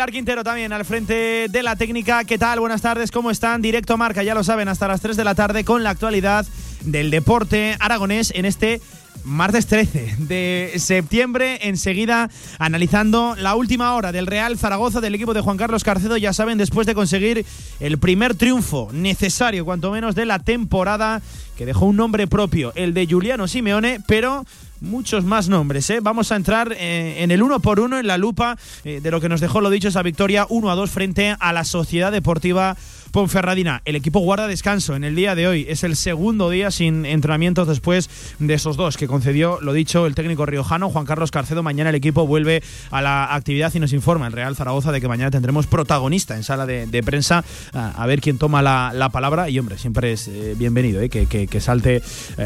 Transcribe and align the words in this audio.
Pilar 0.00 0.12
Quintero 0.12 0.42
también 0.42 0.72
al 0.72 0.86
frente 0.86 1.48
de 1.50 1.62
la 1.62 1.76
técnica. 1.76 2.24
¿Qué 2.24 2.38
tal? 2.38 2.58
Buenas 2.58 2.80
tardes, 2.80 3.10
¿cómo 3.10 3.30
están? 3.30 3.60
Directo 3.60 3.98
Marca, 3.98 4.22
ya 4.22 4.32
lo 4.32 4.42
saben, 4.42 4.66
hasta 4.68 4.88
las 4.88 5.02
3 5.02 5.14
de 5.14 5.24
la 5.24 5.34
tarde 5.34 5.62
con 5.62 5.82
la 5.82 5.90
actualidad 5.90 6.46
del 6.86 7.10
deporte 7.10 7.76
aragonés 7.78 8.32
en 8.34 8.46
este 8.46 8.80
martes 9.24 9.66
13 9.66 10.14
de 10.20 10.72
septiembre. 10.76 11.68
Enseguida 11.68 12.30
analizando 12.58 13.36
la 13.36 13.54
última 13.54 13.94
hora 13.94 14.10
del 14.10 14.26
Real 14.26 14.56
Zaragoza 14.56 15.02
del 15.02 15.16
equipo 15.16 15.34
de 15.34 15.42
Juan 15.42 15.58
Carlos 15.58 15.84
Carcedo. 15.84 16.16
Ya 16.16 16.32
saben, 16.32 16.56
después 16.56 16.86
de 16.86 16.94
conseguir 16.94 17.44
el 17.78 17.98
primer 17.98 18.34
triunfo 18.34 18.88
necesario, 18.94 19.66
cuanto 19.66 19.90
menos, 19.90 20.14
de 20.14 20.24
la 20.24 20.38
temporada, 20.38 21.20
que 21.58 21.66
dejó 21.66 21.84
un 21.84 21.96
nombre 21.96 22.26
propio, 22.26 22.72
el 22.74 22.94
de 22.94 23.06
Juliano 23.06 23.46
Simeone, 23.46 24.00
pero 24.06 24.46
muchos 24.80 25.24
más 25.24 25.48
nombres. 25.48 25.88
¿eh? 25.90 26.00
Vamos 26.00 26.32
a 26.32 26.36
entrar 26.36 26.72
eh, 26.72 27.22
en 27.22 27.30
el 27.30 27.42
uno 27.42 27.60
por 27.60 27.80
uno, 27.80 27.98
en 27.98 28.06
la 28.06 28.18
lupa 28.18 28.56
eh, 28.84 29.00
de 29.02 29.10
lo 29.10 29.20
que 29.20 29.28
nos 29.28 29.40
dejó, 29.40 29.60
lo 29.60 29.70
dicho, 29.70 29.88
esa 29.88 30.02
victoria 30.02 30.46
1 30.48 30.70
a 30.70 30.74
2 30.74 30.90
frente 30.90 31.36
a 31.38 31.52
la 31.52 31.64
Sociedad 31.64 32.12
Deportiva 32.12 32.76
Ponferradina. 33.10 33.82
El 33.84 33.96
equipo 33.96 34.20
guarda 34.20 34.46
descanso 34.46 34.96
en 34.96 35.04
el 35.04 35.14
día 35.14 35.34
de 35.34 35.46
hoy. 35.46 35.66
Es 35.68 35.84
el 35.84 35.96
segundo 35.96 36.50
día 36.50 36.70
sin 36.70 37.06
entrenamientos 37.06 37.68
después 37.68 38.08
de 38.38 38.54
esos 38.54 38.76
dos 38.76 38.96
que 38.96 39.06
concedió, 39.06 39.60
lo 39.60 39.72
dicho, 39.72 40.06
el 40.06 40.14
técnico 40.14 40.46
riojano 40.46 40.90
Juan 40.90 41.06
Carlos 41.06 41.30
Carcedo. 41.30 41.62
Mañana 41.62 41.90
el 41.90 41.96
equipo 41.96 42.26
vuelve 42.26 42.62
a 42.90 43.02
la 43.02 43.34
actividad 43.34 43.72
y 43.74 43.80
nos 43.80 43.92
informa 43.92 44.26
el 44.26 44.32
Real 44.32 44.56
Zaragoza 44.56 44.92
de 44.92 45.00
que 45.00 45.08
mañana 45.08 45.30
tendremos 45.30 45.66
protagonista 45.66 46.36
en 46.36 46.44
sala 46.44 46.66
de, 46.66 47.02
prensa 47.02 47.44
a, 47.72 48.06
ver 48.06 48.20
quién 48.20 48.38
toma 48.38 48.62
la, 48.62 49.08
palabra. 49.12 49.48
Y 49.48 49.58
hombre, 49.58 49.78
siempre 49.78 50.12
es 50.12 50.30
bienvenido 50.56 51.00
que, 51.08 51.26
que, 51.26 51.60
salte 51.60 52.02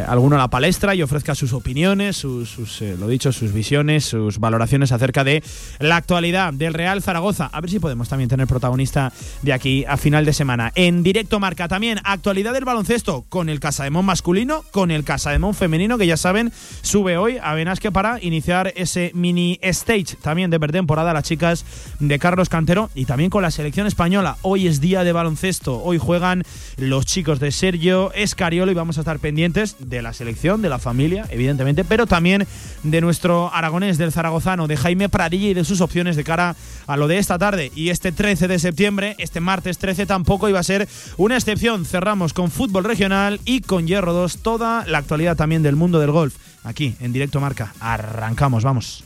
alguno 0.06 0.36
a 0.36 0.38
la 0.38 0.48
palestra 0.48 0.94
y 0.94 1.02
ofrezca 1.02 1.34
sus 1.34 1.52
opiniones, 1.52 2.16
sus, 2.16 2.82
eh, 2.82 2.96
lo 2.98 3.08
dicho, 3.08 3.32
sus 3.32 3.52
visiones, 3.52 4.04
sus 4.04 4.38
valoraciones 4.38 4.92
acerca 4.92 5.24
de 5.24 5.42
la 5.78 5.96
actualidad 5.96 6.52
del 6.52 6.74
Real 6.74 7.02
Zaragoza. 7.02 7.50
A 7.52 7.60
ver 7.60 7.70
si 7.70 7.78
podemos 7.78 8.08
también 8.08 8.28
tener 8.28 8.46
protagonista 8.46 9.12
de 9.42 9.52
aquí 9.52 9.84
a 9.86 9.96
final 9.96 10.24
de 10.24 10.32
semana. 10.32 10.53
En 10.76 11.02
directo 11.02 11.40
marca 11.40 11.66
también 11.66 11.98
actualidad 12.04 12.52
del 12.52 12.64
baloncesto 12.64 13.24
con 13.28 13.48
el 13.48 13.58
Casademón 13.58 14.04
masculino, 14.04 14.62
con 14.70 14.92
el 14.92 15.02
Casademón 15.02 15.54
femenino, 15.54 15.98
que 15.98 16.06
ya 16.06 16.16
saben, 16.16 16.52
sube 16.82 17.16
hoy 17.16 17.38
a 17.42 17.54
Benasque 17.54 17.90
para 17.90 18.22
iniciar 18.22 18.72
ese 18.76 19.10
mini 19.14 19.58
stage 19.62 20.16
también 20.22 20.50
de 20.50 20.60
pretemporada 20.60 21.12
las 21.12 21.24
chicas 21.24 21.64
de 21.98 22.18
Carlos 22.20 22.48
Cantero 22.48 22.90
y 22.94 23.06
también 23.06 23.30
con 23.30 23.42
la 23.42 23.50
selección 23.50 23.88
española. 23.88 24.36
Hoy 24.42 24.68
es 24.68 24.80
día 24.80 25.02
de 25.02 25.12
baloncesto, 25.12 25.82
hoy 25.82 25.98
juegan 25.98 26.44
los 26.76 27.04
chicos 27.04 27.40
de 27.40 27.50
Sergio 27.50 28.12
Escariolo 28.12 28.70
y 28.70 28.74
vamos 28.76 28.98
a 28.98 29.00
estar 29.00 29.18
pendientes 29.18 29.76
de 29.80 30.02
la 30.02 30.12
selección, 30.12 30.62
de 30.62 30.68
la 30.68 30.78
familia, 30.78 31.26
evidentemente, 31.30 31.84
pero 31.84 32.06
también 32.06 32.46
de 32.84 33.00
nuestro 33.00 33.52
aragonés 33.52 33.98
del 33.98 34.12
zaragozano, 34.12 34.68
de 34.68 34.76
Jaime 34.76 35.08
Pradilla 35.08 35.48
y 35.48 35.54
de 35.54 35.64
sus 35.64 35.80
opciones 35.80 36.14
de 36.14 36.22
cara 36.22 36.54
a 36.86 36.96
lo 36.96 37.08
de 37.08 37.18
esta 37.18 37.38
tarde. 37.38 37.72
Y 37.74 37.88
este 37.88 38.12
13 38.12 38.46
de 38.46 38.58
septiembre, 38.60 39.16
este 39.18 39.40
martes 39.40 39.78
13, 39.78 40.06
tampoco 40.06 40.43
iba 40.48 40.60
a 40.60 40.64
ser 40.64 40.88
una 41.16 41.36
excepción. 41.36 41.84
Cerramos 41.84 42.32
con 42.32 42.50
fútbol 42.50 42.84
regional 42.84 43.40
y 43.44 43.60
con 43.60 43.86
Hierro 43.86 44.12
2, 44.12 44.38
toda 44.38 44.84
la 44.86 44.98
actualidad 44.98 45.36
también 45.36 45.62
del 45.62 45.76
mundo 45.76 46.00
del 46.00 46.10
golf. 46.10 46.34
Aquí, 46.64 46.96
en 47.00 47.12
directo 47.12 47.40
marca. 47.40 47.74
Arrancamos, 47.80 48.64
vamos. 48.64 49.04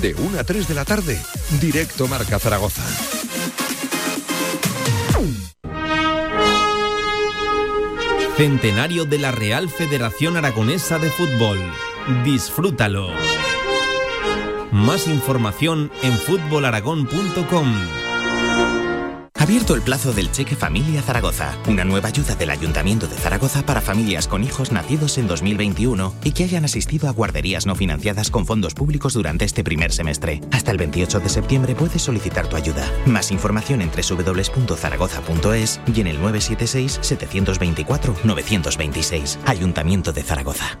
De 0.00 0.14
1 0.14 0.38
a 0.38 0.44
3 0.44 0.68
de 0.68 0.74
la 0.74 0.84
tarde, 0.84 1.20
directo 1.60 2.06
marca 2.06 2.38
Zaragoza. 2.38 2.82
Centenario 8.38 9.04
de 9.04 9.18
la 9.18 9.32
Real 9.32 9.68
Federación 9.68 10.36
Aragonesa 10.36 11.00
de 11.00 11.10
Fútbol. 11.10 11.58
Disfrútalo. 12.24 13.08
Más 14.70 15.08
información 15.08 15.90
en 16.02 16.12
fútbolaragón.com. 16.12 18.07
Abierto 19.38 19.76
el 19.76 19.82
plazo 19.82 20.12
del 20.12 20.32
Cheque 20.32 20.56
Familia 20.56 21.00
Zaragoza, 21.00 21.56
una 21.68 21.84
nueva 21.84 22.08
ayuda 22.08 22.34
del 22.34 22.50
Ayuntamiento 22.50 23.06
de 23.06 23.14
Zaragoza 23.14 23.64
para 23.64 23.80
familias 23.80 24.26
con 24.26 24.42
hijos 24.42 24.72
nacidos 24.72 25.16
en 25.16 25.28
2021 25.28 26.12
y 26.24 26.32
que 26.32 26.42
hayan 26.42 26.64
asistido 26.64 27.08
a 27.08 27.12
guarderías 27.12 27.64
no 27.64 27.76
financiadas 27.76 28.30
con 28.30 28.46
fondos 28.46 28.74
públicos 28.74 29.14
durante 29.14 29.44
este 29.44 29.62
primer 29.62 29.92
semestre. 29.92 30.40
Hasta 30.50 30.72
el 30.72 30.78
28 30.78 31.20
de 31.20 31.28
septiembre 31.28 31.76
puedes 31.76 32.02
solicitar 32.02 32.48
tu 32.48 32.56
ayuda. 32.56 32.84
Más 33.06 33.30
información 33.30 33.80
en 33.80 33.90
www.zaragoza.es 33.92 35.80
y 35.94 36.00
en 36.00 36.06
el 36.08 36.20
976 36.20 36.98
724 37.00 38.16
926. 38.24 39.38
Ayuntamiento 39.46 40.12
de 40.12 40.22
Zaragoza. 40.24 40.80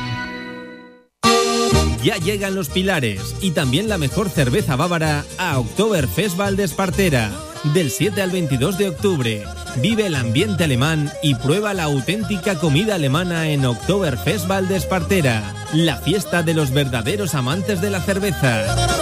Ya 2.03 2.17
llegan 2.17 2.55
los 2.55 2.69
pilares 2.69 3.35
y 3.41 3.51
también 3.51 3.87
la 3.87 3.99
mejor 3.99 4.29
cerveza 4.29 4.75
bávara 4.75 5.23
a 5.37 5.59
Oktoberfest 5.59 6.35
Valdespartera. 6.35 7.31
Del 7.75 7.91
7 7.91 8.23
al 8.23 8.31
22 8.31 8.79
de 8.79 8.89
octubre, 8.89 9.43
vive 9.77 10.07
el 10.07 10.15
ambiente 10.15 10.63
alemán 10.63 11.11
y 11.21 11.35
prueba 11.35 11.75
la 11.75 11.83
auténtica 11.83 12.55
comida 12.55 12.95
alemana 12.95 13.49
en 13.49 13.65
Oktoberfest 13.65 14.47
Valdespartera, 14.47 15.53
la 15.73 15.97
fiesta 15.97 16.41
de 16.41 16.55
los 16.55 16.71
verdaderos 16.71 17.35
amantes 17.35 17.79
de 17.79 17.91
la 17.91 18.01
cerveza. 18.01 19.00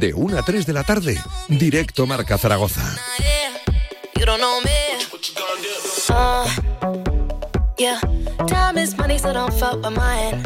De 0.00 0.12
1 0.12 0.38
a 0.38 0.42
3 0.42 0.66
de 0.66 0.72
la 0.72 0.82
tarde, 0.82 1.16
directo 1.48 2.06
Marca 2.06 2.36
Zaragoza. 2.36 2.82
Yeah, 7.78 8.00
time 8.46 8.78
is 8.78 8.96
money, 8.96 9.18
so 9.18 9.32
don't 9.32 9.52
fuck 9.52 9.82
with 9.82 9.96
mine. 9.96 10.42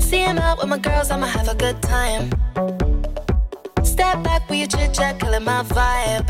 See 0.00 0.18
him 0.18 0.38
out 0.38 0.58
with 0.58 0.68
my 0.68 0.78
girls, 0.78 1.10
I'ma 1.10 1.26
have 1.26 1.48
a 1.48 1.54
good 1.54 1.80
time. 1.82 2.30
Step 3.84 4.22
back 4.24 4.48
with 4.50 4.58
your 4.58 4.68
chit 4.68 4.92
chat, 4.92 5.20
killing 5.20 5.44
my 5.44 5.62
vibe. 5.62 6.28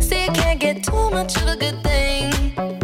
See, 0.00 0.24
you 0.24 0.32
can't 0.32 0.60
get 0.60 0.82
too 0.82 1.10
much 1.10 1.36
of 1.36 1.48
a 1.48 1.56
good 1.56 1.82
thing. 1.84 2.83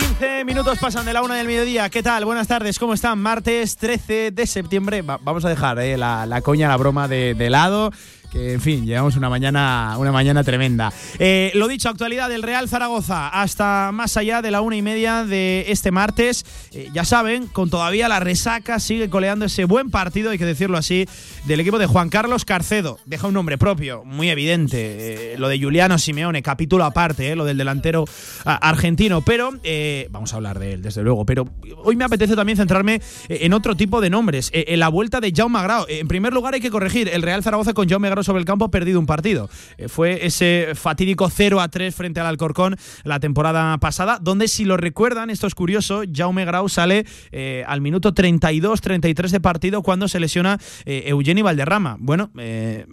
15 0.00 0.44
minutos 0.44 0.78
pasan 0.78 1.06
de 1.06 1.14
la 1.14 1.22
una 1.22 1.36
del 1.36 1.46
mediodía. 1.46 1.88
¿Qué 1.88 2.02
tal? 2.02 2.26
Buenas 2.26 2.46
tardes, 2.46 2.78
¿cómo 2.78 2.92
están? 2.92 3.18
Martes 3.18 3.78
13 3.78 4.30
de 4.30 4.46
septiembre. 4.46 5.00
Va- 5.00 5.18
vamos 5.22 5.46
a 5.46 5.48
dejar 5.48 5.78
eh, 5.78 5.96
la, 5.96 6.26
la 6.26 6.42
coña, 6.42 6.68
la 6.68 6.76
broma 6.76 7.08
de, 7.08 7.32
de 7.34 7.48
lado. 7.48 7.90
En 8.38 8.60
fin, 8.60 8.84
llevamos 8.84 9.16
una 9.16 9.30
mañana, 9.30 9.96
una 9.98 10.12
mañana 10.12 10.44
tremenda. 10.44 10.92
Eh, 11.18 11.52
lo 11.54 11.68
dicho, 11.68 11.88
actualidad 11.88 12.28
del 12.28 12.42
Real 12.42 12.68
Zaragoza 12.68 13.28
hasta 13.28 13.92
más 13.92 14.18
allá 14.18 14.42
de 14.42 14.50
la 14.50 14.60
una 14.60 14.76
y 14.76 14.82
media 14.82 15.24
de 15.24 15.64
este 15.68 15.90
martes. 15.90 16.44
Eh, 16.72 16.90
ya 16.92 17.06
saben, 17.06 17.46
con 17.46 17.70
todavía 17.70 18.08
la 18.08 18.20
resaca 18.20 18.78
sigue 18.78 19.08
coleando 19.08 19.46
ese 19.46 19.64
buen 19.64 19.90
partido, 19.90 20.30
hay 20.30 20.38
que 20.38 20.44
decirlo 20.44 20.76
así, 20.76 21.06
del 21.44 21.60
equipo 21.60 21.78
de 21.78 21.86
Juan 21.86 22.10
Carlos 22.10 22.44
Carcedo. 22.44 22.98
Deja 23.06 23.26
un 23.26 23.32
nombre 23.32 23.56
propio, 23.56 24.04
muy 24.04 24.28
evidente. 24.28 25.32
Eh, 25.32 25.38
lo 25.38 25.48
de 25.48 25.58
Juliano 25.58 25.98
Simeone, 25.98 26.42
capítulo 26.42 26.84
aparte, 26.84 27.34
lo 27.36 27.46
del 27.46 27.56
delantero 27.56 28.04
argentino. 28.44 29.22
Pero 29.22 29.52
vamos 30.10 30.34
a 30.34 30.36
hablar 30.36 30.58
de 30.58 30.74
él, 30.74 30.82
desde 30.82 31.02
luego. 31.02 31.24
Pero 31.24 31.48
hoy 31.84 31.96
me 31.96 32.04
apetece 32.04 32.36
también 32.36 32.58
centrarme 32.58 33.00
en 33.28 33.54
otro 33.54 33.76
tipo 33.76 34.02
de 34.02 34.10
nombres. 34.10 34.50
En 34.52 34.78
la 34.78 34.88
vuelta 34.88 35.20
de 35.20 35.32
Jaume 35.34 35.62
Grau. 35.62 35.86
En 35.88 36.06
primer 36.06 36.34
lugar, 36.34 36.52
hay 36.52 36.60
que 36.60 36.70
corregir: 36.70 37.08
el 37.08 37.22
Real 37.22 37.42
Zaragoza 37.42 37.72
con 37.72 37.88
Jaume 37.88 38.10
Grau 38.10 38.25
sobre 38.26 38.40
el 38.40 38.44
campo 38.44 38.70
perdido 38.70 39.00
un 39.00 39.06
partido. 39.06 39.48
Eh, 39.78 39.88
fue 39.88 40.26
ese 40.26 40.72
fatídico 40.74 41.30
0 41.30 41.60
a 41.60 41.68
3 41.68 41.94
frente 41.94 42.20
al 42.20 42.26
Alcorcón 42.26 42.76
la 43.04 43.20
temporada 43.20 43.78
pasada, 43.78 44.18
donde, 44.20 44.48
si 44.48 44.64
lo 44.64 44.76
recuerdan, 44.76 45.30
esto 45.30 45.46
es 45.46 45.54
curioso, 45.54 46.02
Jaume 46.12 46.44
Grau 46.44 46.68
sale 46.68 47.06
eh, 47.32 47.64
al 47.66 47.80
minuto 47.80 48.12
32-33 48.12 49.30
de 49.30 49.40
partido 49.40 49.82
cuando 49.82 50.08
se 50.08 50.20
lesiona 50.20 50.58
eh, 50.84 51.04
Eugeni 51.06 51.42
Valderrama. 51.42 51.96
Bueno, 51.98 52.30
eh, 52.36 52.86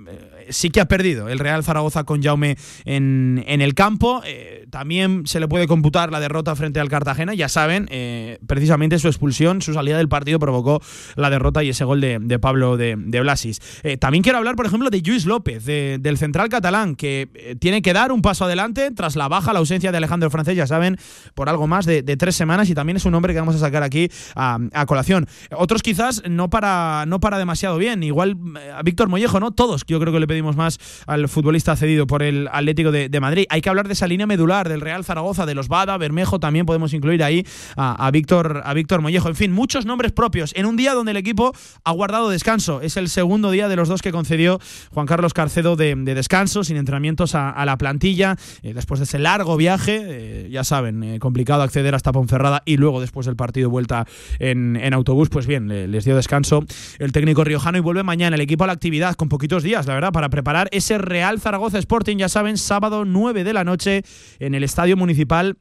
sí 0.50 0.70
que 0.70 0.82
ha 0.82 0.86
perdido 0.86 1.30
el 1.30 1.40
Real 1.40 1.64
Zaragoza 1.64 2.04
con 2.04 2.22
Jaume 2.22 2.58
en, 2.86 3.44
en 3.48 3.62
el 3.62 3.74
campo. 3.74 4.22
Eh, 4.26 4.66
también 4.70 5.24
se 5.26 5.40
le 5.40 5.48
puede 5.48 5.68
computar 5.68 6.12
la 6.12 6.20
derrota 6.20 6.56
frente 6.56 6.80
al 6.80 6.90
Cartagena. 6.90 7.34
Ya 7.34 7.50
saben, 7.50 7.88
eh, 7.92 8.40
precisamente 8.48 9.00
su 9.00 9.08
expulsión, 9.08 9.62
su 9.62 9.74
salida 9.74 9.98
del 9.98 10.10
partido 10.10 10.40
provocó 10.40 10.82
la 11.16 11.30
derrota 11.30 11.64
y 11.64 11.70
ese 11.70 11.86
gol 11.86 12.02
de, 12.02 12.40
Pablo 12.40 12.78
de, 12.78 12.96
de 12.98 13.20
Blasis. 13.22 13.60
Eh, 13.84 13.98
también 13.98 14.24
quiero 14.24 14.38
hablar, 14.40 14.56
por 14.56 14.66
ejemplo, 14.66 14.90
de 14.90 15.02
Luis 15.06 15.26
López, 15.26 15.66
de- 15.66 15.98
del 16.00 16.18
central 16.18 16.50
catalán, 16.50 16.96
que 16.96 17.58
tiene 17.60 17.82
que 17.82 17.94
dar 17.94 18.12
un 18.12 18.22
paso 18.22 18.46
adelante 18.46 18.92
tras 18.92 19.16
la 19.16 19.28
baja, 19.28 19.54
la 19.54 19.60
ausencia 19.60 19.92
de 19.92 19.98
Alejandro 19.98 20.30
Francés, 20.30 20.56
ya 20.56 20.68
saben, 20.68 20.98
por 21.36 21.50
algo 21.50 21.68
más 21.68 21.86
de, 21.86 22.04
tres 22.18 22.36
semanas 22.36 22.70
y 22.70 22.76
también 22.76 22.98
es 22.98 23.06
un 23.06 23.16
hombre 23.16 23.34
que 23.34 23.40
vamos 23.40 23.56
a 23.56 23.60
sacar 23.60 23.84
aquí 23.84 24.10
a, 24.36 24.60
colación. 24.88 25.28
Otros 25.52 25.82
quizás 25.82 26.24
no 26.30 26.50
para, 26.50 27.06
no 27.08 27.20
para 27.20 27.38
demasiado 27.38 27.78
bien, 27.78 28.04
igual 28.04 28.38
a 28.76 28.82
Víctor 28.84 29.10
Mollejo, 29.10 29.40
¿no? 29.40 29.52
Todos 29.52 29.84
yo 29.88 30.00
creo 30.00 30.14
que 30.14 30.20
le 30.20 30.28
pedimos 30.34 30.56
más 30.56 30.80
al 31.06 31.30
futbolista 31.30 31.76
cedido 31.76 32.08
por 32.08 32.24
el 32.24 32.50
Atlético 32.52 32.92
de, 32.92 33.20
Madrid. 33.20 33.46
Hay 33.50 33.62
que 33.62 33.70
hablar 33.70 33.88
de 33.88 33.94
esa 33.94 34.08
línea 34.08 34.26
medular 34.26 34.68
del 34.68 34.82
Real 34.82 35.06
Zaragoza, 35.06 35.46
de 35.46 35.54
los 35.54 35.68
Bada, 35.68 35.96
Bermejo, 35.98 36.40
también 36.40 36.66
podemos 36.66 36.94
incluir 36.94 37.24
ahí 37.24 37.46
a, 37.78 38.10
Víctor 38.12 38.64
a 38.66 38.74
Víctor 38.74 39.02
Mollejo. 39.02 39.30
En 39.30 39.36
fin, 39.36 39.52
muchos 39.52 39.86
nombres 39.86 40.12
propios 40.12 40.52
en 40.56 40.66
un 40.66 40.76
día 40.76 40.94
donde 40.94 41.12
el 41.12 41.18
equipo 41.18 41.54
ha 41.84 41.92
guardado 41.92 42.30
descanso. 42.30 42.82
Es 42.82 42.98
el 42.98 43.10
segundo 43.10 43.52
día 43.52 43.68
de 43.68 43.76
los 43.76 43.88
dos 43.88 44.02
que 44.02 44.12
concedió 44.12 44.60
Juan 44.92 45.06
Carlos 45.06 45.34
Carcedo 45.34 45.76
de, 45.76 45.94
de 45.96 46.16
descanso, 46.16 46.64
sin 46.64 46.78
entrenamientos 46.78 47.36
a, 47.36 47.64
la 47.64 47.78
plantilla, 47.78 48.36
eh, 48.64 48.74
después 48.74 49.00
de 49.00 49.04
ese 49.06 49.20
largo 49.20 49.56
viaje, 49.56 50.02
eh, 50.04 50.50
ya 50.50 50.64
saben, 50.64 51.04
eh, 51.04 51.20
complicado 51.20 51.62
acceder 51.62 51.94
hasta 51.94 52.12
Ponferrada 52.12 52.64
y 52.66 52.78
luego 52.78 53.00
después 53.02 53.28
del 53.28 53.36
partido 53.36 53.70
vuelta 53.70 54.06
en, 54.40 54.94
autobús, 54.94 55.30
pues 55.30 55.46
bien, 55.46 55.68
le- 55.68 55.88
les 55.88 56.06
dio 56.06 56.16
descanso 56.16 56.66
el 57.00 57.12
técnico 57.12 57.44
riojano 57.44 57.78
y 57.78 57.82
vuelve 57.82 58.02
mañana 58.04 58.36
el 58.36 58.42
equipo 58.42 58.64
a 58.64 58.68
la 58.68 58.74
actividad 58.74 59.16
con 59.16 59.30
poquitos 59.30 59.64
días, 59.64 59.86
la 59.86 59.94
verdad, 59.94 60.12
preparar 60.30 60.70
ese 60.72 60.98
Real 60.98 61.40
Zaragoza 61.40 61.80
Sporting, 61.80 62.18
ya 62.18 62.30
saben, 62.30 62.58
sábado 62.58 63.06
9 63.06 63.44
de 63.44 63.54
la 63.54 63.64
noche 63.64 64.04
en 64.40 64.56
el 64.56 64.64
Estadio 64.64 64.98
Municipal 64.98 65.58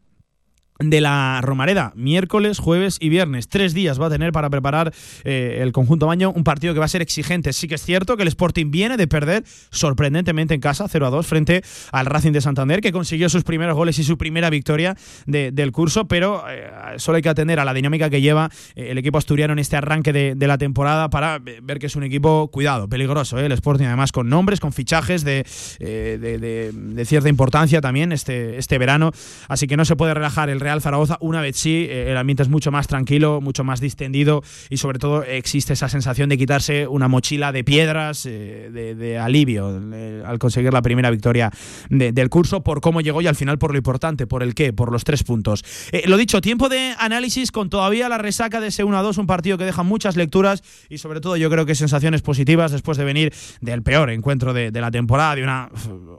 de 0.84 1.00
la 1.00 1.40
Romareda, 1.42 1.92
miércoles, 1.96 2.58
jueves 2.58 2.96
y 3.00 3.08
viernes. 3.08 3.48
Tres 3.48 3.74
días 3.74 4.00
va 4.00 4.06
a 4.06 4.10
tener 4.10 4.32
para 4.32 4.50
preparar 4.50 4.92
eh, 5.24 5.58
el 5.60 5.72
conjunto 5.72 6.06
baño, 6.06 6.30
un 6.34 6.44
partido 6.44 6.72
que 6.74 6.78
va 6.80 6.86
a 6.86 6.88
ser 6.88 7.02
exigente. 7.02 7.52
Sí 7.52 7.68
que 7.68 7.74
es 7.76 7.82
cierto 7.82 8.16
que 8.16 8.22
el 8.22 8.28
Sporting 8.28 8.70
viene 8.70 8.96
de 8.96 9.06
perder 9.06 9.44
sorprendentemente 9.70 10.54
en 10.54 10.60
casa, 10.60 10.86
0 10.88 11.06
a 11.06 11.10
2, 11.10 11.26
frente 11.26 11.62
al 11.90 12.06
Racing 12.06 12.32
de 12.32 12.40
Santander, 12.40 12.80
que 12.80 12.92
consiguió 12.92 13.28
sus 13.28 13.42
primeros 13.44 13.74
goles 13.76 13.98
y 13.98 14.04
su 14.04 14.16
primera 14.16 14.48
victoria 14.50 14.96
de- 15.26 15.50
del 15.52 15.72
curso, 15.72 16.06
pero 16.06 16.44
eh, 16.48 16.70
solo 16.96 17.16
hay 17.16 17.22
que 17.22 17.28
atender 17.28 17.58
a 17.60 17.64
la 17.64 17.74
dinámica 17.74 18.08
que 18.10 18.20
lleva 18.20 18.50
eh, 18.76 18.90
el 18.90 18.98
equipo 18.98 19.18
asturiano 19.18 19.52
en 19.52 19.58
este 19.58 19.76
arranque 19.76 20.12
de, 20.12 20.46
la 20.46 20.58
temporada 20.58 21.08
para 21.10 21.38
ver 21.38 21.78
que 21.78 21.86
es 21.86 21.96
un 21.96 22.02
equipo, 22.04 22.48
cuidado, 22.52 22.88
peligroso, 22.88 23.38
el 23.38 23.52
Sporting 23.52 23.84
además 23.86 24.12
con 24.12 24.28
nombres, 24.28 24.60
con 24.60 24.72
fichajes 24.72 25.24
de, 25.24 25.44
de- 25.78 26.18
de- 26.38 26.72
de 26.72 27.04
cierta 27.04 27.28
importancia 27.28 27.80
también 27.80 28.12
este, 28.12 28.58
este 28.58 28.78
verano, 28.78 29.12
así 29.48 29.66
que 29.66 29.76
no 29.76 29.84
se 29.84 29.96
puede 29.96 30.14
relajar 30.14 30.48
el 30.50 30.60
Real 30.60 30.71
Zaragoza. 30.80 31.18
Una 31.20 31.40
vez 31.40 31.56
sí, 31.56 31.86
eh, 31.88 32.10
el 32.10 32.16
ambiente 32.16 32.42
es 32.42 32.48
mucho 32.48 32.70
más 32.70 32.86
tranquilo, 32.86 33.40
mucho 33.40 33.64
más 33.64 33.80
distendido 33.80 34.42
y 34.70 34.78
sobre 34.78 34.98
todo 34.98 35.22
existe 35.24 35.72
esa 35.74 35.88
sensación 35.88 36.28
de 36.28 36.38
quitarse 36.38 36.86
una 36.86 37.08
mochila 37.08 37.52
de 37.52 37.64
piedras, 37.64 38.24
eh, 38.26 38.70
de, 38.72 39.18
alivio 39.18 39.80
eh, 39.92 40.22
al 40.24 40.38
conseguir 40.38 40.72
la 40.72 40.82
primera 40.82 41.10
victoria 41.10 41.50
de- 41.90 42.12
del 42.12 42.28
curso 42.30 42.62
por 42.62 42.80
cómo 42.80 43.00
llegó 43.00 43.20
y 43.20 43.26
al 43.26 43.36
final 43.36 43.58
por 43.58 43.72
lo 43.72 43.78
importante, 43.78 44.26
por 44.26 44.42
el 44.42 44.54
qué, 44.54 44.72
por 44.72 44.90
los 44.92 45.04
tres 45.04 45.24
puntos. 45.24 45.64
Lo 46.06 46.16
dicho, 46.16 46.40
tiempo 46.40 46.68
de 46.68 46.94
análisis 46.98 47.50
con 47.50 47.68
todavía 47.68 48.08
la 48.08 48.18
resaca 48.18 48.60
de 48.60 48.68
ese 48.68 48.84
1 48.84 48.96
a 48.98 49.02
2, 49.02 49.18
un 49.18 49.26
partido 49.26 49.58
que 49.58 49.64
deja 49.64 49.82
muchas 49.82 50.16
lecturas 50.16 50.62
y 50.88 50.98
sobre 50.98 51.20
todo 51.20 51.36
yo 51.36 51.50
creo 51.50 51.66
que 51.66 51.74
sensaciones 51.74 52.22
positivas 52.22 52.70
después 52.72 52.96
de 52.98 53.04
venir 53.04 53.32
del 53.60 53.82
peor 53.82 54.10
encuentro 54.10 54.52
de, 54.52 54.70
la 54.72 54.90
temporada, 54.90 55.34
de 55.34 55.42
una 55.42 55.70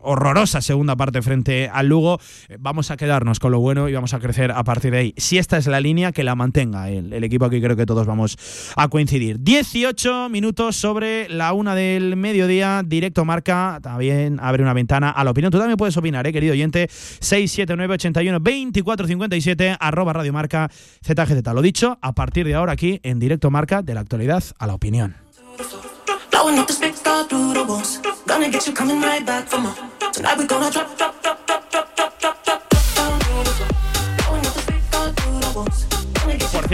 horrorosa 0.01 0.61
segunda 0.61 0.95
parte 0.95 1.21
frente 1.21 1.69
al 1.71 1.87
Lugo. 1.87 2.19
Vamos 2.59 2.91
a 2.91 2.97
quedarnos 2.97 3.39
con 3.39 3.51
lo 3.51 3.59
bueno 3.59 3.87
y 3.89 3.93
vamos 3.93 4.13
a 4.13 4.19
crecer 4.19 4.42
a 4.51 4.63
partir 4.63 4.91
de 4.91 4.97
ahí. 4.97 5.13
Si 5.17 5.37
esta 5.37 5.57
es 5.57 5.67
la 5.67 5.79
línea, 5.79 6.11
que 6.11 6.23
la 6.23 6.35
mantenga 6.35 6.89
el, 6.89 7.23
equipo 7.23 7.45
aquí, 7.45 7.61
creo 7.61 7.75
que 7.75 7.85
todos 7.85 8.05
vamos 8.05 8.37
a 8.75 8.87
coincidir. 8.87 9.39
18 9.39 10.29
minutos 10.29 10.75
sobre 10.75 11.29
la 11.29 11.53
una 11.53 11.75
del 11.75 12.15
mediodía, 12.15 12.81
directo 12.85 13.25
marca, 13.25 13.79
también 13.81 14.39
abre 14.41 14.63
una 14.63 14.73
ventana 14.73 15.09
a 15.09 15.23
la 15.23 15.31
opinión. 15.31 15.51
Tú 15.51 15.57
también 15.57 15.77
puedes 15.77 15.95
opinar, 15.97 16.25
¿eh, 16.27 16.33
querido 16.33 16.53
oyente. 16.53 16.89
679 16.89 17.93
81 17.95 18.39
24 18.39 19.07
57 19.07 19.77
arroba 19.79 20.13
radio 20.13 20.33
marca 20.33 20.69
ZGZ. 21.05 21.53
Lo 21.53 21.61
dicho, 21.61 21.97
a 22.01 22.13
partir 22.13 22.45
de 22.45 22.55
ahora 22.55 22.73
aquí 22.73 22.99
en 23.03 23.19
directo 23.19 23.49
marca 23.51 23.81
de 23.81 23.93
la 23.93 24.01
actualidad 24.01 24.43
a 24.57 24.67
la 24.67 24.73
opinión. 24.73 25.15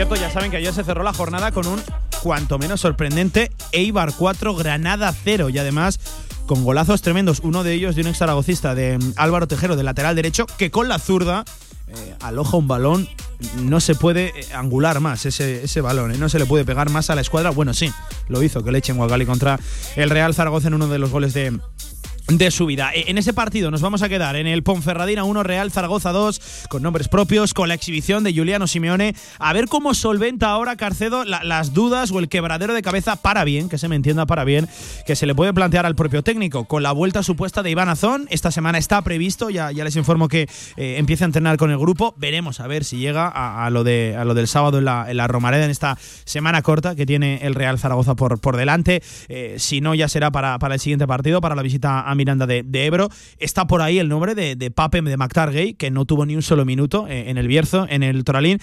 Cierto, 0.06 0.16
ya 0.16 0.32
saben 0.32 0.50
que 0.50 0.56
ayer 0.56 0.74
se 0.74 0.86
cerró 0.86 1.04
la 1.04 1.12
jornada 1.12 1.52
con 1.52 1.68
un 1.68 1.82
cuanto 2.24 2.58
menos 2.58 2.80
sorprendente 2.80 3.52
Eibar 3.74 4.14
4, 4.18 4.56
Granada 4.56 5.14
0 5.26 5.50
y 5.50 5.58
además 5.58 6.00
con 6.46 6.64
golazos 6.64 7.02
tremendos, 7.02 7.42
uno 7.44 7.64
de 7.64 7.74
ellos 7.74 7.96
de 7.96 8.04
un 8.04 8.08
ex 8.08 8.20
zaragocista 8.20 8.76
de 8.76 8.98
mm, 8.98 9.16
Álvaro 9.18 9.46
Tejero, 9.50 9.76
del 9.76 9.86
lateral 9.86 10.16
derecho, 10.16 10.46
que 10.58 10.72
con 10.72 10.88
la 10.88 11.00
zurda 11.00 11.44
eh, 11.90 12.16
aloja 12.22 12.56
un 12.56 12.70
balón, 12.70 13.10
no 13.58 13.82
se 13.82 13.94
puede 13.94 14.28
eh, 14.28 14.46
angular 14.54 15.02
más 15.02 15.26
ese, 15.26 15.66
ese 15.66 15.82
balón, 15.82 16.14
eh, 16.14 16.18
no 16.18 16.30
se 16.30 16.40
le 16.40 16.46
puede 16.46 16.64
pegar 16.64 16.90
más 16.90 17.10
a 17.10 17.16
la 17.16 17.20
escuadra, 17.20 17.50
bueno 17.50 17.74
sí, 17.74 17.92
lo 18.30 18.42
hizo 18.42 18.64
que 18.64 18.72
le 18.72 18.78
echen 18.78 18.96
Guagali 18.96 19.26
contra 19.26 19.60
el 19.98 20.10
Real 20.10 20.34
Zaragoza 20.34 20.70
en 20.70 20.76
uno 20.76 20.88
de 20.88 21.00
los 21.00 21.12
goles 21.12 21.34
de, 21.34 21.60
de 22.30 22.52
su 22.52 22.66
vida. 22.66 22.92
E- 22.94 23.06
En 23.10 23.18
ese 23.18 23.34
partido 23.34 23.72
nos 23.72 23.82
vamos 23.82 24.02
a 24.04 24.10
quedar 24.10 24.36
en 24.36 24.46
el 24.48 24.62
Ponferradina 24.64 25.24
1 25.24 25.44
Real 25.44 25.72
Zaragoza 25.72 26.12
2 26.12 26.40
con 26.70 26.84
nombres 26.84 27.08
propios, 27.08 27.54
con 27.54 27.68
la 27.68 27.74
exhibición 27.74 28.24
de 28.24 28.34
Juliano 28.34 28.68
Simeone, 28.68 29.16
a 29.40 29.52
ver 29.54 29.68
cómo 29.68 29.94
solventa 29.94 30.50
ahora 30.50 30.76
Carcedo 30.76 31.24
la- 31.26 31.44
las 31.44 31.74
dudas 31.74 32.12
o 32.12 32.20
el 32.20 32.30
quebradero 32.30 32.74
de 32.74 32.82
cabeza 32.82 33.16
para 33.16 33.44
bien, 33.44 33.68
que 33.70 33.78
se 33.78 33.88
me 33.88 33.96
entienda 33.96 34.26
para 34.26 34.44
bien, 34.44 34.68
que 35.08 35.16
se 35.16 35.26
le 35.26 35.34
puede 35.34 35.54
plantear 35.54 35.86
al 35.86 35.96
propio 35.96 36.22
técnico 36.24 36.66
con 36.66 36.84
la 36.84 36.92
vuelta 36.92 37.24
supuesta 37.24 37.64
de 37.64 37.72
Iván 37.72 37.90
Azón. 37.90 38.28
Esta 38.30 38.52
semana 38.52 38.78
está 38.78 39.02
previsto, 39.02 39.50
ya, 39.50 39.72
ya 39.72 39.84
les 39.84 39.96
informo 39.96 40.28
que 40.28 40.48
eh, 40.78 40.96
empieza 40.98 41.26
a 41.26 41.28
entrenar 41.28 41.58
con 41.58 41.72
el 41.72 41.78
grupo. 41.80 42.14
Veremos 42.18 42.60
a 42.60 42.68
ver 42.68 42.84
si 42.84 42.98
llega 42.98 43.28
a, 43.28 43.66
a 43.66 43.70
lo, 43.70 43.84
de, 43.84 44.16
a 44.18 44.24
lo 44.26 44.34
del 44.36 44.48
sábado 44.48 44.78
en 44.78 44.86
la, 44.86 45.10
en 45.10 45.18
la 45.18 45.28
Romareda 45.28 45.66
en 45.66 45.72
esta 45.72 45.98
semana 46.26 46.62
corta 46.62 46.96
que 46.96 47.06
tiene 47.06 47.40
el 47.42 47.56
Real 47.56 47.80
Zaragoza 47.80 48.16
por, 48.16 48.40
por 48.40 48.56
delante. 48.56 49.02
Eh, 49.30 49.56
si 49.58 49.82
no, 49.82 49.96
ya 49.96 50.08
será 50.08 50.32
para, 50.32 50.60
para 50.60 50.76
el 50.76 50.80
siguiente 50.80 51.08
partido, 51.08 51.42
para 51.42 51.56
la 51.56 51.62
visita 51.64 52.02
a 52.02 52.16
Miranda 52.20 52.46
de, 52.46 52.86
Ebro. 52.86 53.10
Está 53.40 53.66
por 53.66 53.82
ahí 53.82 53.98
el 53.98 54.10
nombre 54.10 54.36
de, 54.36 54.56
de 54.56 54.70
Pape 54.70 55.02
de 55.02 55.18
McTargay, 55.18 55.74
que 55.74 55.90
no 55.90 56.06
tuvo 56.06 56.26
ni 56.26 56.36
un 56.36 56.44
solo 56.44 56.66
minuto 56.66 57.08
en 57.10 57.38
el 57.38 57.48
Bierzo, 57.48 57.88
en 57.90 58.04
el 58.04 58.24
Toralín. 58.24 58.60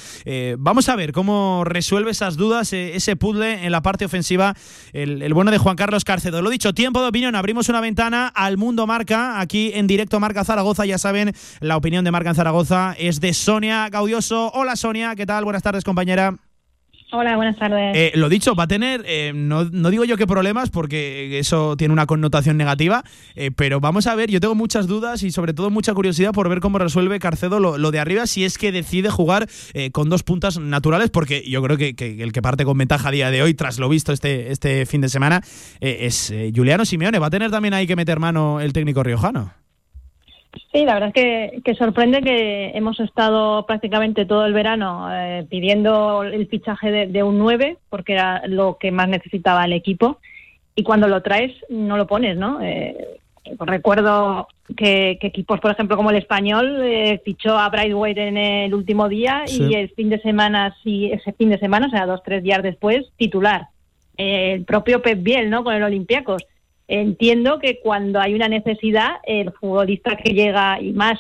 vamos 0.59 0.89
a 0.89 0.97
ver 0.97 1.13
cómo 1.13 1.65
resuelve 1.65 2.11
esas 2.11 2.37
dudas, 2.37 2.73
ese 2.73 3.17
puzzle 3.17 3.65
en 3.65 3.73
la 3.73 3.83
parte 3.83 4.05
ofensiva, 4.05 4.55
el, 4.93 5.23
el 5.23 5.35
bueno 5.35 5.51
de 5.51 5.59
Juan 5.59 5.77
Carlos 5.77 6.05
Carcedo. 6.05 6.43
Lo 6.43 6.51
dicho, 6.51 6.75
tiempo 6.75 7.01
de 7.01 7.09
opinión, 7.09 7.35
abrimos 7.35 7.69
una 7.69 7.81
ventana 7.81 8.29
al 8.29 8.59
mundo 8.59 8.87
marca, 8.87 9.41
aquí 9.41 9.73
en 9.75 9.87
directo 9.87 10.21
Marca 10.21 10.45
Zaragoza, 10.45 10.85
ya 10.85 10.99
saben, 10.99 11.33
la 11.61 11.77
opinión 11.77 12.05
de 12.05 12.11
Marca 12.11 12.31
en 12.31 12.37
Zaragoza 12.37 12.95
es 12.99 13.21
de 13.21 13.33
Sonia 13.35 13.89
Gaudioso. 13.89 14.51
Hola 14.53 14.77
Sonia, 14.77 15.15
¿qué 15.17 15.27
tal? 15.27 15.45
Buenas 15.45 15.63
tardes 15.63 15.85
compañera. 15.85 16.35
Hola, 17.13 17.37
buenas 17.37 17.57
tardes. 17.57 17.97
Eh, 17.97 18.13
lo 18.17 18.29
dicho, 18.29 18.57
va 18.57 18.65
a 18.65 18.67
tener, 18.67 19.05
eh, 19.07 19.31
no, 19.33 19.65
digo 19.65 20.05
yo 20.05 20.17
qué 20.17 20.27
problemas, 20.27 20.71
porque 20.71 21.39
eso 21.39 21.77
tiene 21.77 21.93
una 21.93 22.07
connotación 22.07 22.57
negativa, 22.57 23.05
eh, 23.37 23.53
pero 23.55 23.79
vamos 23.79 24.09
a 24.09 24.17
ver, 24.17 24.29
yo 24.29 24.41
tengo 24.41 24.57
muchas 24.57 24.89
dudas 24.89 25.23
y 25.23 25.31
sobre 25.31 25.55
todo 25.55 25.71
mucha 25.71 25.95
curiosidad 25.95 26.33
por 26.33 26.49
ver 26.49 26.59
cómo 26.59 26.79
resuelve 26.79 27.21
Carcedo 27.21 27.61
lo, 27.61 27.91
de 27.93 28.01
arriba, 28.01 28.27
si 28.27 28.45
es 28.45 28.59
que 28.59 28.73
decide 28.73 29.09
jugar 29.09 29.49
con 29.93 30.09
dos 30.09 30.25
puntas 30.25 30.59
naturales, 30.59 31.11
porque 31.11 31.49
yo 31.49 31.63
creo 31.63 31.77
que, 31.77 31.95
el 32.19 32.33
que 32.33 32.43
parte 32.43 32.65
con 32.65 32.77
ventaja 32.77 33.09
a 33.09 33.13
día 33.13 33.31
de 33.31 33.41
hoy, 33.43 33.55
tras 33.55 33.79
lo 33.79 33.89
visto 33.89 34.13
este, 34.13 34.51
este 34.51 34.85
fin 34.85 35.01
de 35.01 35.09
semana, 35.09 35.43
es 35.81 36.35
Juliano 36.55 36.85
Simeone. 36.85 37.21
¿Va 37.21 37.29
a 37.29 37.31
tener 37.31 37.51
también 37.51 37.75
ahí 37.75 37.87
que 37.87 37.95
meter 37.95 38.19
mano 38.19 38.61
el 38.61 38.73
técnico 38.73 39.03
riojano? 39.03 39.53
Sí, 40.73 40.85
la 40.85 40.95
verdad 40.95 41.13
es 41.15 41.63
que, 41.63 41.75
sorprende 41.75 42.23
que 42.23 42.71
hemos 42.75 42.99
estado 43.01 43.67
prácticamente 43.67 44.27
todo 44.27 44.47
el 44.47 44.53
verano 44.53 45.09
eh, 45.11 45.47
pidiendo 45.49 46.23
el 46.23 46.47
fichaje 46.49 47.07
de, 47.07 47.23
un 47.23 47.39
9, 47.39 47.79
porque 47.89 48.15
era 48.15 48.43
lo 48.47 48.79
que 48.79 48.91
más 48.91 49.09
necesitaba 49.09 49.65
el 49.65 49.73
equipo, 49.73 50.19
y 50.75 50.83
cuando 50.83 51.09
lo 51.09 51.23
traes 51.23 51.53
no 51.69 51.97
lo 51.97 52.07
pones, 52.07 52.37
¿no? 52.37 52.61
Eh, 52.63 52.97
recuerdo 53.61 54.49
que, 54.77 55.19
equipos, 55.21 55.61
por 55.61 55.71
ejemplo, 55.71 55.97
como 55.97 56.11
el 56.11 56.17
español, 56.17 56.81
eh, 56.83 57.21
fichó 57.25 57.57
a 57.57 57.69
Brightway 57.69 58.15
en 58.17 58.37
el 58.37 58.75
último 58.75 59.09
día 59.09 59.45
y 59.47 59.75
el 59.75 59.91
fin 59.91 60.11
de 60.11 60.21
semana, 60.21 60.77
sí, 60.83 61.11
ese 61.13 61.33
fin 61.33 61.51
de 61.51 61.59
semana, 61.59 61.87
o 61.87 61.91
sea, 61.91 62.07
dos, 62.07 62.23
tres 62.25 62.43
días 62.43 62.63
después, 62.63 63.07
titular. 63.17 63.69
el 64.17 64.65
propio 64.65 65.03
Pep 65.03 65.23
Biel, 65.23 65.51
¿no? 65.51 65.63
Con 65.63 65.75
el 65.75 65.83
Olympiacos 65.83 66.43
entiendo 66.89 67.59
que 67.59 67.81
cuando 67.81 68.21
hay 68.21 68.35
una 68.35 68.49
necesidad, 68.49 69.17
el 69.25 69.53
futbolista 69.53 70.17
que 70.17 70.33
llega 70.33 70.81
y 70.81 70.93
más 70.93 71.19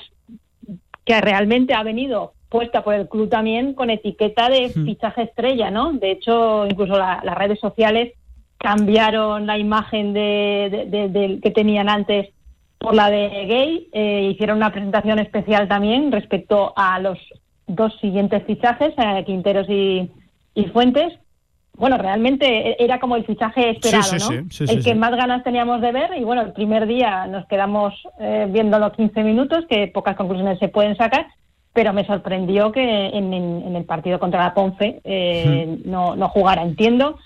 que 1.04 1.20
realmente 1.20 1.74
ha 1.74 1.82
venido 1.82 2.32
puesta 2.48 2.84
por 2.84 2.94
el 2.94 3.08
club 3.08 3.28
también 3.28 3.74
con 3.74 3.90
etiqueta 3.90 4.48
de 4.48 4.70
fichaje 4.70 5.22
estrella, 5.22 5.70
¿no? 5.70 5.92
De 5.92 6.12
hecho, 6.12 6.66
incluso 6.66 6.96
las 6.96 7.34
redes 7.36 7.58
sociales 7.60 8.12
cambiaron 8.58 9.46
la 9.46 9.58
imagen 9.58 10.12
de, 10.12 11.38
que 11.42 11.50
tenían 11.50 11.88
antes 11.88 12.30
por 12.78 12.94
la 12.94 13.10
de 13.10 13.28
Gay, 13.46 13.88
eh, 13.92 14.30
hicieron 14.32 14.58
una 14.58 14.70
presentación 14.72 15.18
especial 15.18 15.66
también 15.66 16.12
respecto 16.12 16.72
a 16.76 16.98
los 17.00 17.18
dos 17.66 17.92
siguientes 18.00 18.44
fichajes, 18.44 18.94
eh, 18.96 19.24
Quinteros 19.24 19.66
y 19.68 20.10
Fuentes, 20.72 21.12
bueno, 21.78 21.98
realmente 21.98 22.82
era 22.82 22.98
como 22.98 23.16
el 23.16 23.24
fichaje 23.24 23.70
esperado, 23.70 24.16
¿no? 24.18 24.48
el 24.68 24.84
que 24.84 24.94
más 24.94 25.10
ganas 25.12 25.44
teníamos 25.44 25.80
de 25.80 25.92
ver 25.92 26.10
y 26.16 26.24
bueno, 26.24 26.42
el 26.42 26.52
primer 26.52 26.86
día 26.86 27.26
nos 27.26 27.46
quedamos 27.46 27.94
eh, 28.18 28.46
viendo 28.50 28.78
los 28.78 28.92
15 28.92 29.22
minutos, 29.22 29.64
que 29.68 29.88
pocas 29.88 30.16
conclusiones 30.16 30.58
se 30.58 30.68
pueden 30.68 30.96
sacar, 30.96 31.26
pero 31.72 31.92
me 31.92 32.06
sorprendió 32.06 32.72
que 32.72 33.08
en, 33.08 33.76
el 33.76 33.84
partido 33.84 34.18
contra 34.18 34.42
la 34.42 34.54
Ponce 34.54 35.00
eh, 35.04 35.78
no, 35.84 36.16
no 36.16 36.28
jugara. 36.28 36.62
Entiendo 36.62 37.18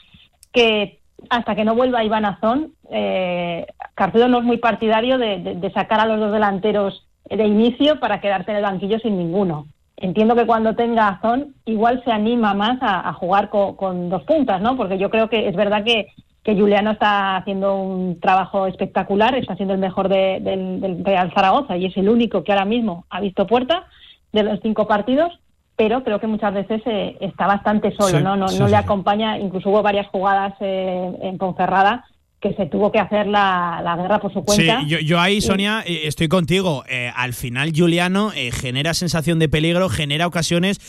que 0.53 0.99
hasta 1.29 1.55
que 1.55 1.65
no 1.65 1.77
vuelva 1.77 2.03
Iván 2.03 2.25
Azón, 2.25 2.73
eh, 2.91 3.67
Carcedo 3.95 4.29
no 4.29 4.39
es 4.39 4.45
muy 4.45 4.57
partidario 4.57 5.19
de 5.19 5.71
sacar 5.73 6.01
a 6.01 6.07
los 6.07 6.19
dos 6.19 6.33
delanteros 6.33 7.07
de 7.29 7.45
inicio 7.45 8.01
para 8.01 8.21
quedarse 8.21 8.51
en 8.51 8.57
el 8.57 8.65
banquillo 8.65 8.99
sin 8.99 9.17
ninguno 9.17 9.67
entiendo 10.01 10.35
que 10.35 10.47
cuando 10.47 10.75
tenga 10.75 11.09
Azón 11.09 11.55
igual 11.65 12.03
se 12.05 12.11
anima 12.11 12.55
más 12.55 12.79
a, 12.81 13.13
jugar 13.13 13.51
con, 13.51 14.09
dos 14.09 14.23
puntas, 14.25 14.61
¿no? 14.61 14.77
Porque 14.77 14.99
yo 14.99 15.11
creo 15.11 15.29
que 15.29 15.49
es 15.49 15.55
verdad 15.55 15.85
que, 15.85 16.09
que 16.43 16.55
Juliano 16.55 16.91
está 16.93 17.37
haciendo 17.37 17.77
un 17.77 18.19
trabajo 18.19 18.67
espectacular, 18.67 19.35
está 19.35 19.55
siendo 19.57 19.75
el 19.75 19.81
mejor 19.81 20.09
del, 20.09 21.05
Real 21.05 21.33
Zaragoza 21.35 21.77
y 21.77 21.87
es 21.87 21.97
el 21.97 22.09
único 22.09 22.43
que 22.43 22.53
ahora 22.53 22.65
mismo 22.65 23.05
ha 23.11 23.21
visto 23.21 23.47
puerta 23.47 23.85
de 24.33 24.43
los 24.43 24.61
cinco 24.61 24.87
partidos, 24.87 25.39
pero 25.77 26.03
creo 26.03 26.19
que 26.19 26.27
muchas 26.27 26.55
veces 26.55 26.83
eh, 26.87 27.17
está 27.21 27.47
bastante 27.47 27.93
solo, 27.93 28.21
¿no? 28.21 28.37
No, 28.37 28.47
no 28.47 28.69
le 28.69 28.77
acompaña, 28.77 29.39
incluso 29.39 29.71
hubo 29.71 29.83
varias 29.83 30.09
jugadas 30.09 30.55
eh, 30.61 31.19
en 31.23 31.39
Ponferrada 31.39 32.05
que 32.41 32.55
se 32.55 32.67
tuvo 32.67 32.91
que 32.91 32.99
hacer 32.99 33.27
la, 33.27 33.97
guerra 33.99 34.19
por 34.19 34.33
su 34.33 34.43
cuenta. 34.43 34.81
Sí, 34.81 35.05
yo, 35.05 35.21
ahí, 35.21 35.43
Sonia, 35.43 35.83
eh, 35.87 36.03
estoy 36.05 36.29
contigo. 36.29 36.85
Eh, 36.89 37.13
al 37.15 37.35
final, 37.35 37.71
Juliano 37.77 38.33
eh, 38.35 38.51
genera 38.51 38.95
sensación 38.95 39.39
de 39.39 39.51
peligro, 39.51 39.91
genera 39.91 40.27
ocasiones, 40.27 40.81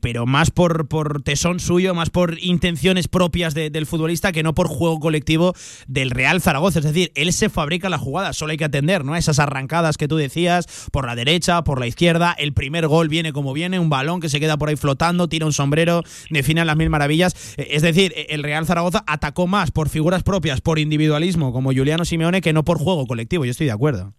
pero 0.00 0.26
más 0.26 0.52
por, 0.52 0.86
por 0.86 1.22
tesón 1.22 1.58
suyo, 1.58 1.94
más 1.94 2.10
por 2.10 2.38
intenciones 2.40 3.08
propias 3.08 3.54
del 3.54 3.86
futbolista 3.86 4.30
que 4.30 4.44
no 4.44 4.54
por 4.54 4.68
juego 4.68 5.00
colectivo 5.00 5.54
del 5.88 6.10
Real 6.10 6.40
Zaragoza. 6.40 6.78
Es 6.78 6.84
decir, 6.84 7.10
él 7.16 7.32
se 7.32 7.48
fabrica 7.48 7.88
la 7.88 7.98
jugada, 7.98 8.32
solo 8.32 8.52
hay 8.52 8.58
que 8.58 8.64
atender, 8.64 9.04
¿no? 9.04 9.16
Esas 9.16 9.40
arrancadas 9.40 9.96
que 9.96 10.06
tú 10.06 10.16
decías, 10.16 10.88
por 10.92 11.06
la 11.06 11.16
derecha, 11.16 11.64
por 11.64 11.80
la 11.80 11.88
izquierda. 11.88 12.34
El 12.38 12.52
primer 12.52 12.86
gol 12.86 13.08
viene 13.08 13.32
como 13.32 13.52
viene, 13.52 13.80
un 13.80 13.90
balón 13.90 14.20
que 14.20 14.28
se 14.28 14.38
queda 14.38 14.58
por 14.58 14.68
ahí 14.68 14.76
flotando, 14.76 15.28
tira 15.28 15.46
un 15.46 15.52
sombrero, 15.52 16.04
define 16.30 16.64
las 16.64 16.76
mil 16.76 16.90
maravillas. 16.90 17.56
es 17.56 17.82
decir, 17.82 18.14
el 18.28 18.44
Real 18.44 18.64
Zaragoza 18.64 19.02
atacó 19.08 19.48
más 19.48 19.72
por 19.72 19.88
figuras 19.88 20.22
propias, 20.22 20.60
por 20.60 20.78
individuos 20.78 20.99
individualismo 21.00 21.52
como 21.52 21.72
Juliano 21.72 22.04
Simeone 22.04 22.40
que 22.40 22.52
no 22.52 22.62
por 22.62 22.78
juego 22.78 23.06
colectivo, 23.06 23.44
yo 23.44 23.50
estoy 23.50 23.66
de 23.66 23.72
acuerdo. 23.72 24.12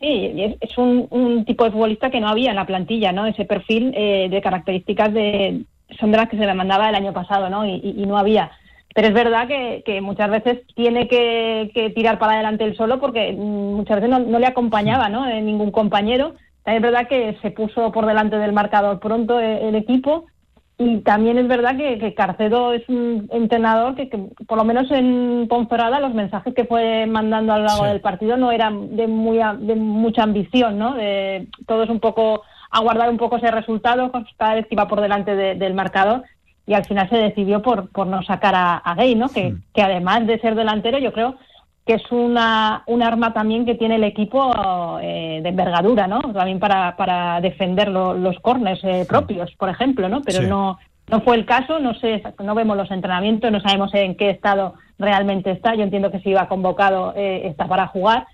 Sí, 0.00 0.32
es, 0.60 0.78
un, 0.78 1.44
tipo 1.44 1.64
de 1.64 1.70
futbolista 1.70 2.10
que 2.10 2.20
no 2.20 2.28
había 2.28 2.50
en 2.50 2.56
la 2.56 2.66
plantilla, 2.66 3.12
¿no? 3.12 3.26
Ese 3.26 3.44
perfil 3.44 3.92
eh, 3.94 4.28
de 4.28 4.40
características 4.40 5.12
de 5.12 5.64
son 6.00 6.10
de 6.10 6.16
las 6.16 6.28
que 6.28 6.38
se 6.38 6.46
le 6.46 6.54
mandaba 6.54 6.88
el 6.88 6.94
año 6.94 7.12
pasado, 7.12 7.50
¿no? 7.50 7.66
Y, 7.66 8.04
no 8.06 8.16
había. 8.16 8.50
Pero 8.94 9.08
es 9.08 9.14
verdad 9.14 9.46
que, 9.46 10.00
muchas 10.00 10.30
veces 10.30 10.60
tiene 10.74 11.06
que, 11.06 11.92
tirar 11.94 12.18
para 12.18 12.34
adelante 12.34 12.64
él 12.64 12.76
solo 12.76 12.98
porque 12.98 13.32
mm, 13.32 13.74
muchas 13.74 14.00
veces 14.00 14.10
no, 14.10 14.38
le 14.38 14.46
acompañaba, 14.46 15.08
¿no? 15.08 15.26
ningún 15.26 15.70
compañero. 15.70 16.34
También 16.64 16.84
es 16.84 16.90
verdad 16.90 17.08
que 17.08 17.36
se 17.42 17.50
puso 17.50 17.92
por 17.92 18.06
delante 18.06 18.36
del 18.36 18.52
marcador 18.52 19.00
pronto 19.00 19.38
eh, 19.38 19.68
el 19.68 19.74
equipo 19.74 20.26
y 20.78 20.98
también 21.00 21.38
es 21.38 21.46
verdad 21.48 21.76
que, 21.76 22.14
Carcedo 22.14 22.72
es 22.72 22.88
un 22.88 23.28
entrenador 23.30 23.94
que, 23.94 24.06
por 24.46 24.58
lo 24.58 24.64
menos 24.64 24.90
en 24.90 25.46
Ponferrada, 25.48 26.00
los 26.00 26.14
mensajes 26.14 26.54
que 26.54 26.64
fue 26.64 27.06
mandando 27.06 27.52
a 27.52 27.58
lo 27.58 27.64
largo 27.64 27.84
del 27.84 28.00
partido 28.00 28.36
no 28.36 28.50
eran 28.50 28.96
de, 28.96 29.06
muy, 29.06 29.38
de 29.38 29.74
mucha 29.76 30.22
ambición, 30.22 30.78
¿no? 30.78 30.94
De, 30.94 31.46
todo 31.66 31.84
es 31.84 31.90
un 31.90 32.00
poco 32.00 32.42
aguardar 32.70 33.10
un 33.10 33.18
poco 33.18 33.36
ese 33.36 33.50
resultado 33.50 34.10
cada 34.36 34.54
vez 34.54 34.66
que 34.66 34.74
iba 34.74 34.88
por 34.88 35.00
delante 35.00 35.36
del 35.36 35.74
marcador 35.74 36.24
y 36.66 36.74
al 36.74 36.84
final 36.84 37.08
se 37.10 37.16
decidió 37.16 37.60
por, 37.60 37.90
por 37.90 38.06
no 38.06 38.22
sacar 38.22 38.54
a, 38.56 38.94
Gay, 38.96 39.14
¿no? 39.14 39.28
Que, 39.28 39.54
que 39.74 39.82
además 39.82 40.26
de 40.26 40.40
ser 40.40 40.54
delantero, 40.54 40.98
yo 40.98 41.12
creo 41.12 41.36
que 41.84 41.94
es 41.94 42.12
una, 42.12 42.84
un 42.86 43.02
arma 43.02 43.32
también 43.32 43.64
que 43.64 43.74
tiene 43.74 43.96
el 43.96 44.04
equipo 44.04 44.98
eh, 45.02 45.40
de 45.42 45.48
envergadura, 45.48 46.06
¿no? 46.06 46.20
También 46.20 46.60
para, 46.60 46.96
para 46.96 47.40
defender 47.40 47.88
los 47.88 48.38
corners 48.40 48.80
eh, 48.84 49.04
propios, 49.08 49.52
por 49.56 49.68
ejemplo, 49.68 50.08
¿no? 50.08 50.22
Pero 50.22 50.42
no 50.42 50.78
no 51.10 51.20
fue 51.20 51.36
el 51.36 51.44
caso, 51.44 51.80
no 51.80 51.94
sé, 51.94 52.22
no 52.42 52.54
vemos 52.54 52.76
los 52.76 52.90
entrenamientos, 52.90 53.50
no 53.50 53.60
sabemos 53.60 53.92
en 53.92 54.14
qué 54.16 54.30
estado 54.30 54.74
realmente 54.98 55.50
está. 55.50 55.74
Yo 55.74 55.82
entiendo 55.82 56.12
que 56.12 56.20
si 56.20 56.30
iba 56.30 56.48
convocado 56.48 57.12
eh, 57.16 57.48
está 57.48 57.66
para 57.66 57.88
jugar, 57.88 58.26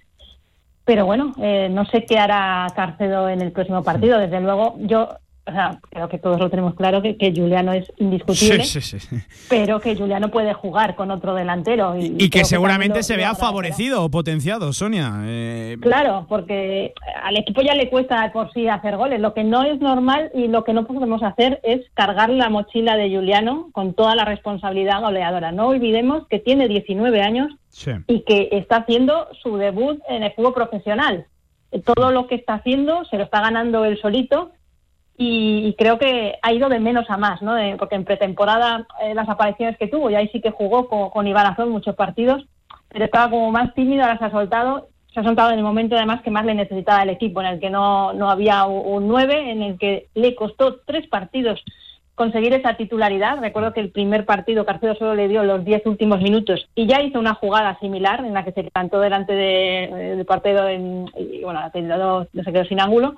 pero 0.84 1.06
bueno, 1.06 1.32
no 1.70 1.84
sé 1.86 2.04
qué 2.04 2.18
hará 2.18 2.66
Carcedo 2.76 3.28
en 3.28 3.40
el 3.40 3.52
próximo 3.52 3.82
partido. 3.82 4.18
Desde 4.18 4.40
luego, 4.40 4.76
yo 4.80 5.08
o 5.48 5.52
sea, 5.52 5.80
creo 5.88 6.08
que 6.08 6.18
todos 6.18 6.38
lo 6.38 6.50
tenemos 6.50 6.74
claro 6.74 7.00
que, 7.00 7.16
que 7.16 7.32
Juliano 7.34 7.72
es 7.72 7.90
indiscutible, 7.96 8.64
pero 9.48 9.80
que 9.80 9.96
Juliano 9.96 10.30
puede 10.30 10.52
jugar 10.52 10.94
con 10.94 11.10
otro 11.10 11.34
delantero. 11.34 11.96
Y, 11.98 12.28
que 12.28 12.44
seguramente 12.44 13.02
se 13.02 13.16
vea 13.16 13.34
favorecido 13.34 14.04
o 14.04 14.10
potenciado, 14.10 14.72
Sonia. 14.74 15.22
Eh, 15.24 15.78
claro, 15.80 16.26
porque 16.28 16.92
al 17.22 17.38
equipo 17.38 17.62
ya 17.62 17.74
le 17.74 17.88
cuesta 17.88 18.30
por 18.32 18.52
sí 18.52 18.68
hacer 18.68 18.96
goles. 18.96 19.20
Lo 19.20 19.32
que 19.32 19.42
no 19.42 19.62
es 19.64 19.80
normal 19.80 20.30
y 20.34 20.48
lo 20.48 20.64
que 20.64 20.74
no 20.74 20.86
podemos 20.86 21.22
hacer 21.22 21.60
es 21.62 21.80
cargar 21.94 22.28
la 22.28 22.50
mochila 22.50 22.96
de 22.96 23.08
Juliano 23.08 23.70
con 23.72 23.94
toda 23.94 24.14
la 24.14 24.26
responsabilidad 24.26 25.00
goleadora. 25.00 25.50
No 25.50 25.68
olvidemos 25.68 26.26
que 26.28 26.40
tiene 26.40 26.68
19 26.68 27.22
años 27.22 27.48
y 28.06 28.20
que 28.20 28.48
está 28.52 28.78
haciendo 28.78 29.28
su 29.42 29.56
debut 29.56 29.98
en 30.08 30.24
el 30.24 30.32
fútbol 30.32 30.52
profesional. 30.52 31.26
Todo 31.84 32.10
lo 32.12 32.26
que 32.26 32.34
está 32.34 32.54
haciendo 32.54 33.04
se 33.06 33.16
lo 33.16 33.24
está 33.24 33.40
ganando 33.40 33.84
él 33.84 33.98
solito 34.00 34.52
y, 35.20 35.74
creo 35.76 35.98
que 35.98 36.38
ha 36.40 36.52
ido 36.52 36.68
de 36.68 36.78
menos 36.78 37.10
a 37.10 37.16
más, 37.16 37.42
¿no? 37.42 37.56
porque 37.76 37.96
en 37.96 38.04
pretemporada 38.04 38.86
eh, 39.02 39.14
las 39.14 39.28
apariciones 39.28 39.76
que 39.76 39.88
tuvo, 39.88 40.10
y 40.10 40.14
ahí 40.14 40.28
sí 40.28 40.40
que 40.40 40.52
jugó 40.52 40.88
con, 40.88 41.10
con 41.10 41.26
Ibarazón 41.26 41.70
muchos 41.70 41.96
partidos, 41.96 42.44
pero 42.88 43.04
estaba 43.04 43.28
como 43.28 43.50
más 43.50 43.74
tímido, 43.74 44.04
ahora 44.04 44.18
se 44.18 44.26
ha 44.26 44.30
soltado, 44.30 44.88
se 45.12 45.18
ha 45.18 45.24
soltado 45.24 45.50
en 45.50 45.58
el 45.58 45.64
momento 45.64 45.96
además 45.96 46.22
que 46.22 46.30
más 46.30 46.46
le 46.46 46.54
necesitaba 46.54 47.02
el 47.02 47.10
equipo, 47.10 47.40
en 47.40 47.48
el 47.48 47.60
que 47.60 47.68
no, 47.68 48.12
no 48.12 48.30
había 48.30 48.64
un 48.64 49.08
9, 49.08 49.50
en 49.50 49.62
el 49.62 49.78
que 49.78 50.06
le 50.14 50.36
costó 50.36 50.80
tres 50.86 51.08
partidos 51.08 51.62
conseguir 52.14 52.52
esa 52.52 52.74
titularidad. 52.74 53.38
Recuerdo 53.40 53.72
que 53.72 53.80
el 53.80 53.90
primer 53.90 54.24
partido 54.24 54.66
Carcedo 54.66 54.94
solo 54.94 55.14
le 55.14 55.28
dio 55.28 55.42
los 55.42 55.64
10 55.64 55.86
últimos 55.86 56.20
minutos 56.20 56.68
y 56.74 56.86
ya 56.86 57.00
hizo 57.00 57.18
una 57.18 57.34
jugada 57.34 57.78
similar 57.80 58.24
en 58.24 58.34
la 58.34 58.44
que 58.44 58.52
se 58.52 58.62
levantó 58.64 59.00
delante 59.00 59.32
del 59.32 60.26
partido 60.26 60.70
y 60.70 61.42
bueno, 61.42 61.60
se 61.72 62.52
quedó 62.52 62.64
sin 62.64 62.80
ángulo, 62.80 63.16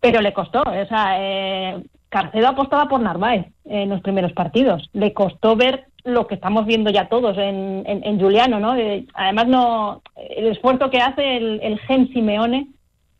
pero 0.00 0.20
le 0.20 0.32
costó. 0.32 0.62
O 0.62 0.86
sea, 0.86 1.16
eh, 1.18 1.82
Carcedo 2.08 2.48
apostaba 2.48 2.88
por 2.88 3.00
Narváez 3.00 3.46
en 3.64 3.88
los 3.88 4.00
primeros 4.00 4.32
partidos. 4.32 4.88
Le 4.92 5.12
costó 5.12 5.56
ver 5.56 5.86
lo 6.04 6.26
que 6.26 6.36
estamos 6.36 6.66
viendo 6.66 6.90
ya 6.90 7.08
todos 7.08 7.36
en, 7.36 7.82
en, 7.84 8.20
Juliano, 8.20 8.60
¿no? 8.60 8.76
además, 9.14 9.48
no 9.48 10.02
el 10.14 10.46
esfuerzo 10.46 10.88
que 10.88 10.98
hace 10.98 11.36
el, 11.36 11.60
el 11.60 11.80
Gen 11.80 12.08
Simeone, 12.12 12.68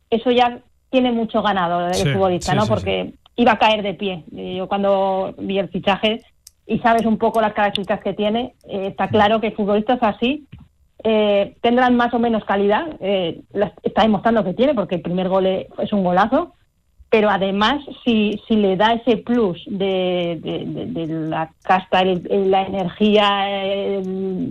eso 0.08 0.30
ya 0.30 0.60
tiene 0.90 1.10
mucho 1.10 1.42
ganado 1.42 1.88
el 1.88 2.12
futbolista, 2.12 2.54
¿no? 2.54 2.66
Porque 2.66 3.14
iba 3.36 3.52
a 3.52 3.58
caer 3.58 3.82
de 3.82 3.94
pie. 3.94 4.24
Yo 4.30 4.68
cuando 4.68 5.34
vi 5.38 5.58
el 5.58 5.68
fichaje 5.68 6.22
y 6.66 6.78
sabes 6.78 7.06
un 7.06 7.18
poco 7.18 7.40
las 7.40 7.52
características 7.52 8.00
que 8.00 8.14
tiene, 8.14 8.54
eh, 8.68 8.88
está 8.88 9.08
claro 9.08 9.40
que 9.40 9.52
futbolistas 9.52 9.98
así 10.02 10.46
eh, 11.04 11.56
tendrán 11.60 11.96
más 11.96 12.12
o 12.14 12.18
menos 12.18 12.44
calidad. 12.44 12.86
Eh, 13.00 13.42
está 13.82 14.02
demostrando 14.02 14.42
que 14.42 14.54
tiene, 14.54 14.74
porque 14.74 14.96
el 14.96 15.02
primer 15.02 15.28
gol 15.28 15.46
es 15.46 15.92
un 15.92 16.02
golazo. 16.02 16.54
Pero 17.16 17.30
además, 17.30 17.82
si, 18.04 18.42
si 18.46 18.56
le 18.56 18.76
da 18.76 18.92
ese 18.92 19.16
plus 19.16 19.64
de, 19.68 20.38
de, 20.38 21.06
la 21.06 21.50
casta, 21.62 22.04
la 22.04 22.66
energía, 22.66 24.02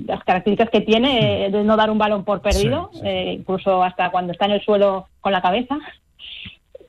las 0.08 0.24
características 0.24 0.72
que 0.72 0.82
tiene, 0.82 1.52
de 1.52 1.64
no 1.64 1.78
dar 1.78 1.92
un 1.92 2.00
balón 2.00 2.24
por 2.24 2.42
perdido, 2.42 2.90
incluso 3.04 3.84
hasta 3.84 4.10
cuando 4.10 4.32
está 4.32 4.46
en 4.46 4.54
el 4.54 4.66
suelo 4.66 5.10
con 5.22 5.32
la 5.32 5.44
cabeza, 5.44 5.78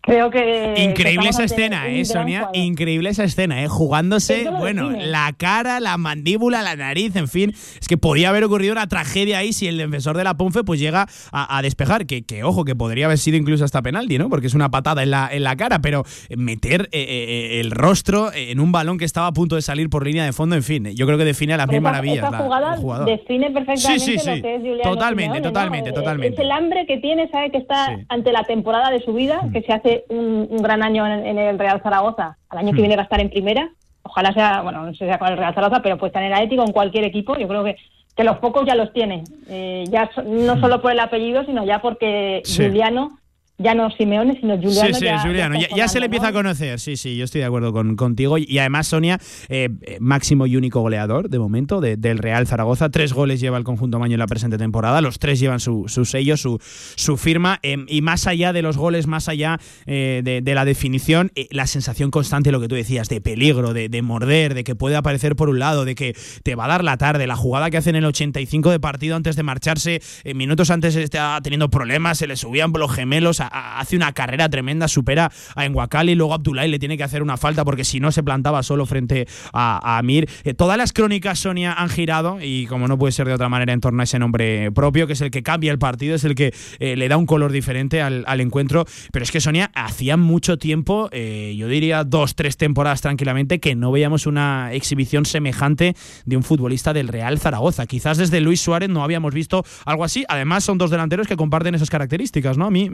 Creo 0.06 0.30
que. 0.30 0.74
Increíble 0.78 1.28
esa 1.28 1.42
escena, 1.42 1.88
¿eh, 1.88 2.04
Sonia? 2.04 2.48
Increíble 2.52 3.10
esa 3.10 3.24
escena, 3.24 3.62
¿eh? 3.64 3.68
Jugándose, 3.68 4.48
bueno, 4.48 4.90
la 4.90 5.34
cara, 5.36 5.80
la 5.80 5.96
mandíbula, 5.96 6.62
la 6.62 6.76
nariz, 6.76 7.16
en 7.16 7.26
fin. 7.26 7.52
Es 7.80 7.88
que 7.88 7.98
podía 7.98 8.28
haber 8.28 8.44
ocurrido 8.44 8.72
una 8.72 8.86
tragedia 8.86 9.38
ahí 9.38 9.52
si 9.52 9.66
el 9.66 9.78
defensor 9.78 10.16
de 10.16 10.22
la 10.22 10.36
Ponfe 10.36 10.62
pues 10.62 10.78
llega 10.78 11.06
a, 11.32 11.60
despejar. 11.62 12.06
Que, 12.06 12.22
que, 12.22 12.44
ojo, 12.44 12.64
que 12.64 12.76
podría 12.76 13.06
haber 13.06 13.18
sido 13.18 13.36
incluso 13.36 13.64
hasta 13.64 13.82
penalti, 13.82 14.16
¿no? 14.16 14.28
Porque 14.28 14.46
es 14.46 14.54
una 14.54 14.70
patada 14.70 15.02
en 15.02 15.10
la, 15.10 15.28
en 15.32 15.42
la 15.42 15.56
cara, 15.56 15.80
pero 15.80 16.04
meter 16.36 16.88
eh, 16.92 17.04
eh, 17.08 17.60
el 17.60 17.72
rostro 17.72 18.30
en 18.32 18.60
un 18.60 18.70
balón 18.70 18.98
que 18.98 19.04
estaba 19.04 19.26
a 19.26 19.32
punto 19.32 19.56
de 19.56 19.62
salir 19.62 19.90
por 19.90 20.06
línea 20.06 20.24
de 20.24 20.32
fondo, 20.32 20.54
en 20.54 20.62
fin, 20.62 20.86
yo 20.94 21.06
creo 21.06 21.18
que 21.18 21.24
define 21.24 21.54
a 21.54 21.56
las 21.56 21.68
mil 21.68 21.80
maravillas. 21.80 22.24
Esta 22.24 22.38
jugada 22.38 22.76
define 23.04 23.50
perfectamente 23.50 24.04
sí, 24.04 24.18
sí, 24.18 24.28
lo 24.28 24.42
que 24.42 24.54
es 24.54 24.60
Julián 24.60 24.82
Totalmente, 24.82 25.40
totalmente, 25.40 25.92
totalmente. 25.92 26.34
Es 26.34 26.40
el 26.40 26.52
hambre 26.52 26.86
que 26.86 26.98
tiene, 26.98 27.28
sabe 27.30 27.50
que 27.50 27.58
está 27.58 27.98
ante 28.08 28.30
la 28.30 28.44
temporada 28.44 28.90
de 28.90 29.00
su 29.00 29.12
vida, 29.12 29.42
mm. 29.42 29.52
que 29.52 29.62
se 29.62 29.72
hace 29.72 29.95
un, 30.08 30.56
gran 30.58 30.82
año 30.82 31.06
en, 31.06 31.38
el 31.38 31.58
Real 31.58 31.80
Zaragoza, 31.82 32.36
al 32.48 32.58
año 32.58 32.72
que 32.72 32.78
hmm. 32.78 32.82
viene 32.82 32.96
va 32.96 33.02
a 33.02 33.04
estar 33.04 33.20
en 33.20 33.30
primera, 33.30 33.70
ojalá 34.02 34.32
sea, 34.32 34.62
bueno, 34.62 34.82
no 34.82 34.92
sé 34.92 34.98
si 34.98 35.04
sea 35.06 35.18
con 35.18 35.28
el 35.28 35.38
Real 35.38 35.54
Zaragoza, 35.54 35.82
pero 35.82 35.98
pues 35.98 36.10
estar 36.10 36.22
en 36.22 36.28
el 36.28 36.34
Atlético, 36.34 36.64
en 36.64 36.72
cualquier 36.72 37.04
equipo, 37.04 37.36
yo 37.36 37.48
creo 37.48 37.64
que, 37.64 37.76
que 38.16 38.24
los 38.24 38.38
pocos 38.38 38.66
ya 38.66 38.74
los 38.74 38.92
tiene, 38.92 39.24
eh, 39.48 39.84
ya 39.88 40.10
no 40.24 40.56
hmm. 40.56 40.60
solo 40.60 40.80
por 40.80 40.92
el 40.92 41.00
apellido, 41.00 41.44
sino 41.44 41.64
ya 41.64 41.80
porque 41.80 42.42
Juliano 42.46 43.18
ya 43.58 43.74
no 43.74 43.90
Simeone, 43.90 44.38
sino 44.38 44.56
Juliano. 44.56 44.88
Sí, 44.88 44.94
sí, 44.94 45.04
ya, 45.04 45.20
Juliano. 45.20 45.58
Ya, 45.74 45.88
se 45.88 45.98
le 45.98 46.06
empieza 46.06 46.28
a 46.28 46.32
conocer, 46.32 46.78
sí, 46.78 46.96
sí, 46.96 47.16
yo 47.16 47.24
estoy 47.24 47.40
de 47.40 47.46
acuerdo 47.46 47.72
con, 47.72 47.96
contigo. 47.96 48.36
Y 48.38 48.58
además, 48.58 48.86
Sonia, 48.86 49.18
eh, 49.48 49.70
máximo 49.98 50.46
y 50.46 50.56
único 50.56 50.80
goleador 50.80 51.30
de 51.30 51.38
momento 51.38 51.80
del 51.80 52.18
Real 52.18 52.46
Zaragoza. 52.46 52.90
Tres 52.90 53.12
goles 53.12 53.40
lleva 53.40 53.56
el 53.56 53.64
conjunto 53.64 53.98
Maño 53.98 54.14
en 54.14 54.20
la 54.20 54.26
presente 54.26 54.58
temporada. 54.58 55.00
Los 55.00 55.18
tres 55.18 55.40
llevan 55.40 55.60
su, 55.60 55.86
sello, 55.88 56.36
su, 56.36 56.58
su 56.60 57.16
firma. 57.16 57.58
Em, 57.62 57.86
y 57.88 58.02
más 58.02 58.26
allá 58.26 58.52
de 58.52 58.60
los 58.60 58.76
goles, 58.76 59.06
más 59.06 59.28
allá 59.28 59.58
eh, 59.86 60.20
de, 60.22 60.54
la 60.54 60.64
definición, 60.64 61.32
eh, 61.34 61.48
la 61.50 61.66
sensación 61.66 62.10
constante, 62.10 62.52
lo 62.52 62.60
que 62.60 62.68
tú 62.68 62.74
decías, 62.74 63.08
de 63.08 63.20
peligro, 63.20 63.72
de, 63.72 64.02
morder, 64.02 64.54
de 64.54 64.64
que 64.64 64.74
puede 64.74 64.96
aparecer 64.96 65.34
por 65.34 65.48
un 65.48 65.58
lado, 65.58 65.84
de 65.84 65.94
que 65.94 66.14
te 66.42 66.54
va 66.54 66.66
a 66.66 66.68
dar 66.68 66.84
la 66.84 66.98
tarde. 66.98 67.26
La 67.26 67.36
jugada 67.36 67.70
que 67.70 67.78
hace 67.78 67.90
en 67.90 67.96
el 67.96 68.04
85 68.04 68.70
de 68.70 68.80
partido 68.80 69.16
antes 69.16 69.34
de 69.34 69.42
marcharse, 69.42 70.02
minutos 70.34 70.70
antes 70.70 70.94
está 70.96 71.40
teniendo 71.42 71.70
problemas, 71.70 72.18
se 72.18 72.26
le 72.26 72.36
subían 72.36 72.72
los 72.76 72.92
gemelos 72.92 73.40
hace 73.46 73.96
una 73.96 74.12
carrera 74.12 74.48
tremenda, 74.48 74.88
supera 74.88 75.30
a 75.54 75.64
Enguacali, 75.64 76.14
luego 76.14 76.34
Abdullah 76.34 76.66
le 76.66 76.78
tiene 76.78 76.96
que 76.96 77.04
hacer 77.04 77.22
una 77.22 77.36
falta 77.36 77.64
porque 77.64 77.84
si 77.84 78.00
no 78.00 78.12
se 78.12 78.22
plantaba 78.22 78.62
solo 78.62 78.86
frente 78.86 79.26
a, 79.52 79.98
Amir. 79.98 80.28
Eh, 80.44 80.54
todas 80.54 80.76
las 80.76 80.92
crónicas, 80.92 81.38
Sonia, 81.38 81.72
han 81.72 81.88
girado 81.88 82.38
y 82.40 82.66
como 82.66 82.88
no 82.88 82.98
puede 82.98 83.12
ser 83.12 83.26
de 83.26 83.34
otra 83.34 83.48
manera 83.48 83.72
en 83.72 83.80
torno 83.80 84.00
a 84.00 84.04
ese 84.04 84.18
nombre 84.18 84.70
propio, 84.72 85.06
que 85.06 85.14
es 85.14 85.20
el 85.20 85.30
que 85.30 85.42
cambia 85.42 85.72
el 85.72 85.78
partido, 85.78 86.14
es 86.14 86.24
el 86.24 86.34
que 86.34 86.52
eh, 86.78 86.96
le 86.96 87.08
da 87.08 87.16
un 87.16 87.26
color 87.26 87.52
diferente 87.52 88.02
al, 88.02 88.24
encuentro. 88.40 88.84
Pero 89.12 89.22
es 89.22 89.30
que 89.30 89.40
Sonia, 89.40 89.70
hacía 89.74 90.16
mucho 90.16 90.58
tiempo, 90.58 91.08
eh, 91.12 91.54
yo 91.56 91.68
diría 91.68 92.04
dos, 92.04 92.34
tres 92.34 92.56
temporadas 92.56 93.00
tranquilamente, 93.00 93.60
que 93.60 93.74
no 93.74 93.90
veíamos 93.92 94.26
una 94.26 94.72
exhibición 94.72 95.24
semejante 95.24 95.94
de 96.24 96.36
un 96.36 96.42
futbolista 96.42 96.92
del 96.92 97.08
Real 97.08 97.38
Zaragoza. 97.38 97.86
Quizás 97.86 98.18
desde 98.18 98.40
Luis 98.40 98.60
Suárez 98.60 98.88
no 98.88 99.02
habíamos 99.02 99.34
visto 99.34 99.64
algo 99.84 100.04
así. 100.04 100.24
Además, 100.28 100.64
son 100.64 100.78
dos 100.78 100.90
delanteros 100.90 101.26
que 101.26 101.36
comparten 101.36 101.74
esas 101.74 101.90
características, 101.90 102.58
¿no? 102.58 102.66
A 102.66 102.70
mí, 102.70 102.90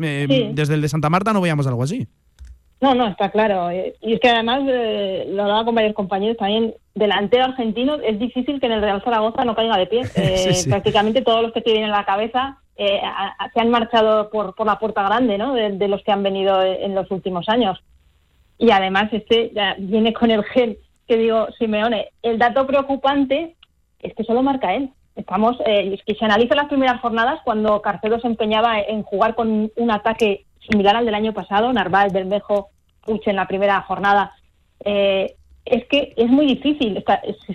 desde 0.52 0.74
el 0.74 0.82
de 0.82 0.88
Santa 0.88 1.10
Marta 1.10 1.32
no 1.32 1.40
veíamos 1.40 1.66
algo 1.66 1.82
así. 1.82 2.06
No, 2.80 2.96
no, 2.96 3.06
está 3.06 3.30
claro. 3.30 3.70
Y 3.70 4.14
es 4.14 4.20
que 4.20 4.28
además, 4.28 4.62
eh, 4.66 5.24
lo 5.28 5.42
hablaba 5.42 5.64
con 5.64 5.76
varios 5.76 5.94
compañeros 5.94 6.36
también, 6.36 6.74
delantero 6.96 7.44
argentino, 7.44 7.94
es 7.94 8.18
difícil 8.18 8.58
que 8.58 8.66
en 8.66 8.72
el 8.72 8.82
Real 8.82 9.00
Zaragoza 9.04 9.44
no 9.44 9.54
caiga 9.54 9.76
de 9.76 9.86
pie. 9.86 10.02
Eh, 10.16 10.52
prácticamente 10.68 11.22
todos 11.22 11.42
los 11.42 11.52
que 11.52 11.60
tienen 11.60 11.84
en 11.84 11.90
la 11.92 12.04
cabeza 12.04 12.58
eh, 12.76 13.00
se 13.54 13.60
han 13.60 13.70
marchado 13.70 14.30
por, 14.30 14.56
por 14.56 14.66
la 14.66 14.80
puerta 14.80 15.04
grande, 15.04 15.38
¿no? 15.38 15.54
De, 15.54 15.88
los 15.88 16.02
que 16.02 16.10
han 16.10 16.24
venido 16.24 16.60
en 16.62 16.94
los 16.96 17.08
últimos 17.12 17.48
años. 17.48 17.78
Y 18.58 18.70
además, 18.70 19.12
este 19.12 19.52
ya 19.54 19.76
viene 19.78 20.12
con 20.12 20.32
el 20.32 20.42
gen 20.44 20.76
que 21.06 21.16
digo, 21.16 21.48
Simeone. 21.58 22.08
El 22.22 22.38
dato 22.38 22.66
preocupante 22.66 23.54
es 24.00 24.14
que 24.14 24.24
solo 24.24 24.42
marca 24.42 24.74
él. 24.74 24.90
Estamos, 25.14 25.56
eh, 25.66 25.98
que 26.06 26.14
se 26.14 26.24
analiza 26.24 26.54
las 26.54 26.68
primeras 26.68 27.00
jornadas 27.00 27.40
cuando 27.44 27.82
Carcedo 27.82 28.18
se 28.20 28.26
empeñaba 28.26 28.80
en 28.80 29.02
jugar 29.02 29.34
con 29.34 29.70
un 29.76 29.90
ataque 29.90 30.46
similar 30.70 30.96
al 30.96 31.04
del 31.04 31.14
año 31.14 31.32
pasado, 31.32 31.72
Narváez, 31.72 32.12
Bermejo, 32.12 32.70
Puche 33.02 33.30
en 33.30 33.36
la 33.36 33.48
primera 33.48 33.82
jornada. 33.82 34.32
Eh, 34.84 35.34
es 35.64 35.86
que 35.86 36.14
es 36.16 36.28
muy 36.28 36.46
difícil. 36.46 37.04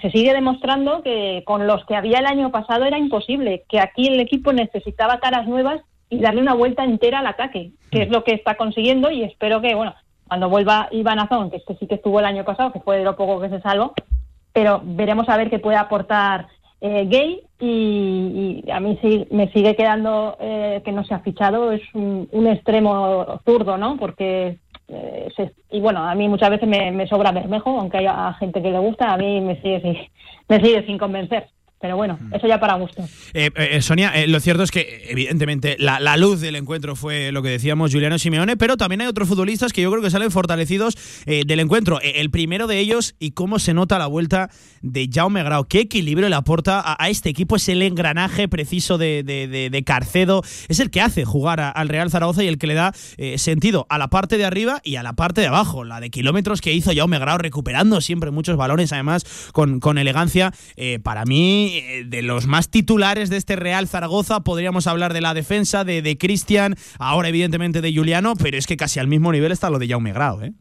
se 0.02 0.12
sigue 0.12 0.34
demostrando 0.34 1.02
que 1.04 1.43
con 1.46 1.67
los 1.67 1.86
que 1.86 1.96
había 1.96 2.20
el 2.20 2.26
año 2.26 2.52
pasado 2.52 2.86
era 2.86 2.98
imposible, 2.98 3.63
que 3.70 3.80
aquí 3.80 4.08
el 4.08 4.20
equipo 4.20 4.54
necesitaba 4.54 5.20
caras 5.20 5.48
nuevas 5.48 5.82
y 6.10 6.20
darle 6.20 6.41
una 6.41 6.54
vuelta 6.54 6.84
entera 6.84 7.20
al 7.20 7.28
ataque, 7.28 7.72
que 7.91 8.04
es 8.04 8.10
lo 8.10 8.24
que 8.24 8.34
está 8.34 8.56
consiguiendo 8.56 9.12
y 9.12 9.24
espero 9.24 9.62
que, 9.62 9.76
bueno, 9.76 9.93
cuando 10.28 10.50
vuelva 10.50 10.88
Iván 10.91 11.20
Azón, 11.20 11.50
que 11.50 11.58
este 11.58 11.76
sí 11.78 11.88
que 11.88 11.96
estuvo 11.96 12.20
el 12.20 12.26
año 12.26 12.46
pasado, 12.46 12.72
que 12.72 12.80
fue 12.80 12.98
de 12.98 13.04
lo 13.04 13.15
poco 13.15 13.41
que 13.41 13.50
se 13.50 13.62
salvó, 13.62 13.93
pero 14.54 14.82
veremos 14.84 15.28
a 15.30 15.38
ver 15.38 15.50
qué 15.50 15.60
puede 15.60 15.78
aportar 15.78 16.48
eh, 16.82 17.06
gay 17.10 17.42
y, 17.60 18.63
a 18.72 18.80
mí 18.80 19.00
sí 19.02 19.28
me 19.32 19.52
sigue 19.52 19.76
quedando 19.76 20.38
eh, 20.40 20.82
que 20.86 20.92
no 20.92 21.04
se 21.04 21.13
ha 21.13 21.20
fichado 21.20 21.72
es 21.72 21.82
un, 21.94 22.48
extremo 22.48 23.40
zurdo 23.46 23.78
no 23.78 23.98
porque 23.98 24.60
eh, 24.88 25.52
y 25.72 25.80
bueno 25.80 26.08
a 26.08 26.13
mí 26.13 26.30
muchas 26.30 26.52
veces 26.52 26.70
me, 26.70 26.92
me 26.92 27.08
sobra 27.08 27.32
Bermejo 27.32 27.80
aunque 27.80 27.98
haya 27.98 28.34
gente 28.34 28.62
que 28.62 28.72
le 28.72 28.80
gusta 28.80 29.12
a 29.12 29.18
mí 29.18 29.42
me 29.42 29.60
sigue 29.62 30.12
me 30.50 30.60
sigue 30.62 30.86
sin 30.86 30.98
convencer 30.98 31.48
pero 31.80 31.96
bueno, 31.96 32.18
mm. 32.20 32.34
eso 32.34 32.48
ya 32.48 32.60
para 32.60 32.74
gusto. 32.74 33.04
Eh, 33.34 33.52
eh, 33.56 33.70
eh, 33.74 33.82
Sonia, 33.82 34.12
lo 34.28 34.40
cierto 34.40 34.63
es 34.63 34.72
que 34.72 35.06
evidentemente 35.10 35.76
la, 35.78 36.18
luz 36.18 36.42
del 36.42 36.56
encuentro 36.56 36.96
fue 36.96 37.32
lo 37.32 37.44
que 37.44 37.50
decíamos 37.50 37.94
Juliano 37.94 38.18
Simeone, 38.18 38.58
pero 38.58 38.78
también 38.78 39.02
hay 39.02 39.08
otros 39.08 39.28
futbolistas 39.28 39.74
que 39.74 39.84
yo 39.84 39.92
creo 39.92 40.02
que 40.02 40.10
salen 40.10 40.32
fortalecidos 40.32 40.96
del 41.26 41.60
encuentro. 41.60 42.00
el 42.02 42.32
primero 42.32 42.66
de 42.66 42.80
ellos 42.80 43.16
y 43.20 43.32
cómo 43.32 43.60
se 43.60 43.76
nota 43.76 44.00
la 44.00 44.08
vuelta 44.08 44.50
de 44.82 45.08
Jaume 45.12 45.44
Grau. 45.44 45.66
Qué 45.66 45.82
equilibrio 45.82 46.30
le 46.30 46.36
aporta 46.36 46.84
a, 46.84 47.10
este 47.10 47.30
equipo, 47.30 47.56
es 47.56 47.70
el 47.70 47.82
engranaje 47.84 48.48
preciso 48.48 48.98
de, 48.98 49.84
Carcedo, 49.86 50.42
es 50.70 50.80
el 50.80 50.90
que 50.90 51.02
hace 51.02 51.26
jugar 51.26 51.60
al 51.60 51.90
Real 51.90 52.10
Zaragoza 52.10 52.44
y 52.44 52.48
el 52.48 52.58
que 52.58 52.68
le 52.68 52.74
da 52.74 52.94
sentido 53.36 53.86
a 53.90 54.00
la 54.00 54.08
parte 54.08 54.38
de 54.38 54.46
arriba 54.46 54.82
y 54.84 54.96
a 54.96 55.04
la 55.04 55.13
parte 55.13 55.42
de 55.42 55.48
abajo. 55.48 55.84
La 55.84 56.00
de 56.00 56.10
kilómetros 56.10 56.62
que 56.62 56.74
hizo 56.74 56.92
Jaume 56.96 57.20
Grau 57.20 57.38
recuperando 57.38 58.02
siempre 58.02 58.32
muchos 58.32 58.58
balones, 58.58 58.92
además 58.94 59.26
con, 59.54 59.80
con 59.80 60.00
elegancia. 60.00 60.52
para 61.04 61.26
mí 61.26 61.66
eh, 61.67 62.03
de 62.06 62.21
los 62.21 62.47
más 62.47 62.69
titulares 62.69 63.30
de 63.30 63.38
este 63.38 63.56
Real 63.56 63.88
Zaragoza. 63.88 64.41
Podríamos 64.41 64.88
hablar 64.88 65.13
de 65.13 65.21
la 65.21 65.34
defensa, 65.34 65.84
de, 65.84 66.01
de 66.01 66.17
Cristian, 66.17 66.75
ahora 66.99 67.30
evidentemente 67.30 67.82
de 67.82 67.93
Juliano, 67.93 68.34
pero 68.41 68.58
es 68.58 68.67
que 68.67 68.77
casi 68.77 68.99
al 68.99 69.08
mismo 69.08 69.32
nivel 69.32 69.51
está 69.51 69.69
lo 69.69 69.80
de 69.80 69.88
Jaume 69.88 70.13
Grau, 70.13 70.41
¿eh? 70.41 70.53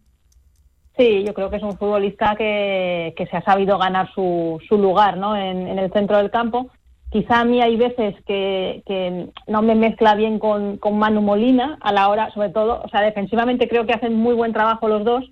Sí, 0.97 1.25
yo 1.27 1.35
creo 1.35 1.51
que 1.51 1.57
es 1.57 1.63
un 1.63 1.77
futbolista 1.77 2.37
que, 2.37 3.15
se 3.31 3.37
ha 3.37 3.43
sabido 3.43 3.77
ganar 3.77 4.11
su, 4.15 4.59
su 4.67 4.79
lugar 4.79 5.19
¿no? 5.19 5.37
en, 5.37 5.79
el 5.79 5.93
centro 5.93 6.17
del 6.17 6.31
campo. 6.31 6.71
Quizá 7.11 7.41
a 7.41 7.45
mí 7.45 7.61
hay 7.61 7.77
veces 7.77 8.15
que, 8.27 8.83
que 8.87 9.29
no 9.47 9.63
me 9.63 9.75
mezcla 9.75 10.15
bien 10.15 10.39
con, 10.39 10.79
con 10.79 10.99
Manu 10.99 11.21
Molina 11.21 11.77
a 11.83 11.93
la 11.93 12.09
hora, 12.09 12.31
sobre 12.33 12.49
todo, 12.49 12.83
o 12.83 12.89
sea, 12.89 13.03
defensivamente 13.03 13.69
creo 13.69 13.87
que 13.87 13.93
hacen 13.93 14.15
muy 14.15 14.35
buen 14.35 14.55
trabajo 14.55 14.89
los 14.89 15.05
dos, 15.05 15.25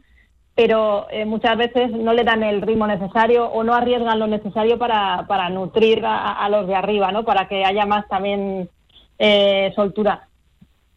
pero 0.54 1.06
eh, 1.10 1.24
muchas 1.24 1.56
veces 1.56 1.90
no 1.90 2.12
le 2.12 2.22
dan 2.22 2.42
el 2.42 2.62
ritmo 2.62 2.86
necesario 2.86 3.46
o 3.46 3.64
no 3.64 3.74
arriesgan 3.74 4.18
lo 4.18 4.26
necesario 4.26 4.78
para, 4.78 5.26
para 5.26 5.48
nutrir 5.50 6.02
a, 6.06 6.48
los 6.48 6.66
de 6.68 6.76
arriba, 6.76 7.10
¿no? 7.10 7.24
Para 7.24 7.48
que 7.48 7.64
haya 7.64 7.86
más 7.86 8.06
también 8.08 8.68
eh, 9.18 9.72
soltura. 9.74 10.28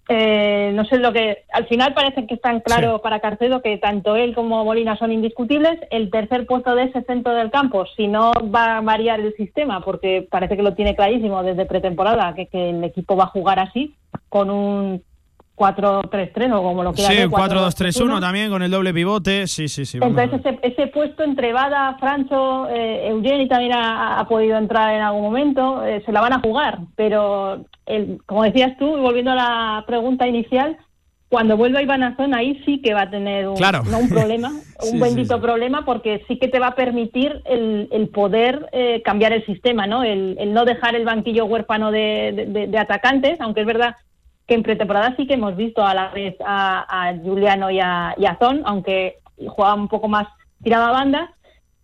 Eh, 0.09 0.71
no 0.73 0.85
sé 0.85 0.99
lo 0.99 1.11
que. 1.11 1.43
Al 1.51 1.65
final 1.67 1.93
parece 1.93 2.27
que 2.27 2.35
están 2.35 2.61
claro 2.61 3.01
para 3.01 3.19
Carcedo 3.19 3.61
que 3.61 3.77
tanto 3.77 4.15
él 4.15 4.33
como 4.35 4.63
Molina 4.63 4.95
son 4.95 5.11
indiscutibles. 5.11 5.79
El 5.89 6.11
tercer 6.11 6.45
puesto 6.45 6.75
de 6.75 6.83
ese 6.83 7.01
centro 7.01 7.33
del 7.33 7.51
campo, 7.51 7.85
si 7.97 8.07
no 8.07 8.31
va 8.55 8.77
a 8.77 8.81
variar 8.81 9.19
el 9.19 9.35
sistema, 9.35 9.81
porque 9.81 10.25
parece 10.29 10.55
que 10.55 10.63
lo 10.63 10.75
tiene 10.75 10.95
clarísimo 10.95 11.43
desde 11.43 11.65
pretemporada, 11.65 12.35
que, 12.35 12.45
que 12.45 12.69
el 12.69 12.83
equipo 12.83 13.17
va 13.17 13.25
a 13.25 13.27
jugar 13.27 13.59
así, 13.59 13.95
con 14.29 14.49
un 14.49 15.03
4-3-3 15.57 16.53
o 16.53 16.61
como 16.63 16.83
lo 16.83 16.93
quieras 16.93 17.11
Sí, 17.13 17.17
ver, 17.19 17.29
4-2-3-1 17.29 18.19
también 18.21 18.49
con 18.49 18.61
el 18.61 18.69
doble 18.71 18.93
pivote. 18.93 19.47
Sí, 19.47 19.67
sí, 19.67 19.85
sí. 19.85 19.97
Entonces 20.01 20.39
ese, 20.45 20.59
ese 20.61 20.87
puesto 20.87 21.23
entre 21.23 21.51
Bada, 21.51 21.97
Francho, 21.99 22.69
eh, 22.69 23.07
Eugeni 23.09 23.47
también 23.47 23.73
ha, 23.73 24.19
ha 24.19 24.27
podido 24.27 24.57
entrar 24.57 24.93
en 24.93 25.01
algún 25.01 25.23
momento, 25.23 25.83
eh, 25.83 26.03
se 26.05 26.11
la 26.11 26.21
van 26.21 26.33
a 26.33 26.39
jugar, 26.41 26.79
pero 26.95 27.65
el, 27.87 28.19
como 28.27 28.43
decías 28.43 28.77
tú, 28.77 28.85
volviendo 28.97 29.31
a 29.31 29.35
la 29.35 29.83
pregunta 29.87 30.27
inicial, 30.27 30.77
cuando 31.29 31.57
vuelva 31.57 31.81
Iván 31.81 32.03
Azón 32.03 32.33
ahí 32.33 32.61
sí 32.63 32.81
que 32.81 32.93
va 32.93 33.01
a 33.01 33.09
tener 33.09 33.49
un, 33.49 33.55
Claro. 33.57 33.81
no 33.91 33.97
un 33.97 34.07
problema, 34.09 34.49
un 34.81 34.91
sí, 34.91 34.97
bendito 34.99 35.35
sí. 35.35 35.41
problema, 35.41 35.83
porque 35.83 36.23
sí 36.27 36.37
que 36.37 36.47
te 36.47 36.59
va 36.59 36.67
a 36.67 36.75
permitir 36.75 37.41
el, 37.45 37.89
el 37.91 38.07
poder 38.09 38.69
eh, 38.71 39.01
cambiar 39.03 39.33
el 39.33 39.45
sistema, 39.45 39.87
¿no? 39.87 40.03
El, 40.03 40.37
el 40.39 40.53
no 40.53 40.63
dejar 40.65 40.95
el 40.95 41.03
banquillo 41.03 41.45
huérfano 41.45 41.91
de- 41.91 42.67
de 42.69 42.77
atacantes, 42.77 43.41
aunque 43.41 43.61
es 43.61 43.67
verdad 43.67 43.95
que 44.47 44.53
en 44.55 44.63
pretemporada 44.63 45.13
sí 45.17 45.27
que 45.27 45.33
hemos 45.35 45.55
visto 45.57 45.83
a 45.85 45.93
la 45.93 46.09
vez 46.09 46.35
a, 46.45 46.85
a 47.09 47.15
Juliano 47.17 47.69
y 47.69 47.79
a, 47.79 48.15
y 48.17 48.25
a 48.25 48.37
Zon, 48.39 48.61
aunque 48.65 49.17
jugaba 49.47 49.75
un 49.75 49.87
poco 49.89 50.07
más 50.07 50.27
tirado 50.63 50.85
a 50.85 50.91
banda, 50.91 51.33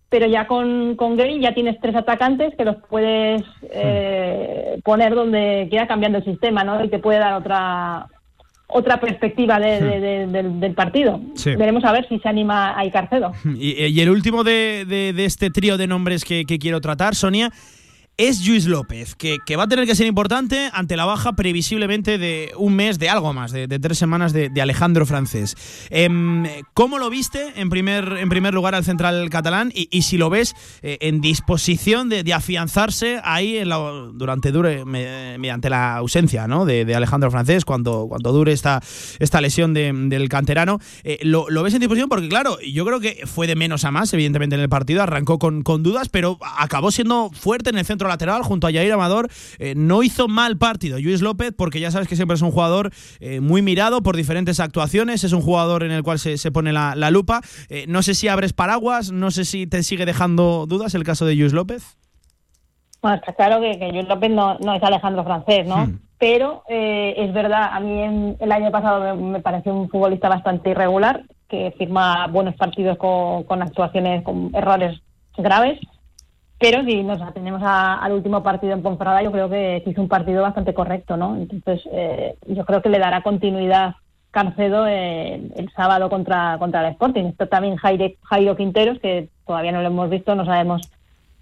pero 0.08 0.26
ya 0.26 0.46
con, 0.46 0.94
con 0.96 1.16
Gary 1.16 1.40
ya 1.40 1.52
tienes 1.54 1.78
tres 1.80 1.94
atacantes 1.96 2.54
que 2.56 2.64
los 2.64 2.76
puedes 2.88 3.42
eh, 3.70 4.80
poner 4.84 5.14
donde 5.14 5.66
quiera 5.70 5.86
cambiando 5.86 6.18
el 6.18 6.24
sistema, 6.24 6.64
¿no? 6.64 6.82
Y 6.84 6.88
te 6.88 6.98
puede 6.98 7.18
dar 7.18 7.34
otra 7.34 8.06
otra 8.66 8.98
perspectiva 8.98 9.60
de- 9.60 9.80
de- 9.80 10.00
de- 10.00 10.26
del, 10.26 10.58
del 10.58 10.74
partido. 10.74 11.20
Sí. 11.34 11.54
Veremos 11.54 11.84
a 11.84 11.92
ver 11.92 12.08
si 12.08 12.18
se 12.18 12.28
anima 12.28 12.78
a 12.80 12.90
Carcedo. 12.90 13.32
Y, 13.56 13.84
y 13.84 14.00
el 14.00 14.08
último 14.10 14.42
de, 14.42 15.12
este 15.18 15.50
trío 15.50 15.76
de 15.76 15.86
nombres 15.86 16.24
que, 16.24 16.44
que 16.44 16.58
quiero 16.58 16.80
tratar, 16.80 17.14
Sonia, 17.14 17.50
es 18.16 18.46
Luis 18.46 18.66
López, 18.66 19.14
que, 19.16 19.38
que 19.44 19.56
va 19.56 19.64
a 19.64 19.68
tener 19.68 19.86
que 19.86 19.94
ser 19.96 20.06
importante 20.06 20.70
ante 20.72 20.96
la 20.96 21.04
baja 21.04 21.32
previsiblemente 21.32 22.16
de 22.16 22.52
un 22.56 22.76
mes, 22.76 22.98
de 22.98 23.08
algo 23.08 23.32
más, 23.32 23.50
de, 23.50 23.66
de 23.66 23.78
tres 23.80 23.98
semanas 23.98 24.32
de, 24.32 24.50
Alejandro 24.62 25.04
Francés. 25.04 25.56
Em, 25.90 26.44
¿Cómo 26.74 26.98
lo 26.98 27.10
viste 27.10 27.52
en 27.56 27.70
primer, 27.70 28.16
en 28.18 28.28
primer 28.28 28.54
lugar 28.54 28.74
al 28.74 28.84
central 28.84 29.28
catalán? 29.30 29.72
Y, 29.74 29.88
y 29.90 30.02
si 30.02 30.16
lo 30.16 30.30
ves 30.30 30.54
eh, 30.82 30.98
en 31.00 31.20
disposición 31.20 32.08
de, 32.08 32.22
de 32.22 32.32
afianzarse 32.32 33.20
ahí 33.24 33.60
durante 34.14 34.52
mediante 34.86 35.68
la 35.68 35.96
ausencia 35.96 36.46
¿no? 36.46 36.64
de, 36.64 36.94
Alejandro 36.94 37.30
Francés, 37.30 37.64
cuando, 37.64 38.06
cuando 38.08 38.32
dure 38.32 38.52
esta, 38.52 38.80
esta 39.18 39.40
lesión 39.40 39.74
de- 39.74 39.92
del 39.92 40.28
canterano. 40.28 40.78
Eh, 41.02 41.18
lo, 41.22 41.50
lo 41.50 41.62
ves 41.62 41.74
en 41.74 41.80
disposición? 41.80 42.08
Porque, 42.08 42.28
claro, 42.28 42.58
yo 42.60 42.84
creo 42.86 43.00
que 43.00 43.22
fue 43.26 43.46
de 43.46 43.56
menos 43.56 43.84
a 43.84 43.90
más, 43.90 44.12
evidentemente, 44.14 44.54
en 44.54 44.62
el 44.62 44.68
partido. 44.68 45.02
Arrancó 45.02 45.38
con, 45.38 45.62
con 45.62 45.82
dudas, 45.82 46.08
pero 46.08 46.38
acabó 46.58 46.90
siendo 46.92 47.30
fuerte 47.32 47.70
en 47.70 47.78
el 47.78 47.84
centro 47.84 48.03
lateral 48.08 48.42
junto 48.42 48.66
a 48.66 48.72
Jair 48.72 48.92
Amador. 48.92 49.28
Eh, 49.58 49.74
no 49.76 50.02
hizo 50.02 50.28
mal 50.28 50.56
partido 50.58 50.98
Luis 50.98 51.20
López, 51.22 51.52
porque 51.56 51.80
ya 51.80 51.90
sabes 51.90 52.08
que 52.08 52.16
siempre 52.16 52.34
es 52.34 52.42
un 52.42 52.50
jugador 52.50 52.90
eh, 53.20 53.40
muy 53.40 53.62
mirado 53.62 54.02
por 54.02 54.16
diferentes 54.16 54.60
actuaciones. 54.60 55.24
Es 55.24 55.32
un 55.32 55.42
jugador 55.42 55.82
en 55.82 55.90
el 55.90 56.02
cual 56.02 56.18
se, 56.18 56.38
se 56.38 56.50
pone 56.52 56.72
la, 56.72 56.94
la 56.94 57.10
lupa. 57.10 57.40
Eh, 57.68 57.84
no 57.88 58.02
sé 58.02 58.14
si 58.14 58.28
abres 58.28 58.52
paraguas, 58.52 59.12
no 59.12 59.30
sé 59.30 59.44
si 59.44 59.66
te 59.66 59.82
sigue 59.82 60.06
dejando 60.06 60.66
dudas 60.66 60.94
el 60.94 61.04
caso 61.04 61.26
de 61.26 61.34
Luis 61.34 61.52
López. 61.52 61.96
Bueno, 63.02 63.16
está 63.18 63.32
claro 63.34 63.60
que, 63.60 63.78
que 63.78 63.92
Luis 63.92 64.08
López 64.08 64.30
no, 64.30 64.58
no 64.58 64.74
es 64.74 64.82
Alejandro 64.82 65.24
Francés, 65.24 65.66
¿no? 65.66 65.86
Hmm. 65.86 66.00
Pero 66.18 66.62
es 66.68 67.32
verdad, 67.34 67.70
a 67.72 67.80
mí 67.80 68.00
en- 68.00 68.36
el 68.40 68.50
año 68.52 68.70
pasado 68.70 69.16
me, 69.16 69.32
me 69.32 69.40
pareció 69.40 69.74
un 69.74 69.90
futbolista 69.90 70.28
bastante 70.28 70.70
irregular, 70.70 71.24
que 71.48 71.74
firma 71.76 72.26
buenos 72.28 72.54
partidos 72.54 72.96
con, 72.96 73.42
con 73.44 73.60
actuaciones, 73.60 74.22
con 74.24 74.50
errores 74.54 74.98
graves. 75.36 75.78
Pero 76.64 76.82
si 76.82 77.02
nos 77.02 77.20
atenemos 77.20 77.60
a- 77.62 77.96
al 78.02 78.12
último 78.12 78.42
partido 78.42 78.72
en 78.72 78.80
Ponferrada, 78.80 79.22
yo 79.22 79.30
creo 79.30 79.50
que 79.50 79.82
hizo 79.84 80.00
un 80.00 80.08
partido 80.08 80.40
bastante 80.40 80.72
correcto, 80.72 81.14
¿no? 81.18 81.36
Entonces, 81.36 81.82
eh, 81.92 82.36
yo 82.46 82.64
creo 82.64 82.80
que 82.80 82.88
le 82.88 82.98
dará 82.98 83.20
continuidad 83.20 83.96
Carcedo 84.30 84.86
eh, 84.88 85.42
el 85.56 85.70
sábado 85.76 86.08
contra, 86.08 86.56
contra 86.58 86.80
el 86.86 86.92
Sporting. 86.92 87.24
Esto 87.24 87.48
también 87.48 87.76
Jaire- 87.76 88.16
Jairo 88.22 88.56
Quinteros, 88.56 88.98
que 88.98 89.28
todavía 89.46 89.72
no 89.72 89.82
lo 89.82 89.88
hemos 89.88 90.08
visto, 90.08 90.34
no 90.34 90.46
sabemos 90.46 90.90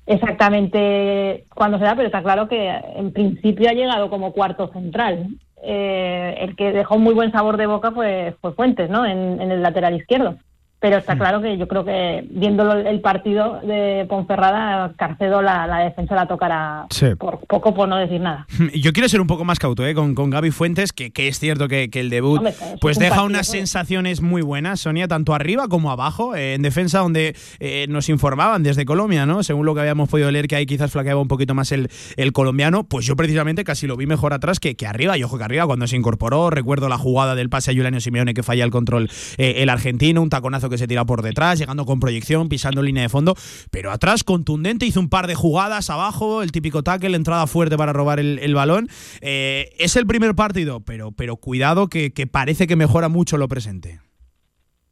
exactamente 0.06 1.44
cuándo 1.54 1.78
será, 1.78 1.94
pero 1.94 2.06
está 2.08 2.20
claro 2.20 2.48
que 2.48 2.68
en 2.96 3.12
principio 3.12 3.70
ha 3.70 3.74
llegado 3.74 4.10
como 4.10 4.32
cuarto 4.32 4.72
central. 4.72 5.28
Eh, 5.62 6.34
el 6.40 6.56
que 6.56 6.72
dejó 6.72 6.98
muy 6.98 7.14
buen 7.14 7.30
sabor 7.30 7.58
de 7.58 7.66
boca 7.66 7.92
fue, 7.92 8.34
fue 8.40 8.54
Fuentes, 8.54 8.90
¿no? 8.90 9.06
En 9.06 9.40
el 9.40 9.62
lateral 9.62 9.94
izquierdo. 9.94 10.34
Pero 10.82 10.96
está 10.98 11.16
claro 11.16 11.40
que 11.40 11.56
yo 11.56 11.68
creo 11.68 11.84
que 11.84 12.26
viéndolo 12.28 12.72
el 12.72 13.00
partido 13.00 13.60
de 13.62 14.04
Ponferrada, 14.08 14.92
Carcedo 14.96 15.40
la, 15.40 15.66
la 15.68 15.78
defensa 15.78 16.16
la 16.16 16.26
tocará 16.26 16.86
Sí. 16.90 17.14
por 17.16 17.38
poco, 17.46 17.72
por 17.72 17.88
no 17.88 17.96
decir 17.96 18.20
nada. 18.20 18.46
Yo 18.74 18.92
quiero 18.92 19.08
ser 19.08 19.20
un 19.20 19.28
poco 19.28 19.44
más 19.44 19.60
cauto 19.60 19.86
¿eh? 19.86 19.94
con, 19.94 20.14
con 20.16 20.30
Gaby 20.30 20.50
Fuentes, 20.50 20.92
que, 20.92 21.12
que 21.12 21.28
es 21.28 21.38
cierto 21.38 21.68
que, 21.68 21.88
que 21.88 22.00
el 22.00 22.10
debut 22.10 22.38
Hombre, 22.38 22.54
pues 22.80 22.96
un 22.96 23.02
deja 23.02 23.14
partido, 23.14 23.26
unas 23.28 23.46
sensaciones 23.46 24.20
muy 24.22 24.42
buenas, 24.42 24.80
Sonia, 24.80 25.06
tanto 25.06 25.34
arriba 25.34 25.68
como 25.68 25.92
abajo, 25.92 26.34
eh, 26.34 26.54
en 26.54 26.62
defensa 26.62 26.98
donde 26.98 27.36
eh, 27.60 27.86
nos 27.88 28.08
informaban 28.08 28.64
desde 28.64 28.84
Colombia, 28.84 29.24
¿no? 29.24 29.44
Según 29.44 29.64
lo 29.66 29.74
que 29.76 29.82
habíamos 29.82 30.08
podido 30.08 30.32
leer, 30.32 30.48
que 30.48 30.56
ahí 30.56 30.66
quizás 30.66 30.90
flaqueaba 30.90 31.20
un 31.20 31.28
poquito 31.28 31.54
más 31.54 31.70
el, 31.70 31.90
el 32.16 32.32
colombiano, 32.32 32.82
pues 32.82 33.06
yo 33.06 33.14
precisamente 33.14 33.62
casi 33.62 33.86
lo 33.86 33.96
vi 33.96 34.06
mejor 34.06 34.32
atrás 34.32 34.58
que, 34.58 34.74
que 34.74 34.88
arriba, 34.88 35.16
y 35.16 35.22
ojo 35.22 35.38
que 35.38 35.44
arriba 35.44 35.64
cuando 35.66 35.86
se 35.86 35.96
incorporó, 35.96 36.50
recuerdo 36.50 36.88
la 36.88 36.98
jugada 36.98 37.36
del 37.36 37.48
pase 37.50 37.70
a 37.70 37.74
Juliano 37.74 38.00
Simeone 38.00 38.34
que 38.34 38.42
falla 38.42 38.64
el 38.64 38.70
control 38.72 39.08
eh, 39.38 39.54
el 39.58 39.68
argentino, 39.68 40.20
un 40.22 40.28
taconazo 40.28 40.71
que 40.72 40.78
se 40.78 40.88
tira 40.88 41.04
por 41.04 41.22
detrás, 41.22 41.58
llegando 41.58 41.86
con 41.86 42.00
proyección, 42.00 42.48
pisando 42.48 42.82
línea 42.82 43.04
de 43.04 43.08
fondo, 43.08 43.34
pero 43.70 43.92
atrás 43.92 44.24
contundente, 44.24 44.86
hizo 44.86 44.98
un 44.98 45.08
par 45.08 45.28
de 45.28 45.36
jugadas 45.36 45.90
abajo, 45.90 46.42
el 46.42 46.50
típico 46.50 46.82
tackle, 46.82 47.14
entrada 47.14 47.46
fuerte 47.46 47.76
para 47.76 47.92
robar 47.92 48.18
el, 48.18 48.54
balón. 48.54 48.88
Eh, 49.20 49.70
es 49.78 49.96
el 49.96 50.06
primer 50.06 50.34
partido, 50.34 50.80
pero, 50.80 51.12
pero 51.12 51.36
cuidado 51.36 51.88
que, 51.88 52.12
que 52.12 52.26
parece 52.26 52.66
que 52.66 52.76
mejora 52.76 53.08
mucho 53.08 53.36
lo 53.36 53.48
presente. 53.48 54.00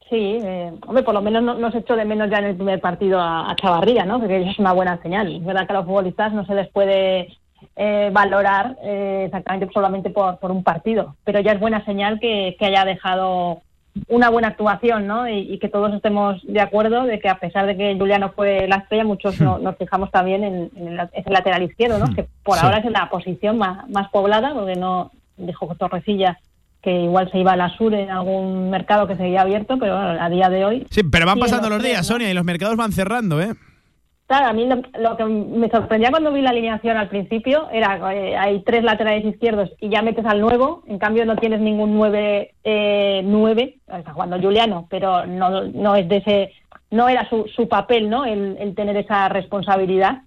Sí, 0.08 0.38
eh, 0.42 0.72
hombre, 0.86 1.04
por 1.04 1.14
lo 1.14 1.22
menos 1.22 1.42
no, 1.42 1.54
no 1.54 1.70
se 1.70 1.78
echó 1.78 1.94
de 1.94 2.04
menos 2.04 2.28
ya 2.30 2.38
en 2.38 2.46
el 2.46 2.56
primer 2.56 2.80
partido 2.80 3.20
a, 3.20 3.50
a 3.50 3.56
Chavarría, 3.56 4.04
¿no? 4.04 4.16
Eso 4.16 4.50
es 4.50 4.58
una 4.58 4.72
buena 4.72 5.00
señal. 5.02 5.36
Es 5.36 5.44
verdad 5.44 5.66
que 5.66 5.72
a 5.72 5.76
los 5.76 5.86
futbolistas 5.86 6.32
no 6.32 6.44
se 6.46 6.54
les 6.54 6.68
puede 6.68 7.28
eh, 7.76 8.10
valorar 8.12 8.76
exactamente 8.82 9.68
solamente 9.72 10.10
por, 10.10 10.38
por 10.38 10.50
un 10.50 10.64
partido, 10.64 11.16
pero 11.24 11.40
ya 11.40 11.52
es 11.52 11.60
buena 11.60 11.84
señal 11.84 12.18
que, 12.18 12.56
que 12.58 12.66
haya 12.66 12.84
dejado 12.84 13.62
una 14.08 14.28
buena 14.30 14.48
actuación, 14.48 15.06
¿no? 15.06 15.28
Y, 15.28 15.38
y 15.52 15.58
que 15.58 15.68
todos 15.68 15.92
estemos 15.94 16.40
de 16.46 16.60
acuerdo 16.60 17.02
de 17.04 17.18
que 17.18 17.28
a 17.28 17.38
pesar 17.40 17.66
de 17.66 17.76
que 17.76 17.96
Juliano 17.98 18.32
fue 18.34 18.66
la 18.68 18.76
estrella, 18.76 19.04
muchos 19.04 19.40
no- 19.40 19.58
nos 19.58 19.76
fijamos 19.76 20.10
también 20.10 20.44
en, 20.44 20.70
en 20.76 20.88
el, 20.98 21.08
ese 21.12 21.30
lateral 21.30 21.62
izquierdo, 21.62 21.98
¿no? 21.98 22.14
Que 22.14 22.26
por 22.44 22.56
Sí. 22.58 22.64
ahora 22.64 22.78
es 22.78 22.90
la 22.90 23.08
posición 23.10 23.58
más, 23.58 23.88
más 23.90 24.08
poblada, 24.10 24.54
porque 24.54 24.76
no 24.76 25.10
dijo 25.36 25.74
Torrecilla 25.74 26.38
que 26.82 27.02
igual 27.02 27.30
se 27.30 27.38
iba 27.38 27.52
al 27.52 27.76
Sur 27.76 27.92
en 27.92 28.10
algún 28.10 28.70
mercado 28.70 29.06
que 29.06 29.16
seguía 29.16 29.42
abierto, 29.42 29.76
pero 29.78 29.96
bueno, 29.96 30.22
a 30.22 30.30
día 30.30 30.48
de 30.48 30.64
hoy 30.64 30.86
Sí, 30.90 31.02
pero 31.02 31.26
van 31.26 31.38
pasando 31.38 31.68
lo 31.68 31.74
los 31.76 31.84
días. 31.84 32.06
Sonia, 32.06 32.30
y 32.30 32.34
los 32.34 32.44
mercados 32.44 32.76
van 32.76 32.92
cerrando, 32.92 33.38
¿eh? 33.40 33.52
A 34.32 34.52
mí 34.52 34.64
lo, 34.64 34.80
lo 34.98 35.16
que 35.16 35.24
me 35.24 35.68
sorprendía 35.70 36.10
cuando 36.10 36.32
vi 36.32 36.40
la 36.40 36.50
alineación 36.50 36.96
al 36.96 37.08
principio 37.08 37.68
era 37.72 38.14
eh, 38.14 38.36
hay 38.36 38.62
tres 38.62 38.84
laterales 38.84 39.24
izquierdos 39.24 39.72
y 39.80 39.88
ya 39.88 40.02
metes 40.02 40.24
al 40.24 40.40
nuevo, 40.40 40.84
en 40.86 41.00
cambio 41.00 41.24
no 41.24 41.34
tienes 41.34 41.60
ningún 41.60 41.94
nueve, 41.94 42.54
eh, 42.62 43.22
nueve, 43.24 43.78
está 43.88 44.12
jugando 44.12 44.40
Juliano, 44.40 44.86
pero 44.88 45.26
no, 45.26 45.64
no 45.64 45.96
es 45.96 46.08
de 46.08 46.18
ese, 46.18 46.52
no 46.92 47.08
era 47.08 47.28
su, 47.28 47.46
su 47.48 47.68
papel, 47.68 48.08
¿no? 48.08 48.24
El, 48.24 48.72
tener 48.76 48.96
esa 48.96 49.28
responsabilidad 49.28 50.22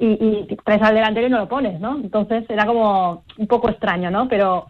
y, 0.00 0.06
y 0.06 0.56
traes 0.64 0.82
al 0.82 0.96
delantero 0.96 1.28
y 1.28 1.30
no 1.30 1.38
lo 1.38 1.48
pones, 1.48 1.78
¿no? 1.78 1.94
Entonces 1.96 2.44
era 2.48 2.66
como 2.66 3.22
un 3.38 3.46
poco 3.46 3.70
extraño, 3.70 4.10
¿no? 4.10 4.26
Pero 4.26 4.66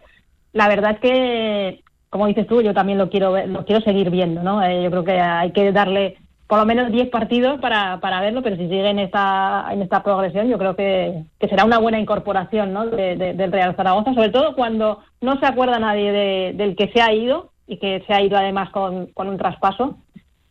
la 0.53 0.67
verdad 0.67 0.91
es 0.91 0.99
que, 0.99 1.83
como 2.11 2.27
dices 2.27 2.45
tú, 2.45 2.61
yo 2.61 2.75
también 2.75 2.99
lo 2.99 3.09
quiero 3.09 3.35
lo 3.47 3.65
quiero 3.65 3.81
seguir 3.81 4.11
viendo, 4.11 4.43
¿no? 4.43 4.61
Eh, 4.63 4.83
yo 4.83 4.91
creo 4.91 5.03
que 5.03 5.19
hay 5.19 5.51
que 5.53 5.71
darle 5.71 6.17
por 6.47 6.59
lo 6.59 6.65
menos 6.65 6.91
10 6.91 7.09
partidos 7.09 7.59
para, 7.59 7.99
para 7.99 8.21
verlo, 8.21 8.41
pero 8.43 8.55
si 8.55 8.63
sigue 8.63 8.89
en 8.89 8.99
esta, 8.99 9.67
en 9.71 9.81
esta 9.81 10.03
progresión, 10.03 10.47
yo 10.47 10.57
creo 10.57 10.75
que, 10.75 11.23
que 11.39 11.47
será 11.47 11.65
una 11.65 11.79
buena 11.79 11.99
incorporación 11.99 12.71
¿no? 12.73 12.85
de- 12.85 13.15
de- 13.15 13.33
del 13.33 13.51
Real 13.51 13.75
Zaragoza, 13.75 14.13
sobre 14.13 14.29
todo 14.29 14.55
cuando 14.55 14.99
no 15.21 15.39
se 15.39 15.45
acuerda 15.47 15.79
nadie 15.79 16.11
de- 16.11 16.53
del 16.55 16.75
que 16.75 16.89
se 16.93 17.01
ha 17.01 17.11
ido 17.13 17.51
y 17.67 17.77
que 17.77 18.03
se 18.05 18.13
ha 18.13 18.21
ido 18.21 18.37
además 18.37 18.69
con, 18.69 19.07
con 19.07 19.27
un 19.27 19.37
traspaso. 19.37 19.97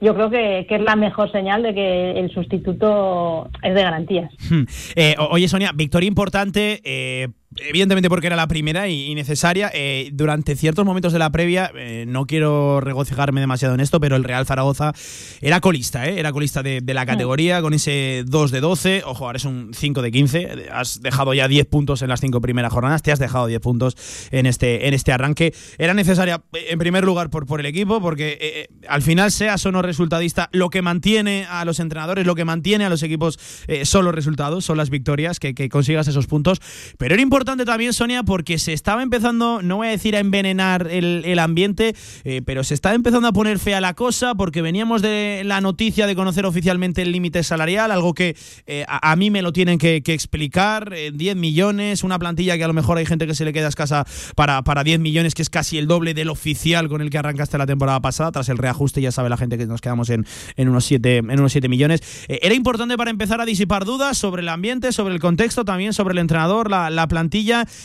Yo 0.01 0.15
creo 0.15 0.29
que, 0.29 0.67
que 0.69 0.75
es 0.75 0.83
la 0.83 0.97
mejor 0.97 1.31
señal 1.31 1.63
de 1.63 1.73
que 1.73 2.11
el 2.19 2.29
sustituto 2.31 3.49
es 3.63 3.75
de 3.75 3.83
garantías. 3.83 4.31
Hmm. 4.51 4.65
Eh, 4.97 5.15
oye, 5.31 5.49
Sonia, 5.49 5.71
victoria 5.75 6.09
importante. 6.09 6.81
eh, 6.85 7.29
evidentemente 7.57 8.09
porque 8.09 8.27
era 8.27 8.37
la 8.37 8.49
primera 8.49 8.89
y, 8.89 9.15
necesaria. 9.15 9.71
Eh, 9.73 10.11
durante 10.13 10.57
ciertos 10.57 10.85
momentos 10.85 11.13
de 11.13 11.19
la 11.19 11.31
previa, 11.31 11.71
eh, 11.75 12.05
no 12.07 12.27
quiero 12.27 12.81
regocijarme 12.81 13.41
demasiado 13.41 13.75
en 13.75 13.81
esto, 13.81 14.01
pero 14.01 14.17
el 14.17 14.25
Real 14.25 14.47
Zaragoza 14.47 14.93
era 15.41 15.61
colista, 15.61 16.09
¿eh? 16.09 16.19
era 16.19 16.33
colista 16.33 16.63
de, 16.63 16.83
la 16.95 17.07
categoría 17.07 17.61
con 17.61 17.75
ese 17.75 18.25
2 18.27 18.51
de 18.51 18.61
12. 18.61 19.03
Ojo, 19.05 19.27
ahora 19.27 19.37
es 19.37 19.45
un 19.45 19.73
5 19.75 20.03
de 20.03 20.13
15. 20.13 20.69
Has 20.73 21.01
dejado 21.01 21.35
ya 21.35 21.49
10 21.49 21.67
puntos 21.67 22.03
en 22.03 22.09
las 22.09 22.21
cinco 22.21 22.41
primeras 22.41 22.73
jornadas, 22.73 23.03
te 23.03 23.13
has 23.13 23.19
dejado 23.19 23.47
10 23.47 23.61
puntos 23.61 23.97
en 24.31 24.47
este, 24.47 24.87
en 24.87 24.95
este 24.95 25.13
arranque. 25.13 25.55
Era 25.79 25.95
necesaria, 25.95 26.43
en 26.53 26.79
primer 26.79 27.05
lugar, 27.05 27.31
por, 27.31 27.47
por 27.47 27.61
el 27.61 27.67
equipo, 27.67 28.01
porque 28.01 28.69
al 28.89 29.03
final, 29.03 29.33
seas 29.33 29.65
o 29.67 29.73
no 29.73 29.83
resultadista, 29.83 30.49
lo 30.53 30.71
que 30.71 30.83
mantiene 30.83 31.47
a 31.49 31.65
los 31.65 31.81
entrenadores, 31.81 32.27
lo 32.27 32.35
que 32.35 32.45
mantiene 32.45 32.85
a 32.85 32.89
los 32.89 33.03
equipos 33.03 33.39
son 33.85 34.05
los 34.05 34.15
resultados, 34.15 34.65
son 34.65 34.77
las 34.77 34.91
victorias, 34.91 35.41
que, 35.41 35.55
que 35.55 35.69
consigas 35.69 36.07
esos 36.09 36.27
puntos. 36.27 36.61
Pero 36.99 37.15
era 37.15 37.23
importante 37.23 37.44
también, 37.45 37.93
Sonia, 37.93 38.23
porque 38.23 38.59
se 38.59 38.73
estaba 38.73 39.03
empezando, 39.03 39.63
no 39.63 39.77
voy 39.77 39.89
a 39.89 39.91
decir 39.91 40.17
a 40.17 40.19
envenenar 40.21 40.89
el, 40.91 41.39
ambiente, 41.39 41.95
eh, 42.25 42.43
pero 42.45 42.65
se 42.65 42.75
estaba 42.75 42.95
empezando 42.95 43.29
a 43.29 43.33
poner 43.33 43.59
fea 43.59 43.81
la 43.81 43.95
cosa 43.95 44.35
porque 44.35 44.63
veníamos 44.63 45.03
de 45.03 45.43
la 45.45 45.61
noticia 45.61 46.07
de 46.07 46.15
conocer 46.15 46.47
oficialmente 46.47 47.03
el 47.03 47.13
límite 47.13 47.43
salarial, 47.43 47.91
algo 47.91 48.15
que 48.15 48.37
eh, 48.67 48.85
a, 48.89 49.15
mí 49.17 49.31
me 49.31 49.43
lo 49.43 49.53
tienen 49.53 49.79
que, 49.79 50.03
explicar. 50.07 50.91
10 50.91 51.13
eh, 51.13 51.35
millones, 51.35 52.05
una 52.05 52.19
plantilla 52.19 52.57
que 52.57 52.65
a 52.65 52.69
lo 52.69 52.73
mejor 52.73 52.99
hay 52.99 53.07
gente 53.07 53.27
que 53.27 53.35
se 53.35 53.45
le 53.45 53.53
queda 53.53 53.69
escasa 53.69 54.07
para, 54.37 54.63
para 54.63 54.85
10 54.85 55.01
millones, 55.01 55.35
que 55.35 55.43
es 55.43 55.51
casi 55.51 55.77
el 55.77 55.87
doble 55.87 56.15
del 56.15 56.31
oficial 56.31 56.89
con 56.89 57.01
el 57.01 57.11
que 57.11 57.19
arrancaste 57.19 57.59
la 57.59 57.67
temporada 57.67 58.01
pasada, 58.01 58.33
tras 58.33 58.49
el 58.49 58.59
reajuste, 58.59 59.01
ya 59.01 59.13
sabe 59.13 59.29
la 59.29 59.37
gente 59.37 59.59
que 59.59 59.67
nos 59.67 59.81
quedamos 59.81 60.09
en, 60.11 60.27
en 60.57 60.69
unos 60.69 60.85
7 60.85 61.19
en 61.19 61.39
unos 61.39 61.53
siete 61.53 61.69
millones. 61.69 62.01
era 62.29 62.55
importante 62.55 62.97
para 62.97 63.11
empezar 63.11 63.41
a 63.41 63.45
disipar 63.45 63.85
dudas 63.85 64.17
sobre 64.17 64.43
el 64.43 64.49
ambiente, 64.49 64.93
sobre 64.93 65.15
el 65.15 65.21
contexto, 65.21 65.65
también 65.65 65.93
sobre 65.93 66.13
el 66.13 66.19
entrenador, 66.19 66.71
la, 66.71 66.91
la 66.91 67.07
plantilla. 67.09 67.34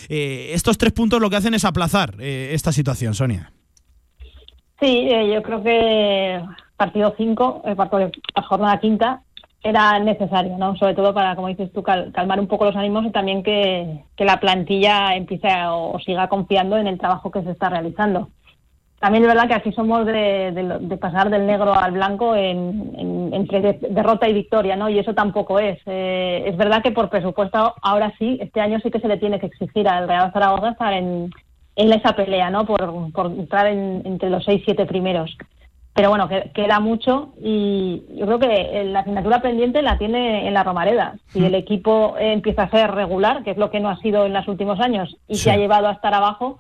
Eh, 0.10 0.52
estos 0.54 0.78
tres 0.78 0.94
puntos 0.94 1.20
lo 1.20 1.30
que 1.30 1.38
hacen 1.38 1.54
es 1.56 1.66
aplazar 1.66 2.16
eh, 2.20 2.52
esta 2.54 2.72
situación, 2.72 3.16
Sonia. 3.16 3.52
Sí, 4.80 5.10
eh, 5.10 5.34
yo 5.34 5.42
creo 5.42 5.64
que 5.64 6.42
partido 6.78 7.14
5, 7.18 7.64
la 7.66 8.42
jornada 8.44 8.80
quinta, 8.80 9.22
era 9.62 10.00
necesario, 10.00 10.58
¿no? 10.58 10.78
Sobre 10.78 10.94
todo 10.94 11.14
para, 11.14 11.36
como 11.36 11.50
dices 11.50 11.74
tú, 11.74 11.84
calmar 11.84 12.40
un 12.40 12.48
poco 12.48 12.66
los 12.66 12.76
ánimos 12.76 13.06
y 13.06 13.12
también 13.12 13.44
que, 13.44 14.06
la 14.18 14.40
plantilla 14.40 15.16
empiece 15.16 15.50
o 15.68 16.00
siga 16.00 16.30
confiando 16.30 16.78
en 16.78 16.88
el 16.88 16.98
trabajo 16.98 17.32
que 17.32 17.42
se 17.42 17.52
está 17.52 17.70
realizando 17.70 18.30
también 19.00 19.24
es 19.24 19.30
verdad 19.30 19.48
que 19.48 19.54
aquí 19.54 19.72
somos 19.72 20.06
de, 20.06 20.98
pasar 21.00 21.30
del 21.30 21.48
negro 21.48 21.74
al 21.74 21.94
blanco 21.94 22.36
en, 22.36 23.30
entre 23.34 23.80
derrota 23.90 24.28
y 24.28 24.34
victoria, 24.34 24.76
¿no? 24.76 24.90
Y 24.90 25.00
eso 25.00 25.14
tampoco 25.14 25.58
es. 25.58 25.80
Eh, 25.86 26.44
es 26.48 26.58
verdad 26.58 26.84
que 26.84 26.92
por 26.92 27.10
presupuesto 27.10 27.76
ahora 27.82 28.14
sí, 28.20 28.38
este 28.42 28.60
año 28.60 28.80
sí 28.82 28.92
que 28.92 29.00
se 29.00 29.08
le 29.08 29.18
tiene 29.18 29.40
que 29.40 29.46
exigir 29.46 29.88
al 29.88 30.08
Real 30.08 30.34
Zaragoza 30.34 30.72
estar 30.72 30.94
en, 30.94 31.32
esa 31.76 32.14
pelea, 32.14 32.50
¿no? 32.50 32.66
Por, 32.66 32.82
entrar 33.38 33.68
entre 33.68 34.30
los 34.30 34.44
seis, 34.44 34.62
siete 34.66 34.86
primeros. 34.86 35.38
Pero 35.94 36.10
bueno, 36.10 36.30
queda 36.54 36.80
mucho 36.80 37.34
y 37.42 38.04
yo 38.16 38.26
creo 38.26 38.40
que 38.40 38.84
la 38.86 39.00
asignatura 39.00 39.42
pendiente 39.42 39.82
la 39.82 39.98
tiene 39.98 40.48
en 40.48 40.54
la 40.54 40.64
Romareda. 40.64 41.16
Si 41.28 41.44
el 41.44 41.56
equipo 41.56 42.16
empieza 42.20 42.64
a 42.64 42.70
ser 42.70 42.92
regular, 42.92 43.44
que 43.44 43.52
es 43.52 43.58
lo 43.58 43.72
que 43.72 43.80
no 43.80 43.90
ha 43.90 43.98
sido 43.98 44.26
en 44.26 44.34
los 44.34 44.48
últimos 44.48 44.80
años 44.80 45.18
y 45.28 45.36
se 45.36 45.52
ha 45.52 45.58
llevado 45.58 45.88
a 45.88 45.94
estar 45.94 46.14
abajo, 46.14 46.60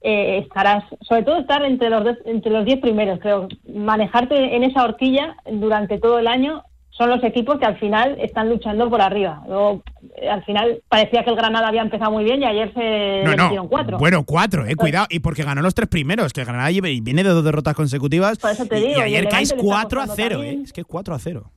eh, 0.00 0.38
estarás, 0.38 0.84
sobre 1.00 1.22
todo 1.22 1.38
estar 1.38 1.64
entre 1.64 1.90
los 1.90 2.04
entre 2.24 2.52
los 2.52 2.64
diez 2.64 2.80
primeros, 2.80 3.18
creo. 3.20 3.48
Manejarte 3.72 4.56
en 4.56 4.64
esa 4.64 4.84
horquilla 4.84 5.36
durante 5.50 5.98
todo 5.98 6.18
el 6.18 6.26
año 6.26 6.62
son 6.90 7.10
los 7.10 7.22
equipos 7.22 7.58
que 7.58 7.64
al 7.64 7.78
final 7.78 8.16
están 8.20 8.48
luchando 8.48 8.90
por 8.90 9.00
arriba. 9.00 9.42
Luego, 9.46 9.82
eh, 10.16 10.28
al 10.28 10.44
final 10.44 10.82
parecía 10.88 11.22
que 11.22 11.30
el 11.30 11.36
Granada 11.36 11.68
había 11.68 11.82
empezado 11.82 12.10
muy 12.10 12.24
bien 12.24 12.42
y 12.42 12.44
ayer 12.44 12.74
se 12.74 13.22
no, 13.24 13.30
metieron 13.30 13.68
cuatro. 13.68 13.98
Bueno, 13.98 14.24
cuatro, 14.24 14.66
eh, 14.66 14.74
cuidado. 14.74 15.06
Y 15.08 15.20
porque 15.20 15.44
ganó 15.44 15.62
los 15.62 15.74
tres 15.74 15.88
primeros, 15.88 16.32
que 16.32 16.44
Granada 16.44 16.70
viene 16.70 17.22
de 17.22 17.30
dos 17.30 17.44
derrotas 17.44 17.74
consecutivas. 17.74 18.38
Por 18.38 18.50
eso 18.50 18.66
te 18.66 18.76
digo, 18.76 19.00
y, 19.00 19.02
ayer 19.02 19.28
caes 19.28 19.54
4 19.56 20.00
a 20.00 20.06
0, 20.08 20.42
eh. 20.42 20.58
Es 20.64 20.72
que 20.72 20.84
4 20.84 21.14
a 21.14 21.18
0. 21.20 21.52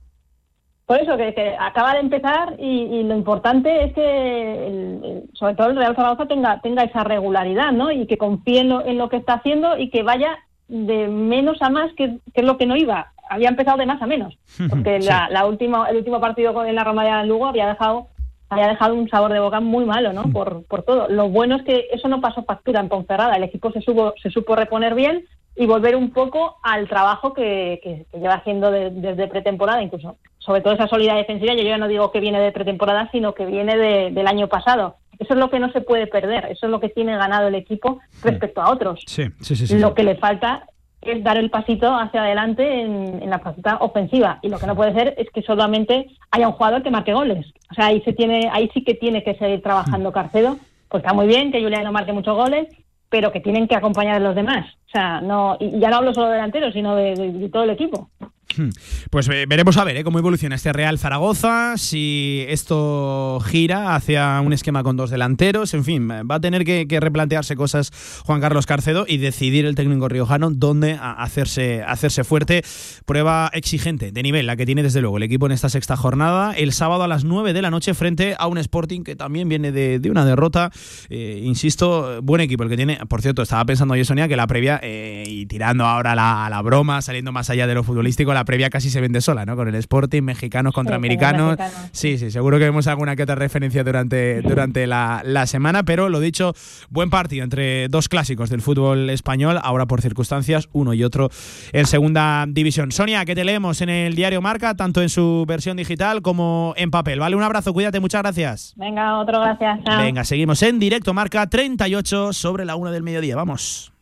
Por 0.92 1.00
eso, 1.00 1.16
que, 1.16 1.56
acaba 1.58 1.94
de 1.94 2.00
empezar 2.00 2.56
y, 2.58 3.02
lo 3.04 3.16
importante 3.16 3.84
es 3.84 3.94
que, 3.94 5.22
sobre 5.32 5.54
todo 5.54 5.70
el 5.70 5.76
Real 5.76 5.96
Zaragoza 5.96 6.26
tenga, 6.26 6.60
tenga 6.60 6.82
esa 6.82 7.02
regularidad, 7.02 7.72
¿no? 7.72 7.90
Y 7.90 8.06
que 8.06 8.18
confíe 8.18 8.60
en 8.60 8.98
lo, 8.98 9.08
que 9.08 9.16
está 9.16 9.36
haciendo 9.36 9.78
y 9.78 9.88
que 9.88 10.02
vaya 10.02 10.36
de 10.68 11.08
menos 11.08 11.62
a 11.62 11.70
más, 11.70 11.94
que, 11.94 12.18
es 12.34 12.44
lo 12.44 12.58
que 12.58 12.66
no 12.66 12.76
iba. 12.76 13.10
Había 13.30 13.48
empezado 13.48 13.78
de 13.78 13.86
más 13.86 14.02
a 14.02 14.06
menos, 14.06 14.36
porque 14.68 14.98
la, 14.98 15.46
última, 15.46 15.88
el 15.88 15.96
último 15.96 16.20
partido 16.20 16.62
en 16.62 16.74
la 16.74 16.84
Roma 16.84 17.04
de 17.04 17.26
Lugo 17.26 17.46
había 17.46 17.68
dejado 17.68 18.08
había 18.50 18.68
dejado 18.68 18.94
un 18.94 19.08
sabor 19.08 19.32
de 19.32 19.40
boca 19.40 19.60
muy 19.60 19.86
malo, 19.86 20.12
¿no? 20.12 20.24
Por, 20.24 20.66
por 20.66 20.82
todo. 20.82 21.08
Lo 21.08 21.30
bueno 21.30 21.56
es 21.56 21.62
que 21.62 21.86
eso 21.90 22.06
no 22.08 22.20
pasó 22.20 22.42
factura 22.42 22.80
en 22.80 22.90
Ponferrada. 22.90 23.36
El 23.36 23.44
equipo 23.44 23.72
se, 23.72 23.80
supo, 23.80 24.12
se 24.22 24.28
supo 24.28 24.54
reponer 24.54 24.94
bien, 24.94 25.24
y 25.54 25.66
volver 25.66 25.96
un 25.96 26.10
poco 26.10 26.56
al 26.62 26.88
trabajo 26.88 27.32
que, 27.32 28.06
lleva 28.12 28.34
haciendo 28.34 28.70
desde 28.70 29.28
pretemporada, 29.28 29.82
incluso 29.82 30.16
sobre 30.44 30.60
todo 30.60 30.74
esa 30.74 30.88
solidez 30.88 31.14
defensiva. 31.14 31.54
Yo 31.54 31.62
ya 31.62 31.78
no 31.78 31.88
digo 31.88 32.10
que 32.10 32.20
viene 32.20 32.40
de 32.40 32.52
pretemporada, 32.52 33.08
sino 33.12 33.34
que 33.34 33.46
viene 33.46 33.76
del 34.10 34.26
año 34.26 34.48
pasado. 34.48 34.96
Eso 35.18 35.34
es 35.34 35.38
lo 35.38 35.50
que 35.50 35.60
no 35.60 35.70
se 35.72 35.80
puede 35.80 36.06
perder, 36.06 36.46
eso 36.46 36.66
es 36.66 36.70
lo 36.70 36.80
que 36.80 36.88
tiene 36.88 37.16
ganado 37.16 37.46
el 37.46 37.54
equipo 37.54 38.00
respecto 38.22 38.60
a 38.60 38.70
otros. 38.70 39.04
Sí, 39.06 39.28
sí, 39.40 39.54
sí, 39.54 39.78
lo 39.78 39.94
que 39.94 40.02
le 40.02 40.16
falta 40.16 40.66
es 41.00 41.22
dar 41.22 41.36
el 41.36 41.50
pasito 41.50 41.94
hacia 41.94 42.22
adelante 42.22 42.80
en, 42.80 43.28
la 43.28 43.38
faceta 43.38 43.76
ofensiva 43.80 44.38
y 44.42 44.48
lo 44.48 44.58
que 44.58 44.66
no 44.66 44.74
puede 44.74 44.94
ser 44.94 45.14
es 45.18 45.28
que 45.30 45.42
solamente 45.42 46.06
haya 46.30 46.48
un 46.48 46.54
jugador 46.54 46.82
que 46.82 46.90
marque 46.90 47.12
goles. 47.12 47.46
O 47.70 47.74
sea, 47.74 47.86
ahí 47.86 48.00
se 48.02 48.12
tiene, 48.12 48.48
ahí 48.52 48.68
sí 48.74 48.82
que 48.82 48.94
tiene 48.94 49.22
que 49.22 49.34
seguir 49.34 49.62
trabajando 49.62 50.10
mm. 50.10 50.12
Carcedo, 50.12 50.58
pues 50.88 51.02
está 51.02 51.14
muy 51.14 51.26
bien 51.26 51.52
que 51.52 51.62
Julián 51.62 51.84
no 51.84 51.92
marque 51.92 52.12
muchos 52.12 52.36
goles, 52.36 52.68
pero 53.08 53.30
que 53.30 53.40
tienen 53.40 53.68
que 53.68 53.76
acompañar 53.76 54.16
a 54.16 54.20
los 54.20 54.34
demás. 54.34 54.66
O 54.88 54.90
sea, 54.90 55.20
no, 55.20 55.56
y 55.60 55.78
ya 55.78 55.90
no 55.90 55.96
hablo 55.96 56.14
solo 56.14 56.28
de 56.28 56.34
delanteros, 56.34 56.72
sino 56.72 56.96
de 56.96 57.48
todo 57.52 57.64
el 57.64 57.70
equipo. 57.70 58.08
Hmm. 58.56 58.70
Pues 59.10 59.28
veremos 59.28 59.76
a 59.76 59.84
ver 59.84 59.96
¿eh? 59.96 60.04
cómo 60.04 60.18
evoluciona 60.18 60.56
este 60.56 60.72
Real 60.72 60.98
Zaragoza, 60.98 61.76
si 61.76 62.44
esto 62.48 63.40
gira 63.44 63.94
hacia 63.94 64.40
un 64.40 64.52
esquema 64.52 64.82
con 64.82 64.96
dos 64.96 65.10
delanteros, 65.10 65.74
en 65.74 65.84
fin, 65.84 66.08
va 66.08 66.34
a 66.34 66.40
tener 66.40 66.64
que, 66.64 66.86
replantearse 67.00 67.56
cosas 67.56 67.90
Juan 68.24 68.40
Carlos 68.40 68.66
Carcedo 68.66 69.06
y 69.08 69.16
decidir 69.16 69.66
el 69.66 69.74
técnico 69.74 70.08
riojano 70.08 70.50
dónde 70.50 70.98
hacerse, 71.00 71.82
hacerse 71.82 72.24
fuerte. 72.24 72.62
Prueba 73.06 73.50
exigente, 73.52 74.12
de 74.12 74.22
nivel, 74.22 74.46
la 74.46 74.56
que 74.56 74.66
tiene 74.66 74.82
desde 74.82 75.00
luego 75.00 75.16
el 75.16 75.22
equipo 75.22 75.46
en 75.46 75.52
esta 75.52 75.68
sexta 75.68 75.96
jornada, 75.96 76.52
el 76.52 76.72
sábado 76.72 77.02
a 77.02 77.08
las 77.08 77.24
9 77.24 77.52
de 77.52 77.62
la 77.62 77.70
noche 77.70 77.94
frente 77.94 78.34
a 78.38 78.46
un 78.46 78.58
Sporting 78.58 79.02
que 79.02 79.16
también 79.16 79.48
viene 79.48 79.72
de, 79.72 80.10
una 80.10 80.24
derrota. 80.24 80.70
Eh, 81.08 81.40
insisto, 81.42 82.20
buen 82.22 82.40
equipo 82.40 82.62
el 82.62 82.68
que 82.68 82.76
tiene. 82.76 82.98
Por 83.08 83.22
cierto, 83.22 83.42
estaba 83.42 83.64
pensando 83.64 83.96
yo, 83.96 84.04
Sonia, 84.04 84.28
que 84.28 84.36
la 84.36 84.46
previa, 84.46 84.78
eh, 84.82 85.24
y 85.26 85.46
tirando 85.46 85.86
ahora 85.86 86.14
la, 86.14 86.48
la 86.50 86.62
broma, 86.62 87.00
saliendo 87.02 87.32
más 87.32 87.50
allá 87.50 87.66
de 87.66 87.74
lo 87.74 87.82
futbolístico, 87.82 88.34
la 88.34 88.41
previa 88.44 88.70
casi 88.70 88.90
se 88.90 89.00
vende 89.00 89.20
sola, 89.20 89.44
¿no? 89.44 89.56
Con 89.56 89.68
el 89.68 89.74
Sporting, 89.74 90.22
mexicanos 90.22 90.72
contra 90.72 90.96
americanos. 90.96 91.58
Sí, 91.92 92.18
sí, 92.18 92.30
seguro 92.30 92.58
que 92.58 92.64
vemos 92.64 92.86
alguna 92.86 93.16
que 93.16 93.22
otra 93.22 93.34
referencia 93.34 93.84
durante, 93.84 94.42
durante 94.42 94.86
la, 94.86 95.22
semana, 95.46 95.82
pero 95.82 96.08
lo 96.08 96.20
dicho, 96.20 96.54
buen 96.88 97.10
partido 97.10 97.44
entre 97.44 97.88
dos 97.88 98.08
clásicos 98.08 98.48
del 98.48 98.62
fútbol 98.62 99.10
español, 99.10 99.58
ahora 99.62 99.86
por 99.86 100.00
circunstancias, 100.00 100.68
uno 100.72 100.94
y 100.94 101.02
otro 101.04 101.30
en 101.72 101.86
segunda 101.86 102.44
división. 102.48 102.92
Sonia, 102.92 103.24
que 103.24 103.34
te 103.34 103.44
leemos 103.44 103.80
en 103.80 103.88
el 103.88 104.14
diario 104.14 104.40
Marca, 104.40 104.74
tanto 104.74 105.02
en 105.02 105.08
su 105.08 105.44
versión 105.46 105.76
digital 105.76 106.22
como 106.22 106.74
en 106.76 106.90
papel. 106.90 107.18
Vale, 107.18 107.34
un 107.36 107.42
abrazo, 107.42 107.72
cuídate, 107.72 108.00
muchas 108.00 108.22
gracias. 108.22 108.74
Venga, 108.76 109.18
otro 109.18 109.40
gracias. 109.40 109.80
Venga, 109.98 110.24
seguimos 110.24 110.62
en 110.62 110.78
directo 110.78 111.12
Marca 111.12 111.46
38 111.48 112.32
sobre 112.32 112.64
la 112.64 112.76
una 112.76 112.90
del 112.90 113.02
mediodía. 113.02 113.36
Vamos. 113.36 113.92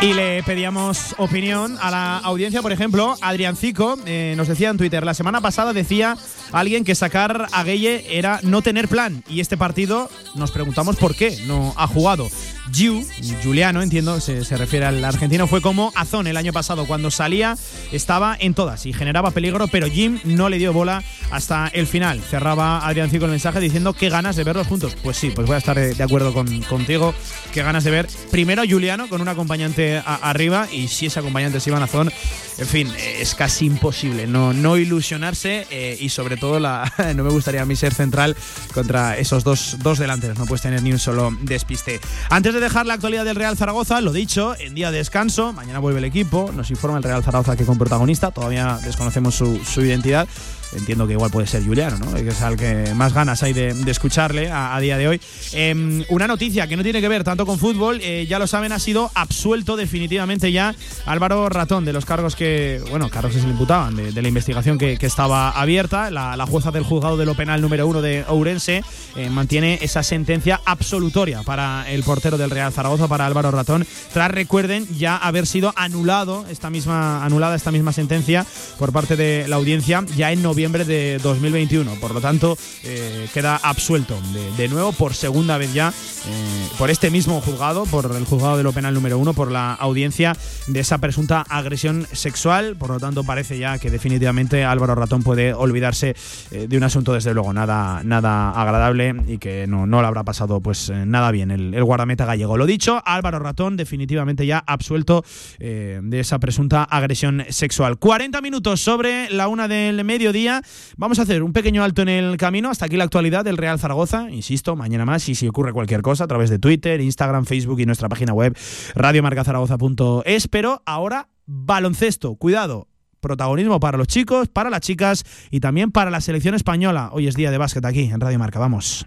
Y 0.00 0.12
le 0.12 0.42
pedíamos 0.42 1.14
opinión 1.16 1.78
a 1.80 1.90
la 1.90 2.18
audiencia, 2.18 2.60
por 2.60 2.72
ejemplo, 2.72 3.16
Adrián 3.22 3.56
Cico 3.56 3.96
eh, 4.04 4.34
nos 4.36 4.48
decía 4.48 4.68
en 4.68 4.76
Twitter, 4.76 5.04
la 5.04 5.14
semana 5.14 5.40
pasada 5.40 5.72
decía 5.72 6.16
alguien 6.52 6.84
que 6.84 6.94
sacar 6.94 7.46
a 7.50 7.64
Gueye 7.64 8.04
era 8.18 8.40
no 8.42 8.60
tener 8.60 8.88
plan 8.88 9.24
y 9.28 9.40
este 9.40 9.56
partido 9.56 10.10
nos 10.34 10.50
preguntamos 10.50 10.96
por 10.96 11.14
qué 11.16 11.38
no 11.46 11.72
ha 11.76 11.86
jugado. 11.86 12.28
Giu, 12.72 13.04
Juliano, 13.42 13.82
entiendo, 13.82 14.20
se, 14.20 14.42
refiere 14.56 14.86
al 14.86 15.04
argentino, 15.04 15.46
fue 15.46 15.60
como 15.60 15.92
Azón 15.94 16.26
el 16.26 16.36
año 16.36 16.52
pasado, 16.52 16.86
cuando 16.86 17.10
salía 17.10 17.56
estaba 17.92 18.36
en 18.38 18.54
todas 18.54 18.86
y 18.86 18.92
generaba 18.92 19.30
peligro, 19.30 19.68
pero 19.68 19.86
Jim 19.86 20.18
no 20.24 20.48
le 20.48 20.58
dio 20.58 20.72
bola 20.72 21.02
hasta 21.30 21.68
el 21.68 21.86
final. 21.86 22.20
Cerraba 22.20 22.86
Adrián 22.86 23.10
Cico 23.10 23.26
el 23.26 23.30
mensaje 23.30 23.60
diciendo 23.60 23.92
qué 23.92 24.08
ganas 24.08 24.36
de 24.36 24.44
verlos 24.44 24.66
juntos. 24.66 24.96
Pues 25.02 25.16
sí, 25.16 25.30
pues 25.30 25.46
voy 25.46 25.54
a 25.54 25.58
estar 25.58 25.78
de 25.78 26.02
acuerdo 26.02 26.32
con, 26.32 26.62
contigo, 26.62 27.14
qué 27.52 27.62
ganas 27.62 27.84
de 27.84 27.90
ver 27.90 28.08
primero 28.30 28.62
a 28.62 28.66
Juliano 28.66 29.08
con 29.08 29.20
un 29.20 29.28
acompañante 29.28 30.02
arriba 30.04 30.68
y 30.70 30.88
si 30.88 31.06
ese 31.06 31.20
acompañante 31.20 31.58
es 31.58 31.66
Iván 31.66 31.82
Azón, 31.82 32.10
en 32.58 32.66
fin, 32.66 32.92
es 33.18 33.34
casi 33.34 33.66
imposible 33.66 34.26
no, 34.26 34.52
no 34.52 34.76
ilusionarse 34.76 35.66
eh, 35.70 35.96
y 36.00 36.08
sobre 36.08 36.36
todo 36.36 36.60
la, 36.60 36.92
no 37.14 37.24
me 37.24 37.30
gustaría 37.30 37.62
a 37.62 37.66
mí 37.66 37.76
ser 37.76 37.94
central 37.94 38.36
contra 38.72 39.16
esos 39.16 39.44
dos, 39.44 39.76
dos 39.80 39.98
delanteros, 39.98 40.38
no 40.38 40.46
puedes 40.46 40.62
tener 40.62 40.82
ni 40.82 40.92
un 40.92 40.98
solo 40.98 41.36
despiste. 41.42 42.00
Antes 42.30 42.53
de 42.54 42.60
dejar 42.60 42.86
la 42.86 42.94
actualidad 42.94 43.24
del 43.24 43.36
Real 43.36 43.56
Zaragoza, 43.56 44.00
lo 44.00 44.12
dicho, 44.12 44.54
en 44.58 44.74
día 44.74 44.90
de 44.90 44.98
descanso, 44.98 45.52
mañana 45.52 45.80
vuelve 45.80 45.98
el 45.98 46.04
equipo, 46.04 46.50
nos 46.54 46.70
informa 46.70 46.96
el 46.96 47.02
Real 47.02 47.22
Zaragoza 47.22 47.56
que 47.56 47.64
con 47.64 47.78
protagonista, 47.78 48.30
todavía 48.30 48.78
desconocemos 48.84 49.34
su, 49.34 49.62
su 49.64 49.82
identidad 49.82 50.28
entiendo 50.74 51.06
que 51.06 51.14
igual 51.14 51.30
puede 51.30 51.46
ser 51.46 51.64
Juliano, 51.64 51.96
¿no? 51.98 52.14
que 52.14 52.28
es 52.28 52.42
al 52.42 52.56
que 52.56 52.92
más 52.94 53.12
ganas 53.12 53.42
hay 53.42 53.52
de, 53.52 53.74
escucharle 53.86 54.50
a, 54.50 54.78
día 54.80 54.98
de 54.98 55.08
hoy. 55.08 55.20
Em, 55.52 56.04
una 56.08 56.26
noticia 56.26 56.66
que 56.66 56.76
no 56.76 56.82
tiene 56.82 57.00
que 57.00 57.08
ver 57.08 57.24
tanto 57.24 57.46
con 57.46 57.58
fútbol, 57.58 58.00
eh, 58.02 58.26
ya 58.28 58.38
lo 58.38 58.46
saben, 58.46 58.72
ha 58.72 58.78
sido 58.78 59.10
absuelto 59.14 59.76
definitivamente 59.76 60.52
ya 60.52 60.74
Álvaro 61.06 61.48
Ratón 61.48 61.84
de 61.84 61.92
los 61.92 62.04
cargos 62.04 62.36
que, 62.36 62.82
bueno, 62.90 63.08
cargos 63.08 63.34
que 63.34 63.40
se 63.40 63.46
le 63.46 63.52
imputaban, 63.52 63.96
de, 63.96 64.22
la 64.22 64.28
investigación 64.28 64.78
que, 64.78 64.98
estaba 65.04 65.50
abierta. 65.50 66.10
La, 66.10 66.46
jueza 66.46 66.70
del 66.70 66.82
juzgado 66.82 67.16
de 67.16 67.26
lo 67.26 67.34
penal 67.34 67.60
número 67.60 67.86
uno 67.86 68.02
de 68.02 68.24
Ourense 68.28 68.82
eh, 69.16 69.30
mantiene 69.30 69.78
esa 69.82 70.02
sentencia 70.02 70.60
absolutoria 70.64 71.42
para 71.42 71.90
el 71.90 72.02
portero 72.02 72.38
del 72.38 72.50
Real 72.50 72.72
Zaragoza, 72.72 73.08
para 73.08 73.26
Álvaro 73.26 73.50
Ratón, 73.50 73.86
tras 74.12 74.30
recuerden 74.30 74.86
ya 74.96 75.16
haber 75.16 75.46
sido 75.46 75.72
anulado 75.76 76.44
esta 76.50 76.70
misma, 76.70 77.24
anulada 77.24 77.54
esta 77.54 77.70
misma 77.70 77.92
sentencia 77.92 78.46
por 78.78 78.92
parte 78.92 79.16
de 79.16 79.46
la 79.48 79.56
audiencia 79.56 80.04
ya 80.16 80.32
en 80.32 80.42
noviembre 80.42 80.63
de 80.72 81.18
2021. 81.22 82.00
Por 82.00 82.14
lo 82.14 82.22
tanto, 82.22 82.56
eh, 82.84 83.28
queda 83.34 83.56
absuelto 83.56 84.18
de, 84.56 84.68
nuevo 84.68 84.92
por 84.92 85.12
segunda 85.12 85.58
vez 85.58 85.74
ya 85.74 85.90
eh, 85.90 86.68
por 86.78 86.90
este 86.90 87.10
mismo 87.10 87.40
juzgado, 87.42 87.84
por 87.84 88.10
el 88.16 88.24
juzgado 88.24 88.56
de 88.56 88.62
lo 88.62 88.72
penal 88.72 88.94
número 88.94 89.18
uno, 89.18 89.34
por 89.34 89.52
la 89.52 89.74
audiencia 89.74 90.34
de 90.66 90.80
esa 90.80 90.98
presunta 90.98 91.44
agresión 91.48 92.06
sexual. 92.12 92.76
Por 92.76 92.88
lo 92.88 92.98
tanto, 92.98 93.24
parece 93.24 93.58
ya 93.58 93.78
que 93.78 93.90
definitivamente 93.90 94.64
Álvaro 94.64 94.94
Ratón 94.94 95.22
puede 95.22 95.52
olvidarse 95.52 96.16
eh, 96.50 96.66
de 96.66 96.76
un 96.78 96.82
asunto, 96.82 97.12
desde 97.12 97.34
luego, 97.34 97.52
nada, 97.52 98.00
nada 98.02 98.50
agradable 98.50 99.14
y 99.28 99.36
que 99.36 99.66
no, 99.66 99.86
no 99.86 100.00
le 100.00 100.08
habrá 100.08 100.24
pasado 100.24 100.60
pues 100.60 100.90
nada 100.90 101.30
bien 101.30 101.50
el, 101.50 101.74
el 101.74 101.84
guardameta 101.84 102.24
gallego. 102.24 102.56
Lo 102.56 102.64
dicho, 102.64 103.02
Álvaro 103.04 103.38
Ratón 103.38 103.76
definitivamente 103.76 104.46
ya 104.46 104.64
absuelto 104.66 105.24
de 105.58 106.20
esa 106.20 106.38
presunta 106.38 106.84
agresión 106.84 107.44
sexual. 107.50 107.98
40 107.98 108.40
minutos 108.40 108.80
sobre 108.80 109.28
la 109.30 109.48
una 109.48 109.68
del 109.68 110.04
mediodía. 110.04 110.53
Vamos 110.96 111.18
a 111.18 111.22
hacer 111.22 111.42
un 111.42 111.52
pequeño 111.52 111.82
alto 111.82 112.02
en 112.02 112.08
el 112.08 112.36
camino. 112.36 112.70
Hasta 112.70 112.86
aquí 112.86 112.96
la 112.96 113.04
actualidad 113.04 113.44
del 113.44 113.56
Real 113.56 113.78
Zaragoza. 113.78 114.30
Insisto, 114.30 114.76
mañana 114.76 115.04
más 115.04 115.28
y 115.28 115.34
si 115.34 115.48
ocurre 115.48 115.72
cualquier 115.72 116.02
cosa 116.02 116.24
a 116.24 116.26
través 116.26 116.50
de 116.50 116.58
Twitter, 116.58 117.00
Instagram, 117.00 117.44
Facebook 117.44 117.80
y 117.80 117.86
nuestra 117.86 118.08
página 118.08 118.32
web 118.32 118.56
radiomarcazaragoza.es. 118.94 120.48
Pero 120.48 120.82
ahora, 120.86 121.28
baloncesto. 121.46 122.36
Cuidado, 122.36 122.88
protagonismo 123.20 123.80
para 123.80 123.98
los 123.98 124.06
chicos, 124.06 124.48
para 124.48 124.70
las 124.70 124.80
chicas 124.80 125.24
y 125.50 125.60
también 125.60 125.90
para 125.90 126.10
la 126.10 126.20
selección 126.20 126.54
española. 126.54 127.10
Hoy 127.12 127.26
es 127.26 127.34
día 127.34 127.50
de 127.50 127.58
básquet 127.58 127.84
aquí 127.84 128.02
en 128.04 128.20
Radio 128.20 128.38
Marca. 128.38 128.58
Vamos. 128.58 129.06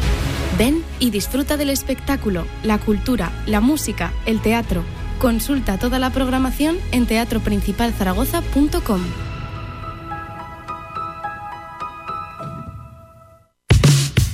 Ven 0.57 0.83
y 0.99 1.11
disfruta 1.11 1.57
del 1.57 1.69
espectáculo, 1.69 2.45
la 2.63 2.77
cultura, 2.77 3.31
la 3.45 3.61
música, 3.61 4.11
el 4.25 4.41
teatro. 4.41 4.83
Consulta 5.19 5.77
toda 5.77 5.99
la 5.99 6.09
programación 6.09 6.77
en 6.91 7.05
teatroprincipalzaragoza.com. 7.05 9.01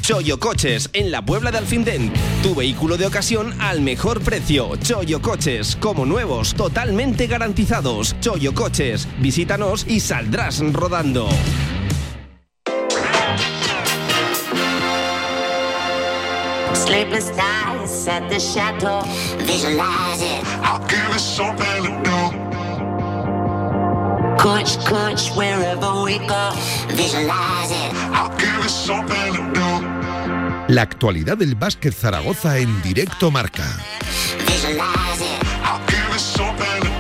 Choyo 0.07 0.39
Coches, 0.39 0.89
en 0.93 1.11
la 1.11 1.21
Puebla 1.21 1.51
de 1.51 1.57
Alfindén. 1.57 2.13
Tu 2.41 2.55
vehículo 2.55 2.95
de 2.95 3.05
ocasión 3.05 3.53
al 3.59 3.81
mejor 3.81 4.21
precio. 4.21 4.77
Choyo 4.77 5.21
Coches, 5.21 5.75
como 5.75 6.05
nuevos, 6.05 6.53
totalmente 6.53 7.27
garantizados. 7.27 8.15
Choyo 8.21 8.53
Coches, 8.53 9.05
visítanos 9.19 9.85
y 9.85 9.99
saldrás 9.99 10.61
rodando. 10.71 11.27
Sleepless 16.87 17.35
nights 17.35 18.07
at 18.07 18.29
the 18.29 18.39
chateau. 18.39 19.01
Visualize 19.39 20.21
it. 20.21 20.41
I'll 20.63 20.79
give 20.87 21.09
it 21.13 21.19
something 21.19 21.83
to 21.83 21.91
do. 22.07 22.19
Coach, 24.39 24.77
coach, 24.85 25.29
wherever 25.35 26.01
we 26.01 26.17
go. 26.19 26.51
Visualize 26.87 27.71
it. 27.71 27.91
I'll 28.15 28.33
give 28.37 28.63
it 28.63 28.69
something 28.69 29.33
to 29.35 29.43
do. 29.53 30.73
La 30.73 30.83
actualidad 30.83 31.37
del 31.37 31.55
básquet 31.55 31.91
Zaragoza 31.93 32.57
en 32.57 32.81
directo 32.81 33.31
marca. 33.31 33.65
Visualize 34.47 35.21
it. 35.21 35.43
I'll 35.65 35.85
give 35.87 36.15
it 36.15 36.21
something 36.21 36.81
to 36.83 36.87
do. 36.87 36.96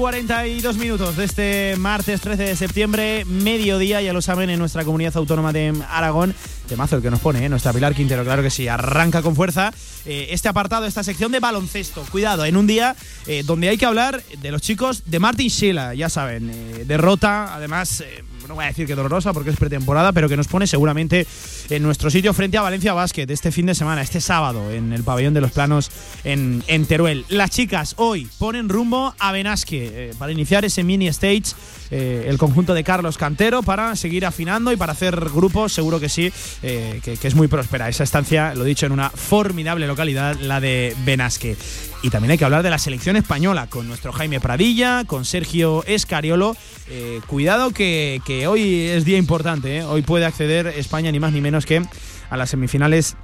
42 0.00 0.78
minutos 0.78 1.14
de 1.14 1.24
este 1.26 1.74
martes 1.76 2.22
13 2.22 2.42
de 2.42 2.56
septiembre, 2.56 3.26
mediodía, 3.26 4.00
ya 4.00 4.14
lo 4.14 4.22
saben, 4.22 4.48
en 4.48 4.58
nuestra 4.58 4.82
comunidad 4.82 5.14
autónoma 5.18 5.52
de 5.52 5.74
Aragón. 5.90 6.34
Temazo 6.66 6.96
el 6.96 7.02
que 7.02 7.10
nos 7.10 7.20
pone, 7.20 7.44
¿eh? 7.44 7.50
nuestra 7.50 7.74
Pilar 7.74 7.94
Quintero, 7.94 8.24
claro 8.24 8.42
que 8.42 8.48
sí, 8.48 8.66
arranca 8.66 9.20
con 9.20 9.36
fuerza 9.36 9.74
eh, 10.06 10.28
este 10.30 10.48
apartado, 10.48 10.86
esta 10.86 11.02
sección 11.02 11.32
de 11.32 11.40
baloncesto. 11.40 12.02
Cuidado, 12.10 12.46
en 12.46 12.56
un 12.56 12.66
día 12.66 12.96
eh, 13.26 13.42
donde 13.44 13.68
hay 13.68 13.76
que 13.76 13.84
hablar 13.84 14.22
de 14.40 14.50
los 14.50 14.62
chicos 14.62 15.02
de 15.04 15.18
Martin 15.18 15.48
Sheila, 15.48 15.92
ya 15.92 16.08
saben, 16.08 16.50
derrota, 16.86 17.54
además 17.54 18.02
no 18.50 18.56
voy 18.56 18.64
a 18.64 18.68
decir 18.68 18.84
que 18.84 18.96
dolorosa 18.96 19.32
porque 19.32 19.50
es 19.50 19.56
pretemporada, 19.56 20.10
pero 20.12 20.28
que 20.28 20.36
nos 20.36 20.48
pone 20.48 20.66
seguramente 20.66 21.24
en 21.70 21.84
nuestro 21.84 22.10
sitio 22.10 22.34
frente 22.34 22.58
a 22.58 22.62
Valencia 22.62 22.92
Basket 22.92 23.26
este 23.30 23.52
fin 23.52 23.66
de 23.66 23.76
semana, 23.76 24.02
este 24.02 24.20
sábado, 24.20 24.72
en 24.72 24.92
el 24.92 25.04
pabellón 25.04 25.34
de 25.34 25.40
los 25.40 25.52
planos 25.52 25.88
en, 26.24 26.60
Teruel. 26.86 27.24
Las 27.28 27.50
chicas 27.50 27.94
hoy 27.96 28.28
ponen 28.38 28.68
rumbo 28.68 29.14
a 29.20 29.30
Benasque 29.30 29.90
eh, 29.92 30.14
para 30.18 30.32
iniciar 30.32 30.64
ese 30.64 30.82
mini 30.82 31.06
stage, 31.06 31.54
eh, 31.90 32.26
el 32.28 32.38
conjunto 32.38 32.74
de 32.74 32.84
Carlos 32.84 33.18
Cantero, 33.18 33.62
para 33.62 33.96
seguir 33.96 34.26
afinando 34.26 34.72
y 34.72 34.76
para 34.76 34.92
hacer 34.92 35.16
grupos, 35.34 35.72
seguro 35.72 36.00
que 36.00 36.08
sí, 36.08 36.32
eh, 36.62 37.00
que, 37.02 37.16
que, 37.16 37.28
es 37.28 37.34
muy 37.34 37.48
próspera 37.48 37.88
esa 37.88 38.04
estancia, 38.04 38.54
lo 38.54 38.64
dicho, 38.64 38.86
en 38.86 38.92
una 38.92 39.10
formidable 39.10 39.86
localidad, 39.86 40.36
la 40.40 40.60
de 40.60 40.94
Benasque. 41.04 41.56
Y 42.02 42.08
también 42.08 42.30
hay 42.30 42.38
que 42.38 42.44
hablar 42.44 42.62
de 42.62 42.70
la 42.70 42.78
selección 42.78 43.16
española, 43.16 43.66
con 43.66 43.86
nuestro 43.86 44.12
Jaime 44.12 44.40
Pradilla, 44.40 45.04
con 45.04 45.26
Sergio 45.26 45.84
Escariolo. 45.86 46.56
Eh, 46.88 47.20
cuidado 47.26 47.72
que, 47.72 48.20
hoy 48.48 48.86
es 48.86 49.04
día 49.04 49.18
importante, 49.18 49.84
hoy 49.84 50.00
puede 50.02 50.24
acceder 50.24 50.66
España 50.66 51.12
ni 51.12 51.20
más 51.20 51.32
ni 51.32 51.42
menos 51.42 51.66
que 51.66 51.82
a 52.30 52.36
las 52.36 52.50
semifinales 52.50 53.16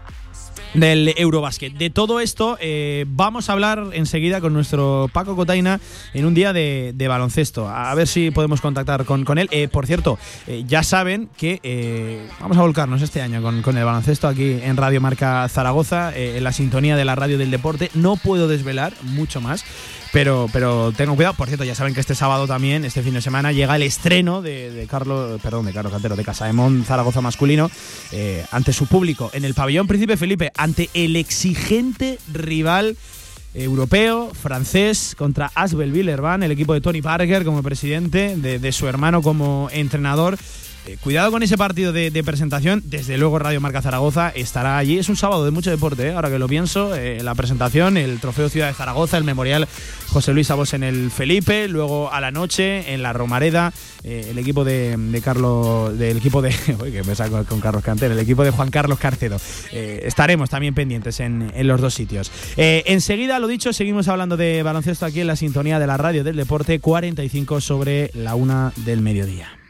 del 0.75 1.15
Eurobasket. 1.17 1.73
De 1.75 1.91
todo 1.91 2.21
esto 2.21 2.57
eh, 2.61 3.05
vamos 3.09 3.49
a 3.49 3.53
hablar 3.53 3.85
enseguida 3.93 4.41
con 4.41 4.53
nuestro 4.53 5.09
Paco 5.13 5.37
Cotaina 5.37 5.81
en 6.15 6.27
un 6.27 6.35
día 6.35 6.53
de, 6.53 6.95
baloncesto. 7.09 7.69
A 7.69 7.95
ver 7.95 8.07
si 8.09 8.31
podemos 8.31 8.61
contactar 8.61 9.05
con, 9.05 9.25
con 9.25 9.39
él. 9.39 9.49
Eh, 9.51 9.69
por 9.69 9.87
cierto, 9.87 10.19
eh, 10.47 10.65
ya 10.67 10.83
saben 10.83 11.29
que 11.37 12.27
vamos 12.41 12.57
a 12.57 12.63
volcarnos 12.63 13.03
este 13.03 13.23
año 13.23 13.43
con, 13.43 13.63
con, 13.63 13.77
el 13.79 13.85
baloncesto 13.85 14.29
aquí 14.29 14.59
en 14.63 14.77
Radio 14.77 15.01
Marca 15.01 15.49
Zaragoza, 15.49 16.17
en 16.17 16.43
la 16.43 16.53
sintonía 16.53 16.97
de 16.97 17.05
la 17.05 17.15
radio 17.15 17.39
del 17.39 17.51
deporte. 17.51 17.91
No 17.95 18.17
puedo 18.17 18.49
desvelar 18.49 18.93
mucho 19.03 19.41
más. 19.41 19.65
Pero, 20.17 20.49
pero 20.51 20.93
tengo 20.93 21.15
cuidado. 21.15 21.35
Por 21.35 21.49
cierto, 21.49 21.65
ya 21.65 21.75
saben 21.75 21.93
que 21.93 22.01
este 22.01 22.15
sábado 22.15 22.47
también, 22.47 22.87
este 22.87 23.03
fin 23.03 23.13
de 23.13 23.21
semana, 23.21 23.53
llega 23.53 23.77
el 23.77 23.83
estreno 23.83 24.41
de, 24.41 24.87
Carlos, 24.89 25.39
perdón, 25.43 25.67
de 25.67 25.75
Carlos 25.75 25.93
Cantero, 25.93 26.17
de 26.17 26.25
Casa 26.25 26.47
de 26.47 26.55
Mon 26.55 26.85
Zaragoza 26.85 27.21
masculino, 27.21 27.71
eh, 28.13 28.43
ante 28.51 28.73
su 28.73 28.87
público 28.87 29.29
en 29.35 29.45
el 29.45 29.53
pabellón 29.53 29.87
Príncipe 29.87 30.17
Felipe, 30.17 30.53
ante 30.57 30.89
el 30.95 31.17
exigente 31.17 32.19
rival 32.33 32.97
europeo, 33.53 34.33
francés, 34.33 35.15
contra 35.19 35.53
Asbel 35.55 35.93
Villerban, 35.93 36.43
el 36.43 36.51
equipo 36.51 36.73
de 36.73 36.81
Tony 36.81 37.03
Parker 37.03 37.45
como 37.45 37.63
presidente, 37.63 38.37
de, 38.39 38.59
de 38.59 38.73
su 38.73 38.89
hermano 38.89 39.21
como 39.21 39.69
entrenador 39.71 40.39
eh, 40.87 40.99
cuidado 41.01 41.33
con 41.33 41.43
ese 41.43 41.59
partido 41.59 41.93
de, 41.93 42.11
presentación. 42.25 42.83
Desde 42.85 43.19
luego 43.19 43.39
Radio 43.39 43.61
Marca 43.61 43.83
Zaragoza 43.83 44.31
estará 44.31 44.79
allí. 44.79 44.99
Es 44.99 45.09
un 45.09 45.17
sábado 45.17 45.45
de 45.45 45.51
mucho 45.51 45.71
deporte, 45.71 46.09
¿eh? 46.09 46.13
ahora 46.13 46.31
que 46.31 46.39
lo 46.39 46.49
pienso. 46.49 46.95
Eh, 46.95 47.23
la 47.23 47.35
presentación, 47.35 47.97
el 47.97 48.21
Trofeo 48.21 48.49
Ciudad 48.49 48.69
de 48.69 48.75
Zaragoza, 48.75 49.19
el 49.19 49.25
Memorial 49.25 49.67
José 50.09 50.33
Luis 50.33 50.51
Abos 50.51 50.75
en 50.75 50.85
el 50.85 51.11
Felipe, 51.11 51.69
luego 51.69 52.13
a 52.13 52.21
la 52.21 52.31
noche 52.31 52.95
en 52.95 53.03
la 53.03 53.13
Romareda, 53.13 53.73
el 54.05 54.39
equipo 54.39 54.65
de, 54.65 55.21
Carlos, 55.23 55.99
del 55.99 56.17
equipo 56.19 56.41
de, 56.41 56.55
con 57.49 57.61
Carlos 57.61 57.83
el 58.03 58.19
equipo 58.19 58.45
de 58.45 58.51
Juan 58.51 58.71
Carlos 58.71 58.99
Carcedo. 58.99 59.39
estaremos 59.73 60.49
también 60.49 60.75
pendientes 60.75 61.19
en, 61.21 61.53
en 61.55 61.67
los 61.67 61.81
dos 61.81 61.95
sitios. 61.95 62.31
enseguida, 62.57 63.39
lo 63.41 63.49
dicho, 63.49 63.73
seguimos 63.73 64.07
hablando 64.09 64.37
de 64.37 64.63
baloncesto 64.63 65.07
aquí 65.07 65.21
en 65.21 65.27
la 65.27 65.37
sintonía 65.37 65.79
de 65.79 65.87
la 65.87 65.97
radio 65.97 66.23
del 66.23 66.37
deporte 66.37 66.79
45 66.79 67.61
sobre 67.61 68.11
la 68.15 68.37
una 68.37 68.73
del 68.77 69.01
mediodía. 69.01 69.66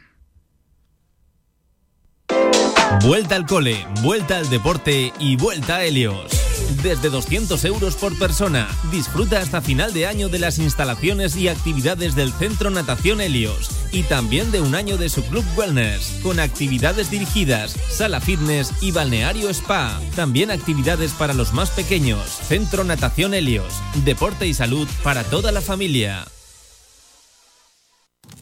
Vuelta 3.03 3.37
al 3.37 3.47
cole, 3.47 3.87
vuelta 4.03 4.39
al 4.39 4.49
deporte 4.49 5.13
y 5.19 5.37
vuelta 5.37 5.77
a 5.77 5.85
Helios. 5.85 6.31
Desde 6.83 7.11
200 7.11 7.65
euros 7.65 7.97
por 7.97 8.19
persona. 8.19 8.69
Disfruta 8.91 9.41
hasta 9.41 9.61
final 9.61 9.93
de 9.93 10.07
año 10.07 10.29
de 10.29 10.39
las 10.39 10.59
instalaciones 10.59 11.37
y 11.37 11.49
actividades 11.49 12.15
del 12.15 12.33
Centro 12.33 12.71
Natación 12.71 13.21
Helios 13.21 13.71
y 13.93 14.03
también 14.05 14.51
de 14.51 14.61
un 14.61 14.75
año 14.75 14.97
de 14.97 15.09
su 15.09 15.25
club 15.25 15.45
wellness, 15.57 16.21
con 16.23 16.41
actividades 16.41 17.11
dirigidas, 17.11 17.77
sala 17.91 18.21
fitness 18.21 18.73
y 18.81 18.93
balneario 18.93 19.51
spa. 19.51 20.01
También 20.15 20.51
actividades 20.51 21.13
para 21.13 21.35
los 21.35 21.53
más 21.53 21.71
pequeños. 21.71 22.25
Centro 22.29 22.85
Natación 22.85 23.35
Helios. 23.35 23.75
Deporte 24.05 24.47
y 24.47 24.55
salud 24.55 24.89
para 25.03 25.25
toda 25.25 25.53
la 25.53 25.61
familia. 25.61 26.25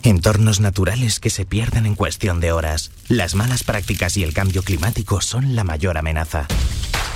Entornos 0.05 0.61
naturales 0.61 1.19
que 1.19 1.31
se 1.31 1.47
pierden 1.47 1.87
en 1.87 1.95
cuestión 1.95 2.39
de 2.39 2.53
horas. 2.53 2.91
Las 3.09 3.35
malas 3.35 3.65
prácticas 3.65 4.19
y 4.19 4.23
el 4.23 4.35
cambio 4.35 4.63
climático 4.63 5.23
son 5.23 5.57
la 5.57 5.65
mayor 5.65 5.97
amenaza. 5.97 6.47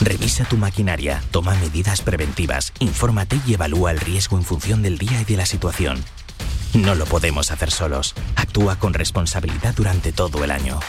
Revisa 0.00 0.46
tu 0.46 0.56
maquinaria, 0.56 1.22
toma 1.30 1.54
medidas 1.56 2.00
preventivas, 2.00 2.72
infórmate 2.78 3.38
y 3.46 3.52
evalúa 3.52 3.90
el 3.90 4.00
riesgo 4.00 4.38
en 4.38 4.44
función 4.44 4.80
del 4.80 4.96
día 4.96 5.20
y 5.20 5.24
de 5.26 5.36
la 5.36 5.44
situación. 5.44 6.02
No 6.72 6.94
lo 6.94 7.04
podemos 7.04 7.50
hacer 7.50 7.70
solos. 7.70 8.14
Actúa 8.36 8.78
con 8.78 8.94
responsabilidad 8.94 9.74
durante 9.74 10.10
todo 10.10 10.42
el 10.42 10.50
año. 10.50 10.80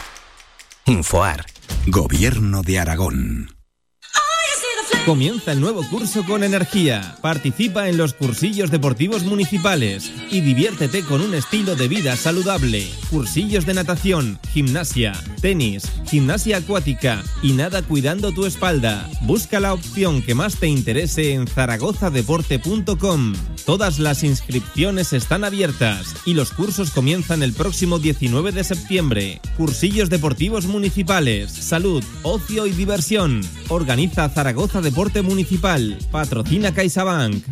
Infoar. 0.86 1.44
Gobierno 1.86 2.62
de 2.62 2.78
Aragón. 2.78 3.56
Comienza 5.10 5.50
el 5.50 5.60
nuevo 5.60 5.82
curso 5.90 6.24
con 6.24 6.44
energía. 6.44 7.16
Participa 7.20 7.88
en 7.88 7.96
los 7.96 8.14
cursillos 8.14 8.70
deportivos 8.70 9.24
municipales 9.24 10.12
y 10.30 10.40
diviértete 10.40 11.02
con 11.02 11.20
un 11.20 11.34
estilo 11.34 11.74
de 11.74 11.88
vida 11.88 12.14
saludable. 12.14 12.88
Cursillos 13.10 13.66
de 13.66 13.74
natación, 13.74 14.38
gimnasia, 14.52 15.12
tenis, 15.40 15.90
gimnasia 16.06 16.58
acuática 16.58 17.24
y 17.42 17.54
nada 17.54 17.82
cuidando 17.82 18.30
tu 18.30 18.46
espalda. 18.46 19.10
Busca 19.22 19.58
la 19.58 19.74
opción 19.74 20.22
que 20.22 20.36
más 20.36 20.54
te 20.60 20.68
interese 20.68 21.32
en 21.32 21.48
zaragozadeporte.com. 21.48 23.32
Todas 23.66 23.98
las 23.98 24.22
inscripciones 24.22 25.12
están 25.12 25.42
abiertas 25.42 26.14
y 26.24 26.34
los 26.34 26.52
cursos 26.52 26.92
comienzan 26.92 27.42
el 27.42 27.52
próximo 27.52 27.98
19 27.98 28.52
de 28.52 28.62
septiembre. 28.62 29.40
Cursillos 29.56 30.08
deportivos 30.08 30.66
municipales, 30.66 31.50
salud, 31.50 32.04
ocio 32.22 32.66
y 32.66 32.70
diversión. 32.70 33.40
Organiza 33.68 34.28
Zaragoza 34.28 34.80
Deporte 34.80 34.99
Municipal. 35.22 35.96
Patrocina 36.12 36.74
CaixaBank. 36.74 37.42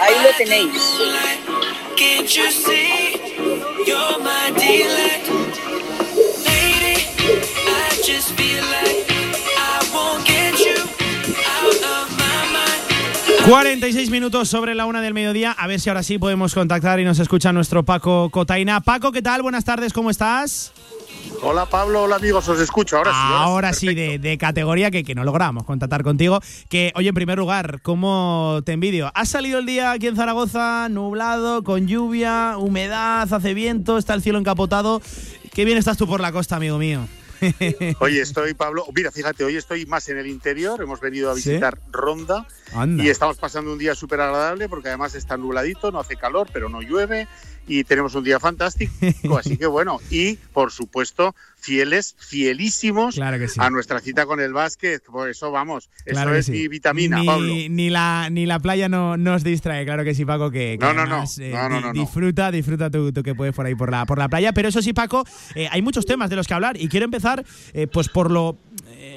Ahí 0.00 0.14
lo 0.24 0.30
tenéis. 0.38 0.72
46 13.48 14.10
minutos 14.10 14.48
sobre 14.48 14.74
la 14.74 14.86
una 14.86 15.00
del 15.00 15.14
mediodía. 15.14 15.50
A 15.50 15.66
ver 15.66 15.80
si 15.80 15.90
ahora 15.90 16.04
sí 16.04 16.16
podemos 16.16 16.54
contactar 16.54 17.00
y 17.00 17.04
nos 17.04 17.18
escucha 17.18 17.52
nuestro 17.52 17.82
Paco 17.82 18.30
Cotaina. 18.30 18.80
Paco, 18.80 19.10
¿qué 19.10 19.20
tal? 19.20 19.42
Buenas 19.42 19.64
tardes, 19.64 19.92
¿cómo 19.92 20.10
estás? 20.10 20.72
Hola 21.42 21.66
Pablo, 21.66 22.04
hola 22.04 22.16
amigos, 22.16 22.48
os 22.48 22.60
escucho 22.60 22.96
ahora 22.96 23.10
sí. 23.10 23.18
Ahora, 23.20 23.72
sí, 23.72 23.94
de, 23.94 24.38
categoría 24.38 24.92
que, 24.92 25.02
que, 25.02 25.16
no 25.16 25.24
logramos 25.24 25.64
contactar 25.64 26.04
contigo. 26.04 26.40
Que, 26.68 26.92
oye, 26.94 27.08
en 27.08 27.14
primer 27.14 27.36
lugar, 27.36 27.82
¿cómo 27.82 28.60
te 28.64 28.72
envidio? 28.72 29.10
¿Has 29.14 29.30
salido 29.30 29.58
el 29.58 29.66
día 29.66 29.90
aquí 29.90 30.06
en 30.06 30.14
Zaragoza 30.14 30.88
nublado, 30.88 31.64
con 31.64 31.88
lluvia, 31.88 32.56
humedad, 32.58 33.32
hace 33.32 33.54
viento, 33.54 33.98
está 33.98 34.14
el 34.14 34.22
cielo 34.22 34.38
encapotado? 34.38 35.02
Qué 35.52 35.64
bien 35.64 35.78
estás 35.78 35.98
tú 35.98 36.06
por 36.06 36.20
la 36.20 36.30
costa, 36.30 36.56
amigo 36.56 36.78
mío. 36.78 37.00
Oye, 38.00 38.20
estoy, 38.20 38.54
Pablo, 38.54 38.84
mira, 38.94 39.10
fíjate, 39.10 39.44
hoy 39.44 39.56
estoy 39.56 39.86
más 39.86 40.08
en 40.08 40.18
el 40.18 40.26
interior, 40.26 40.80
hemos 40.80 41.00
venido 41.00 41.30
a 41.30 41.34
visitar 41.34 41.78
Ronda 41.90 42.46
y 42.96 43.08
estamos 43.08 43.36
pasando 43.36 43.72
un 43.72 43.78
día 43.78 43.94
súper 43.94 44.20
agradable 44.20 44.68
porque 44.68 44.88
además 44.88 45.14
está 45.14 45.36
nubladito, 45.36 45.90
no 45.90 46.00
hace 46.00 46.16
calor, 46.16 46.48
pero 46.52 46.68
no 46.68 46.80
llueve 46.80 47.28
y 47.66 47.84
tenemos 47.84 48.14
un 48.14 48.24
día 48.24 48.40
fantástico, 48.40 48.92
así 49.38 49.56
que 49.56 49.66
bueno, 49.66 50.00
y 50.10 50.36
por 50.52 50.72
supuesto, 50.72 51.34
fieles, 51.56 52.16
fielísimos 52.18 53.18
a 53.18 53.70
nuestra 53.70 54.00
cita 54.00 54.26
con 54.26 54.40
el 54.40 54.52
básquet, 54.52 55.02
por 55.04 55.28
eso 55.30 55.50
vamos, 55.50 55.88
eso 56.04 56.34
es 56.34 56.48
mi 56.48 56.68
vitamina, 56.68 57.20
ni, 57.20 57.26
Pablo. 57.26 57.54
Ni 57.70 57.90
la, 57.90 58.28
ni 58.30 58.46
la 58.46 58.58
playa 58.58 58.88
no 58.88 59.16
nos 59.16 59.44
distrae, 59.44 59.84
claro 59.84 60.04
que 60.04 60.14
sí, 60.14 60.24
Paco, 60.24 60.50
que, 60.50 60.76
no, 60.80 60.92
no, 60.92 61.24
eh, 61.38 61.52
no, 61.52 61.92
disfruta, 61.92 62.50
disfruta 62.50 62.90
tú, 62.90 63.12
que 63.22 63.34
puedes 63.34 63.54
por 63.54 63.66
ahí 63.66 63.74
por 63.74 63.90
la, 63.90 64.06
por 64.06 64.18
la 64.18 64.28
playa, 64.28 64.52
pero 64.52 64.68
eso 64.68 64.82
sí, 64.82 64.92
Paco, 64.92 65.24
eh, 65.54 65.68
hay 65.70 65.82
muchos 65.82 66.04
temas 66.04 66.30
de 66.30 66.36
los 66.36 66.46
que 66.46 66.54
hablar 66.54 66.76
y 66.76 66.88
quiero 66.88 67.04
empezar 67.04 67.44
eh, 67.74 67.86
pues 67.86 68.08
por 68.08 68.30
lo 68.30 68.56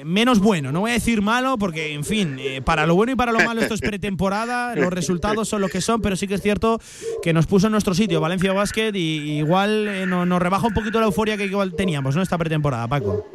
menos 0.06 0.38
bueno, 0.38 0.72
no 0.72 0.80
voy 0.80 0.92
a 0.92 0.94
decir 0.94 1.20
malo 1.20 1.58
porque, 1.58 1.92
en 1.92 2.04
fin, 2.04 2.38
para 2.64 2.86
lo 2.86 2.94
bueno 2.94 3.12
y 3.12 3.16
para 3.16 3.32
lo 3.32 3.40
malo 3.40 3.60
esto 3.60 3.74
es 3.74 3.80
pretemporada, 3.82 4.74
los 4.74 4.92
resultados 4.92 5.48
son 5.48 5.60
lo 5.60 5.68
que 5.68 5.80
son, 5.80 6.00
pero 6.00 6.16
sí 6.16 6.26
que 6.28 6.34
es 6.34 6.42
cierto 6.42 6.80
que 7.22 7.32
nos 7.32 7.46
puso 7.46 7.66
en 7.66 7.72
nuestro 7.72 7.94
sitio 7.94 8.20
Valencia 8.20 8.52
Basket 8.52 8.92
y 8.94 9.38
igual 9.38 10.08
nos 10.08 10.40
rebaja 10.40 10.66
un 10.66 10.74
poquito 10.74 11.00
la 11.00 11.06
euforia 11.06 11.36
que 11.36 11.44
igual 11.44 11.74
teníamos, 11.74 12.14
¿no? 12.14 12.22
Esta 12.22 12.38
pretemporada, 12.38 12.86
Paco. 12.88 13.26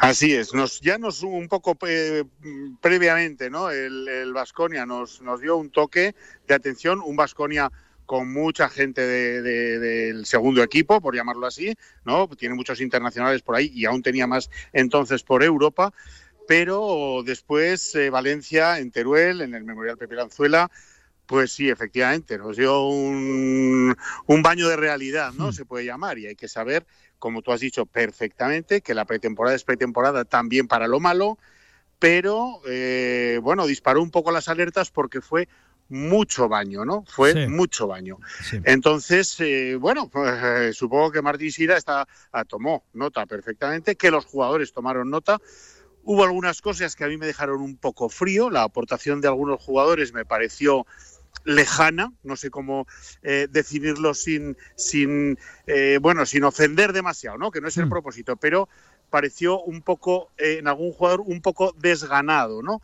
Así 0.00 0.32
es, 0.32 0.54
nos, 0.54 0.80
ya 0.80 0.96
nos 0.96 1.24
un 1.24 1.48
poco 1.48 1.76
eh, 1.86 2.24
previamente, 2.80 3.50
¿no? 3.50 3.70
El 3.70 4.32
Vasconia 4.32 4.86
nos, 4.86 5.20
nos 5.22 5.40
dio 5.40 5.56
un 5.56 5.70
toque 5.70 6.14
de 6.46 6.54
atención, 6.54 7.00
un 7.04 7.16
Vasconia 7.16 7.72
con 8.08 8.32
mucha 8.32 8.70
gente 8.70 9.06
del 9.06 10.24
segundo 10.24 10.62
equipo, 10.62 10.98
por 11.02 11.14
llamarlo 11.14 11.46
así, 11.46 11.74
¿no? 12.06 12.26
Tiene 12.28 12.54
muchos 12.54 12.80
internacionales 12.80 13.42
por 13.42 13.54
ahí 13.54 13.70
y 13.74 13.84
aún 13.84 14.02
tenía 14.02 14.26
más 14.26 14.48
entonces 14.72 15.22
por 15.22 15.44
Europa, 15.44 15.92
pero 16.46 17.22
después 17.22 17.94
eh, 17.96 18.08
Valencia 18.08 18.78
en 18.78 18.92
Teruel, 18.92 19.42
en 19.42 19.54
el 19.54 19.62
Memorial 19.62 19.98
Pepe 19.98 20.14
Lanzuela, 20.14 20.70
pues 21.26 21.52
sí, 21.52 21.68
efectivamente, 21.68 22.38
nos 22.38 22.56
dio 22.56 22.88
un, 22.88 23.94
un 24.24 24.42
baño 24.42 24.68
de 24.68 24.76
realidad, 24.76 25.34
¿no? 25.34 25.48
Hmm. 25.48 25.52
Se 25.52 25.66
puede 25.66 25.84
llamar, 25.84 26.18
y 26.18 26.28
hay 26.28 26.34
que 26.34 26.48
saber, 26.48 26.86
como 27.18 27.42
tú 27.42 27.52
has 27.52 27.60
dicho 27.60 27.84
perfectamente, 27.84 28.80
que 28.80 28.94
la 28.94 29.04
pretemporada 29.04 29.54
es 29.54 29.64
pretemporada 29.64 30.24
también 30.24 30.66
para 30.66 30.88
lo 30.88 30.98
malo, 30.98 31.36
pero 31.98 32.62
eh, 32.66 33.38
bueno, 33.42 33.66
disparó 33.66 34.00
un 34.00 34.10
poco 34.10 34.30
las 34.30 34.48
alertas 34.48 34.90
porque 34.90 35.20
fue 35.20 35.46
mucho 35.88 36.48
baño, 36.48 36.84
¿no? 36.84 37.04
Fue 37.06 37.48
mucho 37.48 37.86
baño. 37.86 38.18
Entonces, 38.64 39.36
eh, 39.40 39.76
bueno, 39.76 40.08
pues, 40.08 40.32
eh, 40.42 40.72
supongo 40.72 41.10
que 41.10 41.22
Martín 41.22 41.50
Sira 41.50 41.76
está, 41.76 42.06
ah, 42.32 42.44
tomó 42.44 42.84
nota 42.92 43.26
perfectamente, 43.26 43.96
que 43.96 44.10
los 44.10 44.24
jugadores 44.26 44.72
tomaron 44.72 45.10
nota. 45.10 45.38
Hubo 46.04 46.24
algunas 46.24 46.60
cosas 46.60 46.94
que 46.94 47.04
a 47.04 47.08
mí 47.08 47.16
me 47.16 47.26
dejaron 47.26 47.60
un 47.60 47.76
poco 47.76 48.08
frío. 48.08 48.50
La 48.50 48.62
aportación 48.62 49.20
de 49.20 49.28
algunos 49.28 49.62
jugadores 49.62 50.12
me 50.12 50.24
pareció 50.24 50.86
lejana, 51.44 52.12
no 52.22 52.36
sé 52.36 52.50
cómo 52.50 52.86
eh, 53.22 53.46
definirlo 53.50 54.12
sin, 54.12 54.56
sin 54.76 55.38
bueno, 56.00 56.26
sin 56.26 56.44
ofender 56.44 56.92
demasiado, 56.92 57.38
¿no? 57.38 57.50
Que 57.50 57.60
no 57.60 57.68
es 57.68 57.76
el 57.76 57.86
mm. 57.86 57.90
propósito, 57.90 58.36
pero 58.36 58.68
pareció 59.10 59.62
un 59.62 59.82
poco, 59.82 60.30
en 60.36 60.68
algún 60.68 60.92
jugador, 60.92 61.20
un 61.20 61.40
poco 61.40 61.74
desganado, 61.78 62.62
¿no? 62.62 62.82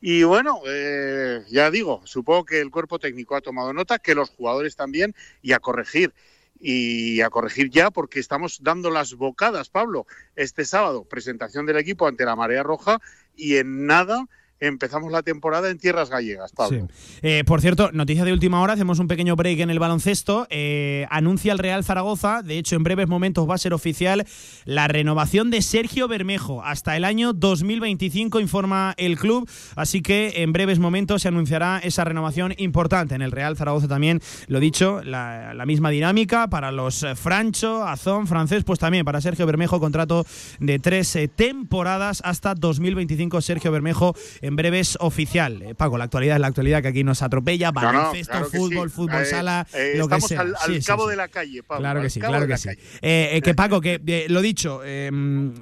Y 0.00 0.22
bueno, 0.24 0.60
eh, 0.66 1.44
ya 1.48 1.70
digo, 1.70 2.02
supongo 2.04 2.44
que 2.44 2.60
el 2.60 2.70
cuerpo 2.70 2.98
técnico 2.98 3.34
ha 3.34 3.40
tomado 3.40 3.72
nota, 3.72 3.98
que 3.98 4.14
los 4.14 4.30
jugadores 4.30 4.76
también, 4.76 5.14
y 5.42 5.52
a 5.52 5.58
corregir. 5.58 6.12
Y 6.58 7.20
a 7.20 7.28
corregir 7.28 7.70
ya 7.70 7.90
porque 7.90 8.18
estamos 8.18 8.62
dando 8.62 8.90
las 8.90 9.14
bocadas, 9.14 9.68
Pablo. 9.68 10.06
Este 10.36 10.64
sábado, 10.64 11.04
presentación 11.04 11.66
del 11.66 11.76
equipo 11.76 12.06
ante 12.06 12.24
la 12.24 12.36
Marea 12.36 12.62
Roja 12.62 13.00
y 13.34 13.56
en 13.56 13.86
nada 13.86 14.26
empezamos 14.60 15.12
la 15.12 15.22
temporada 15.22 15.70
en 15.70 15.78
tierras 15.78 16.10
gallegas, 16.10 16.52
Pablo. 16.52 16.88
Eh, 17.22 17.44
por 17.44 17.60
cierto, 17.60 17.90
noticia 17.92 18.24
de 18.24 18.32
última 18.32 18.60
hora, 18.60 18.72
hacemos 18.72 18.98
un 18.98 19.08
pequeño 19.08 19.36
break 19.36 19.60
en 19.60 19.70
el 19.70 19.78
baloncesto. 19.78 20.46
Eh, 20.50 21.06
anuncia 21.10 21.52
el 21.52 21.58
Real 21.58 21.84
Zaragoza, 21.84 22.42
de 22.42 22.58
hecho 22.58 22.76
en 22.76 22.82
breves 22.82 23.08
momentos 23.08 23.48
va 23.48 23.54
a 23.54 23.58
ser 23.58 23.74
oficial 23.74 24.26
la 24.64 24.88
renovación 24.88 25.50
de 25.50 25.62
Sergio 25.62 26.08
Bermejo 26.08 26.62
hasta 26.64 26.96
el 26.96 27.04
año 27.04 27.32
2025, 27.32 28.40
informa 28.40 28.94
el 28.96 29.18
club. 29.18 29.48
Así 29.74 30.00
que 30.00 30.42
en 30.42 30.52
breves 30.52 30.78
momentos 30.78 31.22
se 31.22 31.28
anunciará 31.28 31.80
esa 31.82 32.04
renovación 32.04 32.54
importante 32.56 33.14
en 33.14 33.22
el 33.22 33.32
Real 33.32 33.56
Zaragoza 33.56 33.88
también. 33.88 34.20
Lo 34.46 34.60
dicho, 34.60 35.02
la, 35.02 35.54
misma 35.66 35.90
dinámica 35.90 36.48
para 36.48 36.70
los 36.70 37.02
eh, 37.02 37.16
Francho, 37.16 37.82
Azón, 37.82 38.28
francés, 38.28 38.62
pues 38.62 38.78
también 38.78 39.04
para 39.04 39.20
Sergio 39.20 39.46
Bermejo, 39.46 39.80
contrato 39.80 40.24
de 40.60 40.78
tres 40.78 41.18
temporadas 41.34 42.22
hasta 42.24 42.54
2025. 42.54 43.40
Sergio 43.40 43.72
Bermejo 43.72 44.14
en 44.46 44.56
breves 44.56 44.96
oficial. 45.00 45.62
Eh, 45.62 45.74
Paco, 45.74 45.98
la 45.98 46.04
actualidad 46.04 46.36
es 46.36 46.40
la 46.40 46.46
actualidad 46.46 46.82
que 46.82 46.88
aquí 46.88 47.04
nos 47.04 47.22
atropella. 47.22 47.72
Baloncesto, 47.72 48.44
fútbol, 48.44 48.90
fútbol 48.90 49.22
eh, 49.22 49.26
sala, 49.26 49.66
eh, 49.74 49.94
lo 49.96 50.08
que 50.08 50.20
sea. 50.20 50.40
Al, 50.40 50.54
al 50.58 50.84
cabo 50.84 51.08
de 51.08 51.16
la 51.16 51.28
calle, 51.28 51.62
Pablo. 51.62 51.82
Claro 51.82 52.02
que 52.02 52.10
sí, 52.10 52.20
claro 52.20 52.46
que 52.46 52.56
sí. 52.56 52.70
que 53.00 53.54
Paco, 53.54 53.80
que 53.80 54.26
lo 54.28 54.40
dicho 54.40 54.84
em, 54.84 55.52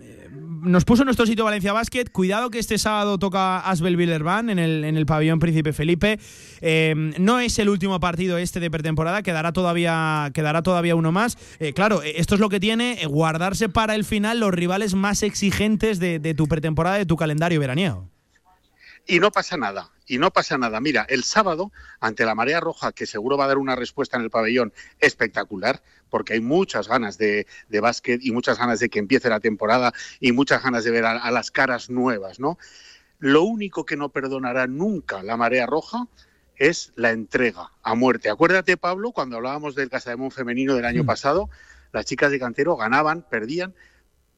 nos 0.63 0.85
puso 0.85 1.05
nuestro 1.05 1.27
sitio 1.27 1.45
Valencia 1.45 1.73
Basket. 1.73 2.05
Cuidado 2.13 2.51
que 2.51 2.59
este 2.59 2.79
sábado 2.79 3.19
toca 3.19 3.61
Asbel 3.61 3.97
Villerban 3.97 4.51
en 4.51 4.59
el, 4.59 4.85
en 4.85 4.97
el 4.97 5.07
pabellón 5.07 5.39
Príncipe 5.39 5.73
Felipe. 5.73 6.19
Em, 6.61 7.13
no 7.19 7.41
es 7.41 7.59
el 7.59 7.69
último 7.69 8.01
partido 8.01 8.39
este 8.39 8.61
de 8.61 8.71
pretemporada, 8.71 9.23
quedará 9.23 9.53
todavía, 9.53 10.31
quedará 10.35 10.63
todavía 10.63 10.95
uno 10.95 11.13
más. 11.13 11.39
claro, 11.75 12.03
esto 12.03 12.35
es 12.35 12.41
lo 12.41 12.49
que 12.49 12.61
tiene 12.61 12.99
guardarse 13.07 13.69
para 13.69 13.95
el 13.95 14.05
final 14.05 14.41
los 14.41 14.53
rivales 14.53 14.95
más 14.95 15.23
exigentes 15.23 15.99
de, 15.99 16.19
de 16.19 16.35
tu 16.35 16.49
pretemporada, 16.49 16.99
de 16.99 17.07
tu 17.07 17.17
calendario 17.17 17.61
veraniego. 17.61 18.14
Y 19.07 19.21
no 19.21 19.31
pasa 19.31 19.57
nada, 19.57 19.91
y 20.07 20.19
no 20.19 20.33
pasa 20.33 20.57
nada. 20.57 20.81
Mira, 20.81 21.05
el 21.09 21.25
sábado, 21.25 21.73
ante 22.01 22.25
la 22.25 22.35
marea 22.35 22.61
roja, 22.61 22.93
que 22.93 23.07
seguro 23.07 23.37
va 23.37 23.45
a 23.45 23.49
dar 23.49 23.59
una 23.59 23.77
respuesta 23.77 24.17
en 24.17 24.23
el 24.23 24.31
pabellón 24.31 24.73
espectacular, 24.99 25.83
porque 26.09 26.35
hay 26.35 26.41
muchas 26.41 26.89
ganas 26.89 27.19
de, 27.19 27.47
básquet 27.83 28.23
y 28.23 28.33
muchas 28.33 28.59
ganas 28.59 28.81
de 28.81 28.89
que 28.89 28.99
empiece 28.99 29.29
la 29.29 29.41
temporada 29.41 29.93
y 30.21 30.33
muchas 30.33 30.63
ganas 30.63 30.85
de 30.85 30.91
ver 30.91 31.05
a, 31.05 31.31
las 31.31 31.51
caras 31.51 31.91
nuevas, 31.91 32.41
¿no? 32.41 32.59
Lo 33.19 33.43
único 33.43 33.85
que 33.85 33.97
no 33.97 34.09
perdonará 34.09 34.67
nunca 34.67 35.23
la 35.23 35.37
marea 35.37 35.67
roja 35.67 36.09
es 36.57 36.93
la 36.97 37.11
entrega 37.11 37.73
a 37.83 37.95
muerte. 37.95 38.31
Acuérdate, 38.31 38.77
Pablo, 38.77 39.13
cuando 39.13 39.37
hablábamos 39.37 39.75
del 39.75 39.91
Casademón 39.91 40.31
femenino 40.31 40.75
del 40.75 40.85
año 40.85 41.03
mm. 41.03 41.07
pasado, 41.07 41.51
las 41.93 42.07
chicas 42.07 42.31
de 42.31 42.39
cantero 42.39 42.77
ganaban, 42.77 43.23
perdían, 43.29 43.75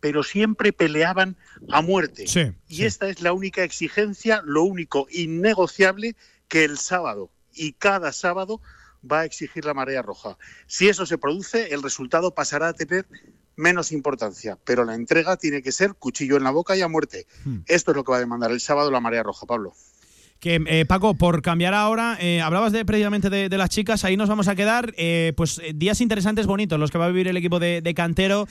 pero 0.06 0.22
siempre 0.22 0.72
peleaban 0.72 1.36
a 1.72 1.82
muerte. 1.82 2.26
y 2.68 2.84
esta 2.84 3.08
es 3.08 3.22
la 3.22 3.32
única 3.32 3.64
exigencia, 3.64 4.40
lo 4.44 4.62
único 4.62 5.08
innegociable 5.10 6.14
que 6.46 6.62
el 6.62 6.78
sábado 6.78 7.32
y 7.52 7.72
cada 7.72 8.12
sábado 8.12 8.60
va 9.02 9.22
a 9.22 9.24
exigir 9.24 9.64
la 9.64 9.74
marea 9.74 10.02
roja. 10.02 10.38
Si 10.68 10.88
eso 10.88 11.06
se 11.06 11.18
produce, 11.18 11.74
el 11.74 11.82
resultado 11.82 12.36
pasará 12.36 12.68
a 12.68 12.72
tener 12.72 13.08
menos 13.56 13.90
importancia, 13.90 14.56
pero 14.62 14.84
la 14.84 14.94
entrega 14.94 15.36
tiene 15.38 15.60
que 15.60 15.72
ser 15.72 15.94
cuchillo 15.94 16.36
en 16.36 16.44
la 16.44 16.52
boca 16.52 16.76
y 16.76 16.82
a 16.82 16.88
muerte. 16.88 17.26
Hmm. 17.44 17.62
Esto 17.66 17.90
es 17.90 17.96
lo 17.96 18.04
que 18.04 18.12
va 18.12 18.18
a 18.18 18.20
demandar 18.20 18.52
el 18.52 18.60
sábado 18.60 18.92
la 18.92 19.00
marea 19.00 19.24
roja, 19.24 19.44
Pablo. 19.44 19.74
Que, 20.40 20.62
eh, 20.66 20.84
Paco, 20.86 21.14
por 21.14 21.42
cambiar 21.42 21.74
ahora, 21.74 22.16
eh, 22.20 22.40
hablabas 22.40 22.72
de, 22.72 22.84
previamente 22.84 23.30
de, 23.30 23.48
las 23.56 23.70
chicas, 23.70 24.04
ahí 24.04 24.16
nos 24.16 24.28
vamos 24.28 24.48
a 24.48 24.54
quedar. 24.54 24.92
Eh, 24.96 25.32
pues 25.36 25.60
días 25.74 26.00
interesantes, 26.00 26.46
bonitos, 26.46 26.78
los 26.78 26.90
que 26.90 26.98
va 26.98 27.06
a 27.06 27.08
vivir 27.08 27.28
el 27.28 27.36
equipo 27.36 27.58
de, 27.58 27.94
Cantero. 27.96 28.46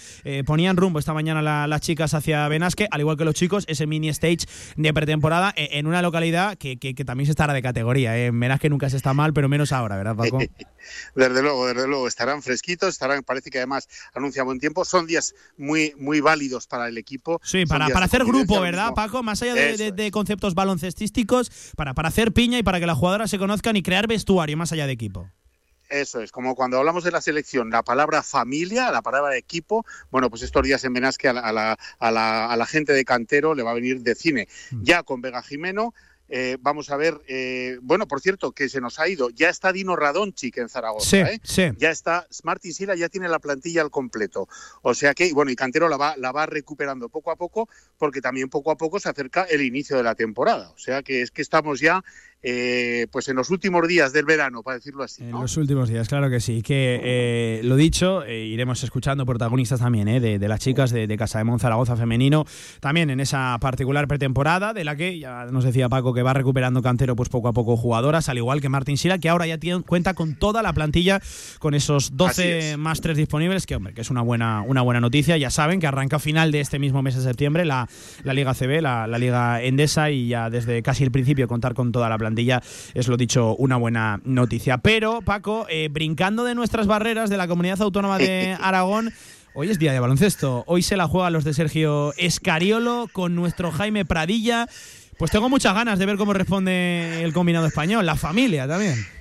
ponían 0.46 0.78
rumbo 0.78 0.98
esta 0.98 1.14
mañana 1.14 1.68
las 1.68 1.82
chicas 1.82 2.14
hacia 2.14 2.48
Benasque, 2.48 2.88
al 2.90 3.02
igual 3.02 3.18
que 3.18 3.26
los 3.26 3.36
chicos, 3.36 3.66
ese 3.68 3.86
mini 3.86 4.10
stage 4.10 4.48
de 4.76 4.94
pretemporada 4.94 5.54
en 5.56 5.86
una 5.86 6.02
localidad 6.02 6.58
que, 6.58 6.78
también 7.06 7.26
se 7.26 7.32
estará 7.32 7.54
de 7.54 7.62
categoría. 7.62 8.18
En 8.18 8.40
Benasque 8.40 8.70
nunca 8.70 8.90
se 8.90 8.98
está 8.98 9.14
mal, 9.14 9.34
pero 9.34 9.48
menos 9.50 9.72
ahora, 9.72 9.98
¿verdad, 9.98 10.16
Paco? 10.16 10.40
desde 11.16 11.42
luego, 11.42 11.68
desde 11.68 11.88
luego, 11.88 12.08
estarán 12.08 12.42
fresquitos, 12.42 12.90
estarán, 12.90 13.24
parece 13.24 13.50
que 13.50 13.60
además 13.60 13.88
anuncia 14.14 14.44
buen 14.44 14.60
tiempo. 14.60 14.86
Son 14.86 15.06
días 15.06 15.36
muy, 15.58 15.94
muy 15.98 16.22
válidos 16.22 16.68
para 16.68 16.88
el 16.88 16.98
equipo. 16.98 17.40
Sí, 17.44 17.66
para, 17.66 17.90
para 17.90 18.06
hacer 18.06 18.26
grupo, 18.26 18.60
¿verdad, 18.60 18.94
Paco? 18.94 19.24
Más 19.24 19.42
allá 19.42 19.56
de, 19.56 20.12
conceptos 20.12 20.56
baloncestísticos, 20.56 21.52
para, 21.76 21.94
para 21.94 22.10
hacer 22.10 22.32
piña 22.32 22.58
y 22.58 22.64
para 22.64 22.80
que 22.80 22.88
las 22.88 22.98
jugadoras 22.98 23.30
se 23.30 23.38
conozcan 23.38 23.76
y 23.76 23.84
crear 23.84 24.08
vestuario 24.08 24.58
más 24.58 24.72
allá 24.72 24.88
de 24.88 24.94
equipo. 24.94 25.30
Eso 25.90 26.22
es, 26.22 26.32
como 26.32 26.56
cuando 26.56 26.80
hablamos 26.80 27.04
de 27.04 27.12
la 27.12 27.22
selección, 27.22 27.70
la 27.70 27.84
palabra 27.84 28.24
familia, 28.24 28.92
la 28.92 29.04
palabra 29.04 29.38
equipo, 29.38 29.86
bueno, 30.10 30.32
pues 30.32 30.42
estos 30.42 30.64
días 30.64 30.84
en 30.84 30.94
Benasque 30.94 31.28
a 31.28 31.34
la, 31.34 31.78
a 32.00 32.56
la 32.58 32.66
gente 32.66 32.94
de 32.94 33.06
cantero 33.06 33.54
le 33.54 33.62
va 33.62 33.72
a 33.72 33.76
venir 33.76 34.02
de 34.02 34.16
cine. 34.16 34.48
Mm. 34.72 34.84
Ya 34.84 35.04
con 35.04 35.22
Vega 35.22 35.44
Jimeno, 35.44 35.94
eh, 36.28 36.58
vamos 36.60 36.90
a 36.90 36.98
ver, 36.98 37.22
eh, 37.28 37.78
bueno, 37.82 38.08
por 38.08 38.20
cierto, 38.22 38.52
que 38.52 38.70
se 38.70 38.82
nos 38.82 39.00
ha 39.00 39.08
ido. 39.08 39.30
Ya 39.30 39.50
está 39.50 39.72
Dino 39.72 39.96
Radonchik 39.96 40.58
en 40.58 40.70
Zaragoza. 40.70 41.06
¿eh? 41.18 41.40
Ya 41.78 41.92
está, 41.92 42.28
Martin 42.44 42.74
Sila 42.74 42.96
ya 42.96 43.10
tiene 43.10 43.30
la 43.30 43.40
plantilla 43.40 43.82
al 43.82 43.92
completo. 43.92 44.48
O 44.82 44.94
sea 44.94 45.14
que, 45.14 45.32
bueno, 45.34 45.52
y 45.52 45.56
Cantero 45.56 45.88
la 45.88 45.98
va, 45.98 46.16
la 46.18 46.32
va 46.32 46.46
recuperando 46.46 47.10
poco 47.10 47.32
a 47.32 47.36
poco, 47.36 47.70
porque 47.98 48.22
también 48.22 48.50
poco 48.50 48.72
a 48.72 48.78
poco 48.78 49.00
se 49.00 49.10
acerca 49.10 49.44
el 49.44 49.62
inicio 49.62 49.98
de 49.98 50.04
la 50.04 50.16
temporada. 50.16 50.72
O 50.72 50.78
sea 50.78 51.04
que 51.04 51.22
es 51.22 51.32
que 51.32 51.42
estamos 51.42 51.80
ya 51.80 52.04
eh, 52.48 53.08
pues 53.12 53.28
en 53.28 53.38
los 53.38 53.50
últimos 53.50 53.88
días 53.88 54.14
del 54.14 54.24
verano, 54.24 54.62
para 54.62 54.78
decirlo 54.78 55.02
así. 55.02 55.24
En 55.24 55.32
los 55.32 55.58
últimos 55.58 55.90
días, 55.90 56.08
claro 56.08 56.30
que 56.30 56.40
sí. 56.40 56.62
Que 56.62 57.02
eh, 57.04 57.62
lo 57.64 57.76
dicho, 57.76 58.24
eh, 58.24 58.46
iremos 58.46 58.84
escuchando 58.84 59.26
protagonistas 59.26 59.80
también 59.80 60.06
de, 60.22 60.48
las 60.48 60.60
chicas 60.60 60.92
de, 60.92 61.16
Casa 61.18 61.40
de 61.40 61.44
Monzaragoza 61.46 61.96
femenino, 61.96 62.46
también 62.82 63.10
en 63.10 63.20
esa 63.20 63.58
particular 63.60 64.08
pretemporada, 64.08 64.74
de 64.74 64.84
la 64.84 64.96
que 64.96 65.18
ya 65.18 65.46
nos 65.46 65.64
decía 65.64 65.90
Paco 65.90 66.14
que 66.14 66.22
va 66.22 66.36
recuperando 66.36 66.84
Cantero 66.84 67.16
pues 67.16 67.30
poco 67.30 67.48
a 67.48 67.54
poco 67.54 67.78
jugadoras, 67.78 68.30
al 68.30 68.38
igual 68.38 68.62
que 68.62 68.70
Martín 68.70 68.98
Sila, 68.98 69.18
que 69.18 69.30
ahora 69.30 69.48
ya 69.48 69.58
tiene, 69.58 69.82
cuenta 69.82 70.14
con 70.14 70.36
toda 70.36 70.62
la 70.62 70.72
plantilla, 70.72 71.24
con 71.58 71.74
esos 71.74 72.16
12 72.16 72.78
más 72.78 73.02
3 73.02 73.18
disponibles, 73.18 73.66
que 73.66 73.76
hombre, 73.76 73.96
que 73.96 74.02
es 74.02 74.12
una 74.12 74.22
buena, 74.22 74.62
una 74.62 74.84
buena 74.84 75.02
noticia. 75.02 75.36
Ya 75.38 75.50
saben 75.50 75.80
que 75.80 75.88
arranca 75.88 76.18
a 76.18 76.20
final 76.20 76.52
de 76.52 76.60
este 76.60 76.78
mismo 76.78 77.02
mes 77.02 77.16
de 77.16 77.24
septiembre 77.24 77.66
la, 77.66 77.90
la 78.24 78.34
Liga 78.34 78.54
CB, 78.54 78.82
la, 78.84 79.08
la 79.08 79.18
Liga 79.18 79.64
Endesa, 79.64 80.12
y 80.12 80.28
ya 80.28 80.52
desde 80.52 80.84
casi 80.84 81.04
el 81.04 81.10
principio 81.10 81.48
contar 81.48 81.74
con 81.74 81.92
toda 81.92 82.08
la 82.08 82.20
plantilla 82.20 82.35
es 82.94 83.08
lo 83.08 83.18
dicho 83.18 83.56
una 83.56 83.78
buena 83.78 84.20
noticia. 84.24 84.78
Pero, 84.78 85.22
Paco, 85.22 85.66
eh, 85.70 85.90
brincando 85.92 86.44
de 86.44 86.56
nuestras 86.56 86.88
barreras 86.88 87.30
de 87.30 87.38
la 87.38 87.48
comunidad 87.48 87.82
autónoma 87.82 88.18
de 88.18 88.58
Aragón, 88.62 89.14
Hoy 89.58 89.70
es 89.70 89.80
día 89.80 89.94
de 89.94 90.02
baloncesto. 90.02 90.66
Hoy 90.68 90.82
se 90.82 90.98
la 90.98 91.08
juegan 91.08 91.32
los 91.32 91.46
de 91.46 91.54
Sergio 91.54 92.14
Escariolo 92.18 93.08
con 93.14 93.36
nuestro 93.36 93.72
Jaime 93.72 94.04
Pradilla. 94.04 94.68
Pues 95.18 95.32
tengo 95.32 95.48
muchas 95.48 95.74
ganas 95.74 95.98
de 95.98 96.06
ver 96.06 96.18
cómo 96.18 96.34
responde 96.34 97.24
el 97.24 97.32
combinado 97.32 97.66
español, 97.66 98.06
la 98.06 98.18
familia 98.18 98.68
también. 98.68 99.15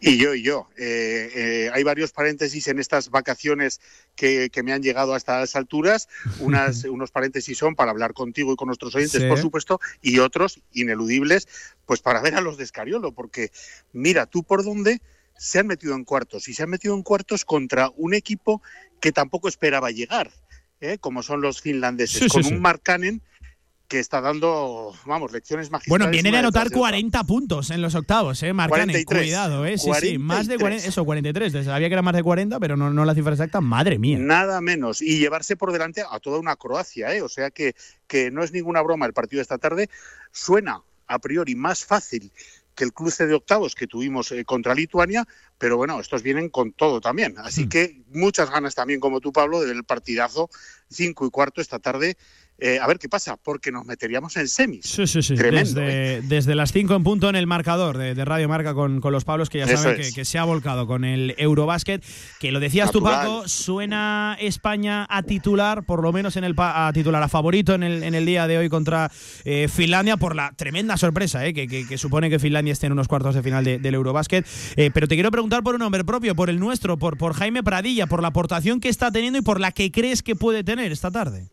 Y 0.00 0.16
yo, 0.16 0.34
y 0.34 0.42
yo. 0.42 0.68
Eh, 0.76 1.30
eh, 1.34 1.70
hay 1.72 1.82
varios 1.82 2.12
paréntesis 2.12 2.68
en 2.68 2.78
estas 2.78 3.10
vacaciones 3.10 3.80
que, 4.14 4.50
me 4.62 4.72
han 4.72 4.82
llegado 4.82 5.14
hasta 5.14 5.40
las 5.40 5.56
alturas. 5.56 6.08
Unas, 6.38 6.84
unos 6.84 7.10
paréntesis 7.10 7.58
son 7.58 7.74
para 7.74 7.90
hablar 7.90 8.12
contigo 8.12 8.52
y 8.52 8.56
con 8.56 8.66
nuestros 8.66 8.94
oyentes, 8.94 9.24
por 9.24 9.38
supuesto, 9.38 9.80
y 10.00 10.18
otros 10.18 10.60
ineludibles, 10.72 11.48
pues 11.86 12.00
para 12.00 12.20
ver 12.20 12.36
a 12.36 12.40
los 12.40 12.56
de 12.56 12.64
Escariolo, 12.64 13.12
porque 13.12 13.50
mira, 13.92 14.26
tú 14.26 14.44
por 14.44 14.64
dónde 14.64 15.00
se 15.36 15.60
han 15.60 15.66
metido 15.66 15.94
en 15.94 16.04
cuartos, 16.04 16.48
y 16.48 16.54
se 16.54 16.64
han 16.64 16.70
metido 16.70 16.94
en 16.94 17.02
cuartos 17.02 17.44
contra 17.44 17.90
un 17.96 18.14
equipo 18.14 18.60
que 19.00 19.12
tampoco 19.12 19.48
esperaba 19.48 19.90
llegar, 19.90 20.32
¿eh? 20.80 20.98
como 20.98 21.22
son 21.22 21.40
los 21.40 21.60
finlandeses, 21.60 22.32
con 22.32 22.44
un 22.44 22.60
Markkanen 22.60 23.22
que 23.88 23.98
está 23.98 24.20
dando, 24.20 24.94
vamos, 25.06 25.32
lecciones 25.32 25.70
magistrales. 25.70 25.88
Bueno, 25.88 26.12
viene 26.12 26.30
de 26.30 26.38
anotar 26.38 26.70
40 26.70 27.24
puntos 27.24 27.70
en 27.70 27.80
los 27.80 27.94
octavos, 27.94 28.42
¿eh? 28.42 28.52
Marcanen, 28.52 29.02
cuidado, 29.04 29.64
¿eh? 29.64 29.78
Sí, 29.78 29.90
sí, 29.98 30.18
más 30.18 30.46
de 30.46 30.58
40, 30.58 30.86
eso, 30.86 31.04
43. 31.06 31.64
Sabía 31.64 31.88
que 31.88 31.94
era 31.94 32.02
más 32.02 32.14
de 32.14 32.22
40, 32.22 32.60
pero 32.60 32.76
no, 32.76 32.90
no 32.90 33.04
la 33.06 33.14
cifra 33.14 33.32
exacta. 33.32 33.62
Madre 33.62 33.98
mía. 33.98 34.18
Nada 34.18 34.60
menos. 34.60 35.00
Y 35.00 35.18
llevarse 35.18 35.56
por 35.56 35.72
delante 35.72 36.04
a 36.08 36.20
toda 36.20 36.38
una 36.38 36.56
Croacia, 36.56 37.14
¿eh? 37.14 37.22
O 37.22 37.30
sea 37.30 37.50
que, 37.50 37.74
que 38.06 38.30
no 38.30 38.44
es 38.44 38.52
ninguna 38.52 38.82
broma 38.82 39.06
el 39.06 39.14
partido 39.14 39.38
de 39.38 39.42
esta 39.42 39.58
tarde. 39.58 39.88
Suena 40.30 40.82
a 41.06 41.18
priori 41.18 41.54
más 41.54 41.84
fácil 41.84 42.30
que 42.74 42.84
el 42.84 42.92
cruce 42.92 43.26
de 43.26 43.34
octavos 43.34 43.74
que 43.74 43.88
tuvimos 43.88 44.30
eh, 44.30 44.44
contra 44.44 44.74
Lituania, 44.74 45.26
pero 45.56 45.76
bueno, 45.76 45.98
estos 45.98 46.22
vienen 46.22 46.50
con 46.50 46.72
todo 46.72 47.00
también. 47.00 47.36
Así 47.38 47.64
hmm. 47.64 47.68
que 47.70 48.02
muchas 48.12 48.50
ganas 48.50 48.74
también, 48.74 49.00
como 49.00 49.20
tú, 49.20 49.32
Pablo, 49.32 49.62
del 49.62 49.82
partidazo 49.82 50.50
5 50.90 51.26
y 51.26 51.30
cuarto 51.30 51.60
esta 51.60 51.78
tarde 51.78 52.16
eh, 52.60 52.80
a 52.80 52.88
ver 52.88 52.98
qué 52.98 53.08
pasa, 53.08 53.36
porque 53.36 53.70
nos 53.70 53.86
meteríamos 53.86 54.36
en 54.36 54.48
semis. 54.48 54.84
Sí, 54.84 55.06
sí, 55.06 55.22
sí. 55.22 55.36
desde, 55.36 56.16
¿eh? 56.16 56.22
desde, 56.24 56.56
las 56.56 56.72
5 56.72 56.92
en 56.96 57.04
punto 57.04 57.28
en 57.28 57.36
el 57.36 57.46
marcador 57.46 57.96
de, 57.96 58.24
Radio 58.24 58.48
Marca 58.48 58.74
con, 58.74 59.00
los 59.00 59.24
Pablos, 59.24 59.48
que 59.48 59.58
ya 59.58 59.76
saben 59.76 60.12
que, 60.12 60.24
se 60.24 60.38
ha 60.38 60.44
volcado 60.44 60.88
con 60.88 61.04
el 61.04 61.36
Eurobásquet. 61.38 62.04
Que 62.40 62.50
lo 62.50 62.58
decías 62.58 62.90
tú, 62.90 63.00
Paco, 63.00 63.46
suena 63.46 64.36
España 64.40 65.06
a 65.08 65.22
titular, 65.22 65.84
por 65.84 66.02
lo 66.02 66.12
menos 66.12 66.36
en 66.36 66.42
el 66.42 66.56
a 66.58 66.90
titular 66.92 67.22
a 67.22 67.28
favorito 67.28 67.74
en 67.74 67.84
el, 67.84 68.02
en 68.02 68.16
el 68.16 68.26
día 68.26 68.48
de 68.48 68.58
hoy 68.58 68.68
contra 68.68 69.08
eh, 69.44 69.68
Finlandia, 69.68 70.16
por 70.16 70.34
la 70.34 70.50
tremenda 70.56 70.96
sorpresa 70.96 71.40
que, 71.52 71.96
supone 71.96 72.28
que 72.28 72.40
Finlandia 72.40 72.72
esté 72.72 72.86
en 72.86 72.92
unos 72.92 73.06
cuartos 73.06 73.36
de 73.36 73.42
final 73.44 73.64
del 73.64 73.94
Eurobásquet. 73.94 74.44
pero 74.92 75.06
te 75.06 75.14
quiero 75.14 75.30
preguntar 75.30 75.62
por 75.62 75.76
un 75.76 75.80
nombre 75.80 76.04
propio, 76.04 76.34
por 76.34 76.50
el 76.50 76.58
nuestro, 76.58 76.98
por, 76.98 77.18
por 77.18 77.34
Jaime 77.34 77.62
Pradilla, 77.62 78.08
por 78.08 78.20
la 78.20 78.28
aportación 78.28 78.80
que 78.80 78.88
está 78.88 79.12
teniendo 79.12 79.38
y 79.38 79.42
por 79.42 79.60
la 79.60 79.70
que 79.70 79.92
crees 79.92 80.24
que 80.24 80.34
puede 80.34 80.64
tener 80.64 80.90
esta 80.90 81.12
tarde. 81.12 81.46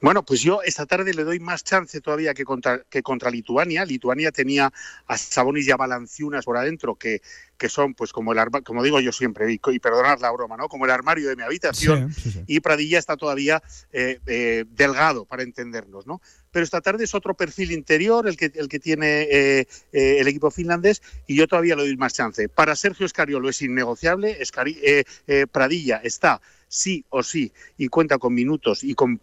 Bueno, 0.00 0.24
pues 0.24 0.42
yo 0.42 0.62
esta 0.62 0.86
tarde 0.86 1.12
le 1.12 1.24
doy 1.24 1.40
más 1.40 1.64
chance 1.64 2.00
todavía 2.00 2.32
que 2.32 2.44
contra, 2.44 2.84
que 2.88 3.02
contra 3.02 3.30
Lituania. 3.30 3.84
Lituania 3.84 4.30
tenía 4.30 4.72
a 5.06 5.18
Sabonis 5.18 5.66
y 5.66 5.72
a 5.72 5.76
Balanciunas 5.76 6.44
por 6.44 6.56
adentro 6.56 6.94
que, 6.94 7.20
que 7.56 7.68
son, 7.68 7.94
pues 7.94 8.12
como 8.12 8.32
el 8.32 8.38
como 8.64 8.84
digo 8.84 9.00
yo 9.00 9.10
siempre, 9.10 9.52
y, 9.52 9.60
y 9.60 9.78
perdonad 9.80 10.20
la 10.20 10.30
broma, 10.30 10.56
¿no? 10.56 10.68
Como 10.68 10.84
el 10.84 10.92
armario 10.92 11.28
de 11.28 11.34
mi 11.34 11.42
habitación. 11.42 12.12
Sí, 12.12 12.20
sí, 12.20 12.30
sí. 12.30 12.44
Y 12.46 12.60
Pradilla 12.60 12.98
está 12.98 13.16
todavía 13.16 13.60
eh, 13.92 14.20
eh, 14.26 14.64
delgado, 14.70 15.24
para 15.24 15.42
entendernos, 15.42 16.06
¿no? 16.06 16.20
Pero 16.52 16.64
esta 16.64 16.80
tarde 16.80 17.04
es 17.04 17.14
otro 17.14 17.34
perfil 17.34 17.72
interior 17.72 18.28
el 18.28 18.36
que, 18.36 18.52
el 18.54 18.68
que 18.68 18.78
tiene 18.78 19.22
eh, 19.22 19.66
eh, 19.92 20.16
el 20.20 20.28
equipo 20.28 20.50
finlandés 20.50 21.02
y 21.26 21.36
yo 21.36 21.46
todavía 21.48 21.76
le 21.76 21.82
doy 21.82 21.96
más 21.96 22.14
chance. 22.14 22.48
Para 22.48 22.76
Sergio 22.76 23.04
Escariolo 23.04 23.48
es 23.48 23.60
innegociable. 23.62 24.40
Escari 24.40 24.78
eh, 24.82 25.04
eh, 25.26 25.46
Pradilla 25.50 26.00
está 26.02 26.40
sí 26.68 27.04
o 27.10 27.22
sí 27.22 27.52
y 27.76 27.88
cuenta 27.88 28.18
con 28.18 28.32
minutos 28.34 28.84
y 28.84 28.94
con 28.94 29.20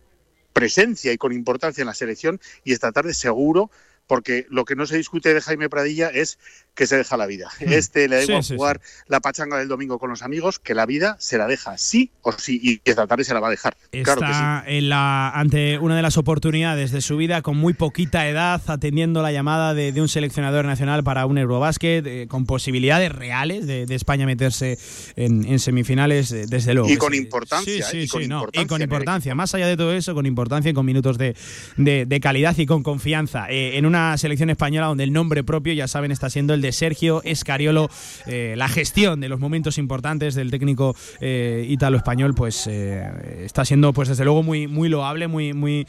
presencia 0.56 1.12
y 1.12 1.18
con 1.18 1.34
importancia 1.34 1.82
en 1.82 1.88
la 1.88 1.94
selección 1.94 2.40
y 2.64 2.72
esta 2.72 2.94
tarde 2.94 3.14
seguro 3.14 3.70
porque 4.08 4.46
lo 4.50 4.64
que 4.64 4.76
no 4.76 4.86
se 4.86 4.96
discute 4.96 5.34
de 5.34 5.42
Jaime 5.42 5.70
Pradilla 5.70 6.08
es 6.08 6.40
que 6.76 6.86
se 6.88 6.98
deja 6.98 7.16
la 7.18 7.26
vida. 7.26 7.50
Este 7.60 8.08
le 8.08 8.18
da 8.18 8.22
Sí, 8.24 8.28
igual 8.28 8.44
sí, 8.44 8.48
sí. 8.50 8.56
jugar 8.58 8.82
la 9.08 9.20
pachanga 9.22 9.58
del 9.58 9.68
domingo 9.68 9.98
con 9.98 10.10
los 10.10 10.22
amigos, 10.22 10.60
que 10.60 10.76
la 10.76 10.86
vida 10.86 11.16
se 11.20 11.38
la 11.38 11.48
deja 11.48 11.78
sí 11.78 12.12
o 12.22 12.32
sí, 12.34 12.60
y 12.62 12.78
que 12.80 12.92
esta 12.92 13.08
tarde 13.08 13.24
se 13.24 13.34
la 13.34 13.40
va 13.40 13.48
a 13.48 13.52
dejar. 13.52 13.78
Está 13.92 14.16
claro 14.16 14.22
que 14.22 14.70
sí. 14.72 14.78
en 14.78 14.90
la, 14.90 15.30
ante 15.30 15.80
una 15.80 15.96
de 15.96 16.02
las 16.02 16.18
oportunidades 16.18 16.92
de 16.92 17.02
su 17.02 17.18
vida 17.18 17.42
con 17.42 17.58
muy 17.58 17.74
poquita 17.74 18.28
edad, 18.28 18.62
atendiendo 18.68 19.22
la 19.22 19.32
llamada 19.32 19.74
de, 19.74 19.92
de 19.92 20.02
un 20.02 20.10
seleccionador 20.10 20.66
nacional 20.66 21.04
para 21.04 21.26
un 21.26 21.38
Eurobásquet, 21.38 22.06
eh, 22.06 22.28
con 22.28 22.46
posibilidades 22.46 23.12
reales 23.12 23.66
de, 23.68 23.86
de 23.86 23.96
España 23.96 24.26
meterse 24.26 24.78
en, 25.16 25.46
en 25.46 25.60
semifinales, 25.60 26.32
eh, 26.32 26.46
desde 26.48 26.74
luego. 26.74 26.90
Y 26.90 26.98
con 26.98 27.14
sí. 27.14 27.20
importancia, 27.20 27.74
Sí, 27.74 27.80
¿eh? 27.80 27.84
sí, 27.90 27.98
Y 28.04 28.08
con 28.08 28.22
sí, 28.22 28.28
no, 28.28 28.36
importancia 28.40 28.62
y 28.62 28.68
con 28.68 28.82
importancia. 28.82 29.36
Más 29.36 29.56
allá 29.56 29.68
de 29.68 29.78
todo 29.78 29.94
eso, 29.94 30.14
con 30.14 30.26
importancia 30.26 30.72
y 30.72 30.74
con 30.74 30.86
minutos 30.86 31.18
de, 31.18 31.36
de- 31.78 32.06
de 32.06 32.20
calidad 32.20 32.58
y 32.58 32.66
con 32.66 32.84
confianza. 32.84 33.48
Eh, 33.50 33.78
en 33.78 33.86
una 33.86 34.18
selección 34.18 34.50
española 34.50 34.88
donde 34.88 35.04
el 35.06 35.14
nombre 35.14 35.44
propio, 35.44 35.72
ya 35.74 35.88
saben, 35.88 36.12
está 36.12 36.30
siendo 36.30 36.54
el 36.54 36.65
de 36.66 36.72
Sergio 36.72 37.22
Escariolo. 37.24 37.90
Eh, 38.26 38.56
la 38.58 38.68
gestión 38.68 39.20
de 39.22 39.30
los 39.30 39.40
momentos 39.40 39.78
importantes 39.78 40.36
del 40.36 40.50
técnico 40.52 40.96
eh, 41.22 41.66
ítalo-español, 41.70 42.34
pues 42.36 42.68
eh, 42.68 43.44
está 43.46 43.64
siendo, 43.66 43.94
pues 43.94 44.10
desde 44.10 44.24
luego, 44.26 44.44
muy, 44.44 44.68
muy 44.68 44.90
loable, 44.90 45.28
muy, 45.28 45.54
muy 45.54 45.86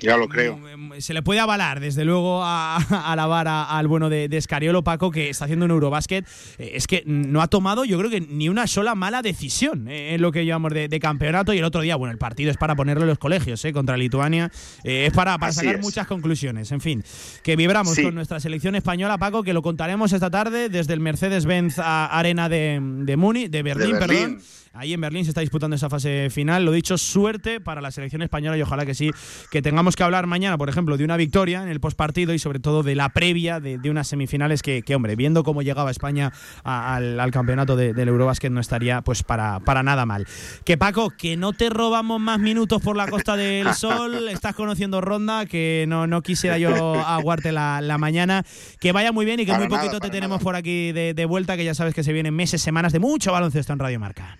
Ya 0.00 0.16
lo 0.16 0.28
creo. 0.28 0.58
se 0.98 1.12
le 1.14 1.22
puede 1.22 1.40
avalar, 1.40 1.80
desde 1.80 2.04
luego, 2.04 2.42
a, 2.44 2.76
a 2.76 3.12
alabar 3.12 3.48
a- 3.48 3.64
al 3.76 3.88
bueno 3.88 4.08
de, 4.08 4.28
de 4.28 4.36
Escariolo, 4.36 4.82
Paco, 4.84 5.10
que 5.10 5.28
está 5.30 5.44
haciendo 5.46 5.64
un 5.64 5.70
Eurobásquet. 5.72 6.24
Eh, 6.58 6.72
es 6.74 6.86
que 6.86 7.02
no 7.06 7.42
ha 7.42 7.48
tomado, 7.48 7.84
yo 7.84 7.98
creo 7.98 8.10
que 8.10 8.20
ni 8.20 8.48
una 8.48 8.66
sola 8.66 8.94
mala 8.94 9.22
decisión 9.22 9.88
eh, 9.88 10.14
en 10.14 10.22
lo 10.22 10.30
que 10.32 10.44
llevamos 10.44 10.72
de, 10.72 10.88
de 10.88 11.00
campeonato. 11.00 11.52
Y 11.52 11.58
el 11.58 11.64
otro 11.64 11.80
día, 11.80 11.96
bueno, 11.96 12.12
el 12.12 12.18
partido 12.18 12.50
es 12.50 12.56
para 12.56 12.76
ponerlo 12.76 13.02
en 13.02 13.08
los 13.08 13.18
colegios, 13.18 13.64
eh, 13.64 13.72
contra 13.72 13.96
Lituania. 13.96 14.50
Eh, 14.84 15.06
es 15.06 15.12
para, 15.12 15.36
para 15.38 15.50
Así 15.50 15.60
sacar 15.60 15.76
es. 15.76 15.80
muchas 15.82 16.06
conclusiones. 16.06 16.70
En 16.72 16.80
fin, 16.80 17.02
que 17.42 17.56
vibramos 17.56 17.94
Sí. 17.96 18.02
con 18.02 18.14
nuestra 18.14 18.38
selección 18.40 18.74
española, 18.76 19.16
Paco, 19.18 19.42
que 19.42 19.52
lo 19.54 19.62
contaremos 19.62 19.95
esta 20.04 20.30
tarde 20.30 20.68
desde 20.68 20.94
el 20.94 21.00
Mercedes-Benz 21.00 21.78
Arena 21.78 22.48
de, 22.48 22.78
de 22.80 23.16
Muni, 23.16 23.48
de 23.48 23.62
Berlín, 23.62 23.98
Berlín. 23.98 24.20
perdón. 24.20 24.42
Ahí 24.78 24.92
en 24.92 25.00
Berlín 25.00 25.24
se 25.24 25.30
está 25.30 25.40
disputando 25.40 25.76
esa 25.76 25.88
fase 25.90 26.28
final. 26.30 26.64
Lo 26.64 26.72
dicho, 26.72 26.98
suerte 26.98 27.60
para 27.60 27.80
la 27.80 27.90
selección 27.90 28.22
española 28.22 28.56
y 28.58 28.62
ojalá 28.62 28.84
que 28.86 28.94
sí, 28.94 29.10
que 29.50 29.62
tengamos 29.62 29.96
que 29.96 30.02
hablar 30.02 30.26
mañana, 30.26 30.58
por 30.58 30.68
ejemplo, 30.68 30.96
de 30.96 31.04
una 31.04 31.16
victoria 31.16 31.62
en 31.62 31.68
el 31.68 31.80
postpartido 31.80 32.34
y 32.34 32.38
sobre 32.38 32.58
todo 32.60 32.82
de 32.82 32.94
la 32.94 33.08
previa 33.08 33.60
de, 33.60 33.78
de 33.78 33.90
unas 33.90 34.08
semifinales 34.08 34.62
que, 34.62 34.82
que, 34.82 34.94
hombre, 34.94 35.16
viendo 35.16 35.42
cómo 35.44 35.62
llegaba 35.62 35.90
España 35.90 36.32
a- 36.64 36.94
al, 36.96 37.18
al 37.20 37.30
campeonato 37.30 37.76
de- 37.76 37.94
del 37.94 38.08
Eurobásquet 38.08 38.50
no 38.52 38.60
estaría 38.60 39.02
pues 39.02 39.22
para, 39.22 39.60
para 39.60 39.82
nada 39.82 40.06
mal. 40.06 40.26
Que 40.64 40.76
Paco, 40.76 41.10
que 41.10 41.36
no 41.36 41.52
te 41.52 41.70
robamos 41.70 42.20
más 42.20 42.38
minutos 42.38 42.82
por 42.82 42.96
la 42.96 43.06
Costa 43.08 43.36
del 43.36 43.72
Sol, 43.74 44.28
estás 44.28 44.54
conociendo 44.54 45.00
Ronda, 45.00 45.46
que 45.46 45.84
no, 45.88 46.06
no 46.06 46.22
quisiera 46.22 46.58
yo 46.58 46.94
aguarte 46.94 47.52
la, 47.52 47.80
la 47.80 47.98
mañana. 47.98 48.44
Que 48.80 48.92
vaya 48.92 49.12
muy 49.12 49.24
bien 49.24 49.40
y 49.40 49.44
que 49.46 49.52
Para 49.52 49.64
muy 49.64 49.68
nada, 49.68 49.82
poquito 49.82 50.00
te 50.00 50.10
tenemos 50.10 50.42
por 50.42 50.56
aquí 50.56 50.92
de, 50.92 51.14
de 51.14 51.24
vuelta, 51.24 51.56
que 51.56 51.64
ya 51.64 51.74
sabes 51.74 51.94
que 51.94 52.02
se 52.04 52.12
vienen 52.12 52.34
meses, 52.34 52.60
semanas 52.62 52.92
de 52.92 52.98
mucho 52.98 53.32
baloncesto 53.32 53.72
en 53.72 53.78
Radio 53.78 54.00
Marca. 54.00 54.38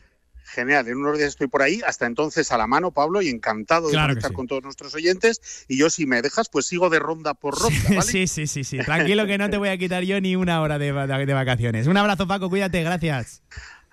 Genial, 0.56 0.88
en 0.88 0.96
unos 0.96 1.18
días 1.18 1.28
estoy 1.28 1.48
por 1.48 1.60
ahí, 1.60 1.82
hasta 1.86 2.06
entonces 2.06 2.50
a 2.50 2.56
la 2.56 2.66
mano, 2.66 2.90
Pablo, 2.90 3.20
y 3.20 3.28
encantado 3.28 3.88
de 3.88 3.92
Claro 3.92 4.08
que 4.08 4.12
conectar 4.14 4.30
sí. 4.30 4.34
con 4.34 4.46
todos 4.46 4.62
nuestros 4.62 4.94
oyentes. 4.94 5.42
Y 5.68 5.76
yo, 5.76 5.90
si 5.90 6.06
me 6.06 6.22
dejas, 6.22 6.48
pues 6.48 6.64
sigo 6.66 6.88
de 6.88 6.98
ronda 6.98 7.34
por 7.34 7.60
ronda, 7.60 7.78
¿vale? 7.90 8.02
Sí, 8.02 8.26
sí, 8.26 8.46
sí, 8.46 8.64
sí. 8.64 8.78
Tranquilo 8.84 9.26
que 9.26 9.36
no 9.36 9.50
te 9.50 9.58
voy 9.58 9.68
a 9.68 9.76
quitar 9.76 10.02
yo 10.04 10.18
ni 10.20 10.34
una 10.34 10.62
hora 10.62 10.78
de, 10.78 10.92
de- 10.94 11.26
de 11.26 11.34
vacaciones. 11.34 11.86
Un 11.86 11.98
abrazo, 11.98 12.26
Paco, 12.26 12.48
cuídate, 12.48 12.82
gracias. 12.82 13.42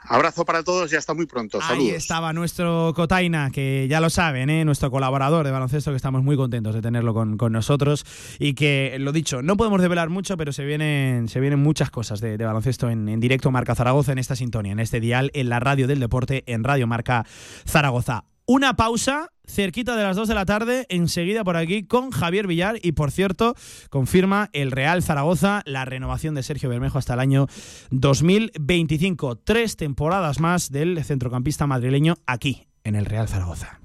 Abrazo 0.08 0.46
para 0.46 0.64
todos 0.64 0.92
y 0.92 0.96
hasta 0.96 1.14
muy 1.14 1.26
pronto. 1.26 1.60
Ahí 1.62 1.68
Saludos. 1.68 1.94
estaba 1.94 2.34
nuestro 2.34 2.94
Cotaina, 2.96 3.52
que 3.52 3.88
ya 3.90 4.02
lo 4.02 4.10
saben, 4.10 4.50
¿eh? 4.50 4.66
nuestro 4.66 4.92
colaborador 4.92 5.46
de 5.46 5.52
baloncesto, 5.52 5.92
que 5.92 5.98
estamos 5.98 6.24
muy 6.24 6.36
contentos 6.36 6.76
de 6.76 6.82
tenerlo 6.82 7.14
con, 7.14 7.38
con 7.38 7.52
nosotros. 7.54 8.06
Y 8.40 8.54
que, 8.54 8.98
lo 9.00 9.12
dicho, 9.12 9.42
no 9.42 9.58
podemos 9.58 9.82
develar 9.82 10.10
mucho, 10.10 10.38
pero 10.38 10.52
se 10.52 10.66
vienen, 10.66 11.28
se 11.30 11.40
vienen 11.40 11.60
muchas 11.60 11.90
cosas 11.90 12.20
de, 12.20 12.38
de 12.38 12.46
baloncesto 12.46 12.90
en, 12.90 13.08
en 13.10 13.20
directo 13.20 13.52
Marca 13.52 13.76
Zaragoza, 13.76 14.12
en 14.12 14.18
esta 14.18 14.36
sintonía, 14.36 14.74
en 14.74 14.80
este 14.80 15.00
dial, 15.00 15.32
en 15.34 15.50
la 15.50 15.60
radio 15.60 15.88
del 15.88 16.00
deporte, 16.00 16.44
en 16.48 16.64
Radio 16.64 16.88
Marca 16.88 17.26
Zaragoza. 17.66 18.26
Una 18.46 18.76
pausa 18.76 19.30
cerquita 19.48 19.96
de 19.96 20.04
las 20.04 20.18
2 20.18 20.28
de 20.28 20.36
la 20.36 20.46
tarde, 20.46 20.86
enseguida 20.90 21.46
por 21.46 21.56
aquí 21.56 21.84
con 21.84 22.12
Javier 22.12 22.46
Villar 22.46 22.78
y 22.82 22.92
por 22.92 23.10
cierto, 23.10 23.56
confirma 23.90 24.50
el 24.52 24.72
Real 24.72 25.02
Zaragoza 25.02 25.62
la 25.66 25.86
renovación 25.86 26.36
de 26.36 26.44
Sergio 26.44 26.68
Bermejo 26.68 26.98
hasta 26.98 27.14
el 27.14 27.22
año 27.22 27.48
2025. 27.92 29.38
Tres 29.38 29.78
temporadas 29.78 30.42
más 30.42 30.72
del 30.72 31.02
centrocampista 31.06 31.68
madrileño 31.68 32.16
aquí, 32.26 32.68
en 32.84 32.96
el 32.96 33.06
Real 33.06 33.30
Zaragoza. 33.30 33.80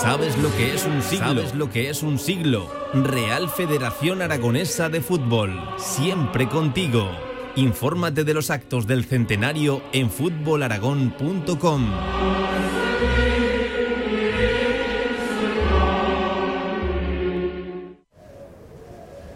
¿Sabes 0.00 0.38
lo 0.38 0.54
que 0.56 0.74
es 0.74 0.84
un 0.84 1.02
siglo? 1.02 1.26
¿Sabes 1.26 1.54
lo 1.56 1.68
que 1.68 1.90
es 1.90 2.04
un 2.04 2.16
siglo? 2.18 2.70
Real 2.94 3.48
Federación 3.48 4.22
Aragonesa 4.22 4.88
de 4.88 5.00
Fútbol, 5.00 5.60
siempre 5.78 6.48
contigo. 6.48 7.10
Infórmate 7.56 8.22
de 8.22 8.34
los 8.34 8.50
actos 8.50 8.86
del 8.86 9.04
centenario 9.04 9.82
en 9.92 10.10
fútbolaragón.com. 10.10 11.90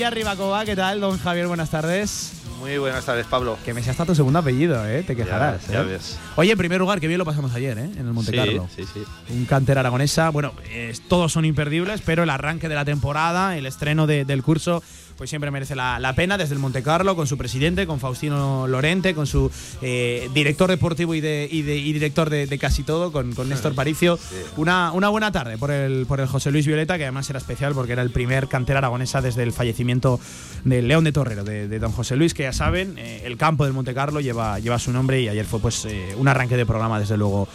Villarribacoa. 0.00 0.64
¿Qué 0.64 0.74
tal, 0.74 0.98
don 0.98 1.18
Javier? 1.18 1.46
Buenas 1.46 1.68
tardes. 1.68 2.32
Muy 2.58 2.78
buenas 2.78 3.04
tardes, 3.04 3.26
Pablo. 3.26 3.58
Que 3.66 3.74
me 3.74 3.82
sea 3.82 3.90
hasta 3.90 4.06
tu 4.06 4.14
segundo 4.14 4.38
apellido, 4.38 4.86
¿eh? 4.86 5.02
Te 5.02 5.14
quejarás. 5.14 5.66
Ya, 5.66 5.72
ya 5.74 5.80
¿eh? 5.82 5.84
ves. 5.84 6.18
Oye, 6.36 6.52
en 6.52 6.56
primer 6.56 6.78
lugar, 6.80 7.00
que 7.00 7.06
bien 7.06 7.18
lo 7.18 7.26
pasamos 7.26 7.52
ayer, 7.54 7.76
¿eh? 7.76 7.84
En 7.98 8.06
el 8.06 8.12
Monte 8.14 8.30
Sí, 8.30 8.36
Carlo. 8.38 8.66
sí, 8.74 8.84
sí. 8.94 9.04
Un 9.28 9.44
cánter 9.44 9.76
aragonesa. 9.76 10.30
Bueno, 10.30 10.54
eh, 10.70 10.96
todos 11.08 11.32
son 11.34 11.44
imperdibles, 11.44 12.00
pero 12.02 12.22
el 12.22 12.30
arranque 12.30 12.70
de 12.70 12.76
la 12.76 12.86
temporada, 12.86 13.58
el 13.58 13.66
estreno 13.66 14.06
de- 14.06 14.24
del 14.24 14.42
curso, 14.42 14.82
pues 15.20 15.28
siempre 15.28 15.50
merece 15.50 15.74
la, 15.76 15.98
la 15.98 16.14
pena 16.14 16.38
desde 16.38 16.54
el 16.54 16.60
Monte 16.60 16.82
Carlo, 16.82 17.14
con 17.14 17.26
su 17.26 17.36
presidente, 17.36 17.86
con 17.86 18.00
Faustino 18.00 18.66
Lorente, 18.66 19.14
con 19.14 19.26
su 19.26 19.50
eh, 19.82 20.30
director 20.32 20.70
deportivo 20.70 21.14
y, 21.14 21.20
de, 21.20 21.46
y, 21.52 21.60
de- 21.60 21.76
y 21.76 21.92
director 21.92 22.30
de, 22.30 22.46
de 22.46 22.58
casi 22.58 22.84
todo, 22.84 23.12
con, 23.12 23.34
con 23.34 23.46
Néstor 23.50 23.74
Paricio. 23.74 24.18
Una, 24.56 24.92
una 24.92 25.10
buena 25.10 25.30
tarde 25.30 25.58
por 25.58 25.72
el, 25.72 26.06
por 26.06 26.20
el 26.20 26.26
José 26.26 26.50
Luis 26.50 26.66
Violeta, 26.66 26.96
que 26.96 27.04
además 27.04 27.28
era 27.28 27.38
especial 27.38 27.74
porque 27.74 27.92
era 27.92 28.00
el 28.00 28.08
primer 28.10 28.48
cantera 28.48 28.78
aragonesa 28.78 29.20
desde 29.20 29.42
el 29.42 29.52
fallecimiento 29.52 30.18
del 30.64 30.88
León 30.88 31.04
de 31.04 31.12
Torrero, 31.12 31.44
de, 31.44 31.68
de 31.68 31.78
don 31.78 31.92
José 31.92 32.16
Luis, 32.16 32.32
que 32.32 32.44
ya 32.44 32.54
saben, 32.54 32.96
eh, 32.96 33.20
el 33.26 33.36
campo 33.36 33.64
del 33.64 33.74
Monte 33.74 33.92
Carlo 33.92 34.20
lleva, 34.22 34.58
lleva 34.58 34.78
su 34.78 34.90
nombre 34.90 35.20
y 35.20 35.28
ayer 35.28 35.44
fue 35.44 35.60
pues 35.60 35.84
eh, 35.84 36.14
un 36.16 36.28
arranque 36.28 36.56
de 36.56 36.64
programa, 36.64 36.98
desde 36.98 37.18
luego. 37.18 37.46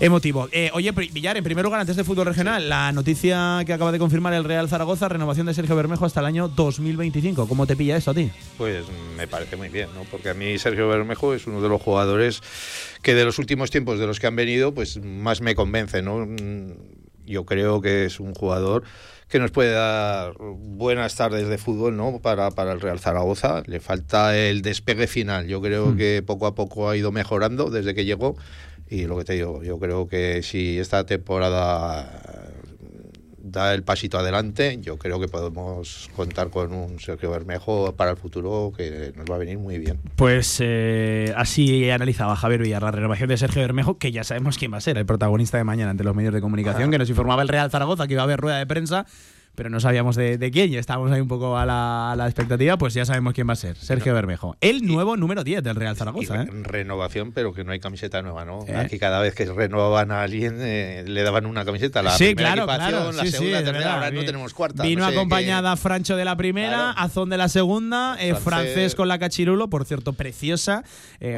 Emotivo. 0.00 0.48
Eh, 0.50 0.70
oye, 0.72 0.92
Villar, 0.92 1.36
en 1.36 1.44
primer 1.44 1.62
lugar, 1.62 1.78
antes 1.78 1.94
del 1.94 2.06
fútbol 2.06 2.24
regional, 2.24 2.70
la 2.70 2.90
noticia 2.90 3.62
que 3.66 3.74
acaba 3.74 3.92
de 3.92 3.98
confirmar 3.98 4.32
el 4.32 4.44
Real 4.44 4.66
Zaragoza, 4.66 5.10
renovación 5.10 5.46
de 5.46 5.52
Sergio 5.52 5.76
Bermejo 5.76 6.06
hasta 6.06 6.20
el 6.20 6.26
año 6.26 6.48
2025. 6.48 7.46
¿Cómo 7.46 7.66
te 7.66 7.76
pilla 7.76 7.98
esto 7.98 8.12
a 8.12 8.14
ti? 8.14 8.30
Pues 8.56 8.86
me 9.18 9.28
parece 9.28 9.56
muy 9.56 9.68
bien, 9.68 9.90
¿no? 9.94 10.04
Porque 10.10 10.30
a 10.30 10.34
mí 10.34 10.58
Sergio 10.58 10.88
Bermejo 10.88 11.34
es 11.34 11.46
uno 11.46 11.60
de 11.60 11.68
los 11.68 11.82
jugadores 11.82 12.40
que 13.02 13.14
de 13.14 13.26
los 13.26 13.38
últimos 13.38 13.70
tiempos 13.70 13.98
de 13.98 14.06
los 14.06 14.20
que 14.20 14.26
han 14.26 14.36
venido, 14.36 14.72
pues 14.72 14.98
más 15.04 15.42
me 15.42 15.54
convence, 15.54 16.00
¿no? 16.00 16.24
Mm, 16.24 16.72
Yo 17.26 17.44
creo 17.44 17.82
que 17.82 18.06
es 18.06 18.20
un 18.20 18.34
jugador 18.34 18.84
que 19.28 19.38
nos 19.38 19.50
puede 19.50 19.72
dar 19.72 20.32
buenas 20.38 21.14
tardes 21.14 21.46
de 21.46 21.58
fútbol, 21.58 21.96
¿no? 21.96 22.20
Para, 22.20 22.50
para 22.50 22.72
el 22.72 22.80
Real 22.80 22.98
Zaragoza. 22.98 23.62
Le 23.66 23.78
falta 23.80 24.36
el 24.36 24.62
despegue 24.62 25.06
final. 25.06 25.46
Yo 25.46 25.60
creo 25.60 25.94
que 25.94 26.24
poco 26.26 26.46
a 26.46 26.54
poco 26.54 26.88
ha 26.88 26.96
ido 26.96 27.12
mejorando 27.12 27.68
desde 27.70 27.94
que 27.94 28.04
llegó. 28.06 28.36
Y 28.90 29.06
lo 29.06 29.16
que 29.16 29.24
te 29.24 29.34
digo, 29.34 29.62
yo 29.62 29.78
creo 29.78 30.08
que 30.08 30.42
si 30.42 30.78
esta 30.80 31.06
temporada 31.06 32.50
da 33.50 33.72
el 33.72 33.82
pasito 33.82 34.18
adelante, 34.18 34.78
yo 34.80 34.98
creo 34.98 35.20
que 35.20 35.28
podemos 35.28 36.10
contar 36.14 36.50
con 36.50 36.72
un 36.72 36.98
Sergio 36.98 37.30
Bermejo 37.30 37.94
para 37.96 38.12
el 38.12 38.16
futuro 38.16 38.72
que 38.76 39.12
nos 39.16 39.30
va 39.30 39.36
a 39.36 39.38
venir 39.38 39.58
muy 39.58 39.78
bien. 39.78 40.00
Pues 40.16 40.58
eh, 40.60 41.32
así 41.36 41.88
analizaba 41.90 42.36
Javier 42.36 42.62
Villar 42.62 42.82
la 42.82 42.90
renovación 42.90 43.28
de 43.28 43.36
Sergio 43.36 43.62
Bermejo, 43.62 43.98
que 43.98 44.12
ya 44.12 44.24
sabemos 44.24 44.58
quién 44.58 44.72
va 44.72 44.78
a 44.78 44.80
ser 44.80 44.98
el 44.98 45.06
protagonista 45.06 45.56
de 45.56 45.64
mañana 45.64 45.90
ante 45.90 46.04
los 46.04 46.14
medios 46.14 46.34
de 46.34 46.40
comunicación, 46.40 46.90
que 46.90 46.98
nos 46.98 47.08
informaba 47.08 47.42
el 47.42 47.48
Real 47.48 47.70
Zaragoza 47.70 48.06
que 48.06 48.14
iba 48.14 48.22
a 48.22 48.24
haber 48.24 48.40
rueda 48.40 48.58
de 48.58 48.66
prensa, 48.66 49.06
pero 49.54 49.68
no 49.68 49.80
sabíamos 49.80 50.16
de, 50.16 50.38
de 50.38 50.50
quién 50.50 50.72
y 50.72 50.76
estábamos 50.76 51.10
ahí 51.12 51.20
un 51.20 51.28
poco 51.28 51.58
a 51.58 51.66
la, 51.66 52.12
a 52.12 52.16
la 52.16 52.26
expectativa, 52.26 52.78
pues 52.78 52.94
ya 52.94 53.04
sabemos 53.04 53.34
quién 53.34 53.48
va 53.48 53.52
a 53.52 53.56
ser, 53.56 53.76
Sergio 53.76 54.14
Bermejo. 54.14 54.56
El 54.60 54.86
nuevo 54.86 55.16
número 55.16 55.44
10 55.44 55.62
del 55.62 55.76
Real 55.76 55.96
Zaragoza. 55.96 56.42
¿eh? 56.42 56.46
Renovación, 56.50 57.32
pero 57.32 57.52
que 57.52 57.64
no 57.64 57.72
hay 57.72 57.80
camiseta 57.80 58.22
nueva, 58.22 58.44
¿no? 58.44 58.64
¿Eh? 58.66 58.76
Aquí 58.76 58.98
cada 58.98 59.20
vez 59.20 59.34
que 59.34 59.44
renovaban 59.46 60.12
a 60.12 60.22
alguien 60.22 60.56
eh, 60.60 61.04
le 61.06 61.22
daban 61.22 61.46
una 61.46 61.64
camiseta. 61.64 62.02
La 62.02 62.12
sí, 62.12 62.34
primera 62.34 62.64
claro, 62.64 63.12
la 63.12 63.22
sí, 63.22 63.26
sí, 63.30 63.36
segunda, 63.36 63.58
de 63.58 63.64
tercera, 63.64 63.94
ahora 63.94 64.10
no 64.10 64.24
tenemos 64.24 64.54
cuarta. 64.54 64.82
Vino 64.82 65.02
no 65.04 65.10
sé 65.10 65.14
acompañada 65.16 65.76
Francho 65.76 66.16
de 66.16 66.24
la 66.24 66.36
primera, 66.36 66.90
Azón 66.92 67.28
de 67.28 67.36
la 67.36 67.48
segunda, 67.48 68.14
Francés. 68.16 68.42
francés 68.42 68.94
con 68.94 69.08
la 69.08 69.18
cachirulo, 69.18 69.68
por 69.68 69.84
cierto, 69.84 70.12
preciosa. 70.14 70.84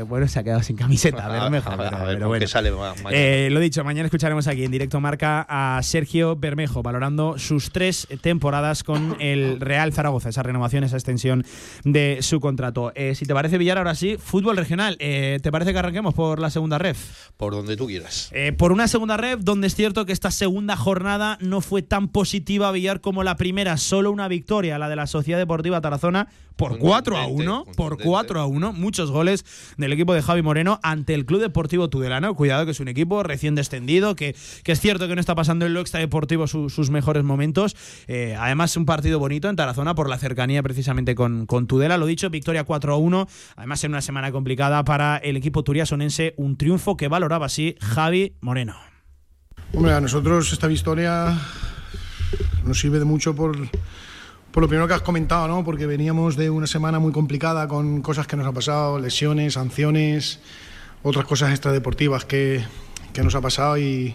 Bueno, 0.06 0.28
se 0.28 0.38
ha 0.38 0.44
quedado 0.44 0.62
sin 0.62 0.76
camiseta, 0.76 1.24
A- 1.26 1.28
Bermejo. 1.28 1.70
a 1.70 1.76
ver, 1.76 1.86
pero- 1.90 1.96
a 1.96 2.04
ver 2.04 2.14
pero 2.14 2.20
con 2.20 2.28
bueno. 2.28 2.46
sale 2.46 2.70
mañana. 2.70 3.50
Lo 3.50 3.60
dicho, 3.60 3.82
mañana 3.84 4.06
escucharemos 4.06 4.46
aquí 4.46 4.64
en 4.64 4.70
directo 4.70 5.00
marca 5.00 5.44
a 5.48 5.80
Sergio 5.82 6.36
Bermejo 6.36 6.82
valorando 6.82 7.38
sus 7.38 7.70
tres 7.72 8.01
temporadas 8.20 8.84
con 8.84 9.16
el 9.20 9.60
Real 9.60 9.92
Zaragoza, 9.92 10.28
esa 10.28 10.42
renovación, 10.42 10.84
esa 10.84 10.96
extensión 10.96 11.44
de 11.84 12.18
su 12.20 12.40
contrato. 12.40 12.92
Eh, 12.94 13.14
si 13.14 13.24
te 13.26 13.34
parece, 13.34 13.58
Villar, 13.58 13.78
ahora 13.78 13.94
sí, 13.94 14.16
fútbol 14.18 14.56
regional. 14.56 14.96
Eh, 14.98 15.38
¿Te 15.42 15.50
parece 15.50 15.72
que 15.72 15.78
arranquemos 15.78 16.14
por 16.14 16.38
la 16.38 16.50
segunda 16.50 16.78
ref? 16.78 17.30
Por 17.36 17.52
donde 17.52 17.76
tú 17.76 17.86
quieras. 17.86 18.30
Eh, 18.32 18.52
por 18.52 18.72
una 18.72 18.88
segunda 18.88 19.16
ref 19.16 19.40
donde 19.40 19.66
es 19.66 19.74
cierto 19.74 20.06
que 20.06 20.12
esta 20.12 20.30
segunda 20.30 20.76
jornada 20.76 21.38
no 21.40 21.60
fue 21.60 21.82
tan 21.82 22.08
positiva 22.08 22.72
Villar 22.72 23.00
como 23.00 23.22
la 23.22 23.36
primera, 23.36 23.76
solo 23.76 24.10
una 24.10 24.28
victoria, 24.28 24.78
la 24.78 24.88
de 24.88 24.96
la 24.96 25.06
Sociedad 25.06 25.38
Deportiva 25.38 25.80
Tarazona 25.80 26.28
por 26.56 26.78
4 26.78 27.16
a 27.16 27.26
1, 27.26 27.64
por 27.76 27.98
4 28.02 28.40
a 28.40 28.46
1, 28.46 28.72
muchos 28.72 29.10
goles 29.10 29.44
del 29.76 29.92
equipo 29.92 30.14
de 30.14 30.22
Javi 30.22 30.42
Moreno 30.42 30.80
ante 30.82 31.14
el 31.14 31.24
Club 31.26 31.40
Deportivo 31.40 31.88
Tudelano, 31.88 32.34
cuidado 32.34 32.64
que 32.64 32.70
es 32.72 32.80
un 32.80 32.88
equipo 32.88 33.22
recién 33.22 33.54
descendido, 33.54 34.14
que, 34.16 34.34
que 34.64 34.72
es 34.72 34.80
cierto 34.80 35.08
que 35.08 35.14
no 35.14 35.20
está 35.20 35.34
pasando 35.34 35.66
en 35.66 35.74
lo 35.74 35.80
extradeportivo 35.80 36.46
su- 36.46 36.70
sus 36.70 36.90
mejores 36.90 37.24
momentos, 37.24 37.76
Eh, 38.08 38.36
además 38.38 38.76
un 38.76 38.84
partido 38.86 39.18
bonito 39.18 39.48
en 39.48 39.56
Tarazona 39.56 39.94
por 39.94 40.08
la 40.08 40.18
cercanía 40.18 40.62
precisamente 40.62 41.14
con, 41.14 41.46
con 41.46 41.66
Tudela, 41.66 41.96
lo 41.98 42.06
dicho, 42.06 42.28
victoria 42.30 42.64
4 42.64 42.94
a 42.94 42.96
1, 42.96 43.28
además 43.56 43.84
en 43.84 43.90
una 43.92 44.00
semana 44.02 44.32
complicada 44.32 44.84
para 44.84 45.16
el 45.18 45.36
equipo 45.36 45.62
turiasonense, 45.62 46.34
un 46.36 46.56
triunfo 46.56 46.96
que 46.96 47.08
valoraba 47.08 47.46
así 47.46 47.76
Javi 47.80 48.34
Moreno. 48.40 48.74
Hombre, 49.74 49.92
a 49.92 50.00
nosotros 50.00 50.52
esta 50.52 50.66
victoria 50.66 51.38
nos 52.64 52.78
sirve 52.78 52.98
de 52.98 53.04
mucho 53.04 53.34
por, 53.34 53.56
por 54.52 54.62
lo 54.62 54.68
primero 54.68 54.86
que 54.86 54.94
has 54.94 55.02
comentado, 55.02 55.48
¿no? 55.48 55.64
Porque 55.64 55.86
veníamos 55.86 56.36
de 56.36 56.50
una 56.50 56.66
semana 56.66 56.98
muy 56.98 57.10
complicada 57.10 57.66
con 57.66 58.02
cosas 58.02 58.26
que 58.26 58.36
nos 58.36 58.46
ha 58.46 58.52
pasado, 58.52 58.98
lesiones, 58.98 59.54
sanciones, 59.54 60.40
otras 61.02 61.24
cosas 61.24 61.50
extradeportivas 61.50 62.26
que, 62.26 62.62
que 63.14 63.22
nos 63.22 63.34
ha 63.34 63.40
pasado 63.40 63.78
y, 63.78 64.14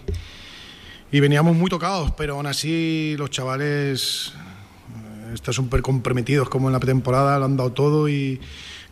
y 1.10 1.20
veníamos 1.20 1.56
muy 1.56 1.68
tocados, 1.68 2.12
pero 2.12 2.36
aún 2.36 2.46
así 2.46 3.16
los 3.18 3.30
chavales 3.30 4.32
eh, 4.94 5.34
están 5.34 5.54
súper 5.54 5.82
comprometidos 5.82 6.48
como 6.48 6.68
en 6.68 6.72
la 6.72 6.78
pretemporada, 6.78 7.36
lo 7.40 7.44
han 7.44 7.56
dado 7.56 7.72
todo 7.72 8.08
y 8.08 8.40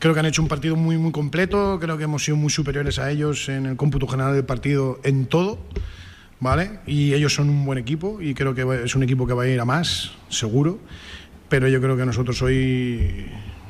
creo 0.00 0.14
que 0.14 0.20
han 0.20 0.26
hecho 0.26 0.42
un 0.42 0.48
partido 0.48 0.74
muy, 0.74 0.98
muy 0.98 1.12
completo, 1.12 1.78
creo 1.80 1.96
que 1.96 2.04
hemos 2.04 2.24
sido 2.24 2.36
muy 2.36 2.50
superiores 2.50 2.98
a 2.98 3.08
ellos 3.12 3.48
en 3.48 3.66
el 3.66 3.76
cómputo 3.76 4.08
general 4.08 4.34
del 4.34 4.44
partido 4.44 4.98
en 5.04 5.26
todo. 5.26 5.60
¿vale? 6.40 6.80
Y 6.86 7.14
ellos 7.14 7.34
son 7.34 7.48
un 7.48 7.64
buen 7.64 7.78
equipo 7.78 8.20
y 8.20 8.34
creo 8.34 8.54
que 8.54 8.82
es 8.84 8.94
un 8.94 9.02
equipo 9.02 9.26
que 9.26 9.32
va 9.32 9.44
a 9.44 9.48
ir 9.48 9.60
a 9.60 9.64
más, 9.64 10.12
seguro. 10.28 10.78
Pero 11.48 11.68
yo 11.68 11.80
creo 11.80 11.96
que 11.96 12.06
nosotros 12.06 12.42
hoy 12.42 13.26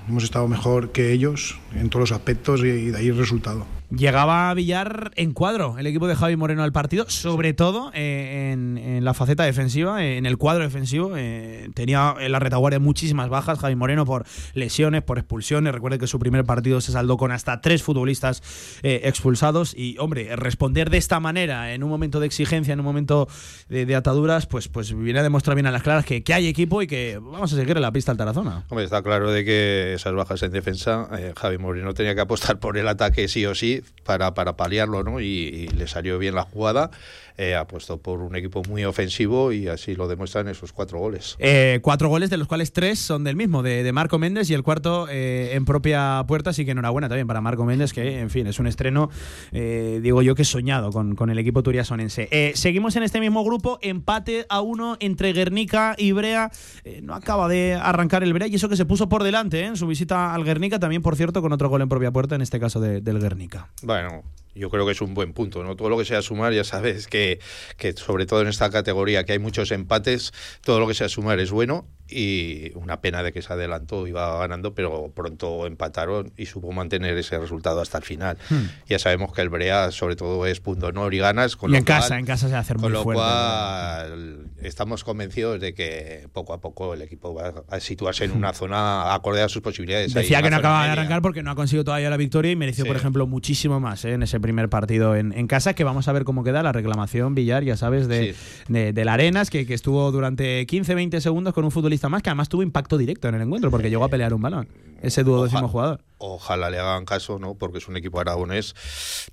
hemos 0.08 0.24
estado 0.24 0.48
mejor 0.48 0.92
que 0.92 1.12
ellos 1.12 1.58
en 1.74 1.90
todos 1.90 2.10
los 2.10 2.12
aspectos 2.12 2.62
y, 2.62 2.68
y 2.68 2.90
de 2.90 2.98
ahí 2.98 3.08
el 3.08 3.18
resultado. 3.18 3.66
Llegaba 3.88 4.50
a 4.50 4.54
Villar 4.54 5.12
en 5.14 5.32
cuadro 5.32 5.78
el 5.78 5.86
equipo 5.86 6.08
de 6.08 6.16
Javi 6.16 6.34
Moreno 6.34 6.64
al 6.64 6.72
partido, 6.72 7.08
sobre 7.08 7.54
todo 7.54 7.92
eh, 7.94 8.50
en, 8.52 8.78
en 8.78 9.04
la 9.04 9.14
faceta 9.14 9.44
defensiva, 9.44 10.04
eh, 10.04 10.16
en 10.16 10.26
el 10.26 10.38
cuadro 10.38 10.64
defensivo. 10.64 11.12
eh, 11.16 11.70
tenía 11.72 12.16
en 12.18 12.32
la 12.32 12.40
retaguardia 12.40 12.80
muchísimas 12.80 13.28
bajas 13.28 13.60
Javi 13.60 13.76
Moreno 13.76 14.04
por 14.04 14.24
lesiones, 14.54 15.02
por 15.04 15.18
expulsiones. 15.18 15.72
Recuerde 15.72 16.00
que 16.00 16.08
su 16.08 16.18
primer 16.18 16.44
partido 16.44 16.80
se 16.80 16.90
saldó 16.90 17.16
con 17.16 17.30
hasta 17.30 17.60
tres 17.60 17.84
futbolistas 17.84 18.42
eh, 18.82 19.02
expulsados. 19.04 19.72
Y, 19.76 19.96
hombre, 19.98 20.34
responder 20.34 20.90
de 20.90 20.98
esta 20.98 21.20
manera 21.20 21.72
en 21.72 21.84
un 21.84 21.88
momento 21.88 22.18
de 22.18 22.26
exigencia, 22.26 22.72
en 22.72 22.80
un 22.80 22.86
momento 22.86 23.28
de, 23.68 23.86
de 23.86 23.94
ataduras, 23.94 24.46
pues, 24.46 24.66
pues 24.66 24.92
viene 24.98 25.20
a 25.20 25.22
demostrar 25.22 25.54
bien 25.54 25.66
a 25.66 25.70
las 25.70 25.84
claras 25.84 26.04
que, 26.04 26.24
que 26.24 26.34
hay 26.34 26.48
equipo 26.48 26.82
y 26.82 26.88
que 26.88 27.20
vamos 27.22 27.52
a 27.52 27.56
seguir 27.56 27.76
en 27.76 27.82
la 27.82 27.92
pista 27.92 28.10
al 28.10 28.18
Tarazona. 28.18 28.64
Hombre, 28.68 28.84
está 28.84 29.00
claro 29.02 29.30
de 29.30 29.44
que 29.44 29.94
esas 29.94 30.12
bajas 30.12 30.42
en 30.42 30.50
defensa, 30.50 31.08
Javi 31.36 31.58
Moreno 31.58 31.94
tenía 31.94 32.16
que 32.16 32.20
apostar 32.20 32.58
por 32.58 32.76
el 32.78 32.88
ataque 32.88 33.28
sí 33.28 33.46
o 33.46 33.54
sí 33.54 33.75
para, 34.04 34.34
para 34.34 34.56
paliarlo, 34.56 35.02
¿no? 35.02 35.20
Y, 35.20 35.24
y 35.26 35.68
le 35.68 35.86
salió 35.86 36.18
bien 36.18 36.34
la 36.34 36.42
jugada. 36.42 36.90
Eh, 37.38 37.54
apostó 37.54 37.98
por 37.98 38.20
un 38.20 38.34
equipo 38.34 38.62
muy 38.68 38.84
ofensivo 38.84 39.52
y 39.52 39.68
así 39.68 39.94
lo 39.94 40.08
demuestran 40.08 40.48
esos 40.48 40.72
cuatro 40.72 40.98
goles. 40.98 41.36
Eh, 41.38 41.80
cuatro 41.82 42.08
goles, 42.08 42.30
de 42.30 42.38
los 42.38 42.48
cuales 42.48 42.72
tres 42.72 42.98
son 42.98 43.24
del 43.24 43.36
mismo, 43.36 43.62
de, 43.62 43.82
de 43.82 43.92
Marco 43.92 44.18
Méndez, 44.18 44.48
y 44.48 44.54
el 44.54 44.62
cuarto 44.62 45.06
eh, 45.10 45.50
en 45.52 45.64
propia 45.66 46.24
puerta. 46.26 46.50
Así 46.50 46.64
que 46.64 46.70
enhorabuena 46.70 47.08
también 47.08 47.26
para 47.26 47.40
Marco 47.42 47.64
Méndez, 47.66 47.92
que 47.92 48.20
en 48.20 48.30
fin, 48.30 48.46
es 48.46 48.58
un 48.58 48.66
estreno, 48.66 49.10
eh, 49.52 50.00
digo 50.02 50.22
yo, 50.22 50.34
que 50.34 50.44
soñado 50.44 50.90
con, 50.92 51.14
con 51.14 51.28
el 51.28 51.38
equipo 51.38 51.62
turiasonense. 51.62 52.28
Eh, 52.30 52.52
seguimos 52.54 52.96
en 52.96 53.02
este 53.02 53.20
mismo 53.20 53.44
grupo, 53.44 53.78
empate 53.82 54.46
a 54.48 54.62
uno 54.62 54.96
entre 55.00 55.32
Guernica 55.34 55.94
y 55.98 56.12
Brea. 56.12 56.50
No 57.02 57.14
acaba 57.14 57.48
de 57.48 57.74
arrancar 57.74 58.22
el 58.22 58.32
Brea, 58.32 58.46
y 58.48 58.54
eso 58.54 58.68
que 58.70 58.76
se 58.76 58.86
puso 58.86 59.08
por 59.10 59.22
delante 59.24 59.62
en 59.64 59.76
su 59.76 59.86
visita 59.86 60.32
al 60.34 60.42
Guernica, 60.44 60.78
también, 60.78 61.02
por 61.02 61.16
cierto, 61.16 61.42
con 61.42 61.52
otro 61.52 61.68
gol 61.68 61.82
en 61.82 61.88
propia 61.90 62.10
puerta, 62.10 62.34
en 62.34 62.40
este 62.40 62.58
caso 62.58 62.80
de- 62.80 63.00
del 63.02 63.20
Guernica. 63.20 63.68
Bueno, 63.82 64.22
yo 64.56 64.70
creo 64.70 64.86
que 64.86 64.92
es 64.92 65.00
un 65.00 65.14
buen 65.14 65.32
punto, 65.32 65.62
¿no? 65.62 65.76
Todo 65.76 65.90
lo 65.90 65.98
que 65.98 66.04
sea 66.04 66.22
sumar, 66.22 66.52
ya 66.52 66.64
sabes 66.64 67.06
que, 67.06 67.38
que 67.76 67.92
sobre 67.92 68.26
todo 68.26 68.42
en 68.42 68.48
esta 68.48 68.70
categoría 68.70 69.24
que 69.24 69.32
hay 69.32 69.38
muchos 69.38 69.70
empates, 69.70 70.32
todo 70.62 70.80
lo 70.80 70.88
que 70.88 70.94
sea 70.94 71.08
sumar 71.08 71.38
es 71.40 71.50
bueno 71.50 71.86
y 72.08 72.72
una 72.76 73.00
pena 73.00 73.22
de 73.22 73.32
que 73.32 73.42
se 73.42 73.52
adelantó, 73.52 74.06
iba 74.06 74.38
ganando, 74.38 74.74
pero 74.74 75.10
pronto 75.14 75.66
empataron 75.66 76.32
y 76.36 76.46
supo 76.46 76.72
mantener 76.72 77.16
ese 77.18 77.38
resultado 77.38 77.80
hasta 77.80 77.98
el 77.98 78.04
final. 78.04 78.38
Hmm. 78.48 78.66
Ya 78.88 78.98
sabemos 78.98 79.32
que 79.32 79.42
el 79.42 79.48
Brea 79.48 79.90
sobre 79.90 80.16
todo 80.16 80.46
es 80.46 80.60
punto 80.60 80.86
honor 80.86 81.14
y 81.14 81.18
ganas. 81.18 81.56
Con 81.56 81.70
y 81.70 81.72
lo 81.72 81.78
en 81.78 81.84
cual- 81.84 82.00
casa, 82.00 82.18
en 82.18 82.26
casa 82.26 82.46
se 82.46 82.52
va 82.52 82.58
a 82.58 82.60
hacer 82.60 82.76
muy 82.78 82.84
con 82.84 82.92
lo 82.92 83.02
fuerte. 83.02 83.22
cual 83.22 84.38
estamos 84.62 85.04
convencidos 85.04 85.60
de 85.60 85.74
que 85.74 86.28
poco 86.32 86.52
a 86.52 86.60
poco 86.60 86.94
el 86.94 87.02
equipo 87.02 87.34
va 87.34 87.52
a 87.68 87.80
situarse 87.80 88.24
en 88.24 88.32
una 88.32 88.52
zona 88.52 89.14
acorde 89.14 89.42
a 89.42 89.48
sus 89.48 89.62
posibilidades. 89.62 90.14
Ahí 90.16 90.22
Decía 90.22 90.38
en 90.38 90.44
que 90.44 90.50
no 90.50 90.56
acaba 90.56 90.84
de 90.84 90.90
arrancar 90.90 91.22
porque 91.22 91.42
no 91.42 91.50
ha 91.50 91.54
conseguido 91.54 91.84
todavía 91.84 92.10
la 92.10 92.16
victoria 92.16 92.50
y 92.52 92.56
mereció, 92.56 92.84
Sí. 92.84 92.88
por 92.88 92.96
ejemplo, 92.96 93.26
muchísimo 93.26 93.80
más 93.80 94.04
¿eh? 94.04 94.12
en 94.12 94.22
ese 94.22 94.38
primer 94.40 94.68
partido 94.68 95.16
en, 95.16 95.32
en 95.32 95.46
casa, 95.46 95.74
que 95.74 95.82
vamos 95.84 96.08
a 96.08 96.12
ver 96.12 96.24
cómo 96.24 96.44
queda 96.44 96.62
la 96.62 96.72
reclamación, 96.72 97.34
Villar, 97.34 97.64
ya 97.64 97.76
sabes, 97.76 98.06
de, 98.08 98.34
de, 98.68 98.92
de 98.92 99.04
la 99.04 99.14
Arenas, 99.14 99.48
que, 99.50 99.66
que 99.66 99.74
estuvo 99.74 100.12
durante 100.12 100.66
15-20 100.66 101.20
segundos 101.20 101.54
con 101.54 101.64
un 101.64 101.70
futbolista 101.70 101.95
más, 102.08 102.22
que 102.22 102.30
además 102.30 102.48
tuvo 102.48 102.62
impacto 102.62 102.96
directo 102.98 103.28
en 103.28 103.34
el 103.36 103.42
encuentro, 103.42 103.70
porque 103.70 103.90
llegó 103.90 104.04
a 104.04 104.08
pelear 104.08 104.32
un 104.34 104.42
balón, 104.42 104.68
ese 105.02 105.22
duodécimo 105.24 105.68
jugador. 105.68 106.00
Ojalá 106.18 106.70
le 106.70 106.78
hagan 106.78 107.04
caso, 107.04 107.38
¿no? 107.38 107.54
Porque 107.54 107.78
es 107.78 107.88
un 107.88 107.96
equipo 107.96 108.20
aragonés, 108.20 108.74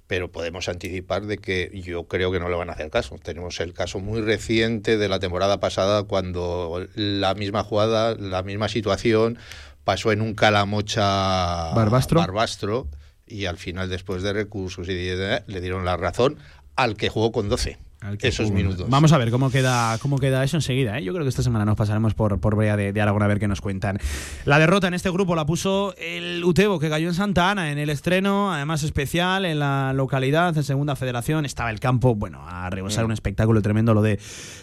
pero 0.07 0.31
podemos 0.31 0.67
anticipar 0.69 1.25
de 1.25 1.37
que 1.37 1.71
yo 1.85 2.03
creo 2.05 2.31
que 2.31 2.39
no 2.39 2.49
le 2.49 2.55
van 2.55 2.69
a 2.69 2.73
hacer 2.73 2.89
caso. 2.89 3.15
Tenemos 3.21 3.59
el 3.61 3.73
caso 3.73 3.99
muy 3.99 4.21
reciente 4.21 4.97
de 4.97 5.07
la 5.09 5.19
temporada 5.19 5.59
pasada 5.59 6.03
cuando 6.03 6.85
la 6.95 7.33
misma 7.35 7.63
jugada, 7.63 8.15
la 8.15 8.43
misma 8.43 8.67
situación 8.67 9.37
pasó 9.85 10.11
en 10.11 10.21
un 10.21 10.33
calamocha 10.33 11.73
Barbastro. 11.73 12.19
Barbastro 12.19 12.87
y 13.25 13.45
al 13.45 13.57
final 13.57 13.89
después 13.89 14.21
de 14.23 14.33
recursos 14.33 14.87
y 14.89 14.93
de- 14.93 15.43
le 15.47 15.61
dieron 15.61 15.85
la 15.85 15.97
razón 15.97 16.37
al 16.75 16.95
que 16.95 17.09
jugó 17.09 17.31
con 17.31 17.49
12 17.49 17.77
esos 18.21 18.51
minutos. 18.51 18.87
Vamos 18.89 19.11
a 19.13 19.17
ver 19.17 19.31
cómo 19.31 19.49
queda, 19.49 19.97
cómo 19.99 20.17
queda 20.17 20.43
eso 20.43 20.57
enseguida. 20.57 20.97
¿eh? 20.99 21.03
Yo 21.03 21.13
creo 21.13 21.23
que 21.25 21.29
esta 21.29 21.43
semana 21.43 21.65
nos 21.65 21.75
pasaremos 21.75 22.13
por, 22.13 22.39
por 22.39 22.55
Brea 22.55 22.75
de, 22.77 22.93
de 22.93 23.01
Aragón 23.01 23.23
a 23.23 23.27
ver 23.27 23.39
qué 23.39 23.47
nos 23.47 23.61
cuentan. 23.61 23.99
La 24.45 24.59
derrota 24.59 24.87
en 24.87 24.93
este 24.93 25.09
grupo 25.09 25.35
la 25.35 25.45
puso 25.45 25.93
el 25.97 26.43
Utebo, 26.43 26.79
que 26.79 26.89
cayó 26.89 27.07
en 27.07 27.13
Santa 27.15 27.51
Ana 27.51 27.71
en 27.71 27.77
el 27.77 27.89
estreno, 27.89 28.53
además 28.53 28.83
especial 28.83 29.45
en 29.45 29.59
la 29.59 29.93
localidad, 29.93 30.55
en 30.57 30.63
segunda 30.63 30.95
federación. 30.95 31.45
Estaba 31.45 31.69
el 31.71 31.79
campo, 31.79 32.15
bueno, 32.15 32.43
a 32.47 32.69
rebosar 32.69 33.03
Mm. 33.03 33.07
un 33.07 33.11
espectáculo 33.13 33.61
tremendo 33.61 33.93
lo 33.93 34.01
de, 34.01 34.19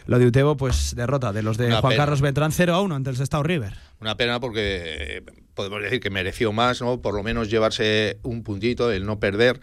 lo 0.07 0.18
de 0.18 0.26
Utebo, 0.26 0.57
pues 0.57 0.95
derrota 0.95 1.32
de 1.32 1.43
los 1.43 1.57
de 1.57 1.66
Una 1.66 1.80
Juan 1.80 1.91
pena. 1.93 2.03
Carlos 2.05 2.20
Beltrán 2.20 2.53
0 2.53 2.74
a 2.74 2.80
1 2.80 2.95
ante 2.95 3.11
el 3.11 3.16
Sestao 3.16 3.43
River. 3.43 3.74
Una 4.01 4.16
pena 4.16 4.41
porque 4.41 5.22
podemos 5.55 5.83
decir 5.83 6.01
que 6.01 6.11
mereció 6.11 6.53
más, 6.53 6.81
¿no? 6.81 7.01
Por 7.01 7.15
lo 7.15 7.23
menos 7.23 7.51
llevarse 7.51 8.19
un 8.23 8.43
puntito, 8.43 8.91
el 8.93 9.05
no 9.07 9.19
perder. 9.21 9.61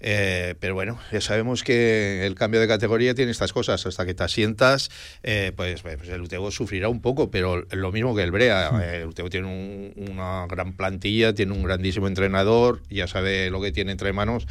Eh, 0.00 0.54
pero 0.60 0.74
bueno, 0.74 0.98
ya 1.12 1.20
sabemos 1.20 1.62
que 1.62 2.26
el 2.26 2.34
cambio 2.34 2.60
de 2.60 2.66
categoría 2.68 3.14
tiene 3.14 3.30
estas 3.30 3.52
cosas. 3.52 3.86
Hasta 3.86 4.04
que 4.04 4.14
te 4.14 4.24
asientas, 4.24 4.90
eh, 5.22 5.52
pues, 5.56 5.82
pues 5.82 6.08
el 6.08 6.20
Utebo 6.22 6.50
sufrirá 6.50 6.88
un 6.88 7.00
poco, 7.00 7.30
pero 7.30 7.64
lo 7.70 7.92
mismo 7.92 8.14
que 8.14 8.22
el 8.22 8.30
Brea. 8.30 8.70
Eh, 8.82 9.00
El 9.02 9.08
Utebo 9.08 9.30
tiene 9.30 9.46
un- 9.46 10.08
una 10.10 10.46
gran 10.48 10.72
plantilla, 10.74 11.34
tiene 11.34 11.52
un 11.52 11.62
grandísimo 11.62 12.06
entrenador, 12.08 12.82
ya 12.90 13.06
sabe 13.06 13.50
lo 13.50 13.60
que 13.60 13.72
tiene 13.72 13.92
entre 13.92 14.12
manos 14.12 14.46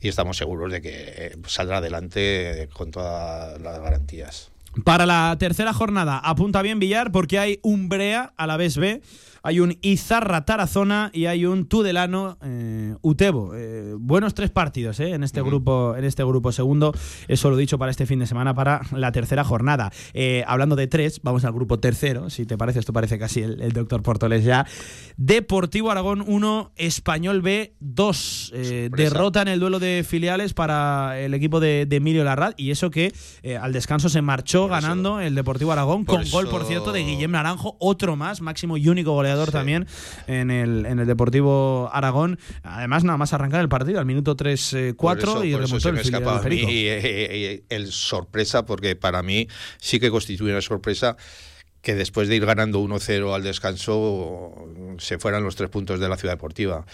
y 0.00 0.08
estamos 0.08 0.36
seguros 0.36 0.72
de 0.72 0.80
que 0.82 0.90
eh, 0.92 1.36
saldrá 1.46 1.78
adelante 1.78 2.68
con 2.72 2.90
todas 2.90 3.60
las 3.60 3.80
garantías. 3.80 4.50
Para 4.84 5.06
la 5.06 5.36
tercera 5.38 5.72
jornada, 5.72 6.18
apunta 6.18 6.60
bien 6.60 6.80
Villar 6.80 7.12
porque 7.12 7.38
hay 7.38 7.60
un 7.62 7.88
Brea 7.88 8.32
a 8.36 8.46
la 8.48 8.56
vez 8.56 8.76
B, 8.76 9.02
hay 9.44 9.60
un 9.60 9.76
Izarra 9.82 10.46
Tarazona 10.46 11.10
y 11.12 11.26
hay 11.26 11.44
un 11.44 11.66
Tudelano 11.66 12.38
eh, 12.42 12.96
Utebo. 13.02 13.54
Eh, 13.54 13.92
buenos 13.98 14.32
tres 14.32 14.50
partidos 14.50 14.98
eh, 15.00 15.10
en 15.10 15.22
este 15.22 15.42
grupo, 15.42 15.94
en 15.96 16.04
este 16.04 16.24
grupo 16.24 16.50
segundo. 16.50 16.94
Eso 17.28 17.50
lo 17.50 17.56
dicho 17.58 17.78
para 17.78 17.90
este 17.90 18.06
fin 18.06 18.18
de 18.18 18.26
semana 18.26 18.54
para 18.54 18.80
la 18.92 19.12
tercera 19.12 19.44
jornada. 19.44 19.92
Hablando 20.46 20.76
de 20.76 20.86
tres, 20.86 21.20
vamos 21.22 21.44
al 21.44 21.52
grupo 21.52 21.78
tercero. 21.78 22.30
Si 22.30 22.46
te 22.46 22.56
parece, 22.56 22.78
esto 22.78 22.94
parece 22.94 23.18
casi 23.18 23.42
el, 23.42 23.60
el 23.60 23.72
doctor 23.72 24.02
Portoles 24.02 24.44
ya. 24.44 24.66
Deportivo 25.18 25.90
Aragón 25.90 26.24
1, 26.26 26.72
Español 26.76 27.42
B 27.42 27.74
2. 27.80 28.52
Eh, 28.54 28.88
derrota 28.96 29.42
en 29.42 29.48
el 29.48 29.60
duelo 29.60 29.78
de 29.78 30.06
filiales 30.08 30.54
para 30.54 31.20
el 31.20 31.34
equipo 31.34 31.60
de, 31.60 31.84
de 31.84 31.96
Emilio 31.96 32.24
Larraz 32.24 32.54
y 32.56 32.70
eso 32.70 32.90
que 32.90 33.12
al 33.60 33.74
descanso 33.74 34.08
se 34.08 34.22
marchó 34.22 34.68
ganando 34.68 35.20
el 35.20 35.34
Deportivo 35.34 35.72
Aragón 35.72 36.06
con 36.06 36.24
gol, 36.30 36.48
por 36.48 36.64
cierto, 36.64 36.92
de 36.92 37.04
Guillem 37.04 37.32
Naranjo, 37.32 37.76
otro 37.78 38.16
más, 38.16 38.40
máximo 38.40 38.78
y 38.78 38.88
único 38.88 39.12
goleador 39.12 39.33
también 39.52 39.86
en 40.26 40.50
el, 40.50 40.86
en 40.86 40.98
el 40.98 41.06
Deportivo 41.06 41.90
Aragón. 41.92 42.38
Además, 42.62 43.04
nada 43.04 43.16
más 43.18 43.32
arrancar 43.32 43.60
el 43.60 43.68
partido 43.68 43.98
al 44.00 44.06
minuto 44.06 44.36
3-4 44.36 44.96
Por 44.96 45.18
eso- 45.18 45.44
y 45.44 45.54
remontó 45.54 45.88
el 45.88 46.40
Perico. 46.42 46.70
y, 46.70 46.86
eh, 46.86 47.00
eh, 47.02 47.62
el 47.68 47.92
sorpresa, 47.92 48.64
porque 48.66 48.96
para 48.96 49.22
mí 49.22 49.48
sí 49.78 50.00
que 50.00 50.10
constituye 50.10 50.52
una 50.52 50.60
sorpresa 50.62 51.16
que 51.82 51.94
después 51.94 52.28
de 52.28 52.36
ir 52.36 52.46
ganando 52.46 52.78
1-0 52.80 53.34
al 53.34 53.42
descanso 53.42 54.54
se 54.98 55.18
fueran 55.18 55.44
los 55.44 55.54
tres 55.54 55.68
puntos 55.68 56.00
de 56.00 56.08
la 56.08 56.16
ciudad 56.16 56.34
deportiva. 56.34 56.86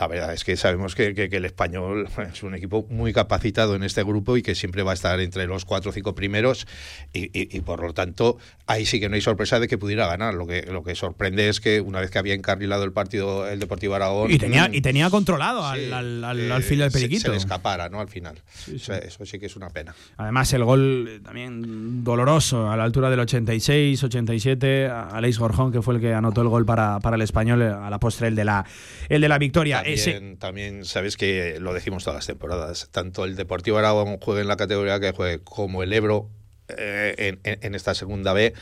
La 0.00 0.08
verdad 0.08 0.32
es 0.32 0.44
que 0.44 0.56
sabemos 0.56 0.94
que, 0.94 1.14
que- 1.14 1.28
que 1.28 1.36
el 1.36 1.44
español 1.44 2.08
es 2.32 2.42
un 2.42 2.54
equipo 2.54 2.86
muy 2.88 3.12
capacitado 3.12 3.76
en 3.76 3.82
este 3.82 4.02
grupo 4.02 4.36
y 4.38 4.42
que 4.42 4.54
siempre 4.54 4.82
va 4.82 4.92
a 4.92 4.94
estar 4.94 5.20
entre 5.20 5.46
los 5.46 5.66
cuatro 5.66 5.90
o 5.90 5.92
cinco 5.92 6.14
primeros 6.14 6.66
y, 7.12 7.24
y- 7.38 7.54
y 7.54 7.60
por 7.60 7.82
lo 7.82 7.92
tanto 7.92 8.38
ahí 8.66 8.86
sí 8.86 8.98
que 8.98 9.08
no 9.10 9.14
hay 9.16 9.20
sorpresa 9.20 9.60
de 9.60 9.68
que 9.68 9.76
pudiera 9.76 10.06
ganar. 10.06 10.32
Lo 10.34 10.46
que, 10.46 10.62
lo 10.62 10.82
que 10.82 10.94
sorprende 10.94 11.48
es 11.50 11.60
que 11.60 11.80
una 11.82 12.00
vez 12.00 12.10
que 12.10 12.18
había 12.18 12.32
encarrilado 12.34 12.82
el 12.84 12.92
partido 12.92 13.46
el 13.46 13.60
Deportivo 13.60 13.94
Aragón 13.94 14.30
Y 14.30 14.38
tenía, 14.38 14.68
mm, 14.68 14.74
y 14.74 14.80
tenía 14.80 15.10
controlado 15.10 15.66
al, 15.66 15.92
al, 15.92 16.24
al- 16.24 16.52
al 16.52 16.62
filial 16.62 16.90
se- 16.90 16.98
Periquito. 16.98 17.20
Se, 17.22 17.28
le 17.30 17.36
escapara, 17.36 17.90
¿no? 17.90 18.00
Al 18.00 18.08
final. 18.08 18.36
O 18.74 18.78
sea, 18.78 18.96
eso 18.98 19.26
sí 19.26 19.38
que 19.38 19.46
es 19.46 19.56
una 19.56 19.68
pena. 19.68 19.94
Además, 20.16 20.50
el 20.54 20.64
gol 20.64 21.08
eh, 21.10 21.20
también 21.22 22.02
doloroso 22.04 22.70
a 22.70 22.76
la 22.76 22.84
altura 22.84 23.10
del 23.10 23.20
86, 23.20 24.02
87. 24.02 24.86
a- 24.86 25.08
Aleix 25.08 25.38
Gorjón, 25.38 25.72
que 25.72 25.82
fue 25.82 25.96
el 25.96 26.00
que 26.00 26.14
anotó 26.14 26.40
el 26.40 26.48
gol 26.48 26.64
para, 26.64 27.00
para 27.00 27.16
el 27.16 27.22
español, 27.22 27.60
eh, 27.60 27.66
a 27.68 27.90
la 27.90 27.98
postre 28.00 28.28
el 28.28 28.34
de 28.34 28.44
la, 28.46 28.64
el 29.10 29.20
de 29.20 29.28
la 29.28 29.36
victoria. 29.38 29.82
También, 29.96 30.36
también 30.38 30.84
sabes 30.84 31.16
que 31.16 31.58
lo 31.60 31.72
decimos 31.74 32.04
todas 32.04 32.18
las 32.18 32.26
temporadas. 32.26 32.88
Tanto 32.90 33.24
el 33.24 33.36
Deportivo 33.36 33.78
Aragón 33.78 34.18
juegue 34.18 34.40
en 34.42 34.48
la 34.48 34.56
categoría 34.56 35.00
que 35.00 35.12
juegue, 35.12 35.40
como 35.42 35.82
el 35.82 35.92
Ebro 35.92 36.28
eh, 36.76 37.14
en, 37.18 37.40
en- 37.44 37.58
en 37.62 37.74
esta 37.74 37.94
segunda 37.94 38.32
B, 38.32 38.54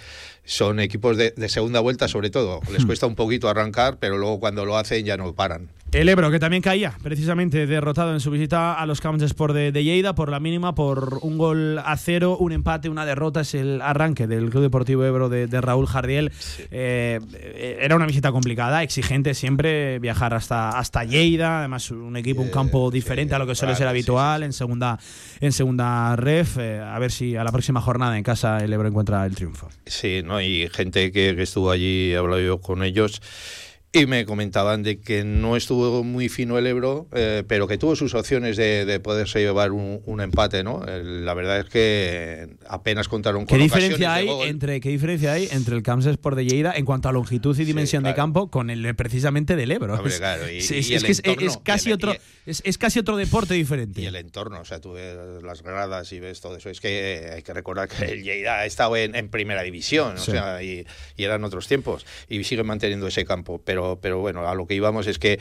son 0.45 0.81
equipos 0.81 1.17
de, 1.17 1.33
de 1.37 1.49
segunda 1.49 1.81
vuelta 1.81 2.09
sobre 2.09 2.31
todo. 2.31 2.61
Les 2.73 2.87
cuesta 2.87 3.07
un 3.07 3.15
poquito 3.15 3.49
arrancar, 3.49 3.99
pero 3.99 4.17
luego 4.17 4.41
cuando 4.41 4.65
lo 4.65 4.77
hacen 4.79 5.05
ya 5.05 5.17
no 5.17 5.35
paran. 5.35 5.69
El 5.91 6.07
Ebro, 6.11 6.31
que 6.31 6.39
también 6.39 6.63
caía, 6.63 6.93
precisamente 7.03 7.67
derrotado 7.67 8.13
en 8.13 8.21
su 8.21 8.31
visita 8.31 8.75
a 8.75 8.85
los 8.85 9.01
Camps 9.01 9.21
de 9.21 9.27
Sport 9.27 9.55
de, 9.55 9.73
de 9.73 9.85
Lleida 9.85 10.15
por 10.15 10.29
la 10.29 10.39
mínima, 10.39 10.75
por 10.75 11.19
un 11.23 11.39
gol 11.39 11.79
a 11.79 11.97
cero, 11.97 12.37
un 12.39 12.53
empate, 12.53 12.91
una 12.91 13.07
derrota. 13.07 13.41
Es 13.41 13.55
el 13.55 13.81
arranque 13.81 14.27
del 14.27 14.51
Club 14.51 14.65
Deportivo 14.65 15.07
Ebro 15.07 15.31
de, 15.31 15.47
de 15.47 15.61
Raúl 15.63 15.87
Jardiel. 15.87 16.31
Eh, 16.71 17.19
eh, 17.33 17.79
era 17.81 17.97
una 17.97 18.05
visita 18.05 18.33
complicada, 18.33 18.83
exigente 18.83 19.33
siempre 19.33 19.99
viajar 19.99 20.35
hasta, 20.35 20.79
hasta 20.79 21.05
Lleida. 21.05 21.61
Además, 21.61 21.91
un 21.91 22.19
equipo, 22.19 22.43
un 22.43 22.51
campo 22.51 22.91
diferente 22.91 23.35
a 23.35 23.39
lo 23.39 23.47
que 23.47 23.55
suele 23.55 23.75
ser 23.75 23.89
habitual 23.89 24.43
en 24.43 24.53
segunda 24.53 24.99
en 25.41 25.53
segunda 25.53 26.17
ref. 26.17 26.59
Eh, 26.59 26.81
a 26.81 26.99
ver 26.99 27.11
si 27.11 27.35
a 27.35 27.45
la 27.45 27.51
próxima 27.51 27.81
jornada 27.81 28.19
en 28.19 28.25
casa 28.25 28.59
el 28.59 28.71
Ebro 28.71 28.89
encuentra 28.89 29.25
el 29.25 29.35
triunfo. 29.35 29.71
Sí, 29.87 30.21
¿no? 30.23 30.39
Y 30.43 30.69
gente 30.69 31.11
que, 31.13 31.35
que 31.35 31.43
estuvo 31.45 31.71
allí, 31.71 32.13
he 32.13 32.19
hablado 32.19 32.43
yo 32.43 32.59
con 32.61 32.83
ellos. 32.83 33.23
Y 33.91 34.05
me 34.05 34.27
comentaban 34.27 34.83
de 34.83 35.01
que 35.01 35.25
no 35.25 35.57
estuvo 35.57 36.05
muy 36.05 36.29
fino 36.29 36.59
el 36.59 36.67
Ebro, 36.67 37.09
eh, 37.15 37.43
pero 37.49 37.67
que 37.67 37.79
tuvo 37.79 37.97
sus 37.97 38.13
opciones 38.15 38.59
de, 38.59 38.85
de 38.85 39.01
poderse 39.01 39.39
llevar 39.41 39.73
un, 39.73 40.03
un 40.05 40.21
empate, 40.21 40.63
¿no? 40.63 40.85
Eh, 40.87 41.03
La 41.03 41.33
verdad 41.33 41.61
es 41.61 41.65
que 41.71 42.57
apenas 42.69 43.09
contaron 43.09 43.47
¿Qué 43.47 43.55
con 43.55 43.61
diferencia, 43.61 43.95
ocasiones 43.97 44.09
hay 44.19 44.27
de 44.27 44.33
gol. 44.35 44.47
entre, 44.49 44.81
¿Qué 44.83 44.91
diferencia 44.91 45.33
hay 45.33 45.49
entre 45.53 45.75
el 45.75 45.83
Camps 45.83 46.05
Sport 46.05 46.37
de 46.37 46.45
Lleida 46.45 46.75
en 46.77 46.85
cuanto 46.85 47.09
a 47.09 47.13
longitud 47.13 47.59
y 47.59 47.65
dimensión 47.65 48.05
de 48.05 48.15
campo 48.15 48.51
con 48.51 48.69
el 48.69 48.95
precisamente 48.95 49.57
del 49.57 49.71
Ebro? 49.73 49.95
Hombre, 49.95 50.15
claro, 50.19 50.51
y- 50.51 50.59
es, 50.59 50.71
y 50.71 50.77
es- 50.81 50.91
el 50.91 50.97
es 50.97 51.05
es- 51.05 51.19
entorno, 51.25 51.51
es 51.51 51.57
casi 51.57 51.89
el- 51.89 51.95
otro, 51.95 52.15
es, 52.45 52.61
es 52.67 52.77
casi 52.77 52.99
otro 52.99 53.17
deporte 53.17 53.55
diferente. 53.55 54.03
Y 54.03 54.07
el 54.07 54.17
entorno, 54.17 54.61
o 54.61 54.65
sea, 54.67 54.83
tú 54.83 54.93
ves 54.93 55.17
las 55.43 55.63
gradas 55.63 56.13
y 56.13 56.21
ves 56.21 56.43
todo 56.43 56.59
eso. 56.59 56.69
Es 56.69 56.81
que 56.83 57.31
hay 57.37 57.43
que 57.43 57.55
recordar 57.55 57.89
que 57.89 58.05
el 58.05 58.23
Lleida 58.23 58.59
ha 58.59 58.67
estado 58.67 58.97
en, 58.99 59.15
en 59.15 59.31
primera 59.31 59.63
división, 59.63 60.19
Sí. 60.19 60.31
o 60.31 60.35
sea, 60.35 60.63
y, 60.63 60.87
y 61.17 61.25
eran 61.25 61.43
otros 61.43 61.67
tiempos. 61.67 62.05
Y 62.29 62.45
siguen 62.45 62.67
manteniendo 62.67 63.07
ese 63.07 63.25
campo. 63.25 63.63
Pero, 63.65 63.78
pero 64.01 64.19
bueno, 64.21 64.47
a 64.49 64.55
lo 64.55 64.67
que 64.67 64.75
íbamos 64.75 65.07
es 65.07 65.19
que 65.19 65.35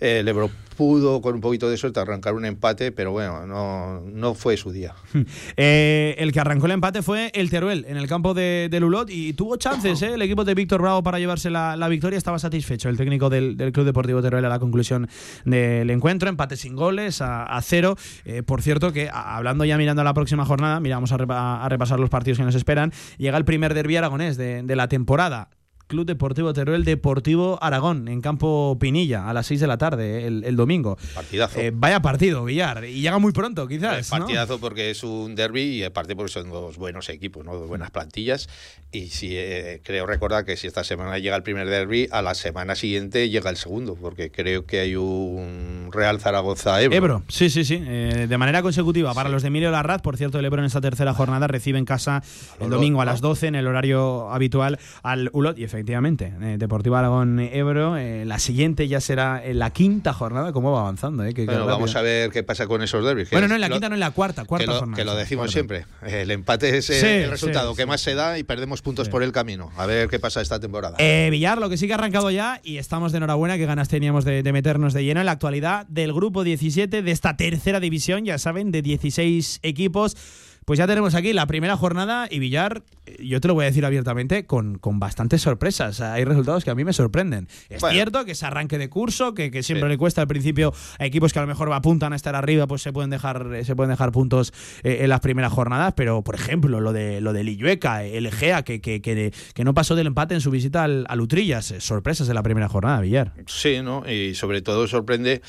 eh, 0.00 0.18
el 0.20 0.28
Ebro 0.28 0.50
pudo, 0.76 1.20
con 1.20 1.34
un 1.34 1.40
poquito 1.40 1.68
de 1.68 1.76
suerte, 1.76 2.00
arrancar 2.00 2.34
un 2.34 2.44
empate, 2.46 2.92
pero 2.92 3.12
bueno, 3.12 3.46
no, 3.46 4.00
no 4.00 4.34
fue 4.34 4.56
su 4.56 4.70
día. 4.72 4.94
Eh, 5.56 6.14
el 6.18 6.32
que 6.32 6.40
arrancó 6.40 6.66
el 6.66 6.72
empate 6.72 7.02
fue 7.02 7.30
el 7.34 7.50
Teruel 7.50 7.84
en 7.88 7.96
el 7.96 8.08
campo 8.08 8.32
de, 8.34 8.68
de 8.70 8.80
Lulot 8.80 9.10
y 9.10 9.32
tuvo 9.34 9.56
chances 9.56 10.00
¿eh? 10.02 10.14
el 10.14 10.22
equipo 10.22 10.44
de 10.44 10.54
Víctor 10.54 10.80
Bravo 10.80 11.02
para 11.02 11.18
llevarse 11.18 11.50
la, 11.50 11.76
la 11.76 11.88
victoria. 11.88 12.16
Estaba 12.16 12.38
satisfecho 12.38 12.88
el 12.88 12.96
técnico 12.96 13.28
del, 13.28 13.56
del 13.56 13.70
Club 13.72 13.84
Deportivo 13.86 14.22
Teruel 14.22 14.44
a 14.44 14.48
la 14.48 14.58
conclusión 14.58 15.08
del 15.44 15.90
encuentro. 15.90 16.28
Empate 16.28 16.56
sin 16.56 16.74
goles 16.74 17.20
a, 17.20 17.60
cero. 17.62 17.96
Eh, 18.24 18.42
por 18.42 18.62
cierto, 18.62 18.92
que 18.92 19.10
hablando 19.12 19.64
ya 19.64 19.76
mirando 19.76 20.02
a 20.02 20.04
la 20.04 20.14
próxima 20.14 20.44
jornada, 20.46 20.80
miramos 20.80 21.12
a, 21.12 21.18
repa- 21.18 21.62
a 21.64 21.68
repasar 21.68 22.00
los 22.00 22.10
partidos 22.10 22.38
que 22.38 22.44
nos 22.44 22.54
esperan. 22.54 22.92
Llega 23.18 23.36
el 23.38 23.44
primer 23.44 23.74
derbi 23.74 23.96
aragonés 23.96 24.36
de, 24.36 24.62
de 24.62 24.76
la 24.76 24.88
temporada. 24.88 25.50
Club 25.92 26.06
Deportivo 26.06 26.54
Teruel 26.54 26.86
Deportivo 26.86 27.58
Aragón 27.60 28.08
en 28.08 28.22
campo 28.22 28.78
Pinilla 28.80 29.28
a 29.28 29.34
las 29.34 29.44
6 29.48 29.60
de 29.60 29.66
la 29.66 29.76
tarde 29.76 30.26
el, 30.26 30.42
el 30.42 30.56
domingo. 30.56 30.96
Partidazo. 31.14 31.60
Eh, 31.60 31.70
vaya 31.70 32.00
partido, 32.00 32.46
Villar. 32.46 32.86
Y 32.86 33.02
llega 33.02 33.18
muy 33.18 33.32
pronto, 33.32 33.68
quizás. 33.68 34.10
¿no? 34.10 34.20
Partidazo 34.20 34.58
porque 34.58 34.90
es 34.90 35.04
un 35.04 35.34
derby 35.34 35.60
y 35.64 35.84
aparte 35.84 36.16
porque 36.16 36.32
son 36.32 36.48
dos 36.48 36.78
buenos 36.78 37.10
equipos, 37.10 37.44
¿no? 37.44 37.54
dos 37.54 37.68
buenas 37.68 37.90
plantillas. 37.90 38.48
Y 38.90 39.08
si 39.08 39.36
eh, 39.36 39.82
creo 39.84 40.06
recordar 40.06 40.46
que 40.46 40.56
si 40.56 40.66
esta 40.66 40.82
semana 40.82 41.18
llega 41.18 41.36
el 41.36 41.42
primer 41.42 41.68
derby, 41.68 42.08
a 42.10 42.22
la 42.22 42.34
semana 42.34 42.74
siguiente 42.74 43.28
llega 43.28 43.50
el 43.50 43.58
segundo, 43.58 43.94
porque 43.94 44.30
creo 44.30 44.64
que 44.64 44.80
hay 44.80 44.96
un 44.96 45.90
Real 45.92 46.20
Zaragoza-Ebro. 46.20 46.96
Ebro, 46.96 47.22
sí, 47.28 47.50
sí, 47.50 47.66
sí. 47.66 47.82
eh, 47.86 48.26
de 48.30 48.38
manera 48.38 48.62
consecutiva 48.62 49.12
para 49.12 49.28
los 49.28 49.42
de 49.42 49.48
Emilio 49.48 49.70
Larraz. 49.70 50.00
Por 50.00 50.16
cierto, 50.16 50.38
el 50.38 50.46
Ebro 50.46 50.60
en 50.60 50.66
esta 50.66 50.80
tercera 50.80 51.12
jornada 51.12 51.48
recibe 51.48 51.78
en 51.78 51.84
casa 51.84 52.22
el 52.60 52.70
domingo 52.70 53.02
a 53.02 53.04
las 53.04 53.20
12 53.20 53.48
en 53.48 53.56
el 53.56 53.66
horario 53.66 54.30
habitual 54.30 54.78
al 55.02 55.28
Ulot. 55.34 55.58
Y 55.58 55.64
efectivamente, 55.64 55.81
eh, 55.86 56.56
Deportivo 56.58 56.96
Aragón 56.96 57.38
Ebro. 57.40 57.96
eh, 57.96 58.24
la 58.24 58.38
siguiente 58.38 58.88
ya 58.88 59.00
será 59.00 59.42
en 59.44 59.58
la 59.58 59.70
quinta 59.70 60.12
jornada. 60.12 60.52
¿Cómo 60.52 60.72
va 60.72 60.80
avanzando? 60.80 61.24
Eh? 61.24 61.34
Que- 61.34 61.44
Bueno, 61.46 61.66
vamos 61.66 61.94
a 61.96 62.02
ver 62.02 62.30
qué 62.30 62.42
pasa 62.42 62.66
con 62.66 62.82
esos 62.82 63.04
derbis. 63.04 63.30
Bueno, 63.30 63.48
no 63.48 63.54
en 63.56 63.60
la 63.60 63.68
lo- 63.68 63.74
quinta, 63.74 63.88
no 63.88 63.94
en 63.94 64.00
la 64.00 64.10
cuarta. 64.12 64.44
Cuarta 64.44 64.64
que 64.64 64.72
lo, 64.72 64.78
jornada. 64.78 64.96
que 64.96 65.04
lo 65.04 65.14
decimos 65.14 65.52
Cuarta. 65.52 65.52
siempre. 65.52 65.86
El 66.20 66.30
empate 66.30 66.76
es 66.78 66.88
eh, 66.90 67.00
Sí, 67.00 67.06
el 67.24 67.30
resultado 67.30 67.70
sí, 67.70 67.76
que 67.76 67.82
sí. 67.82 67.88
más 67.88 68.00
se 68.00 68.14
da 68.14 68.38
y 68.38 68.42
perdemos 68.44 68.82
puntos 68.82 69.08
por 69.08 69.22
el 69.22 69.32
camino. 69.32 69.70
A 69.76 69.86
ver 69.86 70.08
qué 70.08 70.18
pasa 70.18 70.40
esta 70.40 70.60
temporada. 70.60 70.96
Eh, 70.98 71.28
Villar, 71.30 71.58
lo 71.58 71.68
que 71.68 71.76
sí 71.76 71.86
que 71.86 71.92
ha 71.92 71.96
arrancado 71.96 72.30
ya 72.30 72.60
y 72.62 72.76
estamos 72.78 73.12
de 73.12 73.18
enhorabuena, 73.18 73.56
que 73.56 73.66
ganas 73.66 73.88
teníamos 73.88 74.24
de, 74.24 74.42
de 74.42 74.52
meternos 74.52 74.92
de 74.94 75.04
lleno 75.04 75.20
en 75.20 75.26
la 75.26 75.32
actualidad 75.32 75.86
del 75.88 76.12
grupo 76.12 76.44
17 76.44 77.02
de 77.02 77.10
esta 77.10 77.36
tercera 77.36 77.80
división, 77.80 78.24
ya 78.24 78.38
saben, 78.38 78.70
de 78.70 78.82
16 78.82 79.60
equipos. 79.62 80.16
Pues 80.64 80.78
ya 80.78 80.86
tenemos 80.86 81.14
aquí 81.14 81.32
la 81.32 81.46
primera 81.46 81.76
jornada 81.76 82.28
y 82.30 82.38
Villar, 82.38 82.82
eh, 83.06 83.16
yo 83.24 83.40
te 83.40 83.48
lo 83.48 83.54
voy 83.54 83.64
a 83.64 83.66
decir 83.66 83.84
abiertamente, 83.84 84.46
con, 84.46 84.78
con 84.78 85.00
bastantes 85.00 85.42
sorpresas. 85.42 86.00
Hay 86.00 86.24
resultados 86.24 86.64
que 86.64 86.70
a 86.70 86.74
mí 86.74 86.84
me 86.84 86.92
sorprenden. 86.92 87.48
Es 87.68 87.80
Bueno. 87.80 87.94
cierto 87.94 88.24
que 88.24 88.32
ese 88.32 88.46
arranque 88.46 88.78
de 88.78 88.88
curso, 88.88 89.34
que, 89.34 89.50
que 89.50 89.62
siempre 89.62 89.88
le 89.88 89.98
cuesta 89.98 90.20
al 90.20 90.28
principio 90.28 90.72
a 90.98 91.04
equipos 91.04 91.32
que 91.32 91.38
a 91.40 91.42
lo 91.42 91.48
mejor 91.48 91.72
apuntan 91.72 92.12
a 92.12 92.16
estar 92.16 92.36
arriba, 92.36 92.66
pues 92.66 92.82
se 92.82 92.92
pueden 92.92 93.10
dejar, 93.10 93.48
eh, 93.54 93.64
se 93.64 93.74
pueden 93.74 93.90
dejar 93.90 94.12
puntos 94.12 94.52
eh, 94.84 94.98
en 95.00 95.08
las 95.08 95.20
primeras 95.20 95.52
jornadas. 95.52 95.94
Pero, 95.96 96.22
por 96.22 96.34
ejemplo, 96.36 96.80
lo 96.80 96.92
de 96.92 97.20
lo 97.20 97.32
de 97.32 97.42
Lillueca, 97.44 98.04
el 98.04 98.26
Egea, 98.26 98.62
que, 98.62 98.80
que, 98.80 99.02
que, 99.02 99.32
que 99.54 99.64
no 99.64 99.74
pasó 99.74 99.94
del 99.96 100.06
empate 100.06 100.34
en 100.34 100.40
su 100.40 100.50
visita 100.50 100.84
al, 100.84 101.06
al 101.08 101.20
Utrillas. 101.20 101.74
Sorpresas 101.78 102.28
en 102.28 102.34
la 102.34 102.42
primera 102.42 102.68
jornada, 102.68 103.00
Villar. 103.00 103.32
Sí, 103.46 103.80
¿no? 103.82 104.08
Y 104.08 104.34
sobre 104.34 104.62
todo 104.62 104.86
sorprende 104.86 105.42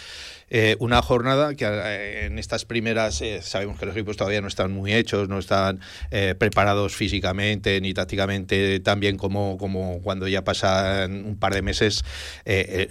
eh, 0.55 0.75
una 0.77 1.01
jornada 1.01 1.55
que 1.55 1.65
eh, 1.65 2.25
en 2.25 2.37
estas 2.37 2.63
primeras 2.63 3.19
eh, 3.21 3.41
sabemos 3.41 3.79
que 3.79 3.87
los 3.87 3.95
equipos 3.95 4.17
todavía 4.17 4.39
no 4.39 4.47
están 4.47 4.71
muy 4.71 4.93
hechos, 4.93 5.27
no 5.27 5.39
están 5.39 5.79
eh, 6.11 6.35
preparados 6.37 6.95
físicamente 6.95 7.81
ni 7.81 7.95
tácticamente 7.95 8.79
tan 8.79 8.99
bien 8.99 9.17
como, 9.17 9.57
como 9.57 9.99
cuando 10.03 10.27
ya 10.27 10.43
pasan 10.43 11.25
un 11.25 11.37
par 11.39 11.55
de 11.55 11.63
meses 11.63 12.05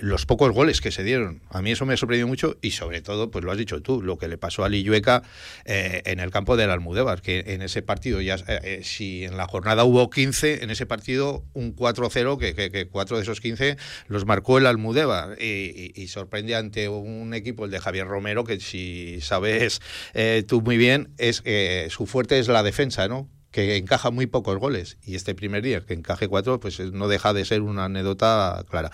los 0.00 0.26
pocos 0.26 0.50
goles 0.50 0.80
que 0.80 0.90
se 0.90 1.04
dieron. 1.04 1.40
A 1.50 1.62
mí 1.62 1.70
eso 1.70 1.86
me 1.86 1.94
ha 1.94 1.96
sorprendido 1.96 2.26
mucho 2.26 2.56
y 2.62 2.72
sobre 2.72 3.00
todo, 3.00 3.30
pues 3.30 3.44
lo 3.44 3.52
has 3.52 3.58
dicho 3.58 3.80
tú, 3.80 4.02
lo 4.02 4.18
que 4.18 4.26
le 4.26 4.38
pasó 4.38 4.64
a 4.64 4.68
Lillueca 4.68 5.22
en 5.64 6.18
el 6.18 6.30
campo 6.32 6.56
del 6.56 6.70
Almudévar, 6.70 7.22
que 7.22 7.44
en 7.46 7.62
ese 7.62 7.82
partido 7.82 8.20
ya, 8.20 8.38
si 8.82 9.24
en 9.24 9.36
la 9.36 9.46
jornada 9.46 9.84
hubo 9.84 10.10
15, 10.10 10.64
en 10.64 10.70
ese 10.70 10.86
partido 10.86 11.44
un 11.52 11.76
4-0, 11.76 12.38
que, 12.38 12.54
que, 12.54 12.70
que 12.70 12.88
cuatro 12.88 13.16
de 13.18 13.22
esos 13.22 13.40
15 13.40 13.76
los 14.08 14.26
marcó 14.26 14.58
el 14.58 14.66
Almudévar 14.66 15.40
y 15.40 16.08
sorprende 16.08 16.56
ante 16.56 16.88
un 16.88 17.34
equipo, 17.34 17.51
el 17.58 17.70
de 17.70 17.80
Javier 17.80 18.06
Romero, 18.06 18.44
que 18.44 18.60
si 18.60 19.20
sabes 19.20 19.80
eh, 20.14 20.44
tú 20.46 20.60
muy 20.60 20.76
bien, 20.76 21.14
es 21.18 21.42
eh, 21.44 21.88
su 21.90 22.06
fuerte 22.06 22.38
es 22.38 22.48
la 22.48 22.62
defensa, 22.62 23.08
¿no? 23.08 23.28
que 23.52 23.76
encaja 23.76 24.10
muy 24.10 24.26
pocos 24.26 24.58
goles 24.58 24.96
y 25.04 25.14
este 25.14 25.34
primer 25.34 25.62
día 25.62 25.82
que 25.82 25.92
encaje 25.92 26.26
cuatro 26.26 26.58
pues 26.58 26.80
eh, 26.80 26.90
no 26.90 27.06
deja 27.06 27.34
de 27.34 27.44
ser 27.44 27.60
una 27.60 27.84
anécdota 27.84 28.64
clara 28.68 28.90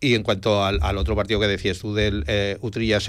y 0.00 0.14
en 0.14 0.22
cuanto 0.22 0.62
al, 0.64 0.98
otro 0.98 1.16
partido 1.16 1.40
que 1.40 1.46
decías 1.46 1.78
tú 1.78 1.94
del 1.94 2.24
eh, 2.26 2.58
Utrillas 2.60 3.04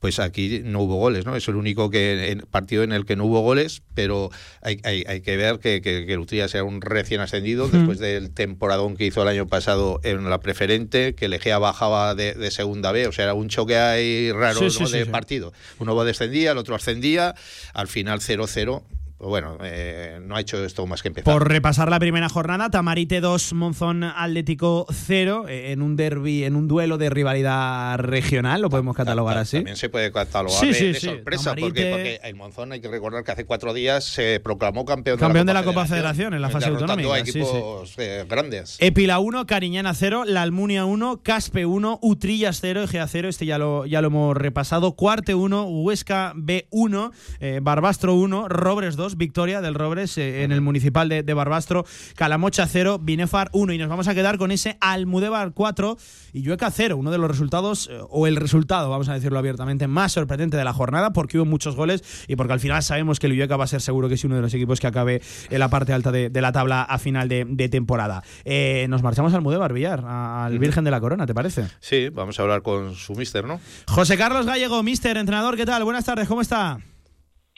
pues 0.00 0.18
aquí 0.18 0.60
no 0.64 0.80
hubo 0.82 0.96
goles, 0.96 1.24
¿no? 1.24 1.34
Es 1.34 1.48
el 1.48 1.56
único 1.56 1.88
que, 1.88 2.30
en- 2.30 2.40
partido 2.40 2.82
en 2.82 2.92
el 2.92 3.06
que 3.06 3.16
no 3.16 3.24
hubo 3.24 3.40
goles, 3.40 3.82
pero 3.94 4.30
hay, 4.60 4.78
hay- 4.84 5.04
hay 5.08 5.20
que 5.22 5.36
ver 5.38 5.58
que, 5.60 5.80
que, 5.80 6.04
que 6.04 6.16
era 6.54 6.64
un 6.64 6.80
recién 6.82 7.20
ascendido 7.22 7.68
después 7.68 7.98
del 7.98 8.30
temporadón 8.32 8.96
que 8.96 9.06
hizo 9.06 9.22
el 9.22 9.28
año 9.28 9.46
pasado 9.46 10.00
en 10.04 10.28
la 10.28 10.40
preferente, 10.40 11.14
que 11.14 11.24
el 11.24 11.32
Egea 11.32 11.58
bajaba 11.58 12.14
de, 12.14 12.34
de 12.34 12.50
segunda 12.50 12.92
B, 12.92 13.06
o 13.06 13.12
sea, 13.12 13.24
era 13.24 13.34
un 13.34 13.48
choque 13.48 13.78
ahí 13.78 14.30
raro 14.32 14.58
Sí, 14.58 14.64
¿no? 14.64 14.70
sí, 14.70 14.86
sí, 14.86 14.98
de 14.98 15.06
partido. 15.06 15.52
Uno 15.78 15.94
descendía, 16.04 16.52
el 16.52 16.58
otro 16.58 16.74
ascendía, 16.74 17.34
al 17.72 17.88
final 17.88 18.20
0-0. 18.20 18.82
Bueno, 19.24 19.56
eh, 19.62 20.18
no 20.22 20.36
ha 20.36 20.40
hecho 20.40 20.62
esto 20.64 20.86
más 20.86 21.02
que 21.02 21.08
empezar. 21.08 21.32
Por 21.32 21.48
repasar 21.48 21.90
la 21.90 21.98
primera 21.98 22.28
jornada, 22.28 22.70
Tamarite 22.70 23.20
2, 23.20 23.52
Monzón 23.54 24.04
Atlético 24.04 24.86
0, 24.90 25.46
eh, 25.48 25.72
en 25.72 25.82
un 25.82 25.96
derby, 25.96 26.44
en 26.44 26.56
un 26.56 26.68
duelo 26.68 26.98
de 26.98 27.10
rivalidad 27.10 27.98
regional, 27.98 28.62
lo 28.62 28.70
podemos 28.70 28.96
catalogar 28.96 29.38
así. 29.38 29.58
También 29.58 29.76
se 29.76 29.88
puede 29.88 30.12
catalogar 30.12 30.58
Sí, 30.60 30.66
de, 30.68 30.74
sí, 30.74 30.86
de 30.86 30.94
sí. 30.94 31.06
sorpresa, 31.06 31.52
Tamarite- 31.54 31.60
porque, 31.64 31.90
porque 31.90 32.20
el 32.24 32.34
Monzón 32.34 32.72
hay 32.72 32.80
que 32.80 32.88
recordar 32.88 33.24
que 33.24 33.32
hace 33.32 33.44
cuatro 33.44 33.72
días 33.74 34.04
se 34.04 34.40
proclamó 34.40 34.84
campeón, 34.84 35.18
Campeón 35.18 35.46
de 35.46 35.54
la 35.54 35.64
Copa 35.64 35.86
Federación 35.86 36.34
en 36.34 36.42
la 36.42 36.50
fase 36.50 36.66
derrotando 36.66 36.92
autonómica, 36.92 37.14
a 37.16 37.18
equipos 37.20 37.94
eh, 37.98 38.24
grandes. 38.28 38.76
Epila 38.80 39.18
1, 39.18 39.46
Cariñana 39.46 39.94
0, 39.94 40.24
La 40.26 40.42
Almunia 40.42 40.84
1, 40.84 41.20
Caspe 41.22 41.66
1, 41.66 41.98
Utrillas 42.02 42.58
0, 42.60 42.82
Egea 42.82 43.06
0, 43.06 43.28
este 43.28 43.46
ya 43.46 43.58
lo, 43.58 43.86
ya 43.86 44.00
lo 44.00 44.08
hemos 44.08 44.36
repasado, 44.36 44.92
Cuarte 44.92 45.34
1, 45.34 45.64
Huesca 45.64 46.32
B 46.36 46.66
1, 46.70 47.12
eh, 47.40 47.60
Barbastro 47.62 48.14
1, 48.14 48.48
Robres 48.48 48.96
2, 48.96 49.13
victoria 49.16 49.60
del 49.60 49.74
Robres 49.74 50.16
eh, 50.18 50.44
en 50.44 50.52
el 50.52 50.60
municipal 50.60 51.08
de, 51.08 51.22
de 51.22 51.34
Barbastro, 51.34 51.84
Calamocha 52.16 52.66
0, 52.66 52.98
Binefar 53.02 53.50
1 53.52 53.72
y 53.72 53.78
nos 53.78 53.88
vamos 53.88 54.08
a 54.08 54.14
quedar 54.14 54.38
con 54.38 54.50
ese 54.50 54.76
Almudebar 54.80 55.52
4 55.52 55.96
y 56.32 56.42
Llueca 56.42 56.70
0, 56.70 56.96
uno 56.96 57.10
de 57.10 57.18
los 57.18 57.30
resultados, 57.30 57.88
eh, 57.90 57.98
o 58.10 58.26
el 58.26 58.36
resultado, 58.36 58.90
vamos 58.90 59.08
a 59.08 59.14
decirlo 59.14 59.38
abiertamente, 59.38 59.86
más 59.86 60.12
sorprendente 60.12 60.56
de 60.56 60.64
la 60.64 60.72
jornada 60.72 61.12
porque 61.12 61.38
hubo 61.38 61.44
muchos 61.44 61.76
goles 61.76 62.02
y 62.28 62.36
porque 62.36 62.52
al 62.52 62.60
final 62.60 62.82
sabemos 62.82 63.20
que 63.20 63.26
el 63.26 63.34
Llueca 63.34 63.56
va 63.56 63.64
a 63.64 63.68
ser 63.68 63.80
seguro 63.80 64.08
que 64.08 64.14
es 64.14 64.24
uno 64.24 64.36
de 64.36 64.42
los 64.42 64.52
equipos 64.54 64.80
que 64.80 64.86
acabe 64.86 65.22
en 65.50 65.58
la 65.58 65.68
parte 65.68 65.92
alta 65.92 66.10
de, 66.12 66.30
de 66.30 66.40
la 66.40 66.52
tabla 66.52 66.82
a 66.82 66.98
final 66.98 67.28
de, 67.28 67.44
de 67.48 67.68
temporada. 67.68 68.22
Eh, 68.44 68.86
nos 68.88 69.02
marchamos 69.02 69.34
al 69.34 69.42
Mudebar, 69.42 69.72
Villar, 69.72 70.04
al 70.04 70.58
Virgen 70.58 70.84
de 70.84 70.90
la 70.90 71.00
Corona, 71.00 71.26
¿te 71.26 71.34
parece? 71.34 71.66
Sí, 71.80 72.08
vamos 72.08 72.38
a 72.38 72.42
hablar 72.42 72.62
con 72.62 72.94
su 72.94 73.14
mister, 73.14 73.44
¿no? 73.44 73.60
José 73.88 74.16
Carlos 74.16 74.46
Gallego, 74.46 74.82
mister, 74.82 75.16
entrenador, 75.16 75.56
¿qué 75.56 75.66
tal? 75.66 75.84
Buenas 75.84 76.04
tardes, 76.04 76.28
¿cómo 76.28 76.40
está? 76.40 76.78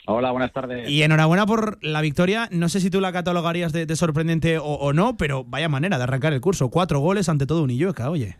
Hola, 0.09 0.31
buenas 0.31 0.53
tardes. 0.53 0.89
Y 0.89 1.03
enhorabuena 1.03 1.45
por 1.45 1.83
la 1.83 1.99
victoria. 2.01 2.47
No 2.51 2.69
sé 2.69 2.79
si 2.79 2.89
tú 2.89 3.01
la 3.01 3.11
catalogarías 3.11 3.73
de, 3.73 3.85
de 3.85 3.95
sorprendente 3.97 4.57
o, 4.57 4.63
o 4.63 4.93
no, 4.93 5.17
pero 5.17 5.43
vaya 5.43 5.67
manera 5.67 5.97
de 5.97 6.03
arrancar 6.03 6.31
el 6.31 6.39
curso. 6.39 6.69
Cuatro 6.69 6.99
goles 7.01 7.27
ante 7.27 7.45
todo 7.45 7.61
un 7.61 7.71
Illueca, 7.71 8.09
oye. 8.09 8.37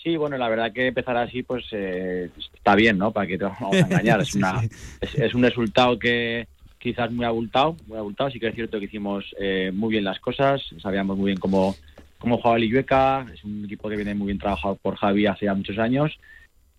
Sí, 0.00 0.16
bueno, 0.16 0.38
la 0.38 0.48
verdad 0.48 0.72
que 0.72 0.86
empezar 0.86 1.16
así, 1.16 1.42
pues 1.42 1.64
eh, 1.72 2.30
está 2.54 2.76
bien, 2.76 2.96
¿no? 2.96 3.10
Para 3.10 3.26
que 3.26 3.38
te 3.38 3.44
vamos 3.44 3.74
a 3.74 3.78
engañar. 3.80 4.20
Es, 4.22 4.28
Sí, 4.28 4.38
una, 4.38 4.60
sí. 4.60 4.68
es, 5.00 5.14
es 5.16 5.34
un 5.34 5.42
resultado 5.42 5.98
que 5.98 6.46
quizás 6.78 7.10
muy 7.10 7.24
abultado, 7.26 7.76
muy 7.88 7.98
abultado. 7.98 8.30
Sí 8.30 8.38
que 8.38 8.46
es 8.46 8.54
cierto 8.54 8.78
que 8.78 8.84
hicimos 8.84 9.24
eh, 9.40 9.72
muy 9.74 9.90
bien 9.90 10.04
las 10.04 10.20
cosas, 10.20 10.62
sabíamos 10.80 11.16
muy 11.16 11.26
bien 11.32 11.38
cómo, 11.40 11.74
cómo 12.18 12.36
jugaba 12.36 12.56
el 12.56 12.64
Illueca. 12.64 13.26
Es 13.34 13.42
un 13.42 13.64
equipo 13.64 13.88
que 13.88 13.96
viene 13.96 14.14
muy 14.14 14.26
bien 14.26 14.38
trabajado 14.38 14.76
por 14.76 14.94
Javi 14.94 15.26
hace 15.26 15.46
ya 15.46 15.54
muchos 15.54 15.76
años 15.78 16.16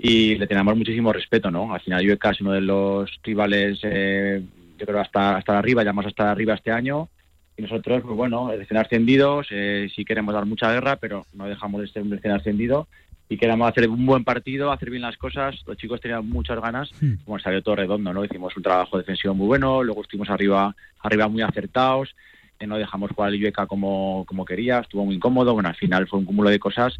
y 0.02 0.36
le 0.36 0.48
tenemos 0.48 0.78
muchísimo 0.78 1.12
respeto, 1.12 1.52
¿no? 1.52 1.74
Al 1.74 1.82
final 1.82 2.02
Illueca 2.02 2.30
es 2.30 2.40
uno 2.40 2.54
de 2.54 2.62
los 2.62 3.20
rivales, 3.22 3.80
eh, 3.84 4.42
yo 4.78 4.86
creo, 4.86 5.02
hasta, 5.02 5.36
hasta 5.36 5.60
arriba, 5.60 5.84
ya 5.84 5.92
más 5.92 6.06
hasta 6.06 6.32
arriba 6.32 6.54
este 6.54 6.72
año. 6.72 7.10
Y 7.58 7.64
nosotros, 7.64 8.02
pues 8.04 8.16
bueno, 8.16 8.50
recién 8.56 8.80
ascendidos, 8.80 9.48
eh, 9.52 9.90
sí 9.94 10.06
queremos 10.06 10.34
dar 10.34 10.46
mucha 10.46 10.72
guerra, 10.72 10.96
pero 10.96 11.26
no 11.34 11.48
dejamos 11.48 11.82
de 11.82 11.90
ser 11.90 12.04
un 12.04 12.12
recién 12.12 12.34
ascendido 12.34 12.88
y 13.28 13.38
queremos 13.38 13.70
hacer 13.70 13.90
un 13.90 14.06
buen 14.06 14.24
partido, 14.24 14.72
hacer 14.72 14.90
bien 14.90 15.02
las 15.02 15.18
cosas. 15.18 15.62
Los 15.68 15.76
chicos 15.76 16.00
tenían 16.00 16.28
muchas 16.30 16.62
ganas, 16.62 16.90
como 17.26 17.38
salió 17.38 17.62
todo 17.62 17.76
redondo, 17.76 18.14
¿no? 18.14 18.24
Hicimos 18.24 18.56
un 18.56 18.64
trabajo 18.64 18.98
defensivo 18.98 19.34
muy 19.34 19.48
bueno, 19.48 19.84
luego 19.84 20.02
estuvimos 20.02 20.30
arriba, 20.30 20.74
arriba 21.02 21.28
muy 21.28 21.42
acertados, 21.42 22.16
eh, 22.58 22.66
no 22.66 22.78
dejamos 22.78 23.12
jugar 23.12 23.34
al 23.34 23.68
como, 23.68 24.24
como 24.26 24.46
quería, 24.46 24.80
estuvo 24.80 25.04
muy 25.04 25.16
incómodo, 25.16 25.54
bueno, 25.54 25.68
al 25.68 25.76
final 25.76 26.08
fue 26.08 26.20
un 26.20 26.26
cúmulo 26.26 26.50
de 26.50 26.58
cosas 26.58 27.00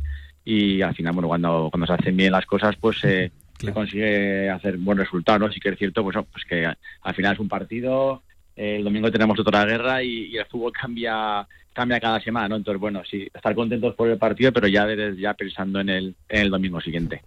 y 0.50 0.82
al 0.82 0.96
final, 0.96 1.14
bueno, 1.14 1.28
cuando, 1.28 1.70
cuando 1.72 1.86
se 1.86 1.94
hacen 1.94 2.18
bien 2.18 2.32
las 2.32 2.46
cosas, 2.46 2.76
pues 2.78 3.04
eh, 3.04 3.32
se 3.60 3.74
consigue 3.74 4.50
hacer 4.50 4.78
buen 4.78 4.98
resultado, 4.98 5.40
¿no? 5.40 5.52
Sí 5.52 5.60
que 5.60 5.70
es 5.70 5.78
cierto, 5.78 6.04
pues, 6.04 6.18
pues 6.32 6.46
que 6.46 6.66
al 6.66 7.16
final 7.16 7.34
es 7.34 7.40
un 7.40 7.50
partido, 7.50 8.24
eh, 8.56 8.78
el 8.78 8.84
domingo 8.84 9.12
tenemos 9.12 9.40
otra 9.40 9.66
guerra 9.66 10.02
y, 10.02 10.28
y 10.28 10.38
el 10.38 10.46
fútbol 10.46 10.72
cambia 10.72 11.48
cambia 11.72 12.00
cada 12.00 12.20
semana, 12.20 12.50
¿no? 12.50 12.56
Entonces, 12.58 12.82
bueno, 12.82 13.04
sí, 13.10 13.30
estar 13.34 13.56
contentos 13.56 13.96
por 13.96 14.10
el 14.10 14.18
partido, 14.18 14.52
pero 14.52 14.68
ya 14.68 14.86
desde 14.86 15.22
ya 15.22 15.34
pensando 15.34 15.80
en 15.80 15.90
el, 15.90 16.16
en 16.28 16.42
el 16.42 16.50
domingo 16.50 16.82
siguiente. 16.82 17.22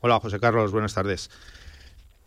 Hola, 0.00 0.20
José 0.20 0.38
Carlos, 0.38 0.70
buenas 0.70 0.94
tardes. 0.94 1.30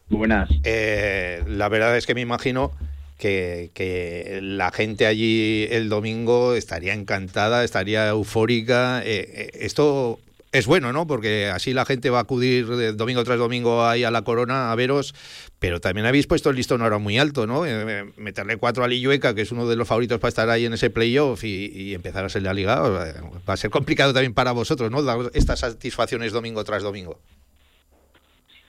Buenas. 0.10 0.50
Eh, 0.66 1.42
la 1.48 1.70
verdad 1.70 1.96
es 1.96 2.06
que 2.06 2.16
me 2.16 2.22
imagino 2.22 2.72
que, 3.18 3.72
que 3.74 4.40
la 4.42 4.72
gente 4.72 5.06
allí 5.06 5.68
el 5.70 5.88
domingo 5.88 6.56
estaría 6.56 6.94
encantada, 6.94 7.64
estaría 7.64 8.10
eufórica. 8.10 9.02
Eh, 9.06 9.30
eh, 9.34 9.50
esto 9.62 10.20
es 10.52 10.68
bueno, 10.68 10.92
¿no? 10.92 11.08
Porque 11.08 11.48
así 11.48 11.74
la 11.74 11.86
gente 11.86 12.10
va 12.10 12.20
a 12.20 12.22
acudir 12.22 12.96
domingo 12.96 13.24
tras 13.24 13.40
domingo 13.40 13.86
ahí 13.86 14.04
a 14.04 14.12
la 14.12 14.24
corona 14.24 14.72
a 14.72 14.76
veros, 14.76 15.16
pero 15.60 15.80
también 15.80 16.06
habéis 16.06 16.28
puesto 16.28 16.50
el 16.50 16.58
listón 16.58 16.82
ahora 16.82 16.98
muy 16.98 17.18
alto, 17.18 17.48
¿no? 17.48 17.66
Eh, 17.66 17.70
eh, 17.72 18.12
meterle 18.18 18.58
cuatro 18.58 18.84
a 18.84 18.88
Lillueca, 18.88 19.34
que 19.34 19.42
es 19.42 19.52
uno 19.52 19.68
de 19.68 19.76
los 19.78 19.88
favoritos 19.88 20.20
para 20.20 20.30
estar 20.30 20.50
ahí 20.50 20.66
en 20.66 20.74
ese 20.74 20.90
playoff 20.90 21.44
y, 21.44 21.72
y 21.74 21.94
empezar 21.94 22.26
a 22.26 22.30
ser 22.30 22.44
la 22.44 22.54
liga, 22.54 22.82
eh, 23.08 23.22
va 23.48 23.54
a 23.54 23.58
ser 23.58 23.70
complicado 23.70 24.14
también 24.14 24.34
para 24.34 24.52
vosotros, 24.52 24.92
¿no? 24.92 25.00
Estas 25.34 25.60
satisfacciones 25.60 26.34
domingo 26.34 26.64
tras 26.64 26.84
domingo. 26.84 27.20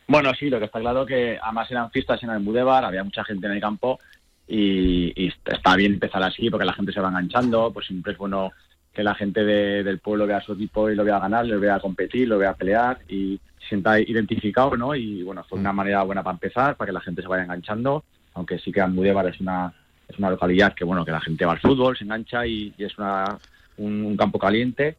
Bueno, 0.06 0.32
sí, 0.34 0.50
lo 0.50 0.58
que 0.58 0.66
está 0.66 0.78
claro 0.78 1.04
que 1.06 1.38
además 1.42 1.70
eran 1.70 1.90
fiestas 1.90 2.22
en 2.22 2.30
el 2.30 2.40
Mudebar, 2.40 2.84
había 2.84 3.02
mucha 3.02 3.24
gente 3.24 3.46
en 3.46 3.54
el 3.54 3.60
campo 3.60 3.98
y, 4.46 5.12
y 5.16 5.32
está 5.46 5.74
bien 5.74 5.94
empezar 5.94 6.22
así 6.22 6.50
porque 6.50 6.66
la 6.66 6.74
gente 6.74 6.92
se 6.92 7.00
va 7.00 7.08
enganchando, 7.08 7.72
pues 7.72 7.86
siempre 7.86 8.12
es 8.12 8.18
bueno 8.18 8.52
que 8.92 9.02
la 9.02 9.14
gente 9.14 9.44
de- 9.44 9.82
del 9.82 9.98
pueblo 10.00 10.26
vea 10.26 10.38
a 10.38 10.42
su 10.42 10.52
equipo 10.52 10.90
y 10.90 10.94
lo 10.94 11.04
vea 11.04 11.18
ganar, 11.18 11.46
lo 11.46 11.58
vea 11.58 11.80
competir, 11.80 12.28
lo 12.28 12.38
vea 12.38 12.54
pelear 12.54 12.98
y 13.08 13.40
sienta 13.68 13.98
identificado, 13.98 14.76
¿no? 14.76 14.94
Y 14.94 15.22
bueno, 15.22 15.44
fue 15.48 15.58
una 15.58 15.72
manera 15.72 16.02
buena 16.02 16.22
para 16.22 16.34
empezar, 16.34 16.76
para 16.76 16.88
que 16.88 16.92
la 16.92 17.00
gente 17.00 17.22
se 17.22 17.28
vaya 17.28 17.44
enganchando, 17.44 18.04
aunque 18.34 18.58
sí 18.58 18.70
que 18.72 18.80
Almudévar 18.80 19.26
es 19.28 19.40
una, 19.40 19.72
es 20.08 20.18
una 20.18 20.30
localidad 20.30 20.74
que, 20.74 20.84
bueno, 20.84 21.04
que 21.04 21.10
la 21.12 21.20
gente 21.20 21.44
va 21.46 21.52
al 21.52 21.60
fútbol, 21.60 21.96
se 21.96 22.04
engancha 22.04 22.46
y, 22.46 22.74
y 22.76 22.84
es 22.84 22.98
una, 22.98 23.38
un, 23.78 24.04
un 24.04 24.16
campo 24.16 24.38
caliente. 24.38 24.96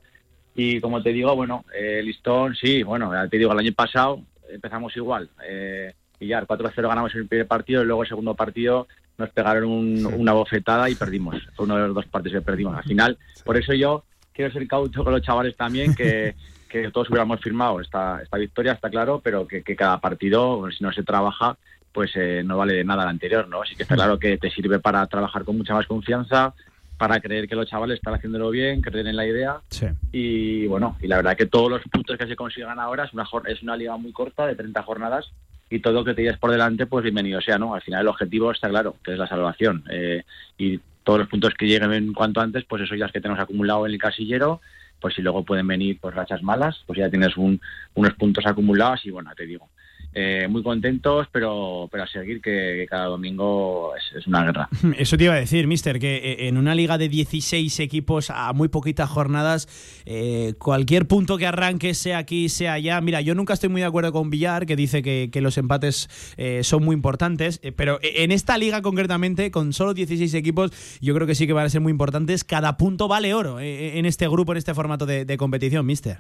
Y 0.56 0.80
como 0.82 1.02
te 1.04 1.12
digo, 1.12 1.36
bueno, 1.36 1.66
eh, 1.76 2.02
Listón, 2.04 2.56
sí, 2.56 2.84
bueno, 2.84 3.12
te 3.30 3.38
digo, 3.38 3.52
el 3.52 3.60
año 3.60 3.74
pasado 3.74 4.22
empezamos 4.50 4.96
igual. 4.98 5.30
Eh, 5.48 5.94
y 6.20 6.28
ya, 6.28 6.46
4-0 6.46 6.88
ganamos 6.88 7.14
el 7.16 7.28
primer 7.28 7.48
partido 7.48 7.84
y 7.84 7.86
luego 7.86 8.04
el 8.04 8.10
segundo 8.10 8.34
partido 8.34 8.88
nos 9.18 9.30
pegaron 9.30 9.66
un- 9.70 10.06
una 10.06 10.34
bofetada 10.34 10.90
y 10.90 10.96
perdimos. 10.96 11.36
Fue 11.56 11.66
uno 11.66 11.76
de 11.78 11.88
los 11.88 11.96
dos 11.96 12.06
partidos 12.08 12.40
que 12.42 12.46
perdimos. 12.46 12.76
Al 12.76 12.84
final, 12.84 13.18
por 13.46 13.58
eso 13.58 13.74
yo 13.74 14.04
quiero 14.34 14.52
ser 14.52 14.68
cauto 14.68 15.04
con 15.04 15.14
los 15.14 15.22
chavales 15.22 15.56
también, 15.56 15.94
que, 15.96 16.36
que 16.70 16.90
todos 16.92 17.10
hubiéramos 17.10 17.40
firmado 17.42 17.80
esta, 17.80 18.22
esta 18.24 18.38
victoria, 18.38 18.72
está 18.74 18.90
claro, 18.90 19.22
pero 19.24 19.48
que, 19.48 19.62
que 19.62 19.76
cada 19.76 20.00
partido, 20.00 20.68
si 20.72 20.84
no 20.84 20.92
se 20.92 21.04
trabaja, 21.04 21.56
pues 21.92 22.12
eh, 22.16 22.42
no 22.44 22.58
vale 22.58 22.74
de 22.74 22.84
nada 22.84 23.04
el 23.04 23.10
anterior, 23.10 23.48
¿no? 23.48 23.62
Así 23.62 23.76
que 23.76 23.84
está 23.84 23.94
claro 23.96 24.18
que 24.18 24.38
te 24.40 24.50
sirve 24.50 24.80
para 24.80 25.06
trabajar 25.06 25.44
con 25.44 25.56
mucha 25.58 25.76
más 25.76 25.86
confianza, 25.86 26.56
para 26.98 27.20
creer 27.20 27.48
que 27.48 27.56
los 27.56 27.68
chavales 27.70 27.98
están 27.98 28.16
haciéndolo 28.16 28.50
bien, 28.50 28.82
creer 28.82 29.06
en 29.08 29.16
la 29.16 29.28
idea 29.28 29.58
Sí. 29.70 29.86
y 30.12 30.66
bueno, 30.68 30.98
y 31.02 31.08
la 31.08 31.18
verdad 31.18 31.36
que 31.38 31.46
todos 31.46 31.70
los 31.70 31.82
puntos 31.84 32.18
que 32.18 32.26
se 32.28 32.36
consigan 32.36 32.80
ahora 32.80 33.04
es 33.06 33.14
una, 33.14 33.26
es 33.48 33.62
una 33.62 33.76
liga 33.78 33.96
muy 33.98 34.12
corta 34.12 34.48
de 34.48 34.56
30 34.56 34.82
jornadas 34.84 35.32
y 35.70 35.80
todo 35.80 35.94
lo 35.94 36.04
que 36.04 36.14
te 36.14 36.22
lleves 36.22 36.38
por 36.38 36.52
delante, 36.52 36.86
pues 36.86 37.04
bienvenido 37.04 37.42
sea, 37.42 37.58
¿no? 37.58 37.74
Al 37.74 37.82
final 37.82 38.02
el 38.02 38.08
objetivo 38.08 38.52
está 38.52 38.70
claro, 38.70 38.96
que 39.04 39.14
es 39.14 39.18
la 39.18 39.28
salvación. 39.28 39.84
eh, 39.90 40.24
y 40.58 40.80
todos 41.04 41.20
los 41.20 41.28
puntos 41.28 41.54
que 41.56 41.66
lleguen 41.68 41.92
en 41.94 42.14
cuanto 42.14 42.40
antes, 42.40 42.64
pues 42.66 42.84
eso 42.84 42.96
ya 42.96 43.08
es 43.08 43.12
que 43.12 43.20
tenemos 43.20 43.42
acumulado 43.42 43.86
en 43.86 43.92
el 43.94 43.98
casillero, 44.00 44.62
pues 45.02 45.16
si 45.16 45.22
luego 45.22 45.44
pueden 45.44 45.68
venir 45.68 45.98
pues 46.00 46.16
rachas 46.16 46.42
malas, 46.44 46.82
pues 46.88 46.98
ya 47.00 47.10
tienes 47.10 47.36
un- 47.36 47.60
unos 47.96 48.14
puntos 48.14 48.46
acumulados 48.46 49.06
y 49.06 49.12
bueno, 49.12 49.32
te 49.36 49.46
digo. 49.46 49.68
Eh, 50.14 50.48
muy 50.50 50.62
contentos, 50.64 51.28
pero, 51.32 51.88
pero 51.92 52.04
a 52.04 52.08
seguir 52.08 52.42
que, 52.42 52.86
cada 52.90 53.06
domingo 53.06 53.94
es, 53.96 54.28
una 54.28 54.44
guerra. 54.44 54.70
Eso 54.98 55.18
te 55.18 55.26
iba 55.26 55.34
a 55.34 55.38
decir, 55.38 55.68
mister, 55.68 56.00
que 56.00 56.18
eh, 56.18 56.48
en 56.48 56.58
una 56.58 56.76
liga 56.76 56.98
de 56.98 57.10
16 57.10 57.80
equipos 57.80 58.30
a 58.30 58.54
muy 58.54 58.68
poquitas 58.68 59.10
jornadas, 59.10 59.68
eh, 60.06 60.54
cualquier 60.60 61.08
punto 61.08 61.38
que 61.38 61.48
arranque, 61.48 61.94
sea 61.94 62.20
aquí, 62.20 62.50
sea 62.50 62.74
allá. 62.74 63.02
Mira, 63.02 63.22
yo 63.22 63.36
nunca 63.36 63.54
estoy 63.54 63.70
muy 63.70 63.82
de 63.82 63.88
acuerdo 63.88 64.12
con 64.12 64.30
Villar, 64.30 64.66
que 64.66 64.76
dice 64.76 65.02
que, 65.02 65.30
los 65.44 65.58
empates 65.58 66.10
eh, 66.38 66.62
son 66.64 66.86
muy 66.86 66.94
importantes, 66.94 67.60
pero 67.76 68.00
en 68.02 68.32
esta 68.32 68.58
liga 68.58 68.82
concretamente, 68.82 69.52
con 69.52 69.74
solo 69.74 69.94
16 69.94 70.34
equipos, 70.36 70.72
yo 71.02 71.14
creo 71.14 71.28
que 71.28 71.36
sí 71.36 71.48
que 71.48 71.54
van 71.54 71.66
a 71.66 71.70
ser 71.70 71.82
muy 71.82 71.92
importantes. 71.92 72.46
Cada 72.46 72.78
punto 72.78 73.10
vale 73.10 73.34
oro 73.34 73.60
en 73.60 74.06
este 74.06 74.26
grupo, 74.30 74.54
en 74.54 74.60
este 74.60 74.74
formato 74.74 75.06
de 75.06 75.38
competición, 75.38 75.86
mister. 75.86 76.20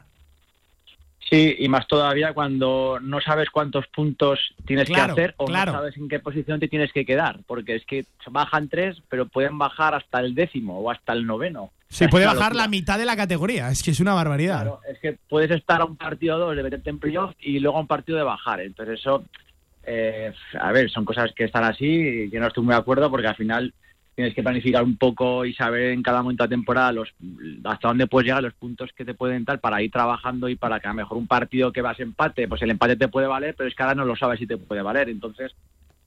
Sí, 1.29 1.55
y 1.57 1.67
más 1.69 1.87
todavía 1.87 2.33
cuando 2.33 2.99
no 3.01 3.19
sabes 3.21 3.49
cuántos 3.49 3.87
puntos 3.87 4.39
tienes 4.65 4.87
Claro, 4.87 5.15
que 5.15 5.21
hacer 5.21 5.33
o 5.37 5.45
claro. 5.45 5.71
no 5.71 5.77
sabes 5.79 5.97
en 5.97 6.07
qué 6.09 6.19
posición 6.19 6.59
te 6.59 6.67
tienes 6.67 6.91
que 6.91 7.05
quedar, 7.05 7.39
porque 7.47 7.75
es 7.75 7.85
que 7.85 8.05
bajan 8.29 8.67
tres, 8.69 9.01
pero 9.09 9.27
pueden 9.27 9.57
bajar 9.57 9.95
hasta 9.95 10.19
el 10.19 10.35
décimo 10.35 10.79
o 10.79 10.91
hasta 10.91 11.13
el 11.13 11.25
noveno. 11.25 11.71
Sí, 11.89 12.05
Es 12.05 12.09
puede 12.11 12.25
bajar 12.25 12.51
locura. 12.51 12.63
la 12.63 12.67
mitad 12.67 12.97
de 12.99 13.05
la 13.05 13.15
categoría, 13.15 13.69
es 13.69 13.81
que 13.83 13.91
es 13.91 13.99
una 13.99 14.13
barbaridad. 14.13 14.61
Claro, 14.61 14.79
es 14.89 14.99
que 14.99 15.17
puedes 15.29 15.49
estar 15.51 15.81
a 15.81 15.85
un 15.85 15.95
partido 15.95 16.35
o 16.35 16.39
dos 16.39 16.55
de 16.55 16.63
meterte 16.63 16.89
en 16.89 16.99
playoff 16.99 17.33
y 17.39 17.59
luego 17.59 17.77
a 17.77 17.81
un 17.81 17.87
partido 17.87 18.17
de 18.17 18.23
bajar. 18.23 18.59
Entonces 18.61 18.99
eso, 18.99 19.23
eh, 19.85 20.33
a 20.59 20.71
ver, 20.71 20.89
son 20.89 21.05
cosas 21.05 21.31
que 21.35 21.45
están 21.45 21.63
así 21.63 21.85
y 21.85 22.29
yo 22.29 22.39
no 22.39 22.47
estoy 22.47 22.63
muy 22.63 22.73
de 22.73 22.79
acuerdo 22.81 23.09
porque 23.09 23.27
al 23.27 23.35
final 23.35 23.73
tienes 24.15 24.33
que 24.33 24.43
planificar 24.43 24.83
un 24.83 24.97
poco 24.97 25.45
y 25.45 25.53
saber 25.53 25.91
en 25.91 26.03
cada 26.03 26.21
momento 26.21 26.43
de 26.43 26.49
temporada 26.49 26.91
los, 26.91 27.13
hasta 27.63 27.87
dónde 27.87 28.07
puedes 28.07 28.27
llegar, 28.27 28.43
los 28.43 28.53
puntos 28.53 28.91
que 28.93 29.05
te 29.05 29.13
pueden 29.13 29.43
dar 29.43 29.59
para 29.59 29.81
ir 29.81 29.91
trabajando 29.91 30.49
y 30.49 30.55
para 30.55 30.79
que 30.79 30.87
a 30.87 30.91
lo 30.91 30.95
mejor 30.95 31.17
un 31.17 31.27
partido 31.27 31.71
que 31.71 31.81
vas 31.81 31.99
empate, 31.99 32.47
pues 32.47 32.61
el 32.61 32.71
empate 32.71 32.95
te 32.95 33.07
puede 33.07 33.27
valer, 33.27 33.55
pero 33.57 33.67
es 33.67 33.75
que 33.75 33.83
ahora 33.83 33.95
no 33.95 34.05
lo 34.05 34.15
sabes 34.15 34.39
si 34.39 34.45
te 34.45 34.57
puede 34.57 34.81
valer. 34.81 35.09
Entonces, 35.09 35.55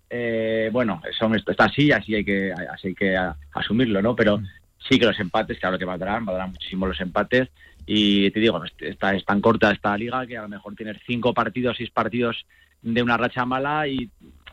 eh, 0.09 0.70
bueno, 0.72 1.02
eso 1.09 1.30
está 1.34 1.64
así, 1.64 1.90
así 1.90 2.14
hay 2.14 2.24
que, 2.24 2.52
así 2.52 2.88
hay 2.88 2.94
que 2.94 3.16
asumirlo, 3.52 4.00
¿no? 4.00 4.14
Pero 4.14 4.40
sí 4.78 4.98
que 4.98 5.07
los 5.07 5.18
empates, 5.18 5.59
claro 5.59 5.78
que 5.78 5.84
valdrán, 5.84 6.24
valdrán 6.24 6.50
muchísimo 6.50 6.86
los 6.86 7.00
empates. 7.00 7.48
Y 7.86 8.30
te 8.30 8.40
digo, 8.40 8.62
está, 8.80 9.14
es 9.14 9.24
tan 9.24 9.40
corta 9.40 9.70
esta 9.70 9.96
liga 9.96 10.26
que 10.26 10.36
a 10.36 10.42
lo 10.42 10.48
mejor 10.48 10.74
tienes 10.74 10.98
cinco 11.07 11.34
partidos, 11.34 11.76
seis 11.76 11.90
partidos 11.90 12.46
de 12.82 13.02
una 13.02 13.16
racha 13.16 13.44
mala 13.44 13.88
y, 13.88 14.11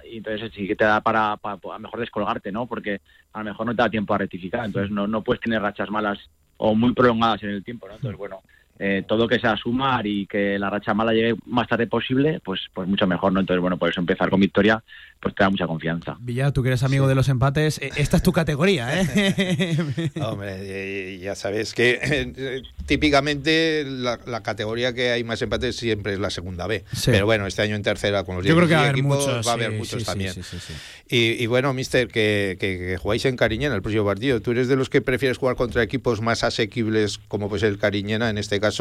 y 0.09 0.17
entonces 0.17 0.51
sí 0.53 0.67
que 0.67 0.75
te 0.75 0.85
da 0.85 1.01
para, 1.01 1.37
para, 1.37 1.55
a 1.55 1.73
lo 1.73 1.79
mejor 1.79 1.99
descolgarte, 1.99 2.51
¿no? 2.51 2.65
Porque 2.67 3.01
a 3.33 3.39
lo 3.39 3.45
mejor 3.45 3.65
no 3.65 3.75
te 3.75 3.81
da 3.81 3.89
tiempo 3.89 4.13
a 4.13 4.17
rectificar. 4.17 4.65
Entonces 4.65 4.91
no, 4.91 5.07
no 5.07 5.23
puedes 5.23 5.41
tener 5.41 5.61
rachas 5.61 5.89
malas 5.89 6.19
o 6.57 6.75
muy 6.75 6.93
prolongadas 6.93 7.43
en 7.43 7.49
el 7.49 7.63
tiempo, 7.63 7.87
¿no? 7.87 7.95
Entonces, 7.95 8.17
bueno, 8.17 8.41
eh, 8.79 9.03
todo 9.07 9.27
que 9.27 9.39
sea 9.39 9.55
sumar 9.55 10.05
y 10.07 10.25
que 10.27 10.57
la 10.59 10.69
racha 10.69 10.93
mala 10.93 11.13
llegue 11.13 11.35
más 11.45 11.67
tarde 11.67 11.87
posible, 11.87 12.41
pues, 12.43 12.61
pues 12.73 12.87
mucho 12.87 13.05
mejor, 13.07 13.31
¿no? 13.31 13.39
Entonces, 13.39 13.61
bueno, 13.61 13.77
por 13.77 13.89
eso 13.89 13.99
empezar 14.01 14.29
con 14.29 14.39
victoria, 14.39 14.83
pues 15.21 15.35
te 15.35 15.43
da 15.43 15.49
mucha 15.49 15.67
confianza. 15.67 16.17
Villar, 16.19 16.51
tú 16.51 16.63
que 16.63 16.69
eres 16.69 16.83
amigo 16.83 17.07
de 17.07 17.15
los 17.15 17.29
empates, 17.29 17.77
eh, 17.81 17.91
esta 17.95 18.17
es 18.17 18.23
tu 18.23 18.33
categoría, 18.33 18.89
¿eh? 19.01 19.77
Hombre, 20.21 20.55
eh, 20.59 21.19
ya 21.19 21.35
sabes 21.35 21.73
que 21.73 22.71
típicamente 22.85 23.83
la, 23.87 24.19
la 24.25 24.43
categoría 24.43 24.93
que 24.93 25.11
hay 25.11 25.23
más 25.23 25.41
empates 25.41 25.75
siempre 25.77 26.13
es 26.13 26.19
la 26.19 26.29
segunda 26.29 26.67
B. 26.67 26.83
Sí. 26.93 27.11
Pero 27.11 27.25
bueno, 27.25 27.47
este 27.47 27.61
año 27.61 27.75
en 27.75 27.83
tercera 27.83 28.23
con 28.23 28.37
los 28.37 28.45
Yo 28.45 28.55
creo 28.55 28.67
que 28.67 28.75
va 28.75 28.81
a 28.89 28.93
16 28.93 28.93
haber 28.93 28.99
equipos 28.99 29.27
muchos, 29.27 29.47
va 29.47 29.51
a 29.51 29.53
haber 29.53 29.71
sí, 29.71 29.77
muchos 29.77 29.99
sí, 30.01 30.05
también. 30.05 30.33
sí, 30.33 30.43
sí, 30.43 30.57
sí, 30.59 30.73
Y, 31.09 31.43
y 31.43 31.47
bueno, 31.47 31.73
mister, 31.73 32.07
que, 32.07 32.57
que- 32.59 32.73
que 32.73 32.97
jugáis 32.97 33.25
en 33.25 33.35
Cariñena 33.37 33.75
el 33.75 33.81
próximo 33.81 34.05
partido. 34.05 34.41
¿Tú 34.41 34.51
eres 34.51 34.67
de 34.67 34.75
los 34.75 34.89
que 34.89 35.01
prefieres 35.01 35.37
jugar 35.37 35.55
contra 35.55 35.83
equipos 35.83 36.21
más 36.21 36.43
asequibles, 36.43 37.19
como 37.27 37.49
pues 37.49 37.61
el 37.63 37.77
Cariñena 37.77 38.29
en 38.29 38.37
este 38.37 38.59
caso, 38.59 38.72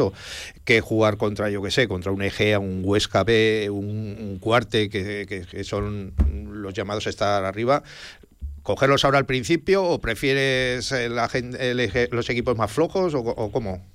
que 0.65 0.81
jugar 0.81 1.17
contra, 1.17 1.49
yo 1.49 1.61
que 1.61 1.71
sé, 1.71 1.87
contra 1.87 2.11
un 2.11 2.21
Egea, 2.21 2.59
un 2.59 2.81
Huesca 2.83 3.23
B, 3.23 3.69
un, 3.71 3.85
un 4.19 4.39
Cuarte, 4.39 4.89
que, 4.89 5.25
que- 5.27 5.45
que 5.45 5.63
son 5.63 6.13
los 6.51 6.73
llamados 6.73 7.07
a 7.07 7.09
estar 7.09 7.43
arriba? 7.45 7.83
¿Cogerlos 8.63 9.03
ahora 9.03 9.17
al 9.17 9.25
principio 9.25 9.83
o 9.83 9.99
prefieres 9.99 10.91
el 10.93 11.17
eje- 11.17 12.09
los 12.11 12.29
equipos 12.29 12.57
más 12.57 12.71
flojos 12.71 13.13
o, 13.13 13.19
o 13.19 13.51
cómo? 13.51 13.85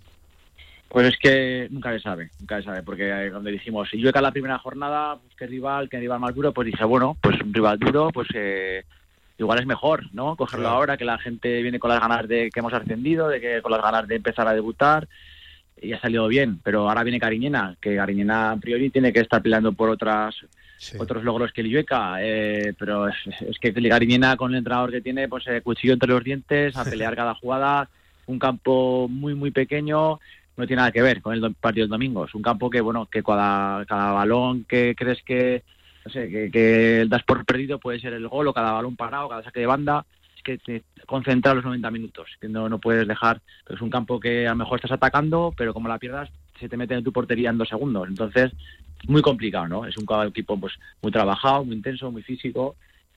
Pues 0.88 1.07
es 1.09 1.18
que 1.18 1.68
nunca 1.70 1.92
se 1.92 2.01
sabe, 2.01 2.30
nunca 2.40 2.57
se 2.59 2.62
sabe, 2.64 2.82
porque 2.82 3.28
cuando 3.30 3.51
dijimos, 3.51 3.88
si 3.90 4.01
yo 4.01 4.11
la 4.11 4.32
primera 4.32 4.59
jornada, 4.59 5.18
pues, 5.20 5.34
qué 5.38 5.46
rival, 5.46 5.88
qué 5.90 5.99
rival 5.99 6.18
más 6.20 6.34
duro, 6.34 6.53
pues 6.53 6.66
dije, 6.66 6.82
bueno, 6.84 7.16
pues 7.20 7.38
un 7.42 7.53
rival 7.53 7.78
duro, 7.78 8.09
pues 8.11 8.26
eh, 8.34 8.84
igual 9.36 9.59
es 9.61 9.66
mejor, 9.66 10.05
¿no? 10.14 10.34
Cogerlo 10.34 10.64
Claro. 10.64 10.76
ahora, 10.76 10.96
que 10.96 11.05
la 11.05 11.18
gente 11.18 11.61
viene 11.62 11.78
con 11.78 11.90
las 11.90 12.01
ganas 12.01 12.26
de 12.26 12.51
que 12.51 12.61
hemos 12.61 12.72
ascendido, 12.72 13.28
de 13.28 13.38
que 13.40 13.61
con 13.61 13.72
las 13.72 13.82
ganas 13.82 14.09
de 14.09 14.16
empezar 14.16 14.49
a 14.49 14.55
debutar, 14.55 15.07
y 15.83 15.93
ha 15.93 16.01
salido 16.01 16.26
bien, 16.29 16.61
pero 16.62 16.89
ahora 16.89 17.03
viene 17.03 17.20
Cariñena, 17.20 17.76
que 17.81 17.97
Cariñena 17.97 18.53
a 18.53 18.57
priori 18.57 18.91
tiene 18.91 19.12
que 19.12 19.20
estar 19.20 19.43
peleando 19.43 19.72
por 19.72 19.89
otras 19.91 20.35
otros 21.01 21.24
logros 21.24 21.53
que 21.53 21.61
el 21.61 21.66
Illueca, 21.68 22.18
eh, 22.20 22.72
pero 22.79 23.09
es, 23.09 23.16
es 23.41 23.59
que 23.59 23.72
Cariñena 23.72 24.37
con 24.37 24.53
el 24.53 24.59
entrenador 24.59 24.91
que 24.93 25.01
tiene, 25.01 25.29
pues 25.29 25.45
eh, 25.49 25.61
cuchillo 25.62 25.93
entre 25.95 26.09
los 26.11 26.22
dientes, 26.22 26.76
a 26.76 26.85
pelear 26.85 27.16
cada 27.16 27.35
jugada, 27.35 27.89
un 28.26 28.39
campo 28.39 29.09
muy 29.09 29.35
muy 29.35 29.51
pequeño, 29.51 30.20
no 30.57 30.66
tiene 30.66 30.76
nada 30.81 30.93
que 30.93 31.03
ver 31.03 31.20
con 31.22 31.35
el 31.35 31.41
do- 31.41 31.53
partido 31.53 31.85
del 31.85 31.91
domingo, 31.91 32.24
es 32.26 32.35
un 32.35 32.43
campo 32.43 32.70
que 32.70 32.81
bueno, 32.81 33.07
que 33.07 33.22
cada, 33.22 33.85
cada 33.87 34.12
balón 34.12 34.64
que 34.68 34.95
crees 34.97 35.22
que 35.24 35.62
no 36.05 36.12
sé, 36.12 36.29
que, 36.31 36.51
que 36.51 37.07
das 37.09 37.22
por 37.24 37.45
perdido 37.45 37.79
puede 37.79 38.01
ser 38.01 38.12
el 38.14 38.29
gol 38.29 38.47
o 38.49 38.53
cada 38.55 38.72
balón 38.72 38.97
parado, 38.97 39.29
cada 39.29 39.43
saque 39.43 39.61
de 39.61 39.66
banda, 39.66 40.05
que 40.49 40.57
te 40.57 40.82
concentrar 41.07 41.57
los 41.57 41.64
90 41.64 41.90
minutos, 41.90 42.30
que 42.40 42.49
no, 42.49 42.70
no 42.70 42.78
puedes 42.78 43.07
dejar, 43.07 43.42
es 43.68 43.82
un 43.82 43.90
campo 43.90 44.18
que 44.18 44.46
a 44.46 44.51
lo 44.51 44.57
mejor 44.57 44.78
estás 44.78 44.92
atacando, 44.92 45.53
pero 45.55 45.74
como 45.74 45.88
la 45.88 45.99
pierdas 45.99 46.30
se 46.59 46.68
te 46.68 46.76
mete 46.78 46.94
en 46.94 47.05
tu 47.05 47.12
portería 47.12 47.51
en 47.51 47.59
dos 47.59 47.68
segundos, 47.68 48.09
entonces 48.09 48.53
es 49.03 49.09
muy 49.09 49.20
complicado, 49.20 49.68
¿no? 49.68 49.84
Es 49.84 49.96
un 49.99 50.07
equipo 50.26 50.59
pues 50.59 50.72
muy 51.03 51.12
trabajado, 51.12 51.64
muy 51.64 51.76
intenso, 51.76 52.11
muy 52.11 52.22
físico 52.22 52.76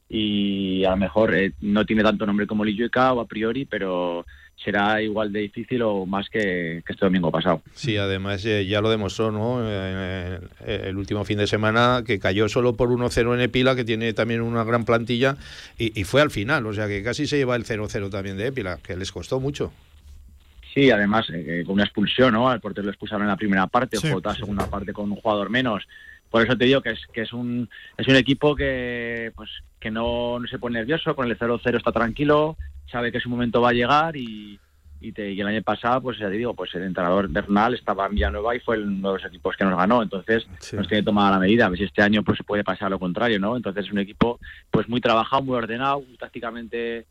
y 0.09 0.84
a 0.84 0.91
lo 0.91 0.97
mejor 0.97 1.34
eh, 1.34 1.53
no 1.61 1.86
tiene 1.86 2.03
tanto 2.03 2.25
nombre 2.25 2.45
como 2.47 2.65
Lillueca 2.65 3.13
o 3.13 3.21
a 3.21 3.25
priori, 3.25 3.63
pero 3.63 4.25
será 4.56 5.02
igual 5.02 5.34
de 5.34 5.39
difícil 5.39 5.82
o 5.82 6.06
más 6.06 6.30
que, 6.30 6.84
que 6.86 6.93
este 6.93 7.06
domingo 7.06 7.32
pasado. 7.32 7.62
Sí, 7.74 7.97
además 7.97 8.45
eh, 8.45 8.66
ya 8.66 8.82
lo 8.82 8.89
demostró, 8.89 9.32
¿no? 9.32 9.68
El 10.66 10.97
último 10.97 11.26
fin 11.26 11.38
de 11.39 11.47
semana 11.47 12.04
que 12.06 12.20
cayó 12.20 12.47
solo 12.47 12.74
por 12.74 12.89
1-0 12.89 13.34
en 13.34 13.41
Epila, 13.41 13.76
que 13.76 13.84
tiene 13.84 14.14
también 14.14 14.41
una 14.41 14.64
gran 14.64 14.86
plantilla, 14.86 15.38
y, 15.78 15.99
y 15.99 16.04
fue 16.04 16.22
al 16.22 16.32
final, 16.32 16.66
o 16.68 16.74
sea 16.74 16.88
que 16.88 17.04
casi 17.04 17.26
se 17.26 17.38
lleva 17.38 17.56
el 17.56 17.66
0-0 17.66 18.10
también 18.12 18.38
de 18.38 18.47
Epila, 18.47 18.78
que 18.84 18.95
les 18.95 19.12
costó 19.12 19.39
mucho. 19.39 19.72
Sí, 20.74 20.89
además 20.89 21.28
eh, 21.34 21.64
con 21.66 21.74
una 21.74 21.84
expulsión, 21.84 22.34
¿no? 22.34 22.49
Al 22.49 22.62
portero 22.62 22.86
lo 22.86 22.91
expulsaron 22.91 23.24
en 23.24 23.30
la 23.30 23.36
primera 23.38 23.68
parte, 23.68 23.97
Sí, 23.97 24.08
jugó 24.08 24.22
la 24.24 24.36
segunda 24.36 24.70
parte 24.70 24.93
con 24.93 25.12
un 25.12 25.18
jugador 25.18 25.49
menos. 25.49 25.86
Por 26.30 26.43
eso 26.43 26.58
te 26.58 26.64
digo 26.66 26.82
que 26.82 26.91
es 26.91 26.99
que 27.12 27.22
es 27.22 27.34
un 27.34 27.70
es 27.97 28.08
un 28.08 28.16
equipo 28.16 28.56
que 28.56 29.34
pues 29.36 29.49
que 29.82 29.91
no, 29.91 30.39
no 30.39 30.47
se 30.47 30.60
pone 30.60 30.80
nervioso, 30.80 31.14
con 31.14 31.30
el 31.30 31.38
0-0 31.38 31.78
está 31.78 31.91
tranquilo, 31.91 32.56
sabe 32.92 33.12
que 33.12 33.20
su 33.20 33.30
momento 33.30 33.62
va 33.62 33.70
a 33.70 33.74
llegar 33.74 34.16
y, 34.16 34.60
y, 35.00 35.12
te- 35.14 35.32
y 35.32 35.42
el 35.42 35.48
año 35.48 35.62
pasado, 35.64 36.02
pues 36.02 36.20
ya 36.20 36.28
te 36.30 36.38
digo, 36.38 36.54
pues 36.54 36.74
el 36.76 36.84
entrenador 36.84 37.28
Bernal 37.30 37.74
estaba 37.74 38.06
en 38.06 38.14
Villanueva 38.14 38.56
y 38.56 38.60
fue 38.60 38.78
uno 38.78 39.14
de 39.14 39.18
los 39.20 39.28
equipos 39.28 39.56
que 39.58 39.64
nos 39.66 39.78
ganó, 39.78 40.04
entonces 40.04 40.46
nos 40.78 40.88
tiene 40.88 41.04
tomada 41.04 41.32
la 41.32 41.39
medida, 41.39 41.66
a 41.66 41.70
ver 41.70 41.80
si 41.80 41.86
este 41.86 42.02
año 42.04 42.22
pues 42.24 42.39
puede 42.46 42.64
pasar 42.64 42.92
lo 42.92 43.00
contrario, 43.00 43.39
¿no? 43.39 43.56
Entonces 43.58 43.86
es 43.86 43.92
un 43.92 44.00
equipo 44.00 44.39
pues 44.70 44.88
muy 44.88 45.02
trabajado, 45.02 45.42
muy 45.42 45.56
ordenado, 45.58 46.04
tácticamente 46.20 47.06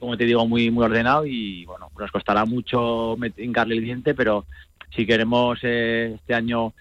como 0.00 0.16
te 0.16 0.24
digo, 0.24 0.46
muy 0.46 0.70
muy 0.70 0.84
ordenado 0.84 1.26
y 1.26 1.64
bueno, 1.66 1.90
nos 1.98 2.10
costará 2.10 2.44
mucho 2.46 3.16
hincarle 3.36 3.74
el 3.76 3.84
diente, 3.84 4.14
pero 4.14 4.46
si 4.94 5.04
queremos 5.04 5.58
eh, 5.62 6.12
este 6.14 6.32
año 6.32 6.72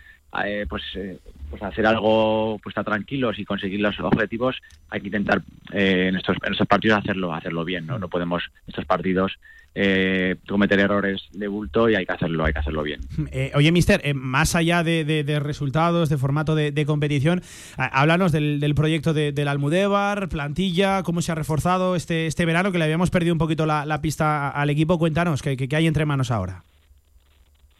eh, 0.45 0.65
pues, 0.69 0.83
eh, 0.95 1.17
pues 1.53 1.61
hacer 1.61 1.85
algo, 1.85 2.57
pues 2.63 2.71
estar 2.73 2.83
tranquilos 2.83 3.37
y 3.37 3.45
conseguir 3.45 3.79
los 3.79 3.99
objetivos, 3.99 4.55
hay 4.89 5.01
que 5.01 5.07
intentar 5.07 5.43
eh, 5.71 6.07
en, 6.09 6.15
estos, 6.15 6.35
en 6.43 6.51
estos 6.53 6.65
partidos 6.67 6.97
hacerlo, 6.97 7.31
hacerlo 7.31 7.63
bien, 7.63 7.85
¿no? 7.85 7.99
No 7.99 8.07
podemos 8.09 8.41
estos 8.65 8.85
partidos 8.85 9.33
eh, 9.75 10.35
cometer 10.47 10.79
errores 10.79 11.21
de 11.31 11.47
bulto 11.47 11.89
y 11.91 11.95
hay 11.95 12.07
que 12.07 12.13
hacerlo, 12.13 12.43
hay 12.45 12.53
que 12.53 12.59
hacerlo 12.59 12.81
bien. 12.81 13.01
Eh, 13.31 13.51
oye, 13.53 13.71
Mister, 13.71 14.01
más 14.15 14.55
allá 14.55 14.81
de, 14.83 15.05
de- 15.05 15.23
resultados, 15.39 16.09
de 16.09 16.17
formato 16.17 16.55
de, 16.55 16.71
competición, 16.87 17.43
háblanos 17.77 18.31
del, 18.31 18.59
del 18.59 18.73
proyecto 18.73 19.13
de- 19.13 19.31
del 19.31 19.47
Almudévar, 19.47 20.29
plantilla, 20.29 21.03
cómo 21.03 21.21
se 21.21 21.31
ha 21.33 21.35
reforzado 21.35 21.95
este, 21.95 22.25
este 22.25 22.45
verano, 22.47 22.71
que 22.71 22.79
le 22.79 22.85
habíamos 22.85 23.11
perdido 23.11 23.33
un 23.33 23.39
poquito 23.39 23.67
la, 23.67 23.85
pista 24.01 24.49
al 24.49 24.71
equipo. 24.71 24.97
Cuéntanos, 24.97 25.43
¿qué, 25.43 25.55
qué- 25.55 25.67
qué 25.67 25.75
hay 25.75 25.85
entre 25.85 26.05
manos 26.07 26.31
ahora? 26.31 26.63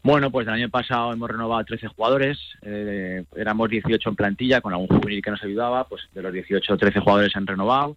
Bueno, 0.04 0.30
pues 0.30 0.46
el 0.46 0.52
año 0.52 0.68
pasado 0.68 1.14
hemos 1.14 1.30
renovado 1.30 1.64
13 1.64 1.88
jugadores, 1.88 2.38
eh, 2.60 3.24
éramos 3.36 3.70
18 3.70 4.10
en 4.10 4.14
plantilla, 4.14 4.60
con 4.60 4.74
algún 4.74 4.86
juvenil 4.86 5.22
que 5.22 5.30
nos 5.30 5.42
ayudaba, 5.42 5.88
pues 5.88 6.02
de 6.12 6.20
los 6.20 6.30
18, 6.30 6.76
13 6.76 7.00
jugadores 7.00 7.32
se 7.32 7.38
han 7.38 7.46
renovado, 7.46 7.96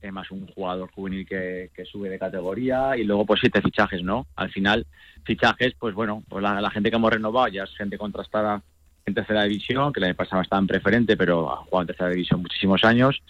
eh, 0.00 0.12
más 0.12 0.30
un 0.30 0.46
jugador 0.46 0.88
juvenil 0.92 1.26
que, 1.26 1.68
sube 1.90 2.08
de 2.08 2.20
categoría 2.20 2.96
y 2.96 3.02
luego 3.02 3.26
pues 3.26 3.40
siete 3.40 3.60
fichajes, 3.62 4.00
¿no? 4.04 4.28
Al 4.36 4.52
final, 4.52 4.86
fichajes, 5.24 5.74
pues 5.76 5.92
bueno, 5.92 6.22
pues 6.28 6.40
la, 6.40 6.60
la 6.60 6.70
gente 6.70 6.88
que 6.88 6.94
hemos 6.94 7.12
renovado 7.12 7.48
ya 7.48 7.64
es 7.64 7.76
gente 7.76 7.98
contrastada 7.98 8.62
en 9.04 9.14
tercera 9.14 9.42
división, 9.42 9.92
que 9.92 9.98
el 9.98 10.04
año 10.04 10.14
pasado 10.14 10.42
estaba 10.42 10.60
en 10.60 10.68
preferente, 10.68 11.16
pero 11.16 11.52
ha 11.52 11.56
jugado 11.56 11.80
en 11.80 11.86
tercera 11.88 12.10
división 12.10 12.42
muchísimos 12.42 12.84
años. 12.84 13.20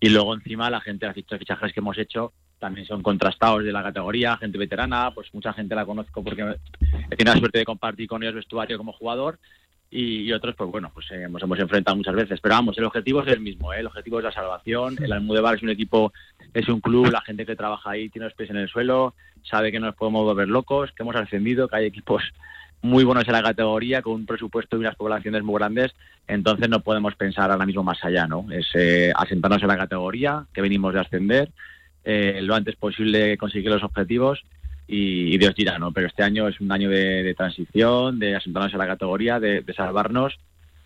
Y 0.00 0.08
luego 0.08 0.34
encima 0.34 0.70
la 0.70 0.80
gente, 0.80 1.06
los 1.06 1.14
fichajes 1.14 1.72
que 1.72 1.78
hemos 1.78 1.98
hecho 1.98 2.32
también 2.60 2.86
son 2.86 3.02
contrastados 3.02 3.64
de 3.64 3.72
la 3.72 3.82
categoría, 3.82 4.36
gente 4.36 4.58
veterana, 4.58 5.10
pues 5.12 5.32
mucha 5.32 5.52
gente 5.52 5.74
la 5.74 5.86
conozco 5.86 6.22
porque 6.22 6.42
he 7.10 7.16
tenido 7.16 7.34
la 7.34 7.40
suerte 7.40 7.58
de 7.58 7.64
compartir 7.64 8.06
con 8.06 8.22
ellos 8.22 8.36
vestuario 8.36 8.78
como 8.78 8.92
jugador 8.92 9.38
y, 9.90 10.22
y 10.22 10.32
otros, 10.32 10.54
pues 10.54 10.70
bueno, 10.70 10.90
pues 10.94 11.10
eh, 11.10 11.26
nos 11.28 11.42
hemos 11.42 11.58
enfrentado 11.58 11.96
muchas 11.96 12.14
veces. 12.14 12.38
Pero 12.40 12.54
vamos, 12.54 12.78
el 12.78 12.84
objetivo 12.84 13.22
es 13.22 13.28
el 13.28 13.40
mismo, 13.40 13.72
¿eh? 13.72 13.80
el 13.80 13.86
objetivo 13.86 14.18
es 14.18 14.24
la 14.24 14.32
salvación. 14.32 14.96
El 15.02 15.12
Almudebar 15.12 15.56
es 15.56 15.62
un 15.62 15.70
equipo, 15.70 16.12
es 16.54 16.68
un 16.68 16.80
club, 16.80 17.10
la 17.10 17.22
gente 17.22 17.44
que 17.44 17.56
trabaja 17.56 17.90
ahí 17.90 18.08
tiene 18.08 18.26
los 18.26 18.34
pies 18.34 18.50
en 18.50 18.56
el 18.56 18.68
suelo, 18.68 19.14
sabe 19.42 19.72
que 19.72 19.80
no 19.80 19.86
nos 19.86 19.96
podemos 19.96 20.24
volver 20.24 20.48
locos, 20.48 20.92
que 20.92 21.02
hemos 21.02 21.16
ascendido, 21.16 21.66
que 21.66 21.76
hay 21.76 21.86
equipos 21.86 22.22
muy 22.82 23.04
buenos 23.04 23.26
en 23.26 23.32
la 23.32 23.42
categoría, 23.42 24.00
con 24.00 24.14
un 24.14 24.26
presupuesto 24.26 24.76
y 24.76 24.80
unas 24.80 24.96
poblaciones 24.96 25.42
muy 25.42 25.56
grandes, 25.56 25.92
entonces 26.26 26.68
no 26.68 26.80
podemos 26.80 27.14
pensar 27.14 27.50
ahora 27.50 27.66
mismo 27.66 27.82
más 27.82 28.02
allá, 28.04 28.26
¿no? 28.26 28.46
Es 28.50 28.68
eh, 28.74 29.12
asentarnos 29.14 29.60
en 29.60 29.68
la 29.68 29.76
categoría, 29.76 30.46
que 30.52 30.62
venimos 30.62 30.94
de 30.94 31.00
ascender, 31.00 31.50
eh, 32.04 32.40
lo 32.42 32.54
antes 32.54 32.76
posible 32.76 33.36
conseguir 33.36 33.70
los 33.70 33.82
objetivos 33.82 34.42
y, 34.86 35.34
y 35.34 35.38
Dios 35.38 35.54
dirá, 35.54 35.78
¿no? 35.78 35.92
Pero 35.92 36.06
este 36.08 36.22
año 36.22 36.48
es 36.48 36.60
un 36.60 36.72
año 36.72 36.88
de, 36.90 37.22
de 37.22 37.34
transición, 37.34 38.18
de 38.18 38.36
asentarnos 38.36 38.72
en 38.72 38.78
la 38.78 38.86
categoría, 38.86 39.38
de, 39.40 39.60
de 39.62 39.74
salvarnos 39.74 40.38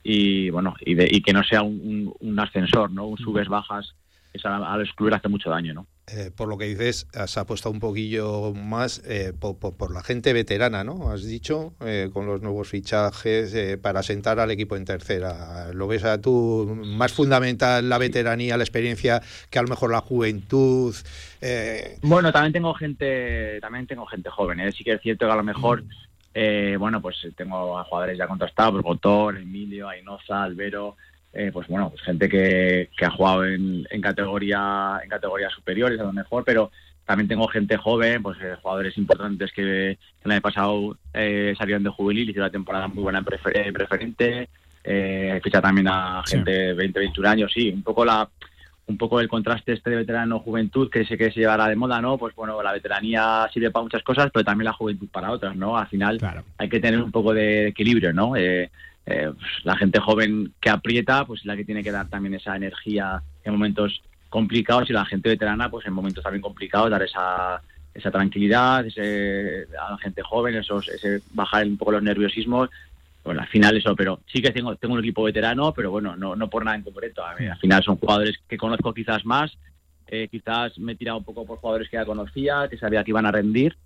y 0.03 0.51
bueno 0.51 0.75
y, 0.81 0.95
de, 0.95 1.09
y 1.11 1.23
que 1.23 1.33
no 1.33 1.43
sea 1.43 1.63
un, 1.63 1.81
un- 1.83 2.15
un 2.21 2.39
ascensor, 2.41 2.91
¿no? 2.91 3.07
Un 3.07 3.17
subes 3.19 3.49
bajas, 3.49 3.95
eso 4.33 4.49
a, 4.49 4.75
a 4.75 4.77
los 4.77 4.93
clubes 4.93 5.15
hace 5.15 5.29
mucho 5.29 5.49
daño, 5.51 5.73
¿no? 5.75 5.87
Eh, 6.07 6.31
por 6.37 6.49
lo 6.49 6.59
que 6.59 6.67
dices, 6.67 7.07
has 7.15 7.39
apostado 7.39 7.71
un 7.73 7.81
poquillo 7.81 8.53
más 8.53 9.01
eh, 9.07 9.33
po- 9.39 9.59
po- 9.59 9.75
por, 9.75 9.91
la 9.91 10.03
gente 10.03 10.35
veterana, 10.35 10.85
¿no? 10.85 11.11
Has 11.11 11.25
dicho, 11.25 11.73
eh, 11.81 12.11
con 12.13 12.27
los 12.27 12.43
nuevos 12.43 12.69
fichajes, 12.69 13.55
eh, 13.55 13.79
para 13.79 14.03
sentar 14.03 14.39
al 14.39 14.51
equipo 14.51 14.77
en 14.77 14.85
tercera. 14.85 15.73
¿Lo 15.73 15.87
ves 15.87 16.05
a 16.05 16.21
tú 16.21 16.79
más 16.85 17.15
fundamental 17.15 17.89
la 17.89 17.97
veteranía, 17.97 18.59
la 18.59 18.65
experiencia, 18.65 19.23
que 19.49 19.59
a 19.59 19.63
lo 19.63 19.69
mejor 19.69 19.93
la 19.93 20.03
juventud? 20.03 20.95
Eh, 21.41 21.97
Bueno, 22.03 22.31
también 22.33 22.53
tengo 22.53 22.75
gente, 22.75 23.59
también 23.63 23.87
tengo 23.87 24.05
gente 24.05 24.29
joven, 24.29 24.61
¿eh? 24.61 24.73
Sí 24.73 24.85
que 24.85 24.93
es 24.93 25.01
cierto 25.01 25.25
que 25.25 25.33
a 25.33 25.37
lo 25.37 25.43
mejor, 25.43 25.85
eh, 26.35 26.77
bueno, 26.79 27.01
pues 27.01 27.17
tengo 27.35 27.79
a 27.79 27.85
jugadores 27.85 28.19
ya 28.19 28.27
contrastados, 28.29 28.75
pues 28.75 28.85
Gotor, 28.85 29.39
Emilio, 29.39 29.89
Ainoza, 29.89 30.43
Albero, 30.43 30.97
eh, 31.35 31.51
pues 31.53 31.67
bueno, 31.69 31.91
pues 31.91 32.03
gente 32.03 32.29
que, 32.29 32.91
que 32.97 33.05
ha 33.05 33.11
jugado 33.11 33.45
en, 33.45 33.87
en 33.91 34.01
categoría, 34.01 35.01
en 35.03 35.09
categorías 35.11 35.53
superiores 35.53 36.01
a 36.01 36.05
lo 36.05 36.13
mejor, 36.13 36.45
pero 36.45 36.71
también 37.05 37.29
tengo 37.29 37.47
gente 37.49 37.77
joven, 37.77 38.23
pues 38.23 38.39
eh, 38.41 38.55
jugadores 38.63 38.97
importantes 38.97 39.53
que 39.53 39.99
el 40.25 40.31
año 40.31 40.41
pasado 40.41 40.97
eh, 41.13 41.55
salieron 41.59 41.83
de 41.83 41.91
juvenil, 41.91 42.23
hicieron 42.31 42.45
una 42.47 42.53
temporada 42.53 42.89
muy 42.89 43.03
buena 43.03 43.19
en 43.19 43.25
prefer- 43.27 43.57
eh, 43.67 43.73
preferente, 43.73 44.49
eh, 44.83 45.41
ficha 45.43 45.61
también 45.61 45.89
a 45.89 46.23
gente 46.27 46.51
de 46.51 46.73
20, 46.75 46.99
21 46.99 47.29
años, 47.29 47.53
sí, 47.53 47.71
un 47.71 47.83
poco 47.83 48.05
la 48.05 48.29
un 48.87 48.99
poco 48.99 49.19
el 49.19 49.29
contraste 49.29 49.73
este 49.73 49.89
de 49.89 49.97
veterano 49.97 50.41
juventud 50.41 50.91
que 50.91 51.07
sé 51.07 51.17
que 51.17 51.31
se 51.31 51.41
llevará 51.41 51.69
de 51.69 51.75
moda, 51.75 52.03
¿no? 52.03 52.19
Pues 52.19 52.35
bueno, 52.35 52.63
la 52.63 52.71
veteranía 52.71 53.49
sirve 53.51 53.71
para 53.71 53.83
muchas 53.85 54.03
cosas, 54.03 54.31
pero 54.31 54.45
también 54.45 54.67
la 54.67 54.75
juventud 54.75 55.09
para 55.11 55.31
otras, 55.31 55.57
¿no? 55.57 55.79
Al 55.79 55.87
final 55.87 56.19
hay 56.59 56.69
que 56.69 56.81
tener 56.81 57.01
un 57.01 57.11
poco 57.11 57.33
de 57.33 57.69
equilibrio, 57.69 58.13
¿no? 58.13 58.37
Eh, 59.07 59.31
pues, 59.33 59.65
la 59.65 59.77
gente 59.77 60.01
joven 60.01 60.53
que 60.61 60.71
aprieta, 60.71 61.25
pues 61.27 61.41
es 61.41 61.47
la 61.47 61.57
que 61.57 61.65
tiene 61.65 61.83
que 61.83 61.93
dar 61.93 62.09
también 62.09 62.35
esa 62.35 62.57
energía 62.57 63.23
en 63.45 63.53
momentos 63.53 64.03
complicados 64.29 64.89
y 64.91 64.93
la 64.93 65.05
gente 65.05 65.29
veterana, 65.29 65.71
pues 65.71 65.87
en 65.87 65.93
momentos 65.93 66.25
también 66.25 66.43
complicados, 66.43 66.91
dar 66.91 67.03
esa 67.03 67.63
esa 67.93 68.11
tranquilidad, 68.11 68.85
ese, 68.85 69.69
a 69.81 69.93
la 69.93 69.99
gente 69.99 70.21
joven, 70.21 70.57
esos, 70.57 70.89
ese 70.89 71.21
bajar 71.33 71.65
un 71.65 71.79
poco 71.79 71.93
los 71.93 72.03
nerviosismos 72.03 72.69
bueno, 73.25 73.41
al 73.41 73.49
final 73.49 73.75
eso, 73.77 73.97
pero 73.97 74.21
sí 74.27 74.43
que 74.43 74.51
tengo, 74.51 74.77
tengo 74.77 74.95
un 74.95 75.01
equipo 75.01 75.23
veterano, 75.23 75.73
pero 75.73 75.91
bueno, 75.91 76.15
no, 76.15 76.37
no 76.37 76.51
por 76.51 76.63
nada 76.63 76.77
en 76.77 76.83
concreto. 76.83 77.25
Al 77.25 77.59
final 77.59 77.83
son 77.83 77.97
jugadores 77.97 78.37
que 78.47 78.59
conozco 78.59 78.93
quizás 78.93 79.25
más, 79.25 79.57
eh, 80.09 80.29
quizás 80.31 80.79
me 80.79 80.93
he 80.93 80.97
tirado 80.97 81.19
un 81.19 81.25
poco 81.25 81.47
por 81.47 81.59
jugadores 81.59 81.89
que 81.89 81.97
ya 81.97 82.05
conocía, 82.05 82.69
que 82.69 82.77
sabía 82.77 83.03
que 83.03 83.13
iban 83.13 83.25
a 83.25 83.33
rendir, 83.33 83.77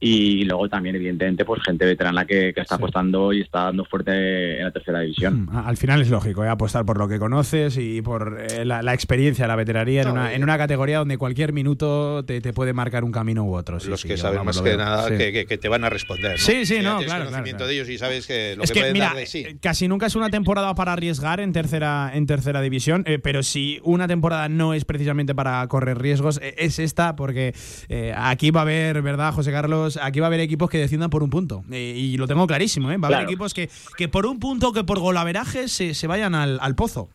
y 0.00 0.44
luego 0.44 0.68
también, 0.68 0.94
evidentemente, 0.96 1.44
pues 1.44 1.60
gente 1.64 1.84
veterana 1.84 2.24
que, 2.24 2.52
que 2.54 2.60
está 2.60 2.76
apostando 2.76 3.32
y 3.32 3.40
está 3.40 3.64
dando 3.64 3.84
fuerte 3.84 4.58
en 4.58 4.64
la 4.64 4.70
tercera 4.70 5.00
división. 5.00 5.48
A- 5.52 5.66
Al 5.68 5.76
final 5.76 6.00
es 6.00 6.08
lógico, 6.08 6.44
¿eh? 6.44 6.48
apostar 6.48 6.84
por 6.86 6.98
lo 6.98 7.08
que 7.08 7.18
conoces 7.18 7.76
y 7.78 8.00
por 8.02 8.38
eh, 8.48 8.64
la, 8.64 8.82
la 8.82 8.94
experiencia, 8.94 9.46
la 9.48 9.56
veteranía 9.56 10.02
en 10.02 10.08
una, 10.10 10.32
en 10.34 10.42
una 10.44 10.56
categoría 10.56 10.98
donde 10.98 11.18
cualquier 11.18 11.52
minuto 11.52 12.24
te, 12.24 12.40
te 12.40 12.52
puede 12.52 12.72
marcar 12.72 13.02
un 13.02 13.10
camino 13.10 13.44
u 13.44 13.54
otro. 13.56 13.80
Sí, 13.80 13.88
los 13.88 14.00
sí, 14.02 14.08
que 14.08 14.16
saben 14.16 14.44
más 14.44 14.60
que 14.62 14.76
nada 14.76 15.08
Sí. 15.08 15.16
que, 15.18 15.32
que- 15.32 15.46
que 15.46 15.58
te 15.58 15.68
van 15.68 15.82
a 15.84 15.90
responder. 15.90 16.32
¿no? 16.32 16.38
Sí, 16.38 16.64
sí, 16.64 16.76
Que 16.76 16.82
no, 16.82 16.98
tienes 16.98 17.06
claro, 17.06 17.24
conocimiento 17.24 17.58
claro, 17.58 17.68
de 17.68 17.74
ellos 17.74 17.88
y 17.88 17.98
sabes 17.98 18.26
que 18.26 18.54
lo 18.56 18.62
es 18.62 18.70
que, 18.72 18.80
pueden 18.80 18.92
mira, 18.92 19.06
dar 19.06 19.16
de 19.16 19.26
sí. 19.26 19.38
eh, 19.48 19.56
casi 19.60 19.88
nunca 19.88 20.06
es 20.06 20.14
una 20.14 20.30
temporada 20.30 20.74
para 20.76 20.92
arriesgar 20.92 21.40
en 21.40 21.52
tercera, 21.52 22.10
en 22.14 22.26
tercera 22.26 22.60
división, 22.60 23.02
eh, 23.06 23.18
pero 23.18 23.42
si 23.42 23.80
una 23.82 24.06
temporada 24.06 24.48
no 24.48 24.74
es 24.74 24.84
precisamente 24.84 25.34
para 25.34 25.66
correr 25.68 25.98
riesgos, 25.98 26.38
eh, 26.42 26.54
es 26.58 26.78
esta, 26.78 27.16
porque 27.16 27.52
eh, 27.88 28.12
aquí 28.16 28.50
va 28.52 28.60
a 28.60 28.62
haber, 28.62 29.02
¿verdad, 29.02 29.32
José 29.32 29.50
Carlos? 29.50 29.87
Aquí 29.96 30.20
va 30.20 30.26
a 30.26 30.28
haber 30.28 30.40
equipos 30.40 30.68
que 30.68 30.78
desciendan 30.78 31.10
por 31.10 31.22
un 31.22 31.30
punto. 31.30 31.64
eh, 31.72 31.94
y 31.96 32.16
lo 32.16 32.26
tengo 32.26 32.46
clarísimo, 32.46 32.90
¿eh? 32.92 32.98
Va 32.98 33.08
a 33.08 33.12
haber 33.12 33.24
equipos 33.24 33.54
que, 33.54 33.70
que 33.96 34.08
por 34.08 34.26
un 34.26 34.38
punto, 34.38 34.72
que 34.72 34.84
por 34.84 34.98
golaveraje 35.00 35.68
se, 35.68 35.94
se 35.94 36.06
vayan 36.06 36.34
al, 36.34 36.58
al 36.60 36.74
pozo. 36.74 37.08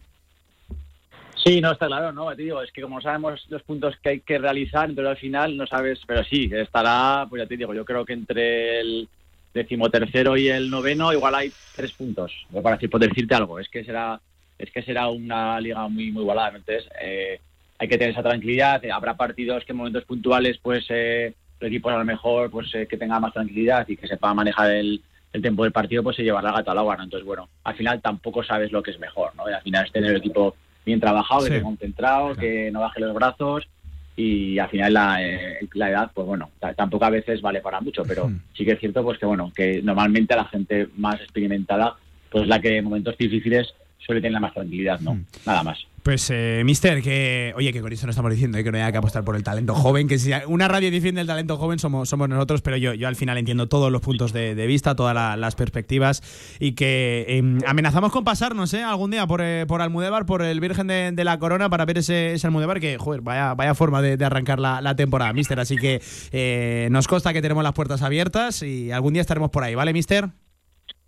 Sí, 1.44 1.60
no, 1.60 1.74
está 1.74 1.88
claro, 1.88 2.14
¿no? 2.14 2.34
Te 2.34 2.44
digo, 2.44 2.62
es 2.62 2.72
que 2.72 2.82
como 2.82 3.02
sabemos 3.02 3.46
los 3.50 3.62
puntos 3.64 3.96
que 4.02 4.10
hay 4.10 4.20
que 4.22 4.38
realizar, 4.38 4.90
entonces 4.90 5.12
al 5.12 5.18
final 5.18 5.58
no 5.58 5.68
sabes, 5.68 6.00
pero 6.08 6.24
sí, 6.24 6.50
estará, 6.54 7.26
pues 7.30 7.42
ya 7.44 7.48
te 7.48 7.58
digo, 7.58 7.74
yo 7.74 7.84
creo 7.84 8.06
que 8.06 8.14
entre 8.14 8.80
el 8.80 9.10
decimotercero 9.54 10.38
y 10.38 10.48
el 10.48 10.70
noveno 10.70 11.12
igual 11.12 11.36
hay 11.36 11.52
tres 11.76 11.92
puntos, 11.92 12.32
para 12.64 12.78
decir, 12.78 12.90
por 12.90 13.02
decirte 13.02 13.36
algo, 13.36 13.60
es 13.60 13.68
que 13.68 13.84
será 13.84 14.20
es 14.58 14.72
que 14.72 14.84
será 14.84 15.10
una 15.10 15.60
liga 15.60 15.86
muy 15.90 16.12
muy 16.12 16.22
igualada, 16.22 16.56
entonces 16.56 16.86
eh, 17.02 17.40
hay 17.78 17.88
que 17.90 17.98
tener 17.98 18.14
esa 18.14 18.24
tranquilidad, 18.24 18.82
habrá 18.92 19.18
partidos 19.18 19.66
que 19.66 19.74
en 19.74 19.78
momentos 19.80 20.06
puntuales 20.06 20.58
pues 20.62 20.86
eh, 20.90 21.34
el 21.64 21.70
equipo 21.72 21.90
a 21.90 21.98
lo 21.98 22.06
mejor 22.06 22.50
pues 22.52 22.74
eh, 22.76 22.88
que 22.88 22.98
tenga 22.98 23.20
más 23.20 23.34
tranquilidad 23.34 23.88
y 23.88 23.96
que 23.98 24.08
sepa 24.08 24.34
manejar 24.34 24.72
el, 24.72 25.02
el 25.32 25.42
tiempo 25.42 25.64
del 25.64 25.72
partido 25.72 26.04
pues 26.04 26.16
se 26.16 26.24
llevará 26.24 26.50
el 26.50 26.56
gato 26.56 26.72
al 26.72 26.78
agua, 26.80 26.98
¿no? 26.98 27.04
Entonces 27.04 27.26
bueno, 27.26 27.50
al 27.64 27.76
final 27.76 28.02
tampoco 28.02 28.44
sabes 28.44 28.72
lo 28.72 28.84
que 28.84 28.92
es 28.92 29.00
mejor, 29.00 29.36
¿no? 29.36 29.50
Y 29.50 29.54
al 29.54 29.62
final 29.62 29.86
es 29.86 29.92
tener 29.92 30.12
el 30.12 30.18
equipo 30.18 30.56
bien 30.86 31.00
trabajado, 31.00 31.42
que 31.42 31.48
Sí. 31.48 31.54
esté 31.54 31.64
concentrado, 31.64 32.36
que 32.36 32.70
no 32.72 32.82
baje 32.82 33.00
los 33.00 33.14
brazos 33.14 33.68
y 34.16 34.60
al 34.60 34.70
final 34.70 34.94
la, 34.94 35.24
eh, 35.26 35.60
la 35.74 35.90
edad, 35.90 36.12
pues 36.14 36.28
bueno, 36.28 36.52
ta- 36.60 36.74
tampoco 36.74 37.06
a 37.06 37.10
veces 37.10 37.42
vale 37.42 37.62
para 37.62 37.80
mucho, 37.82 38.04
pero 38.04 38.30
sí 38.54 38.64
que 38.66 38.74
es 38.74 38.80
cierto 38.80 39.02
pues 39.04 39.18
que 39.18 39.26
bueno, 39.26 39.52
que 39.56 39.82
normalmente 39.82 40.36
la 40.36 40.46
gente 40.46 40.88
más 40.98 41.20
experimentada 41.22 41.96
pues 42.30 42.48
la 42.48 42.60
que 42.60 42.78
en 42.78 42.84
momentos 42.84 43.18
difíciles 43.18 43.74
suele 44.06 44.22
tener 44.22 44.40
más 44.40 44.54
tranquilidad, 44.54 45.00
¿no? 45.00 45.20
Nada 45.46 45.64
más. 45.64 45.80
Pues, 46.04 46.30
eh, 46.34 46.64
Mister, 46.66 47.02
que. 47.02 47.54
Oye, 47.56 47.72
que 47.72 47.80
con 47.80 47.94
esto 47.94 48.06
no 48.06 48.10
estamos 48.10 48.30
diciendo 48.30 48.58
eh, 48.58 48.64
que 48.66 48.74
no 48.74 48.78
haya 48.78 48.92
que 48.92 48.98
apostar 48.98 49.24
por 49.24 49.38
el 49.38 49.44
talento 49.44 49.74
joven, 49.74 50.10
que 50.10 50.20
si 50.20 50.32
una 50.48 50.68
radio 50.68 50.92
defiende 50.92 51.22
el 51.22 51.28
talento 51.28 51.56
joven 51.56 51.80
somos, 51.80 52.10
somos 52.10 52.28
nosotros, 52.28 52.62
pero 52.62 52.76
yo, 52.76 52.94
yo 52.94 53.08
al 53.08 53.16
final 53.16 53.38
entiendo 53.38 53.70
todos 53.70 53.90
los 53.90 54.02
puntos 54.02 54.34
de, 54.34 54.54
de 54.54 54.68
vista, 54.68 54.96
todas 54.98 55.16
la- 55.16 55.38
las 55.38 55.56
perspectivas 55.56 56.22
y 56.60 56.74
que 56.74 57.26
em, 57.30 57.60
amenazamos 57.66 58.12
con 58.12 58.26
pasarnos, 58.26 58.74
¿eh? 58.74 58.84
Algún 58.84 59.12
día 59.12 59.26
por, 59.28 59.40
eh, 59.42 59.64
por 59.66 59.82
Almudévar, 59.82 60.26
por 60.26 60.42
el 60.42 60.60
Virgen 60.60 60.88
de, 60.88 61.14
de 61.14 61.24
la 61.24 61.40
Corona, 61.40 61.70
para 61.70 61.86
ver 61.86 62.00
ese, 62.00 62.34
ese 62.34 62.48
Almudévar 62.48 62.82
que, 62.82 62.98
joder, 62.98 63.22
vaya, 63.22 63.54
vaya 63.54 63.74
forma 63.74 64.02
de, 64.02 64.18
de 64.18 64.26
arrancar 64.26 64.60
la, 64.60 64.82
la 64.82 64.98
temporada, 64.98 65.32
Mister. 65.32 65.58
Así 65.62 65.78
que 65.78 66.02
eh, 66.34 66.90
nos 66.92 67.08
consta 67.08 67.32
que 67.32 67.42
tenemos 67.42 67.64
las 67.64 67.72
puertas 67.74 68.02
abiertas 68.02 68.62
y 68.62 68.92
algún 68.92 69.14
día 69.14 69.22
estaremos 69.22 69.52
por 69.52 69.64
ahí, 69.64 69.74
¿vale, 69.74 69.94
Mister? 69.94 70.28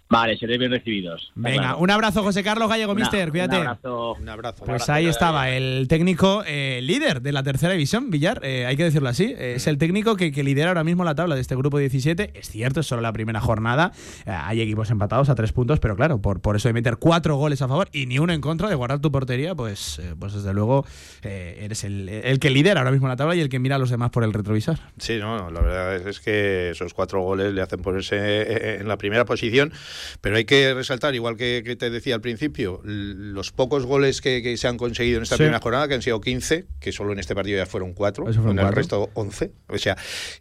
Vale, 0.08 0.38
seréis 0.38 0.60
bien 0.60 0.72
recibidos. 0.72 1.32
Venga, 1.34 1.58
Claro. 1.62 1.78
un 1.80 1.90
abrazo, 1.90 2.22
José 2.22 2.44
Carlos 2.44 2.70
Gallego, 2.70 2.92
Una- 2.92 3.02
mister, 3.02 3.32
cuídate. 3.32 3.56
Un 3.56 3.62
abrazo. 3.68 4.14
Un 4.20 4.30
abrazo. 4.30 4.64
Pues 4.66 4.88
ahí 4.88 5.08
estaba 5.08 5.50
el 5.50 5.88
técnico 5.90 6.44
eh, 6.46 6.80
líder 6.84 7.24
de 7.24 7.32
la 7.32 7.42
tercera 7.42 7.74
división, 7.74 8.12
Villar, 8.12 8.40
eh, 8.44 8.68
hay 8.68 8.78
que 8.78 8.84
decirlo 8.84 9.10
así. 9.10 9.34
eh, 9.36 9.54
Es 9.56 9.66
el 9.66 9.80
técnico 9.80 10.16
que, 10.16 10.32
que 10.32 10.44
lidera 10.44 10.68
ahora 10.70 10.84
mismo 10.84 11.04
la 11.04 11.16
tabla 11.16 11.34
de 11.34 11.42
este 11.42 11.56
grupo 11.56 11.80
17. 11.80 12.32
Es 12.36 12.50
cierto, 12.50 12.82
es 12.82 12.86
solo 12.86 13.02
la 13.02 13.12
primera 13.14 13.42
jornada. 13.42 13.94
Eh, 14.28 14.32
hay 14.32 14.62
equipos 14.62 14.92
empatados 14.92 15.30
a 15.30 15.36
tres 15.36 15.52
puntos, 15.52 15.80
pero 15.80 15.96
claro, 15.96 16.20
por, 16.22 16.40
por 16.40 16.56
eso 16.56 16.70
de 16.70 16.74
meter 16.74 16.98
cuatro 16.98 17.36
goles 17.38 17.64
a 17.64 17.68
favor 17.68 17.90
y 17.92 18.06
ni 18.06 18.20
uno 18.20 18.32
en 18.32 18.42
contra 18.42 18.70
de 18.70 18.76
guardar 18.76 19.00
tu 19.00 19.12
portería, 19.12 19.56
pues, 19.56 19.98
eh, 20.00 20.14
pues 20.20 20.34
desde 20.34 20.54
luego 20.54 20.86
eh, 21.24 21.62
eres 21.64 21.84
el, 21.84 22.08
el 22.10 22.40
que 22.40 22.52
lidera 22.52 22.82
ahora 22.82 22.92
mismo 22.92 23.08
la 23.08 23.16
tabla 23.16 23.36
y 23.36 23.40
el 23.42 23.50
que 23.50 23.58
mira 23.58 23.78
a 23.78 23.80
los 23.80 23.90
demás 23.90 24.12
por 24.12 24.24
el 24.24 24.34
retrovisor. 24.34 24.78
Sí, 25.00 25.18
no, 25.18 25.50
la 25.50 25.62
verdad 25.62 25.96
es, 25.96 26.06
es 26.06 26.20
que 26.20 26.70
esos 26.70 26.94
cuatro 26.94 27.22
goles 27.22 27.54
le 27.54 27.62
hacen 27.64 27.82
ponerse 27.82 28.78
en 28.80 28.88
la 28.88 28.98
primera 28.98 29.26
posición, 29.26 29.74
pero 30.22 30.38
hay 30.38 30.46
que 30.46 30.74
resaltar, 30.74 31.16
igual 31.16 31.38
que, 31.38 31.62
que 31.66 31.76
te 31.76 31.90
decía 31.90 32.16
al 32.16 32.22
principio, 32.22 32.82
los 32.84 33.52
pocos 33.52 33.86
goles 33.86 34.22
que, 34.22 34.42
que 34.42 34.58
se 34.58 34.68
han 34.68 34.78
conseguido 34.78 35.18
en 35.18 35.24
esta 35.24 35.36
Sí. 35.36 35.40
primera 35.44 35.60
jornada, 35.60 35.88
que 35.88 35.94
han 35.96 36.02
sido 36.02 36.22
15, 36.22 36.66
que 36.80 36.92
solo 36.92 37.14
en 37.14 37.20
este 37.20 37.36
partido 37.36 37.58
ya 37.58 37.66
fueron 37.66 37.94
cuatro, 37.94 38.26
Eso 38.30 38.36
fueron 38.42 38.52
en 38.58 38.60
el 38.60 38.66
cuatro. 38.66 38.78
resto 38.78 39.10
11, 39.14 39.52
o 39.68 39.78
sea, 39.78 39.98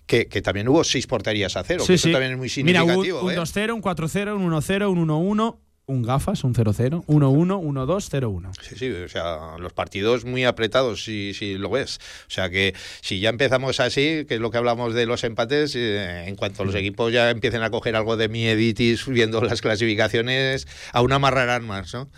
que, 0.07 0.27
que 0.27 0.43
también 0.43 0.69
hubo 0.69 0.85
seis 0.85 1.07
porterías 1.07 1.57
a 1.57 1.65
cero, 1.65 1.81
que 1.81 1.87
Sí, 1.87 1.95
eso 1.95 2.09
sí. 2.09 2.13
también 2.13 2.33
es 2.33 2.39
muy 2.39 2.51
Mira, 2.65 2.81
significativo. 2.81 3.23
un 3.23 3.33
¿eh? 3.33 3.37
2-0, 3.37 3.73
un 3.75 3.83
4-0, 3.83 4.37
un 4.37 4.51
1-0, 4.53 4.91
un 4.91 5.09
1-1, 5.09 5.59
un 5.87 6.03
gafas, 6.03 6.45
un 6.45 6.55
0-0, 6.55 7.05
1-1, 7.07 7.07
1-2, 7.07 8.11
0-1. 8.11 8.53
Sí, 8.63 8.75
sí, 8.77 8.91
o 8.91 9.09
sea, 9.09 9.59
los 9.59 9.73
partidos 9.73 10.25
muy 10.25 10.45
apretados, 10.45 11.05
si, 11.05 11.35
si 11.35 11.59
lo 11.59 11.69
ves. 11.69 11.99
O 12.27 12.31
sea 12.31 12.49
que 12.49 12.75
si 13.03 13.21
ya 13.21 13.29
empezamos 13.29 13.81
así, 13.81 14.25
que 14.27 14.37
es 14.37 14.41
lo 14.41 14.51
que 14.51 14.57
hablamos 14.57 14.95
de 14.95 15.05
los 15.05 15.25
empates, 15.25 15.77
eh, 15.77 16.25
en 16.27 16.37
cuanto 16.37 16.65
los 16.65 16.75
equipos 16.75 17.13
ya 17.13 17.29
empiecen 17.31 17.63
a 17.63 17.71
coger 17.71 17.97
algo 17.97 18.17
de 18.17 18.29
mieditis 18.29 19.07
viendo 19.07 19.43
las 19.43 19.61
clasificaciones, 19.61 20.67
aún 20.93 21.13
amarrarán 21.13 21.67
más, 21.67 21.93
¿no? 21.93 22.09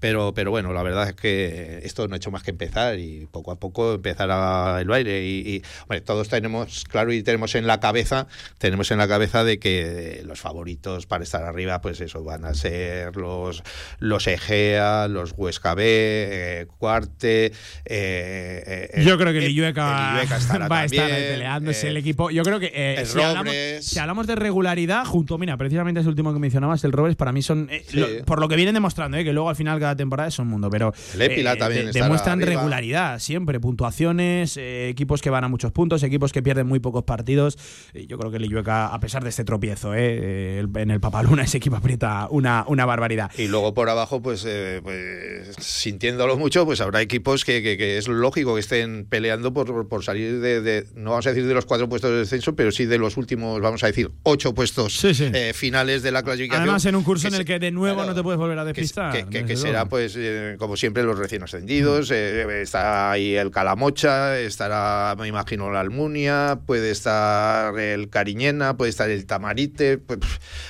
Pero, 0.00 0.34
pero 0.34 0.50
bueno, 0.50 0.72
la 0.72 0.82
verdad 0.82 1.08
es 1.08 1.14
que 1.14 1.80
esto 1.84 2.08
no 2.08 2.14
ha 2.14 2.16
hecho 2.16 2.32
más 2.32 2.42
que 2.42 2.50
empezar 2.50 2.98
y 2.98 3.26
poco 3.30 3.52
a 3.52 3.56
poco 3.56 3.94
empezará 3.94 4.80
el 4.80 4.88
baile. 4.88 5.24
Y, 5.24 5.56
y, 5.56 5.62
hombre, 5.82 6.00
todos 6.00 6.28
tenemos 6.28 6.84
claro 6.84 7.12
y 7.12 7.22
tenemos 7.22 7.54
en 7.54 7.68
la 7.68 7.78
cabeza, 7.78 8.26
tenemos 8.58 8.90
en 8.90 8.98
la 8.98 9.06
cabeza 9.06 9.44
de 9.44 9.60
que 9.60 10.22
los 10.24 10.40
favoritos 10.40 11.06
para 11.06 11.22
estar 11.22 11.44
arriba, 11.44 11.80
pues 11.80 12.00
eso, 12.00 12.24
van 12.24 12.44
a 12.44 12.54
ser 12.54 13.03
los, 13.14 13.62
los 13.98 14.26
Egea, 14.26 15.08
los 15.08 15.32
Huesca 15.36 15.74
B, 15.74 15.84
eh, 15.86 16.66
Cuarte. 16.78 17.46
eh, 17.46 17.52
eh, 18.94 19.04
Yo 19.04 19.16
creo 19.18 19.32
que 19.32 19.38
el 19.38 19.50
Illueca 19.50 20.10
el 20.10 20.14
Illueca 20.16 20.36
estará 20.38 20.68
va 20.68 20.80
a 20.80 20.84
estar 20.84 21.04
ahí 21.10 21.22
peleándose 21.22 21.88
el 21.88 21.96
equipo. 21.96 22.30
Yo 22.30 22.42
creo 22.42 22.58
que 22.60 23.02
si, 23.06 23.20
hablamos, 23.20 23.44
Robles. 23.46 23.86
si 23.86 23.98
hablamos 23.98 24.26
de 24.26 24.34
regularidad, 24.36 25.04
junto, 25.04 25.38
mira, 25.38 25.56
precisamente 25.56 26.00
ese 26.00 26.08
último 26.08 26.32
que 26.32 26.38
mencionabas, 26.38 26.84
el 26.84 26.92
Robles, 26.92 27.16
para 27.16 27.32
mí 27.32 27.42
son, 27.42 27.68
Sí. 27.88 27.98
lo- 27.98 28.24
por 28.24 28.40
lo 28.40 28.48
que 28.48 28.56
vienen 28.56 28.74
demostrando, 28.74 29.16
que 29.18 29.32
luego 29.32 29.48
al 29.48 29.56
final 29.56 29.78
cada 29.78 29.96
temporada 29.96 30.28
es 30.28 30.38
un 30.38 30.48
mundo, 30.48 30.70
pero 30.70 30.92
también 31.58 31.86
de- 31.86 31.92
demuestran 31.92 32.40
arriba. 32.42 32.60
regularidad 32.60 33.18
siempre, 33.18 33.60
puntuaciones, 33.60 34.56
equipos 34.56 35.20
que 35.22 35.30
van 35.30 35.44
a 35.44 35.48
muchos 35.48 35.72
puntos, 35.72 36.02
equipos 36.02 36.32
que 36.32 36.42
pierden 36.42 36.66
muy 36.66 36.80
pocos 36.80 37.04
partidos. 37.04 37.58
Yo 38.08 38.18
creo 38.18 38.30
que 38.30 38.38
el 38.38 38.44
Illueca, 38.44 38.86
a 38.88 39.00
pesar 39.00 39.22
de 39.22 39.30
este 39.30 39.44
tropiezo, 39.44 39.94
en 39.94 40.90
el 40.90 41.00
Papaluna 41.00 41.42
ese 41.44 41.58
equipo 41.58 41.76
aprieta 41.76 42.28
una, 42.30 42.64
una 42.66 42.86
barbaridad. 42.94 43.30
Y 43.36 43.48
luego 43.48 43.74
por 43.74 43.88
abajo, 43.88 44.22
pues, 44.22 44.44
eh, 44.46 44.80
pues 44.82 45.54
sintiéndolo 45.58 46.36
mucho, 46.36 46.64
pues 46.64 46.80
habrá 46.80 47.00
equipos 47.02 47.44
que, 47.44 47.62
que- 47.62 47.76
que 47.76 47.98
es 47.98 48.08
lógico 48.08 48.54
que 48.54 48.60
estén 48.60 49.04
peleando 49.08 49.52
por, 49.52 49.88
por 49.88 50.04
salir 50.04 50.40
de, 50.40 50.60
de- 50.60 50.86
no 50.94 51.10
vamos 51.10 51.26
a 51.26 51.30
decir 51.30 51.46
de 51.46 51.54
los 51.54 51.64
cuatro 51.66 51.88
puestos 51.88 52.10
de 52.10 52.18
descenso, 52.18 52.54
pero 52.54 52.70
sí 52.72 52.86
de 52.86 52.98
los 52.98 53.16
últimos, 53.16 53.60
vamos 53.60 53.82
a 53.84 53.88
decir, 53.88 54.10
ocho 54.22 54.54
puestos 54.54 55.04
eh, 55.04 55.52
finales 55.54 56.02
de 56.02 56.10
la 56.12 56.22
clasificación. 56.22 56.62
Además, 56.62 56.84
en 56.86 56.94
un 56.96 57.02
curso 57.04 57.28
en 57.28 57.34
el 57.34 57.44
que 57.44 57.58
de 57.58 57.70
nuevo 57.70 57.96
claro, 57.96 58.10
no 58.10 58.14
te 58.14 58.22
puedes 58.22 58.38
volver 58.38 58.58
a 58.58 58.64
despistar. 58.64 59.28
que- 59.28 59.56
será, 59.56 59.86
pues, 59.86 60.14
eh, 60.16 60.56
como 60.58 60.76
siempre, 60.76 61.02
los 61.02 61.18
recién 61.18 61.42
ascendidos. 61.42 62.10
está 62.10 63.10
ahí 63.10 63.34
el 63.36 63.50
Calamocha, 63.50 64.38
estará, 64.38 65.14
me 65.18 65.28
imagino, 65.28 65.70
la 65.70 65.80
Almunia, 65.80 66.60
puede 66.66 66.90
estar 66.90 67.78
el 67.78 68.08
Cariñena, 68.10 68.76
puede 68.76 68.90
estar 68.90 69.10
el 69.10 69.26
Tamarite. 69.26 69.98
pues, 69.98 70.20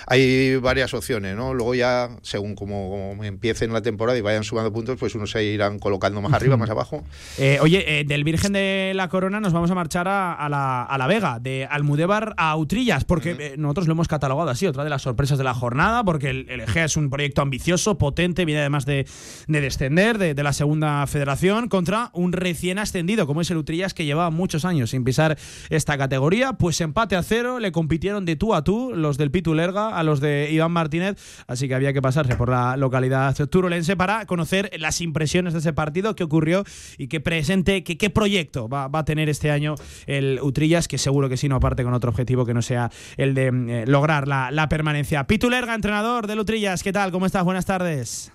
hay 0.06 0.56
varias 0.56 0.94
opciones, 0.94 1.36
¿no? 1.36 1.55
Luego 1.55 1.74
ya, 1.74 2.09
según 2.23 2.55
como, 2.55 2.91
como 2.91 3.24
empiecen 3.24 3.73
la 3.73 3.82
temporada 3.82 4.19
y 4.19 4.23
vayan 4.23 4.45
sumando 4.45 4.73
puntos, 4.73 4.97
pues 4.99 5.15
unos 5.15 5.31
se 5.31 5.45
irán 5.45 5.78
colocando 5.78 6.20
más 6.20 6.32
arriba, 6.32 6.57
más 6.57 6.70
abajo. 6.70 7.05
Eh, 7.39 7.59
oye, 7.61 8.01
eh, 8.01 8.05
del 8.05 8.24
Virgen 8.24 8.53
de 8.53 8.93
la 8.95 9.09
Corona 9.09 9.41
nos 9.41 9.53
vamos 9.53 9.70
a 9.70 9.74
marchar 9.74 10.09
a, 10.09 10.32
a 10.32 10.49
la, 10.49 10.82
a 10.82 10.99
la 10.99 11.07
Vega, 11.07 11.39
de 11.41 11.66
Almudévar 11.70 12.35
a 12.36 12.57
Utrillas, 12.57 13.05
porque 13.05 13.36
eh, 13.39 13.55
nosotros 13.59 13.86
lo 13.86 13.93
hemos 13.93 14.09
catalogado 14.09 14.51
así, 14.51 14.66
otra 14.66 14.85
de 14.85 14.91
las 14.91 15.03
sorpresas 15.03 15.39
de 15.39 15.45
la 15.45 15.55
jornada, 15.55 16.05
porque 16.05 16.31
el, 16.31 16.47
el 16.51 16.61
Egea 16.61 16.85
es 16.85 16.97
un 16.97 17.11
proyecto 17.11 17.43
ambicioso, 17.43 17.99
potente, 17.99 18.45
viene 18.45 18.61
además 18.61 18.86
de, 18.86 19.07
de 19.49 19.61
descender 19.61 20.19
de, 20.19 20.35
de 20.35 20.43
la 20.43 20.53
segunda 20.53 21.07
federación, 21.07 21.69
contra 21.69 22.11
un 22.12 22.32
recién 22.32 22.78
ascendido, 22.78 23.27
como 23.27 23.41
es 23.41 23.51
el 23.51 23.57
Utrillas, 23.57 23.95
que 23.95 24.05
llevaba 24.05 24.31
muchos 24.31 24.65
años 24.65 24.91
sin 24.91 25.05
pisar 25.05 25.39
esta 25.70 25.99
categoría, 25.99 26.55
pues 26.55 26.81
empate 26.81 27.16
a 27.16 27.23
cero, 27.23 27.59
le 27.59 27.73
compitieron 27.73 28.24
de 28.24 28.36
tú 28.36 28.55
a 28.55 28.62
tú 28.65 28.93
los 28.95 29.19
del 29.19 29.31
Pitu 29.31 29.55
Lerga 29.55 29.97
a 29.97 30.03
los 30.03 30.20
de 30.20 30.49
Iván 30.51 30.73
Martínez, 30.73 31.16
así 31.47 31.69
que 31.69 31.74
había 31.74 31.93
que 31.93 32.03
pasarse 32.05 32.36
por 32.36 32.51
la 32.51 32.76
localidad 32.76 33.35
turulense 33.48 33.97
para 33.97 34.26
conocer 34.26 34.70
las 34.78 35.01
impresiones 35.01 35.55
de 35.55 35.60
ese 35.60 35.72
partido, 35.72 36.14
qué 36.14 36.22
ocurrió 36.22 36.62
y 36.98 37.09
qué 37.09 37.18
presente, 37.18 37.82
qué, 37.82 37.97
qué 37.97 38.10
proyecto 38.10 38.68
va, 38.68 38.89
va 38.89 38.98
a 38.98 39.05
tener 39.06 39.31
este 39.31 39.51
año 39.51 39.74
el 40.06 40.39
Utrillas, 40.43 40.86
que 40.86 40.98
seguro 40.98 41.31
que 41.31 41.39
sí 41.39 41.48
no 41.48 41.60
parte 41.60 41.82
con 41.82 41.94
otro 41.94 42.10
objetivo 42.10 42.44
que 42.44 42.52
no 42.52 42.60
sea 42.60 42.90
el 43.16 43.32
de 43.32 43.47
eh, 43.47 43.85
lograr 43.86 44.28
la, 44.28 44.51
la 44.51 44.68
permanencia. 44.68 45.24
Pitu 45.26 45.48
Lerga, 45.48 45.74
entrenador 45.74 46.26
del 46.26 46.40
Utrillas, 46.40 46.82
¿qué 46.82 46.93
tal? 46.93 47.10
¿Cómo 47.10 47.24
estás? 47.24 47.43
Buenas 47.43 47.64
tardes. 47.64 48.31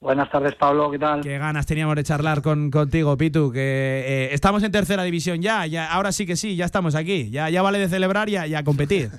Buenas 0.00 0.30
tardes, 0.30 0.54
Pablo, 0.54 0.90
¿qué 0.90 0.98
tal? 0.98 1.20
Qué 1.20 1.36
ganas 1.36 1.66
teníamos 1.66 1.96
de 1.96 2.04
charlar 2.04 2.40
con, 2.40 2.70
contigo, 2.70 3.14
Pitu, 3.18 3.52
que 3.52 3.60
eh, 3.60 4.28
estamos 4.32 4.62
en 4.62 4.72
tercera 4.72 5.02
división 5.02 5.42
ya, 5.42 5.66
ya, 5.66 5.92
ahora 5.92 6.12
sí 6.12 6.24
que 6.24 6.36
sí, 6.36 6.56
ya 6.56 6.64
estamos 6.64 6.94
aquí, 6.94 7.28
ya, 7.28 7.50
ya 7.50 7.60
vale 7.60 7.78
de 7.78 7.88
celebrar 7.88 8.30
y 8.30 8.36
a, 8.36 8.46
y 8.46 8.54
a 8.54 8.64
competir. 8.64 9.10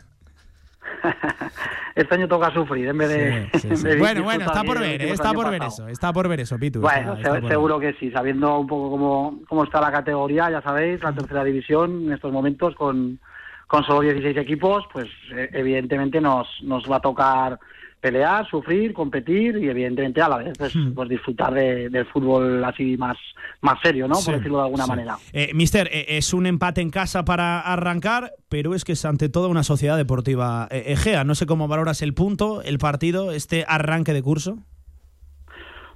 Este 1.95 2.13
año 2.13 2.27
toca 2.27 2.51
sufrir 2.53 2.87
en 2.87 2.97
vez 2.97 3.09
de. 3.09 3.49
Sí, 3.53 3.59
sí, 3.59 3.67
en 3.71 3.77
sí. 3.77 3.83
vez 3.83 3.93
de 3.95 3.99
Bueno, 3.99 4.23
bueno, 4.23 4.45
está 4.45 4.63
por 4.63 4.79
ver, 4.79 5.01
eh, 5.01 5.09
está 5.11 5.33
por 5.33 5.49
ver 5.49 5.59
pasado. 5.59 5.87
eso, 5.87 5.93
está 5.93 6.13
por 6.13 6.27
ver 6.27 6.39
eso, 6.41 6.59
Pitu. 6.59 6.81
Bueno, 6.81 7.13
está- 7.13 7.15
se- 7.15 7.19
está 7.21 7.29
por 7.31 7.41
ver. 7.41 7.51
seguro 7.51 7.79
que 7.79 7.93
sí, 7.93 8.11
sabiendo 8.11 8.59
un 8.59 8.67
poco 8.67 8.91
cómo, 8.91 9.39
cómo 9.49 9.63
está 9.63 9.81
la 9.81 9.91
categoría, 9.91 10.49
ya 10.51 10.61
sabéis, 10.61 11.01
la 11.01 11.13
tercera 11.13 11.43
división 11.43 12.03
en 12.05 12.13
estos 12.13 12.31
momentos 12.31 12.75
con, 12.75 13.19
con 13.65 13.83
solo 13.83 14.01
16 14.01 14.37
equipos, 14.37 14.85
pues 14.93 15.07
eh, 15.33 15.49
evidentemente 15.53 16.21
nos, 16.21 16.47
nos 16.61 16.83
va 16.89 16.97
a 16.97 17.01
tocar 17.01 17.59
pelear, 17.99 18.47
sufrir, 18.47 18.93
competir 18.93 19.57
y 19.57 19.67
evidentemente 19.69 20.21
a 20.21 20.29
la 20.29 20.37
vez 20.37 20.57
pues, 20.57 20.75
Hmm. 20.75 20.93
pues 20.93 21.09
disfrutar 21.09 21.53
de- 21.53 21.89
del 21.89 22.05
fútbol 22.05 22.63
así 22.63 22.95
más, 22.97 23.17
más 23.61 23.79
serio, 23.81 24.07
¿no? 24.07 24.15
Sí, 24.15 24.25
por 24.25 24.35
decirlo 24.37 24.57
de 24.59 24.63
alguna 24.65 24.83
sí. 24.83 24.89
manera. 24.89 25.17
Eh, 25.33 25.51
mister, 25.53 25.87
eh, 25.91 26.05
es 26.17 26.33
un 26.33 26.45
empate 26.45 26.81
en 26.81 26.89
casa 26.91 27.25
para 27.25 27.59
arrancar, 27.59 28.33
pero 28.49 28.75
es 28.75 28.85
que 28.85 28.91
es 28.93 29.03
ante 29.03 29.29
todo 29.29 29.49
una 29.49 29.63
sociedad 29.63 29.97
deportiva 29.97 30.67
eh, 30.71 30.83
Egea. 30.93 31.23
No 31.23 31.33
sé 31.35 31.45
cómo 31.47 31.67
valoras 31.67 32.01
el 32.01 32.13
punto, 32.13 32.61
el 32.61 32.77
partido, 32.77 33.31
este 33.31 33.65
arranque 33.67 34.13
de 34.13 34.21
curso. 34.21 34.59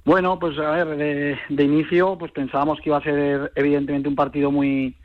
Bueno, 0.04 0.38
pues 0.40 0.58
a 0.58 0.70
ver, 0.72 0.96
de, 0.96 1.38
de 1.48 1.64
inicio 1.64 2.18
pues 2.18 2.32
pensábamos 2.32 2.80
que 2.80 2.88
iba 2.90 2.98
a 2.98 3.02
ser 3.02 3.52
evidentemente 3.54 4.08
un 4.08 4.16
partido 4.16 4.50
muy 4.50 4.96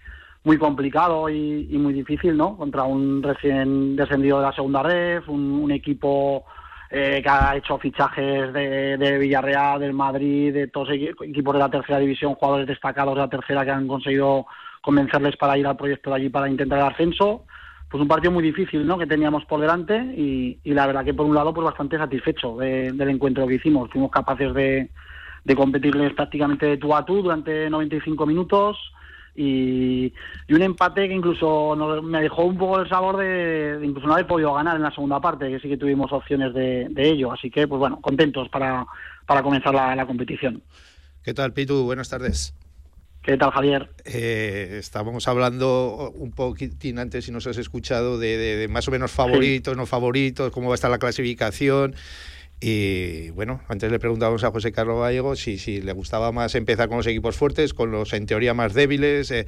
muy 0.44 0.58
complicado 0.58 1.30
y, 1.30 1.68
y 1.70 1.78
muy 1.78 1.92
difícil, 1.94 2.38
¿no? 2.38 2.56
Contra 2.56 2.84
un 2.84 3.22
recién 3.22 3.98
descendido 3.98 4.38
de 4.40 4.46
la 4.46 4.54
segunda 4.54 4.82
ref, 4.82 5.28
un, 5.28 5.42
un 5.62 5.72
equipo 5.72 6.46
eh, 6.90 7.22
que 7.22 7.30
ha 7.30 7.56
hecho 7.56 7.78
fichajes 7.78 8.54
de, 8.54 8.98
de 8.98 9.18
Villarreal, 9.18 9.80
del 9.80 9.94
Madrid, 9.94 10.54
de 10.54 10.68
todos 10.68 10.90
equi- 10.90 11.14
equipos 11.30 11.54
de 11.54 11.60
la 11.60 11.70
tercera 11.70 12.00
división, 12.00 12.36
jugadores 12.36 12.68
destacados 12.68 13.16
de 13.16 13.22
la 13.22 13.30
tercera 13.30 13.66
que 13.66 13.72
han 13.72 13.88
conseguido 13.88 14.46
convencerles 14.82 15.36
para 15.38 15.58
ir 15.58 15.68
al 15.68 15.76
proyecto 15.78 16.10
de 16.12 16.16
allí 16.16 16.30
para 16.30 16.50
intentar 16.50 16.80
el 16.80 16.86
ascenso. 16.86 17.46
Pues 17.90 18.02
un 18.02 18.08
partido 18.08 18.32
muy 18.32 18.44
difícil, 18.44 18.86
¿no? 18.86 18.98
Que 18.98 19.06
teníamos 19.08 19.46
por 19.46 19.60
delante 19.62 19.96
y, 19.98 20.60
y 20.64 20.74
la 20.74 20.88
verdad 20.88 21.06
que 21.06 21.14
por 21.14 21.26
un 21.26 21.36
lado 21.36 21.54
pues 21.54 21.66
bastante 21.66 21.98
satisfecho 21.98 22.58
de- 22.58 22.92
del 22.92 23.10
encuentro 23.10 23.48
que 23.48 23.56
hicimos. 23.56 23.90
Fuimos 23.90 24.12
capaces 24.12 24.54
de, 24.54 24.90
de 25.44 25.56
competirles 25.56 26.14
prácticamente 26.14 26.66
de 26.66 26.78
tú 26.78 26.94
a 26.96 27.06
tú 27.06 27.22
durante 27.22 27.70
95 27.70 28.26
minutos 28.26 28.78
y, 29.38 30.12
y 30.48 30.54
un 30.54 30.62
empate 30.64 31.08
que 31.08 31.14
incluso 31.14 31.76
nos- 31.78 32.04
me 32.04 32.22
dejó 32.22 32.44
un 32.46 32.58
poco 32.58 32.80
el 32.82 32.90
sabor 32.90 33.18
de, 33.18 33.78
de 33.78 33.86
incluso 33.86 34.08
no 34.08 34.14
haber 34.14 34.28
podido 34.28 34.54
ganar 34.54 34.76
en 34.76 34.82
la 34.82 34.92
segunda 34.92 35.22
parte, 35.22 35.48
que 35.50 35.60
sí 35.60 35.70
que 35.70 35.78
tuvimos 35.78 36.12
opciones 36.12 36.54
de, 36.54 36.88
de 36.90 37.10
ello. 37.10 37.32
Así 37.32 37.50
que, 37.50 37.68
pues 37.68 37.80
bueno, 37.80 38.02
contentos 38.02 38.50
para, 38.50 38.86
para 39.26 39.44
comenzar 39.44 39.74
la, 39.74 39.96
la 39.96 40.06
competición. 40.06 40.62
¿Qué 41.24 41.34
tal, 41.34 41.54
Pitu? 41.54 41.84
Buenas 41.84 42.10
tardes. 42.10 42.54
¿Qué 43.22 43.36
tal, 43.38 43.52
Javier? 43.52 43.90
Eh, 44.06 44.78
estábamos 44.80 45.28
hablando 45.28 46.12
un 46.16 46.32
poquitín 46.32 46.98
antes, 46.98 47.26
si 47.26 47.32
nos 47.32 47.46
has 47.46 47.58
escuchado, 47.58 48.18
de, 48.18 48.38
de- 48.38 48.56
de 48.56 48.68
más 48.70 48.88
o 48.88 48.92
menos 48.92 49.12
favoritos, 49.12 49.76
no 49.76 49.86
favoritos, 49.86 50.52
cómo 50.52 50.70
va 50.70 50.74
a 50.74 50.76
estar 50.76 50.90
la 50.90 50.98
clasificación. 50.98 51.94
Y 52.60 53.30
bueno, 53.32 53.62
antes 53.68 53.92
le 53.92 54.00
preguntábamos 54.00 54.44
a 54.44 54.50
José 54.50 54.72
Carlos 54.72 55.00
Gallego 55.00 55.36
si, 55.36 55.60
si 55.60 55.80
le 55.80 55.92
gustaba 55.92 56.32
más 56.32 56.56
empezar 56.56 56.88
con 56.88 56.98
los 56.98 57.06
equipos 57.06 57.38
fuertes, 57.38 57.76
con 57.76 57.92
los 57.92 58.14
en 58.14 58.26
teoría 58.26 58.56
más 58.56 58.74
débiles. 58.74 59.30
Eh, 59.30 59.46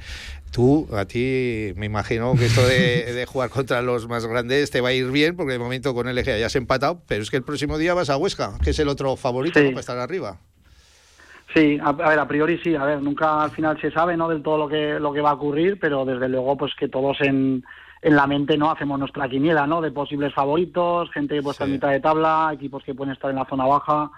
tú, 0.52 0.86
a 0.94 1.06
ti, 1.06 1.72
me 1.74 1.86
imagino 1.86 2.34
que 2.38 2.46
esto 2.46 2.64
de, 2.64 3.12
de, 3.12 3.26
jugar 3.26 3.50
contra 3.50 3.82
los 3.82 4.06
más 4.06 4.26
grandes 4.26 4.70
te 4.70 4.80
va 4.80 4.90
a 4.90 4.92
ir 4.92 5.10
bien, 5.10 5.34
porque 5.34 5.54
de 5.54 5.58
momento 5.58 5.92
con 5.92 6.06
el 6.06 6.14
LG 6.16 6.38
ya 6.38 6.46
has 6.46 6.54
empatado, 6.54 7.02
pero 7.08 7.22
es 7.22 7.30
que 7.30 7.36
el 7.36 7.42
próximo 7.42 7.78
día 7.78 7.94
vas 7.94 8.10
a 8.10 8.16
Huesca, 8.16 8.52
que 8.62 8.70
es 8.70 8.78
el 8.78 8.86
otro 8.88 9.16
favorito 9.16 9.58
Sí. 9.58 9.66
para 9.70 9.80
estar 9.80 9.98
arriba. 9.98 10.38
Sí, 11.52 11.80
a, 11.82 11.88
a 11.88 11.92
ver, 11.92 12.18
a 12.20 12.28
priori 12.28 12.58
sí, 12.62 12.76
a 12.76 12.84
ver, 12.84 13.02
nunca 13.02 13.42
al 13.42 13.50
final 13.50 13.76
se 13.80 13.90
sabe, 13.90 14.16
¿no? 14.16 14.28
Del 14.28 14.40
todo 14.40 14.56
lo 14.56 14.68
que 14.68 15.00
lo 15.00 15.12
que 15.12 15.20
va 15.20 15.30
a 15.30 15.34
ocurrir, 15.34 15.80
pero 15.80 16.04
desde 16.04 16.28
luego, 16.28 16.56
pues 16.56 16.72
que 16.78 16.86
todos 16.88 17.20
en, 17.22 17.64
en 18.02 18.16
la 18.16 18.26
mente, 18.26 18.56
¿no? 18.56 18.70
Hacemos 18.70 18.98
nuestra 18.98 19.28
quiniela, 19.28 19.66
¿no? 19.66 19.80
De 19.80 19.90
posibles 19.90 20.32
favoritos, 20.34 21.10
gente 21.10 21.34
que 21.36 21.42
puede 21.42 21.52
estar 21.52 21.66
en 21.66 21.74
mitad 21.74 21.90
de 21.90 22.00
tabla, 22.00 22.50
equipos 22.52 22.82
que 22.84 22.94
pueden 22.94 23.12
estar 23.12 23.30
en 23.30 23.36
la 23.36 23.44
zona 23.44 23.66
baja. 23.66 24.10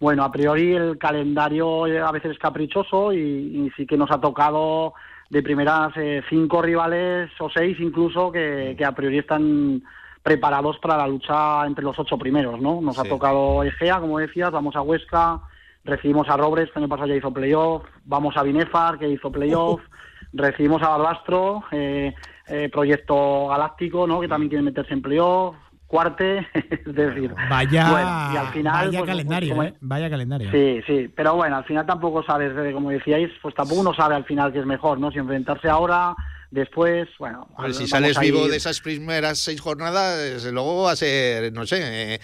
Bueno, 0.00 0.24
a 0.24 0.32
priori 0.32 0.74
el 0.74 0.98
calendario 0.98 1.86
eh, 1.86 2.00
a 2.00 2.10
veces 2.10 2.32
es 2.32 2.38
caprichoso 2.38 3.12
y, 3.12 3.18
y 3.18 3.70
sí 3.76 3.86
que 3.86 3.96
nos 3.96 4.10
ha 4.10 4.20
tocado 4.20 4.94
de 5.30 5.42
primeras 5.42 5.92
eh, 5.96 6.22
cinco 6.28 6.60
rivales 6.60 7.30
o 7.38 7.48
seis 7.48 7.78
incluso 7.80 8.30
que, 8.30 8.74
que 8.76 8.84
a 8.84 8.92
priori 8.92 9.18
están 9.18 9.82
preparados 10.22 10.78
para 10.78 10.96
la 10.98 11.06
lucha 11.06 11.64
entre 11.66 11.84
los 11.84 11.98
ocho 11.98 12.18
primeros, 12.18 12.60
¿no? 12.60 12.80
Nos 12.80 12.98
ha 12.98 13.02
Sí. 13.04 13.08
tocado 13.08 13.62
Egea, 13.64 13.98
como 14.00 14.18
decías, 14.18 14.50
vamos 14.50 14.76
a 14.76 14.82
Huesca, 14.82 15.40
recibimos 15.84 16.28
a 16.28 16.36
Robres, 16.36 16.66
que 16.70 16.78
el 16.78 16.84
año 16.84 16.90
pasado 16.90 17.08
ya 17.08 17.16
hizo 17.16 17.32
playoff, 17.32 17.82
vamos 18.04 18.36
a 18.36 18.42
Binefar, 18.42 18.98
que 18.98 19.08
hizo 19.08 19.32
playoff, 19.32 19.80
recibimos 20.32 20.82
a 20.82 20.90
Barbastro, 20.90 21.64
eh, 21.72 22.14
eh, 22.52 22.68
Proyecto 22.70 23.48
Galáctico, 23.48 24.06
¿no? 24.06 24.20
Que 24.20 24.28
también 24.28 24.50
quiere 24.50 24.62
meterse 24.62 24.92
en 24.92 25.00
playoff, 25.00 25.56
Cuarte, 25.86 26.38
es 26.54 26.94
decir... 26.94 27.34
Vaya, 27.48 27.90
bueno, 27.90 28.30
y 28.32 28.36
al 28.36 28.52
final, 28.52 28.86
vaya 28.86 28.98
pues, 28.98 29.10
calendario, 29.10 29.48
como- 29.50 29.62
¿eh? 29.62 29.74
Vaya 29.80 30.10
calendario. 30.10 30.50
Sí, 30.50 30.80
sí, 30.86 31.10
pero 31.14 31.34
bueno, 31.34 31.56
al 31.56 31.64
final 31.64 31.86
tampoco 31.86 32.22
sabes, 32.22 32.52
como 32.74 32.90
decíais, 32.90 33.30
pues 33.40 33.54
tampoco 33.54 33.80
uno 33.80 33.94
sabe 33.94 34.14
al 34.14 34.24
final 34.24 34.52
qué 34.52 34.60
es 34.60 34.66
mejor, 34.66 34.98
¿no? 35.00 35.10
Si 35.10 35.18
enfrentarse 35.18 35.68
ahora, 35.68 36.14
después, 36.50 37.08
bueno... 37.18 37.48
A 37.56 37.62
ver, 37.62 37.74
si 37.74 37.86
sales 37.86 38.18
vivo 38.18 38.48
de 38.48 38.56
esas 38.56 38.80
primeras 38.80 39.38
seis 39.38 39.60
jornadas, 39.60 40.18
desde 40.18 40.52
luego 40.52 40.84
va 40.84 40.92
a 40.92 40.96
ser, 40.96 41.52
no 41.54 41.66
sé, 41.66 42.14
eh, 42.14 42.20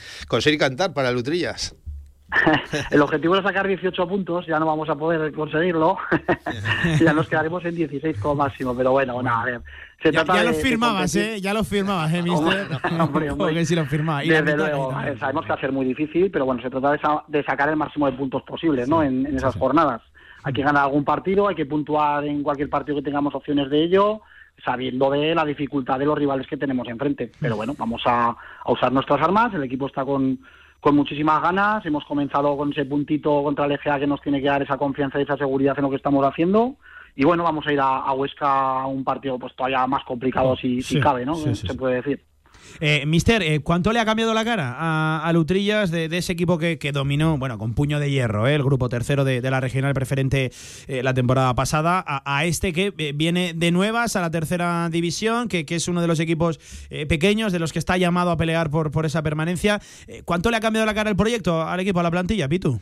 y 0.47 0.59
cantar 0.59 0.93
para 0.93 1.11
Lutrillas. 1.11 1.75
El 2.91 3.01
objetivo 3.01 3.35
era 3.35 3.43
sacar 3.43 3.67
18 3.67 4.07
puntos, 4.09 4.47
ya 4.47 4.59
no 4.59 4.67
vamos 4.67 4.89
a 4.89 4.95
poder 4.95 5.33
conseguirlo, 5.33 5.97
ya 7.01 7.13
nos 7.13 7.29
quedaremos 7.29 7.65
en 7.65 7.75
16 7.75 8.19
como 8.21 8.35
máximo, 8.37 8.75
pero 8.77 8.93
bueno, 8.93 9.23
nada, 9.23 9.43
a 9.43 9.45
ver. 9.47 9.61
Se 10.03 10.13
Ya, 10.13 10.25
trata 10.25 10.41
ya 10.41 10.45
los 10.49 10.57
de 10.57 10.63
firmabas. 10.63 11.17
¿eh? 11.17 11.41
Ya 11.41 11.55
los 11.55 11.67
firmabas, 11.67 12.13
¿eh, 12.13 12.23
mister? 12.23 12.69
Hombre, 13.01 13.31
hombre. 13.31 13.37
Porque 13.37 13.65
sí 13.65 13.75
los 13.75 13.89
firmabas. 13.89 14.25
Y 14.25 14.29
Desde 14.29 14.57
luego, 14.57 14.95
ahí 14.95 15.11
eh, 15.13 15.17
sabemos 15.19 15.45
que 15.45 15.49
va 15.49 15.55
a 15.57 15.61
ser 15.61 15.73
muy 15.73 15.87
difícil, 15.87 16.31
pero 16.31 16.45
bueno, 16.45 16.61
se 16.63 16.71
trata 16.71 16.93
de, 16.93 16.99
sa- 17.01 17.25
de 17.27 17.43
sacar 17.45 17.69
el 17.71 17.77
máximo 17.77 18.07
de 18.07 18.13
puntos 18.17 18.43
posibles, 18.43 18.89
¿no? 18.89 19.03
En, 19.03 19.27
en 19.27 19.37
esas 19.37 19.57
jornadas. 19.57 20.03
Hay 20.45 20.53
que 20.53 20.63
ganar 20.63 20.85
algún 20.85 21.05
partido, 21.05 21.49
hay 21.49 21.57
que 21.57 21.67
puntuar 21.67 22.25
en 22.25 22.43
cualquier 22.45 22.71
partido 22.71 22.99
que 22.99 23.03
tengamos 23.03 23.35
opciones 23.35 23.69
de 23.71 23.83
ello, 23.83 24.21
sabiendo 24.65 25.11
de 25.11 25.35
la 25.35 25.45
dificultad 25.45 25.99
de 25.99 26.07
los 26.07 26.17
rivales 26.17 26.47
que 26.47 26.57
tenemos 26.57 26.87
enfrente. 26.89 27.33
Pero 27.41 27.57
bueno, 27.57 27.75
vamos 27.77 28.03
a, 28.07 28.29
a 28.65 28.73
usar 28.73 28.93
nuestras 28.93 29.21
armas, 29.21 29.53
el 29.55 29.65
equipo 29.65 29.89
está 29.89 30.05
con, 30.05 30.39
con 30.81 30.95
muchísimas 30.95 31.43
ganas, 31.43 31.85
hemos 31.87 32.05
comenzado 32.05 32.57
con 32.57 32.71
ese 32.73 32.85
puntito 32.85 33.43
contra 33.43 33.65
el 33.67 33.73
EGA 33.73 33.99
que 33.99 34.07
nos 34.07 34.21
tiene 34.23 34.41
que 34.41 34.47
dar 34.49 34.63
esa 34.63 34.77
confianza 34.79 35.19
y 35.19 35.23
esa 35.23 35.37
seguridad 35.37 35.75
en 35.77 35.83
lo 35.85 35.91
que 35.91 35.97
estamos 35.97 36.25
haciendo. 36.25 36.77
Y 37.17 37.25
bueno, 37.25 37.43
vamos 37.43 37.67
a 37.67 37.73
ir 37.73 37.81
a, 37.81 37.99
a 37.99 38.13
Huesca 38.13 38.83
a 38.83 38.87
un 38.87 39.03
partido 39.03 39.39
pues 39.41 39.55
todavía 39.57 39.85
más 39.89 40.05
complicado 40.05 40.55
si, 40.57 40.83
si 40.83 40.95
Sí, 40.95 41.01
cabe, 41.01 41.27
¿no? 41.27 41.35
sí, 41.35 41.55
sí, 41.55 41.67
Se 41.67 41.75
puede 41.75 41.97
decir. 41.97 42.25
Eh, 42.81 43.05
mister, 43.07 43.43
eh, 43.43 43.61
¿cuánto 43.61 43.93
le 43.93 44.01
ha 44.01 44.05
cambiado 44.05 44.35
la 44.35 44.45
cara 44.45 44.75
a, 44.79 45.23
a 45.25 45.33
Lutrillas 45.33 45.91
de, 45.91 46.07
ese 46.17 46.33
equipo 46.33 46.59
que, 46.59 46.79
que 46.79 46.93
dominó, 46.93 47.39
bueno, 47.39 47.59
con 47.59 47.75
puño 47.75 48.01
de 48.01 48.11
hierro, 48.11 48.47
eh, 48.47 48.55
el 48.55 48.63
grupo 48.63 48.89
tercero 48.89 49.25
de, 49.25 49.41
la 49.49 49.61
regional 49.61 49.95
preferente 49.95 50.53
eh, 50.87 51.03
la 51.03 51.15
temporada 51.15 51.55
pasada, 51.55 52.05
a, 52.07 52.45
este 52.45 52.73
que 52.73 52.93
viene 53.15 53.55
de 53.55 53.71
nuevas 53.71 54.17
a 54.17 54.21
la 54.21 54.31
tercera 54.31 54.89
división, 54.91 55.49
que, 55.49 55.65
que 55.65 55.77
es 55.77 55.89
uno 55.89 56.01
de 56.01 56.07
los 56.07 56.21
equipos 56.21 56.61
pequeños 57.09 57.53
de 57.53 57.59
los 57.59 57.73
que 57.73 57.79
está 57.79 57.97
llamado 57.97 58.31
a 58.31 58.37
pelear 58.37 58.71
por, 58.71 58.91
por 58.91 59.07
esa 59.07 59.23
permanencia? 59.23 59.81
¿Cuánto 60.25 60.51
le 60.51 60.57
ha 60.57 60.61
cambiado 60.61 60.87
la 60.87 60.95
cara 60.95 61.11
el 61.11 61.17
proyecto 61.17 61.63
al 61.63 61.81
equipo, 61.81 62.01
a 62.01 62.03
la 62.03 62.11
plantilla, 62.11 62.49
Pitu? 62.49 62.81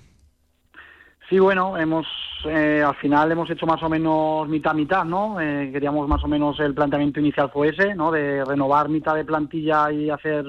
Sí, 1.29 1.41
bueno, 1.41 1.77
hemos 1.77 2.07
eh, 2.45 2.83
al 2.87 2.95
final 2.97 3.33
hemos 3.33 3.51
hecho 3.51 3.67
más 3.67 3.83
o 3.83 3.89
menos 3.89 4.49
mitad-mitad, 4.49 5.05
¿no? 5.05 5.41
Eh, 5.41 5.71
queríamos 5.73 6.07
más 6.07 6.23
o 6.23 6.29
menos 6.29 6.61
el 6.61 6.73
planteamiento 6.73 7.19
inicial 7.19 7.51
fue 7.51 7.71
ese, 7.71 7.97
¿no? 7.97 8.13
De 8.13 8.45
renovar 8.45 8.89
mitad 8.89 9.17
de 9.17 9.25
plantilla 9.25 9.91
y 9.91 10.09
hacer 10.09 10.45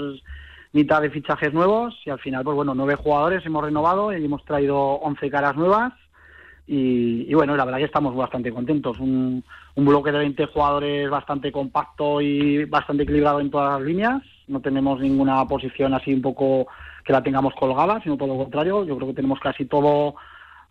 mitad 0.73 1.01
de 1.01 1.09
fichajes 1.09 1.51
nuevos 1.51 1.95
y 2.05 2.11
al 2.11 2.19
final, 2.19 2.43
pues 2.43 2.55
bueno, 2.55 2.75
nueve 2.75 2.93
jugadores 2.93 3.43
hemos 3.45 3.63
renovado 3.63 4.15
y 4.15 4.23
hemos 4.23 4.45
traído 4.45 4.77
once 4.77 5.31
caras 5.31 5.55
nuevas 5.55 5.93
y, 6.67 7.25
y 7.27 7.33
bueno, 7.33 7.55
la 7.55 7.65
verdad 7.65 7.79
que 7.79 7.85
estamos 7.85 8.15
bastante 8.15 8.51
contentos. 8.51 8.99
Un, 8.99 9.43
un 9.75 9.85
bloque 9.85 10.11
de 10.11 10.19
20 10.19 10.45
jugadores 10.47 11.09
bastante 11.09 11.51
compacto 11.51 12.21
y 12.21 12.65
bastante 12.65 13.03
equilibrado 13.03 13.39
en 13.39 13.49
todas 13.49 13.79
las 13.79 13.87
líneas. 13.87 14.21
No 14.47 14.59
tenemos 14.59 14.99
ninguna 14.99 15.43
posición 15.47 15.95
así 15.95 16.13
un 16.13 16.21
poco 16.21 16.67
que 17.03 17.13
la 17.13 17.23
tengamos 17.23 17.55
colgada, 17.55 17.99
sino 18.03 18.17
todo 18.17 18.27
lo 18.27 18.37
contrario. 18.37 18.85
Yo 18.85 18.95
creo 18.97 19.07
que 19.07 19.15
tenemos 19.15 19.39
casi 19.39 19.65
todo 19.65 20.15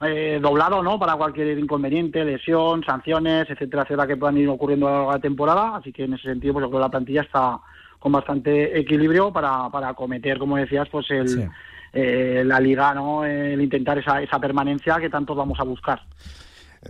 eh, 0.03 0.39
doblado, 0.43 0.83
¿no? 0.83 0.99
Para 0.99 1.15
cualquier 1.17 1.59
inconveniente, 1.59 2.25
lesión, 2.25 2.85
sanciones, 2.85 3.49
etcétera, 3.49 3.83
etcétera, 3.83 4.07
que 4.07 4.17
puedan 4.17 4.37
ir 4.39 4.49
ocurriendo 4.49 4.87
a 4.89 4.91
lo 4.91 4.97
largo 4.99 5.11
de 5.13 5.17
la 5.19 5.23
temporada. 5.23 5.77
Así 5.77 5.93
que 5.93 6.05
en 6.05 6.15
ese 6.15 6.25
sentido, 6.25 6.53
pues 6.55 6.65
yo 6.65 6.69
creo 6.71 6.81
que 6.81 6.85
la 6.85 6.91
plantilla 6.91 7.23
está 7.23 7.59
con 7.99 8.13
bastante 8.13 8.79
equilibrio 8.79 9.33
para, 9.33 9.69
para 9.71 9.89
acometer, 9.89 10.39
como 10.39 10.57
decías, 10.57 10.89
pues 10.91 11.11
el, 11.11 11.49
eh, 11.93 12.43
la 12.45 12.61
liga, 12.61 12.93
¿no? 12.95 13.25
El 13.25 13.61
intentar 13.61 13.99
esa, 13.99 14.21
esa 14.23 14.39
permanencia 14.39 14.97
que 15.01 15.09
tantos 15.11 15.37
vamos 15.37 15.59
a 15.59 15.65
buscar. 15.65 16.03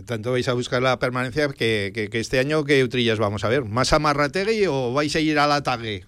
Tanto 0.05 0.31
vais 0.33 0.47
a 0.47 0.53
buscar 0.53 0.81
la 0.81 0.99
permanencia 0.99 1.47
que, 1.47 1.91
que- 1.95 2.09
que 2.09 2.19
este 2.19 2.37
año, 2.39 2.63
¿qué 2.65 2.83
Utrillas 2.83 3.17
vamos 3.17 3.43
a 3.45 3.49
ver? 3.49 3.63
¿Más 3.65 3.93
amarrategui 3.93 4.65
o 4.67 4.93
vais 4.93 5.15
a 5.15 5.19
ir 5.19 5.39
al 5.39 5.51
ataque? 5.53 6.03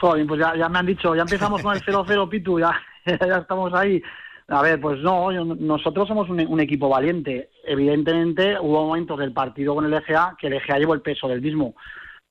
Joder, 0.00 0.26
pues 0.26 0.40
ya, 0.40 0.56
ya 0.56 0.68
me 0.68 0.80
han 0.80 0.86
dicho, 0.86 1.14
ya 1.14 1.22
empezamos 1.22 1.62
con 1.62 1.74
el 1.74 1.80
0-0 1.82 2.28
Pitu, 2.28 2.58
ya, 2.58 2.72
ya 3.06 3.38
estamos 3.38 3.72
ahí. 3.72 4.02
A 4.48 4.62
ver, 4.62 4.80
pues 4.80 4.98
no, 5.00 5.32
yo- 5.32 5.44
nosotros 5.44 6.08
somos 6.08 6.28
un, 6.28 6.40
un 6.46 6.60
equipo 6.60 6.88
valiente. 6.88 7.50
Evidentemente 7.64 8.58
hubo 8.60 8.86
momentos 8.86 9.18
del 9.18 9.32
partido 9.32 9.74
con 9.74 9.84
el 9.84 9.94
EGA 9.94 10.36
que 10.38 10.48
el 10.48 10.54
EGA 10.54 10.78
llevó 10.78 10.94
el 10.94 11.00
peso 11.00 11.28
del 11.28 11.40
mismo. 11.40 11.74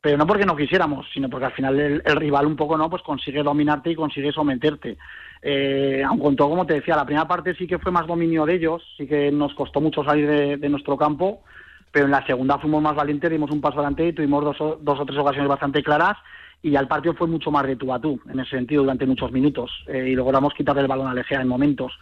Pero 0.02 0.18
no 0.18 0.26
porque 0.26 0.46
no 0.46 0.56
quisiéramos, 0.56 1.06
sino 1.14 1.30
porque 1.30 1.46
al 1.46 1.52
final 1.54 1.80
el, 1.80 2.16
rival 2.16 2.48
un 2.48 2.56
poco 2.56 2.76
no, 2.76 2.90
pues 2.90 3.04
consigue 3.04 3.44
dominarte 3.44 3.92
y 3.92 3.96
consigue 3.96 4.32
someterte. 4.32 4.98
Eh, 5.44 6.04
aun 6.04 6.20
con 6.20 6.36
todo, 6.36 6.50
como 6.50 6.66
te 6.66 6.74
decía, 6.74 6.96
la 6.96 7.06
primera 7.06 7.28
parte 7.28 7.54
sí 7.54 7.68
que 7.68 7.78
fue 7.78 7.92
más 7.92 8.08
dominio 8.08 8.46
de 8.46 8.56
ellos, 8.56 8.84
sí 8.98 9.08
que 9.08 9.32
nos 9.32 9.54
costó 9.54 9.80
mucho 9.80 10.04
salir 10.04 10.58
de, 10.58 10.70
nuestro 10.70 10.98
campo, 10.98 11.44
pero 11.92 12.06
en 12.06 12.12
la 12.12 12.26
segunda 12.26 12.58
fuimos 12.58 12.82
más 12.82 12.96
valientes, 12.96 13.30
dimos 13.30 13.52
un 13.52 13.62
paso 13.62 13.76
adelante 13.76 14.08
y 14.08 14.14
tuvimos 14.14 14.44
dos, 14.44 14.78
dos 14.82 15.00
o 15.00 15.06
tres 15.06 15.20
ocasiones 15.20 15.50
bastante 15.50 15.84
claras 15.84 16.18
y 16.64 16.72
ya 16.72 16.80
el 16.80 16.88
partido 16.88 17.14
fue 17.16 17.28
mucho 17.28 17.50
más 17.52 17.66
de 17.66 17.76
tú 17.76 17.92
a 17.94 18.00
tú, 18.00 18.20
en 18.30 18.40
ese 18.40 18.52
sentido, 18.52 18.84
durante 18.84 19.06
muchos 19.06 19.32
minutos 19.32 19.72
eh, 19.88 20.10
y 20.10 20.16
logramos 20.16 20.54
quitarle 20.54 20.84
el 20.84 20.88
balón 20.88 21.08
a 21.08 21.14
Legea 21.14 21.42
en 21.42 21.48
momentos. 21.48 21.94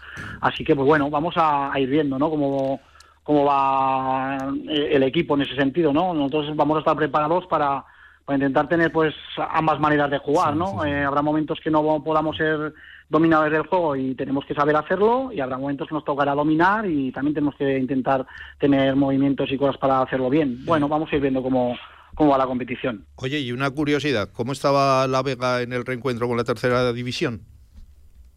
Así 0.41 0.63
que, 0.63 0.75
pues 0.75 0.85
bueno, 0.85 1.09
vamos 1.09 1.35
a, 1.37 1.71
a 1.71 1.79
ir 1.79 1.89
viendo, 1.89 2.19
¿no? 2.19 2.29
Cómo, 2.29 2.81
cómo 3.23 3.45
va 3.45 4.37
eh, 4.67 4.89
el 4.91 5.03
equipo 5.03 5.35
en 5.35 5.43
ese 5.43 5.55
sentido, 5.55 5.93
¿no? 5.93 6.13
Nosotros 6.13 6.55
vamos 6.55 6.77
a 6.77 6.79
estar 6.79 6.97
preparados 6.97 7.45
para, 7.47 7.85
para 8.25 8.35
intentar 8.35 8.67
tener, 8.67 8.91
pues, 8.91 9.15
ambas 9.51 9.79
maneras 9.79 10.11
de 10.11 10.17
jugar, 10.17 10.55
¿no? 10.55 10.83
Eh, 10.83 11.03
habrá 11.03 11.21
momentos 11.21 11.59
que 11.63 11.71
no 11.71 12.03
podamos 12.03 12.35
ser 12.35 12.73
dominadores 13.07 13.53
del 13.53 13.65
juego 13.65 13.95
y 13.95 14.13
tenemos 14.13 14.45
que 14.45 14.53
saber 14.53 14.75
hacerlo 14.75 15.31
y 15.33 15.39
habrá 15.39 15.57
momentos 15.57 15.87
que 15.87 15.95
nos 15.95 16.05
tocará 16.05 16.35
dominar 16.35 16.85
y 16.85 17.11
también 17.11 17.33
tenemos 17.33 17.55
que 17.55 17.79
intentar 17.79 18.25
tener 18.59 18.95
movimientos 18.95 19.51
y 19.51 19.57
cosas 19.57 19.77
para 19.77 20.01
hacerlo 20.01 20.29
bien. 20.29 20.63
Bueno, 20.65 20.87
vamos 20.87 21.11
a 21.11 21.15
ir 21.15 21.21
viendo 21.21 21.41
cómo, 21.41 21.75
cómo 22.19 22.31
va 22.31 22.37
la 22.37 22.45
competición. 22.47 23.05
Oye, 23.15 23.39
y 23.39 23.53
una 23.53 23.69
curiosidad, 23.71 24.27
¿cómo 24.33 24.51
estaba 24.51 25.07
la 25.07 25.21
Vega 25.23 25.61
en 25.61 25.71
el 25.71 25.85
reencuentro 25.85 26.27
con 26.27 26.35
la 26.35 26.43
tercera 26.43 26.91
división? 26.91 27.43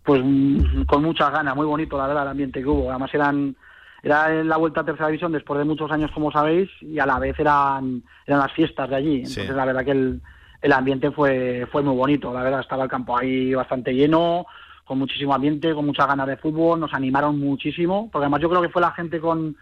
Pues 0.05 0.23
mm, 0.25 0.85
con 0.85 1.03
muchas 1.03 1.33
ganas, 1.33 1.57
muy 1.57 1.67
bonito 1.67 1.99
la 1.99 2.07
verdad 2.07 2.23
el 2.23 2.29
ambiente 2.29 2.61
que 2.61 2.69
hubo. 2.69 2.91
Además 2.91 3.13
eran 3.13 3.57
era 4.05 4.33
en 4.41 4.49
la 4.49 4.57
vuelta 4.57 4.83
a 4.83 4.85
tercera 4.85 5.09
división 5.09 5.33
después 5.33 5.59
de 5.59 5.65
muchos 5.65 5.91
años 5.91 6.13
como 6.13 6.31
sabéis 6.31 6.71
y 6.81 7.01
a 7.01 7.07
la 7.07 7.19
vez 7.19 7.37
eran 7.41 8.05
eran 8.25 8.39
las 8.39 8.53
fiestas 8.53 8.89
de 8.89 8.95
allí. 8.97 9.17
Entonces 9.17 9.47
Sí. 9.49 9.53
la 9.53 9.65
verdad 9.65 9.85
que 9.85 9.91
el, 9.91 10.21
el 10.61 10.73
ambiente 10.73 11.11
fue 11.11 11.67
fue 11.73 11.83
muy 11.83 11.97
bonito. 11.97 12.33
La 12.33 12.45
verdad 12.45 12.61
estaba 12.61 12.85
el 12.85 12.89
campo 12.91 13.19
ahí 13.19 13.53
bastante 13.53 13.93
lleno, 13.93 14.47
con 14.85 14.97
muchísimo 14.99 15.35
ambiente, 15.35 15.75
con 15.75 15.87
muchas 15.87 16.07
ganas 16.07 16.29
de 16.29 16.37
fútbol. 16.37 16.79
Nos 16.79 16.95
animaron 16.95 17.37
muchísimo, 17.41 18.09
porque 18.13 18.27
además 18.27 18.43
yo 18.43 18.49
creo 18.49 18.63
que 18.63 18.69
fue 18.69 18.81
la 18.81 18.93
gente 18.93 19.19
con 19.19 19.57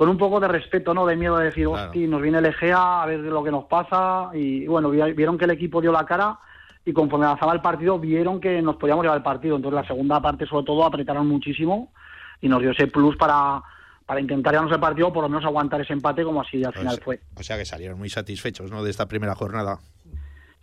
con 0.00 0.08
un 0.08 0.16
poco 0.16 0.40
de 0.40 0.48
respeto, 0.48 0.94
¿no? 0.94 1.04
De 1.04 1.14
miedo 1.14 1.36
de 1.36 1.44
decir, 1.44 1.66
hostia, 1.66 2.06
nos 2.08 2.22
viene 2.22 2.38
el 2.38 2.46
Egea 2.46 3.02
a 3.02 3.04
ver 3.04 3.20
lo 3.20 3.44
que 3.44 3.50
nos 3.50 3.66
pasa. 3.66 4.30
Y 4.32 4.66
bueno, 4.66 4.88
vi- 4.88 5.12
vieron 5.12 5.36
que 5.36 5.44
el 5.44 5.50
equipo 5.50 5.78
dio 5.82 5.92
la 5.92 6.06
cara 6.06 6.38
y 6.86 6.92
conforme 6.94 7.26
avanzaba 7.26 7.52
el 7.52 7.60
partido 7.60 7.98
vieron 7.98 8.40
que 8.40 8.62
nos 8.62 8.76
podíamos 8.76 9.04
llevar 9.04 9.18
el 9.18 9.22
partido. 9.22 9.56
Entonces 9.56 9.78
la 9.82 9.86
segunda 9.86 10.18
parte 10.22 10.46
sobre 10.46 10.64
todo 10.64 10.86
apretaron 10.86 11.26
muchísimo 11.28 11.92
y 12.40 12.48
nos 12.48 12.62
dio 12.62 12.70
ese 12.70 12.86
plus 12.86 13.14
para, 13.18 13.60
para 14.06 14.20
intentar 14.22 14.54
llevarnos 14.54 14.72
el 14.74 14.80
partido 14.80 15.08
o 15.08 15.12
por 15.12 15.22
lo 15.22 15.28
menos 15.28 15.44
aguantar 15.44 15.82
ese 15.82 15.92
empate 15.92 16.24
como 16.24 16.40
así 16.40 16.64
al 16.64 16.72
final 16.72 16.98
Pues- 17.04 17.20
fue. 17.20 17.20
O 17.38 17.42
sea 17.42 17.58
que 17.58 17.66
salieron 17.66 17.98
muy 17.98 18.08
satisfechos 18.08 18.70
¿no? 18.70 18.82
de 18.82 18.88
esta 18.88 19.04
primera 19.06 19.34
jornada. 19.34 19.80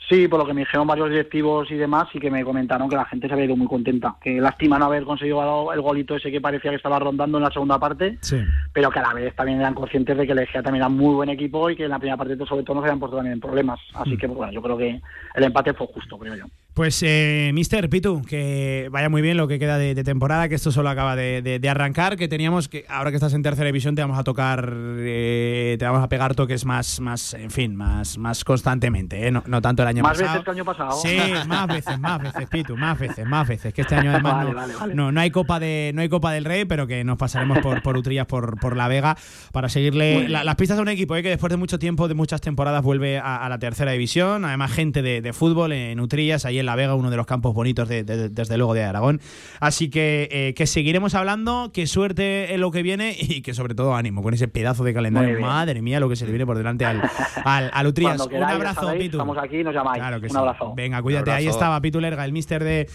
Sí, 0.10 0.28
por 0.30 0.40
lo 0.40 0.46
que 0.46 0.54
me 0.54 0.62
dijeron 0.62 0.88
varios 0.88 1.10
directivos 1.10 1.70
y 1.70 1.76
demás, 1.76 2.08
y 2.14 2.20
que 2.20 2.32
me 2.32 2.44
comentaron 2.46 2.88
que 2.88 2.96
la 2.96 3.04
gente 3.06 3.28
se 3.28 3.34
había 3.34 3.44
ido 3.46 3.58
muy 3.58 3.68
contenta. 3.68 4.16
Que 4.22 4.40
lástima 4.40 4.80
no 4.80 4.86
haber 4.86 5.04
conseguido 5.04 5.74
el 5.74 5.82
golito 5.82 6.16
ese 6.16 6.32
que 6.32 6.40
parecía 6.40 6.72
que 6.72 6.78
estaba 6.78 6.98
rondando 6.98 7.38
en 7.38 7.44
la 7.44 7.52
segunda 7.52 7.78
parte, 7.78 8.18
Sí. 8.22 8.38
pero 8.72 8.90
que 8.90 9.00
a 9.00 9.02
la 9.02 9.14
vez 9.14 9.36
también 9.36 9.60
eran 9.60 9.74
conscientes 9.74 10.18
de 10.18 10.26
que 10.26 10.32
el 10.32 10.40
Egea 10.40 10.64
también 10.64 10.84
era 10.84 10.90
muy 10.90 11.14
buen 11.14 11.30
equipo 11.30 11.70
y 11.70 11.76
que 11.76 11.84
en 11.84 11.90
la 11.90 12.00
primera 12.00 12.16
parte 12.16 12.38
sobre 12.46 12.64
todo 12.64 12.76
no 12.76 12.82
se 12.82 12.88
habían 12.88 13.00
puesto 13.00 13.18
también 13.18 13.34
en 13.34 13.42
problemas. 13.42 13.80
Así 13.96 14.12
Mm. 14.12 14.18
que, 14.18 14.28
pues, 14.28 14.38
bueno, 14.38 14.54
yo 14.54 14.62
creo 14.62 14.78
que 14.78 15.02
el 15.36 15.44
empate 15.44 15.74
fue 15.74 15.88
justo, 15.88 16.18
creo 16.18 16.36
yo. 16.36 16.46
Pues, 16.78 17.02
eh, 17.02 17.50
Mister 17.56 17.90
Pitu, 17.90 18.22
que 18.22 18.88
vaya 18.92 19.10
muy 19.10 19.24
bien 19.24 19.36
lo 19.36 19.48
que 19.48 19.58
queda 19.58 19.80
de, 19.80 19.96
de 19.96 20.04
temporada, 20.04 20.48
que 20.48 20.54
esto 20.54 20.72
solo 20.72 20.90
acaba 20.90 21.16
de, 21.16 21.42
de- 21.42 21.58
de 21.58 21.70
arrancar, 21.70 22.18
que 22.18 22.28
teníamos 22.28 22.68
que, 22.70 22.86
ahora 22.88 23.10
que 23.10 23.16
estás 23.18 23.34
en 23.34 23.42
tercera 23.42 23.66
división, 23.66 23.96
te 23.96 24.02
vamos 24.04 24.20
a 24.20 24.24
tocar, 24.24 24.72
eh, 25.00 25.76
te 25.80 25.86
vamos 25.86 26.04
a 26.04 26.08
pegar 26.08 26.36
toques 26.36 26.66
más, 26.66 27.00
más 27.00 27.34
en 27.34 27.50
fin, 27.50 27.76
más, 27.76 28.20
más 28.20 28.44
constantemente, 28.44 29.26
¿eh? 29.28 29.32
no, 29.32 29.42
no 29.48 29.60
tanto 29.60 29.82
el 29.82 29.88
año 29.88 30.04
Más 30.04 30.20
pasado. 30.20 30.34
veces 30.34 30.46
que 30.46 30.52
el 30.52 30.56
año 30.58 30.66
pasado. 30.66 30.92
Sí, 31.02 31.18
más 31.48 31.66
veces, 31.68 32.00
más 32.00 32.22
veces, 32.22 32.48
Pitu, 32.48 32.78
más 32.78 33.00
veces, 33.00 33.26
más 33.26 33.48
veces. 33.48 33.74
Que 33.74 33.82
este 33.82 33.96
año 33.96 34.12
además 34.12 34.34
Vale, 34.36 34.50
no, 34.52 34.56
vale, 34.56 34.74
vale. 34.76 34.94
no, 34.94 35.12
no 35.12 35.20
hay 35.20 35.32
Copa 35.32 35.60
de 35.60 35.90
no 35.96 36.02
hay 36.04 36.10
Copa 36.10 36.32
del 36.32 36.46
Rey, 36.46 36.66
pero 36.66 36.86
que 36.86 37.04
nos 37.04 37.18
pasaremos 37.18 37.58
por, 37.58 37.82
por 37.82 37.98
Utrillas, 37.98 38.28
por, 38.28 38.60
por 38.60 38.78
La 38.78 38.88
Vega, 38.88 39.18
para 39.52 39.68
seguirle 39.68 40.30
la- 40.30 40.44
las 40.44 40.54
pistas 40.56 40.78
a 40.78 40.84
un 40.84 40.90
equipo 40.90 41.16
¿eh? 41.16 41.24
que 41.24 41.30
después 41.30 41.50
de 41.50 41.58
mucho 41.58 41.80
tiempo, 41.80 42.08
de 42.08 42.14
muchas 42.14 42.40
temporadas, 42.40 42.84
vuelve 42.84 43.18
a, 43.18 43.38
a 43.38 43.50
la 43.50 43.58
tercera 43.58 43.94
división. 43.94 44.46
Además, 44.46 44.72
gente 44.72 45.02
de, 45.02 45.22
de 45.24 45.34
fútbol 45.34 45.72
en 45.74 46.00
Utrillas, 46.00 46.46
ahí 46.46 46.60
en 46.60 46.67
La 46.68 46.76
Vega, 46.76 46.94
uno 46.94 47.10
de 47.10 47.18
los 47.18 47.26
campos 47.26 47.56
bonitos, 47.56 47.90
de, 47.90 48.04
de- 48.04 48.30
desde 48.30 48.58
luego, 48.58 48.76
de 48.76 48.84
Aragón. 48.84 49.20
Así 49.60 49.90
que, 49.90 50.30
eh, 50.32 50.54
que 50.54 50.68
seguiremos 50.68 51.16
hablando, 51.16 51.72
que 51.74 51.88
suerte 51.88 52.54
en 52.54 52.62
lo 52.62 52.70
que 52.70 52.84
viene 52.84 53.16
y 53.20 53.42
que 53.42 53.56
sobre 53.56 53.74
todo 53.74 53.96
ánimo 53.96 54.22
con 54.22 54.36
ese 54.36 54.48
pedazo 54.48 54.84
de 54.84 54.94
calendario. 54.94 55.40
Madre 55.40 55.82
mía, 55.82 56.00
lo 56.00 56.10
que 56.10 56.16
se 56.16 56.26
le 56.26 56.32
viene 56.32 56.46
por 56.46 56.58
delante 56.58 56.86
al, 56.86 57.02
al, 57.44 57.72
al. 57.74 57.88
Cuando 58.02 58.28
Un 58.28 58.44
abrazo, 58.44 58.82
sabéis, 58.82 59.04
Pitu. 59.06 59.18
Estamos 59.18 59.38
aquí, 59.42 59.64
nos 59.64 59.74
llamáis. 59.74 60.00
Claro 60.00 60.20
que 60.20 60.26
Un 60.28 60.32
sí. 60.32 60.38
abrazo. 60.38 60.74
Venga, 60.76 61.02
cuídate. 61.02 61.32
Ahí 61.32 61.48
estaba 61.48 61.82
Pitu 61.82 62.00
Lerga, 62.00 62.26
el 62.26 62.34
mister 62.34 62.64
de 62.64 62.88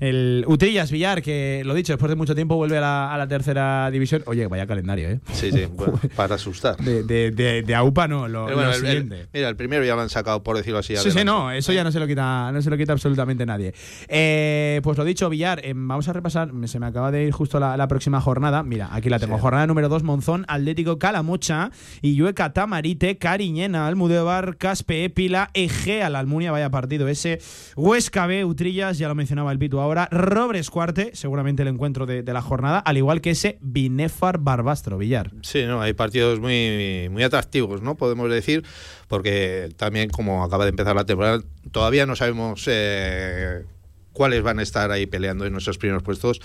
el 0.00 0.44
Utrillas 0.46 0.90
Villar, 0.90 1.22
que 1.22 1.62
lo 1.64 1.74
dicho, 1.74 1.92
después 1.92 2.10
de 2.10 2.16
mucho 2.16 2.34
tiempo 2.34 2.56
vuelve 2.56 2.78
a 2.78 2.80
la, 2.80 3.14
a 3.14 3.18
la 3.18 3.28
tercera 3.28 3.90
división. 3.90 4.22
Oye, 4.26 4.46
vaya 4.46 4.66
calendario, 4.66 5.08
¿eh? 5.10 5.20
Sí, 5.32 5.50
sí, 5.52 5.66
bueno, 5.72 6.00
para 6.16 6.36
asustar. 6.36 6.76
De, 6.78 7.02
de, 7.02 7.30
de, 7.30 7.62
de 7.62 7.74
AUPA 7.74 8.08
no, 8.08 8.28
lo, 8.28 8.44
Pero 8.46 8.56
bueno, 8.56 8.70
lo 8.70 8.76
el- 8.76 8.84
el- 8.84 8.90
siguiente. 8.90 9.26
mira, 9.32 9.48
el 9.48 9.56
primero 9.56 9.84
ya 9.84 9.94
lo 9.94 10.02
han 10.02 10.10
sacado, 10.10 10.42
por 10.42 10.56
decirlo 10.56 10.78
así. 10.78 10.96
Sí, 10.96 11.10
sí, 11.10 11.24
no, 11.24 11.50
eso 11.52 11.72
ya 11.72 11.84
no 11.84 11.92
se 11.92 11.98
lo 12.00 12.06
quita, 12.06 12.50
no 12.52 12.60
se 12.62 12.70
lo 12.70 12.76
quita 12.76 12.92
absolutamente 12.92 13.44
nadie. 13.46 13.72
Eh, 14.08 14.80
pues 14.82 14.96
lo 14.98 15.04
dicho, 15.04 15.28
Villar, 15.28 15.60
eh, 15.64 15.72
vamos 15.74 16.08
a 16.08 16.12
repasar, 16.12 16.50
se 16.66 16.78
me 16.80 16.86
acaba 16.86 17.10
de 17.10 17.24
ir 17.24 17.32
justo 17.32 17.58
la, 17.60 17.76
la 17.76 17.88
próxima 17.88 18.20
jornada. 18.20 18.62
Mira, 18.62 18.88
aquí 18.92 19.08
la 19.10 19.18
tengo. 19.18 19.38
Jornada 19.38 19.66
número 19.66 19.88
2, 19.88 20.02
Monzón, 20.02 20.44
Atlético 20.48 20.98
Calamocha, 20.98 21.70
Illueca 22.02 22.52
Tamarite, 22.52 23.18
Cariñena, 23.18 23.86
Almudévar, 23.86 24.56
Caspe, 24.56 25.04
Épila, 25.04 25.50
Egea, 25.54 26.10
la 26.10 26.18
Almunia, 26.18 26.50
vaya 26.50 26.70
partido 26.70 27.08
ese. 27.08 27.40
Huesca 27.76 28.26
B, 28.26 28.44
Utrillas, 28.44 28.98
ya 28.98 29.08
lo 29.08 29.14
mencionaba 29.14 29.52
el 29.52 29.58
Pitu 29.58 29.80
ahora. 29.88 30.08
Robres 30.10 30.70
Cuarte, 30.70 31.10
seguramente 31.14 31.62
el 31.62 31.68
encuentro 31.68 32.06
de, 32.06 32.22
la 32.22 32.42
jornada, 32.42 32.78
al 32.78 32.96
igual 32.96 33.20
que 33.20 33.30
ese 33.30 33.58
Binefar 33.60 34.38
Barbastro, 34.38 34.98
Villar. 34.98 35.32
Sí, 35.42 35.64
no, 35.64 35.80
hay 35.80 35.92
partidos 35.92 36.40
muy, 36.40 37.08
muy 37.10 37.22
atractivos, 37.22 37.82
¿no? 37.82 37.96
Podemos 37.96 38.30
decir, 38.30 38.64
porque 39.08 39.70
también 39.76 40.10
como 40.10 40.44
acaba 40.44 40.64
de 40.64 40.70
empezar 40.70 40.94
la 40.94 41.04
temporada, 41.04 41.40
todavía 41.72 42.06
no 42.06 42.16
sabemos 42.16 42.64
eh, 42.66 43.64
cuáles 44.12 44.42
van 44.42 44.58
a 44.58 44.62
estar 44.62 44.90
ahí 44.90 45.06
peleando 45.06 45.46
en 45.46 45.52
nuestros 45.52 45.78
primeros 45.78 46.02
puestos. 46.02 46.40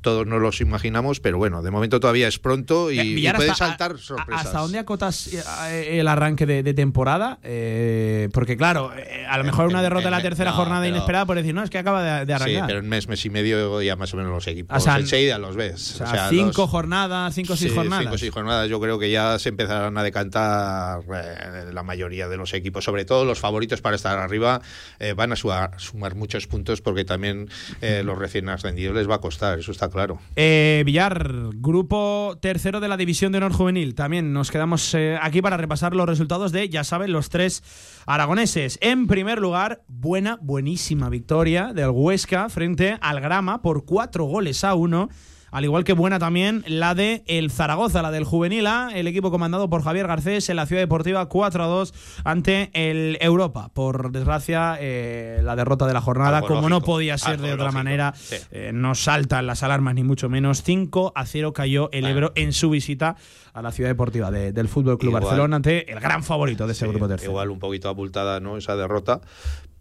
Todos 0.00 0.26
nos 0.26 0.40
los 0.40 0.60
imaginamos, 0.60 1.20
pero 1.20 1.38
bueno, 1.38 1.62
de 1.62 1.70
momento 1.70 1.98
todavía 2.00 2.28
es 2.28 2.38
pronto 2.38 2.92
y, 2.92 3.00
y 3.00 3.28
pueden 3.32 3.50
hasta- 3.52 3.66
saltar 3.68 3.98
sorpresas. 3.98 4.46
¿Hasta 4.46 4.60
dónde 4.60 4.78
acotas 4.78 5.28
eh, 5.32 5.98
el 5.98 6.06
arranque 6.08 6.46
de, 6.46 6.62
de 6.62 6.74
temporada? 6.74 7.38
Eh, 7.42 8.28
porque 8.32 8.56
claro, 8.56 8.92
eh, 8.96 9.26
a 9.28 9.36
lo 9.38 9.44
mejor 9.44 9.66
una 9.66 9.82
derrota 9.82 10.06
en 10.06 10.12
la 10.12 10.22
tercera 10.22 10.50
no, 10.52 10.56
jornada 10.56 10.82
pero- 10.82 10.94
inesperada 10.96 11.26
por 11.26 11.36
decir, 11.36 11.54
no, 11.54 11.62
es 11.62 11.70
que 11.70 11.78
acaba 11.78 12.02
de, 12.02 12.24
de 12.26 12.36
Sí, 12.36 12.42
arrancar. 12.42 12.66
pero 12.68 12.78
en 12.78 12.88
mes, 12.88 13.08
mes 13.08 13.24
y 13.24 13.30
medio 13.30 13.82
ya 13.82 13.96
más 13.96 14.14
o 14.14 14.16
menos 14.16 14.32
los 14.32 14.46
equipos 14.46 14.76
O 14.76 14.80
sea, 14.80 14.96
enseguida 14.96 15.38
los 15.38 15.56
ves. 15.56 16.00
o 16.00 16.06
sea, 16.06 16.28
cinco 16.28 16.62
los- 16.62 16.70
jornadas, 16.70 17.34
cinco 17.34 17.54
o 17.54 17.56
seis 17.56 17.70
Sí, 17.72 17.76
jornadas. 17.76 18.02
Cinco 18.04 18.14
o 18.14 18.18
seis 18.18 18.32
jornadas. 18.32 18.68
Yo 18.68 18.80
creo 18.80 18.98
que 18.98 19.10
ya 19.10 19.38
se 19.38 19.48
empezarán 19.48 19.96
a 19.98 20.02
decantar 20.02 21.00
eh, 21.12 21.70
la 21.72 21.82
mayoría 21.82 22.28
de 22.28 22.36
los 22.36 22.54
equipos, 22.54 22.84
sobre 22.84 23.04
todo 23.04 23.24
los 23.24 23.40
favoritos 23.40 23.80
para 23.80 23.96
estar 23.96 24.18
arriba, 24.18 24.60
eh, 25.00 25.14
van 25.14 25.32
a 25.32 25.36
sumar, 25.36 25.72
sumar 25.78 26.14
muchos 26.14 26.46
puntos 26.46 26.80
porque 26.80 27.04
también 27.04 27.48
eh, 27.80 28.02
los 28.04 28.16
recién 28.18 28.48
ascendidos 28.48 28.94
les 28.94 29.08
va 29.08 29.16
a 29.16 29.20
costar, 29.20 29.63
eso 29.64 29.72
está 29.72 29.88
claro. 29.88 30.18
Eh, 30.36 30.82
Villar, 30.84 31.30
grupo 31.54 32.36
tercero 32.40 32.80
de 32.80 32.88
la 32.88 32.98
división 32.98 33.32
de 33.32 33.38
honor 33.38 33.52
juvenil. 33.52 33.94
También 33.94 34.32
nos 34.32 34.50
quedamos 34.50 34.94
eh, 34.94 35.18
aquí 35.20 35.40
para 35.40 35.56
repasar 35.56 35.96
los 35.96 36.06
resultados 36.06 36.52
de, 36.52 36.68
ya 36.68 36.84
saben, 36.84 37.12
los 37.12 37.30
tres 37.30 37.62
aragoneses. 38.06 38.78
En 38.82 39.06
primer 39.06 39.38
lugar, 39.40 39.82
buena, 39.88 40.38
buenísima 40.42 41.08
victoria 41.08 41.72
del 41.72 41.90
Huesca 41.90 42.48
frente 42.50 42.98
al 43.00 43.20
Grama 43.20 43.62
por 43.62 43.86
cuatro 43.86 44.24
goles 44.26 44.64
a 44.64 44.74
uno. 44.74 45.08
Al 45.54 45.62
igual 45.64 45.84
que 45.84 45.92
buena 45.92 46.18
también 46.18 46.64
la 46.66 46.96
de 46.96 47.22
el 47.28 47.48
Zaragoza, 47.52 48.02
la 48.02 48.10
del 48.10 48.24
Juvenil 48.24 48.66
A, 48.66 48.90
el 48.92 49.06
equipo 49.06 49.30
comandado 49.30 49.70
por 49.70 49.82
Javier 49.84 50.08
Garcés 50.08 50.48
en 50.50 50.56
la 50.56 50.66
Ciudad 50.66 50.82
Deportiva 50.82 51.26
4 51.28 51.62
a 51.62 51.66
2 51.68 51.94
ante 52.24 52.70
el 52.74 53.16
Europa. 53.20 53.70
Por 53.72 54.10
desgracia, 54.10 54.76
eh, 54.80 55.40
la 55.44 55.54
derrota 55.54 55.86
de 55.86 55.92
la 55.92 56.00
jornada, 56.00 56.38
Algo 56.38 56.48
como 56.48 56.68
no 56.68 56.80
podía 56.80 57.16
ser 57.18 57.40
de 57.40 57.52
otra 57.52 57.66
lógico, 57.66 57.78
manera, 57.78 58.12
sí. 58.16 58.34
eh, 58.50 58.72
no 58.74 58.96
saltan 58.96 59.46
las 59.46 59.62
alarmas 59.62 59.94
ni 59.94 60.02
mucho 60.02 60.28
menos. 60.28 60.62
5 60.64 61.12
a 61.14 61.24
0 61.24 61.52
cayó 61.52 61.88
el 61.92 62.04
Ebro 62.06 62.32
en 62.34 62.52
su 62.52 62.70
visita 62.70 63.14
a 63.52 63.62
la 63.62 63.70
ciudad 63.70 63.90
deportiva 63.90 64.32
de- 64.32 64.50
del 64.52 64.66
Fútbol 64.66 64.98
Club 64.98 65.10
Igual. 65.10 65.22
Barcelona 65.22 65.54
ante 65.54 65.88
el 65.92 66.00
gran 66.00 66.24
favorito 66.24 66.66
de 66.66 66.72
ese 66.72 66.86
Sí, 66.86 66.90
grupo 66.90 67.06
tercero. 67.06 67.30
Igual 67.30 67.50
un 67.50 67.60
poquito 67.60 67.88
abultada 67.88 68.40
¿no? 68.40 68.56
esa 68.56 68.74
derrota, 68.74 69.20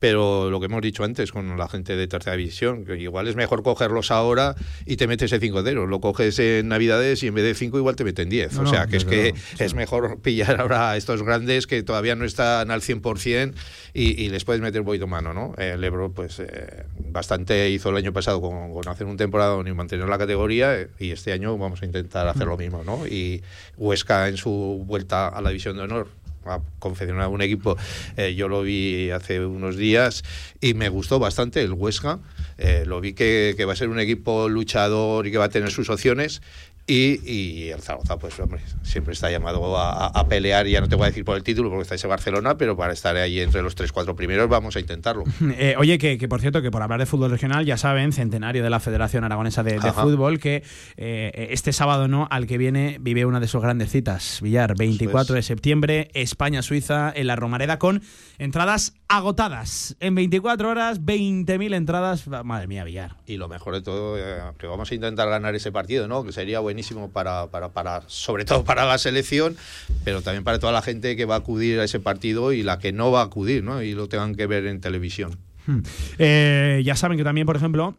pero 0.03 0.49
lo 0.49 0.59
que 0.59 0.65
hemos 0.65 0.81
dicho 0.81 1.05
antes 1.05 1.31
con 1.31 1.57
la 1.57 1.69
gente 1.69 1.95
de 1.95 2.07
tercera 2.07 2.35
división, 2.35 2.83
que 2.83 2.97
igual 2.97 3.29
es 3.29 3.37
mejor 3.37 3.63
cogerlos 3.63 4.11
ahora 4.11 4.53
y 4.85 4.97
te 4.97 5.07
metes 5.07 5.31
el 5.31 5.39
5-0, 5.39 5.87
lo 5.87 6.01
coges 6.01 6.37
en 6.39 6.67
Navidades 6.67 7.23
y 7.23 7.27
en 7.27 7.35
vez 7.35 7.45
de 7.45 7.55
5 7.55 7.77
igual 7.77 7.95
te 7.95 8.03
meten 8.03 8.27
10. 8.27 8.51
No, 8.51 8.59
o 8.59 8.63
no, 8.65 8.69
sea, 8.69 8.85
que 8.87 8.97
es 8.97 9.05
que 9.05 9.33
es 9.59 9.73
mejor 9.75 10.19
pillar 10.21 10.59
ahora 10.59 10.91
a 10.91 10.97
estos 10.97 11.23
grandes 11.23 11.67
que 11.67 11.83
todavía 11.83 12.15
no 12.15 12.25
están 12.25 12.69
al 12.69 12.81
100% 12.81 13.53
y, 13.93 14.21
y 14.21 14.27
les 14.27 14.43
puedes 14.43 14.61
meter 14.61 14.81
un 14.81 14.87
poquito 14.87 15.07
mano, 15.07 15.33
¿no? 15.33 15.53
El 15.57 15.81
Ebro 15.81 16.11
pues 16.11 16.37
eh, 16.39 16.83
bastante 16.97 17.69
hizo 17.69 17.89
el 17.91 17.95
año 17.95 18.11
pasado 18.11 18.41
con, 18.41 18.73
con 18.73 18.85
hacer 18.89 19.07
un 19.07 19.15
temporada 19.15 19.57
y 19.65 19.71
mantener 19.71 20.09
la 20.09 20.17
categoría 20.17 20.85
y 20.99 21.11
este 21.11 21.31
año 21.31 21.57
vamos 21.57 21.81
a 21.81 21.85
intentar 21.85 22.27
hacer 22.27 22.47
lo 22.47 22.57
mismo, 22.57 22.83
¿no? 22.83 23.07
Y 23.07 23.41
Huesca 23.77 24.27
en 24.27 24.35
su 24.35 24.83
vuelta 24.85 25.29
a 25.29 25.39
la 25.39 25.47
división 25.47 25.77
de 25.77 25.83
honor 25.83 26.22
ha 26.45 26.61
confeccionado 26.79 27.29
un 27.29 27.41
equipo. 27.41 27.77
eh, 28.17 28.35
yo 28.35 28.47
lo 28.47 28.61
vi 28.61 29.09
hace 29.11 29.45
unos 29.45 29.77
días 29.77 30.23
y 30.61 30.73
me 30.73 30.89
gustó 30.89 31.19
bastante 31.19 31.61
el 31.61 31.73
Huesca. 31.73 32.19
Eh, 32.57 32.83
lo 32.85 33.01
vi 33.01 33.13
que, 33.13 33.53
que 33.57 33.65
va 33.65 33.73
a 33.73 33.75
ser 33.75 33.89
un 33.89 33.99
equipo 33.99 34.49
luchador 34.49 35.27
y 35.27 35.31
que 35.31 35.37
va 35.37 35.45
a 35.45 35.49
tener 35.49 35.71
sus 35.71 35.89
opciones. 35.89 36.41
Y, 36.85 37.21
y 37.29 37.69
el 37.69 37.81
Zaragoza, 37.81 38.17
pues 38.17 38.37
hombre, 38.41 38.59
siempre 38.81 39.13
está 39.13 39.31
llamado 39.31 39.77
a, 39.77 40.07
a 40.07 40.27
pelear, 40.27 40.67
ya 40.67 40.81
no 40.81 40.89
te 40.89 40.95
voy 40.95 41.05
a 41.05 41.07
decir 41.07 41.23
por 41.23 41.37
el 41.37 41.43
título 41.43 41.69
porque 41.69 41.83
está 41.83 41.95
ese 41.95 42.07
Barcelona, 42.07 42.57
pero 42.57 42.75
para 42.75 42.91
estar 42.91 43.15
ahí 43.15 43.39
entre 43.39 43.61
los 43.61 43.77
3-4 43.77 44.15
primeros 44.15 44.49
vamos 44.49 44.75
a 44.75 44.79
intentarlo. 44.79 45.23
Eh, 45.55 45.75
oye, 45.77 45.97
que, 45.99 46.17
que 46.17 46.27
por 46.27 46.41
cierto, 46.41 46.61
que 46.61 46.71
por 46.71 46.81
hablar 46.81 46.99
de 46.99 47.05
fútbol 47.05 47.29
regional, 47.29 47.63
ya 47.65 47.77
saben, 47.77 48.11
centenario 48.11 48.63
de 48.63 48.69
la 48.69 48.79
Federación 48.79 49.23
Aragonesa 49.23 49.61
de, 49.61 49.79
de. 49.79 49.93
Fútbol, 49.93 50.39
que 50.39 50.63
eh, 50.97 51.47
este 51.51 51.73
sábado 51.73 52.07
no, 52.07 52.27
al 52.31 52.47
que 52.47 52.57
viene, 52.57 52.97
vive 52.99 53.25
una 53.25 53.39
de 53.39 53.47
sus 53.47 53.61
grandes 53.61 53.91
citas. 53.91 54.39
Villar, 54.41 54.75
24 54.75 55.35
de 55.35 55.43
septiembre, 55.43 56.09
España-Suiza, 56.15 57.13
en 57.15 57.27
la 57.27 57.35
Romareda, 57.35 57.77
con 57.77 58.01
entradas 58.39 58.93
agotadas. 59.17 59.95
En 59.99 60.15
24 60.15 60.69
horas, 60.69 61.01
20.000 61.01 61.75
entradas. 61.75 62.27
Madre 62.27 62.67
mía, 62.67 62.83
Villar. 62.83 63.15
Y 63.25 63.37
lo 63.37 63.47
mejor 63.47 63.75
de 63.75 63.81
todo, 63.81 64.17
eh, 64.17 64.41
que 64.57 64.67
vamos 64.67 64.91
a 64.91 64.95
intentar 64.95 65.29
ganar 65.29 65.55
ese 65.55 65.71
partido, 65.71 66.07
¿no? 66.07 66.23
Que 66.23 66.31
sería 66.31 66.59
buenísimo 66.59 67.11
para, 67.11 67.47
para, 67.47 67.69
para, 67.69 68.03
sobre 68.07 68.45
todo 68.45 68.63
para 68.63 68.85
la 68.85 68.97
selección, 68.97 69.55
pero 70.03 70.21
también 70.21 70.43
para 70.43 70.59
toda 70.59 70.73
la 70.73 70.81
gente 70.81 71.15
que 71.15 71.25
va 71.25 71.35
a 71.35 71.39
acudir 71.39 71.79
a 71.79 71.83
ese 71.83 71.99
partido 71.99 72.53
y 72.53 72.63
la 72.63 72.79
que 72.79 72.91
no 72.91 73.11
va 73.11 73.21
a 73.21 73.25
acudir, 73.25 73.63
¿no? 73.63 73.81
Y 73.81 73.93
lo 73.93 74.07
tengan 74.07 74.35
que 74.35 74.47
ver 74.47 74.65
en 74.65 74.81
televisión. 74.81 75.37
Hmm. 75.65 75.79
Eh, 76.17 76.81
ya 76.83 76.95
saben 76.95 77.17
que 77.17 77.23
también, 77.23 77.45
por 77.45 77.55
ejemplo, 77.55 77.95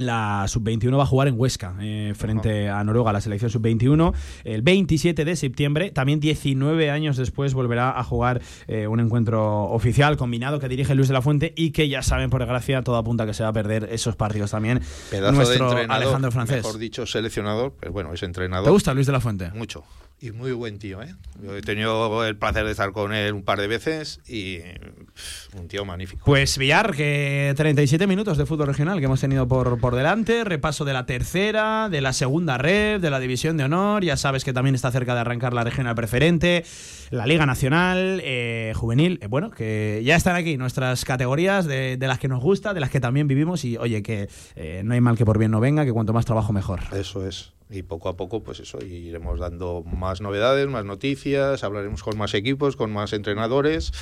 la 0.00 0.46
sub-21 0.48 0.98
va 0.98 1.04
a 1.04 1.06
jugar 1.06 1.28
en 1.28 1.34
Huesca 1.38 1.74
eh, 1.80 2.12
frente 2.16 2.68
a 2.68 2.82
Noruega, 2.84 3.12
la 3.12 3.20
selección 3.20 3.50
sub-21, 3.50 4.12
el 4.44 4.62
27 4.62 5.24
de 5.24 5.36
septiembre. 5.36 5.90
También 5.90 6.20
19 6.20 6.90
años 6.90 7.16
después 7.16 7.54
volverá 7.54 7.98
a 7.98 8.04
jugar 8.04 8.40
eh, 8.66 8.86
un 8.86 9.00
encuentro 9.00 9.64
oficial 9.64 10.16
combinado 10.16 10.58
que 10.60 10.68
dirige 10.68 10.94
Luis 10.94 11.08
de 11.08 11.14
la 11.14 11.22
Fuente 11.22 11.52
y 11.56 11.70
que 11.70 11.88
ya 11.88 12.02
saben, 12.02 12.30
por 12.30 12.40
desgracia, 12.40 12.82
todo 12.82 12.96
apunta 12.96 13.24
a 13.24 13.26
que 13.26 13.34
se 13.34 13.42
va 13.42 13.50
a 13.50 13.52
perder 13.52 13.88
esos 13.90 14.16
partidos 14.16 14.50
también. 14.50 14.80
Pedazo 15.10 15.32
nuestro 15.32 15.66
de 15.66 15.70
entrenador, 15.70 16.02
Alejandro 16.02 16.30
Francés. 16.30 16.56
mejor 16.64 16.78
dicho, 16.78 17.06
seleccionador, 17.06 17.74
pero 17.78 17.92
bueno, 17.92 18.12
es 18.12 18.22
entrenador. 18.22 18.66
¿Te 18.66 18.70
gusta 18.70 18.94
Luis 18.94 19.06
de 19.06 19.12
la 19.12 19.20
Fuente? 19.20 19.50
Mucho. 19.54 19.84
Y 20.22 20.32
muy 20.32 20.52
buen 20.52 20.78
tío, 20.78 21.02
¿eh? 21.02 21.14
Yo 21.42 21.56
he 21.56 21.62
tenido 21.62 22.26
el 22.26 22.36
placer 22.36 22.66
de 22.66 22.72
estar 22.72 22.92
con 22.92 23.14
él 23.14 23.32
un 23.32 23.42
par 23.42 23.58
de 23.58 23.66
veces 23.66 24.20
y 24.28 24.58
pff, 24.58 25.54
un 25.54 25.66
tío 25.66 25.86
magnífico. 25.86 26.22
Pues 26.26 26.58
Villar, 26.58 26.94
que 26.94 27.54
37 27.56 28.06
minutos 28.06 28.36
de 28.36 28.44
fútbol 28.44 28.66
regional 28.66 28.98
que 28.98 29.06
hemos 29.06 29.20
tenido 29.20 29.48
por, 29.48 29.80
por 29.80 29.94
delante, 29.94 30.44
repaso 30.44 30.84
de 30.84 30.92
la 30.92 31.06
tercera, 31.06 31.88
de 31.88 32.02
la 32.02 32.12
segunda 32.12 32.58
red, 32.58 33.00
de 33.00 33.08
la 33.08 33.18
división 33.18 33.56
de 33.56 33.64
honor, 33.64 34.04
ya 34.04 34.18
sabes 34.18 34.44
que 34.44 34.52
también 34.52 34.74
está 34.74 34.90
cerca 34.90 35.14
de 35.14 35.20
arrancar 35.20 35.54
la 35.54 35.64
regional 35.64 35.94
preferente, 35.94 36.66
la 37.08 37.26
Liga 37.26 37.46
Nacional, 37.46 38.20
eh, 38.22 38.74
Juvenil, 38.76 39.20
eh, 39.22 39.26
bueno, 39.26 39.50
que 39.50 40.02
ya 40.04 40.16
están 40.16 40.36
aquí 40.36 40.58
nuestras 40.58 41.06
categorías 41.06 41.64
de, 41.64 41.96
de 41.96 42.08
las 42.08 42.18
que 42.18 42.28
nos 42.28 42.42
gusta, 42.42 42.74
de 42.74 42.80
las 42.80 42.90
que 42.90 43.00
también 43.00 43.26
vivimos 43.26 43.64
y 43.64 43.78
oye, 43.78 44.02
que 44.02 44.28
eh, 44.54 44.82
no 44.84 44.92
hay 44.92 45.00
mal 45.00 45.16
que 45.16 45.24
por 45.24 45.38
bien 45.38 45.50
no 45.50 45.60
venga, 45.60 45.86
que 45.86 45.92
cuanto 45.94 46.12
más 46.12 46.26
trabajo 46.26 46.52
mejor. 46.52 46.80
Eso 46.92 47.26
es. 47.26 47.54
Y 47.70 47.84
poco 47.84 48.08
a 48.08 48.16
poco, 48.16 48.42
pues 48.42 48.58
eso, 48.58 48.78
iremos 48.84 49.38
dando 49.38 49.84
más 49.84 50.20
novedades, 50.20 50.66
más 50.66 50.84
noticias, 50.84 51.62
hablaremos 51.62 52.02
con 52.02 52.18
más 52.18 52.34
equipos, 52.34 52.74
con 52.74 52.92
más 52.92 53.12
entrenadores. 53.12 53.92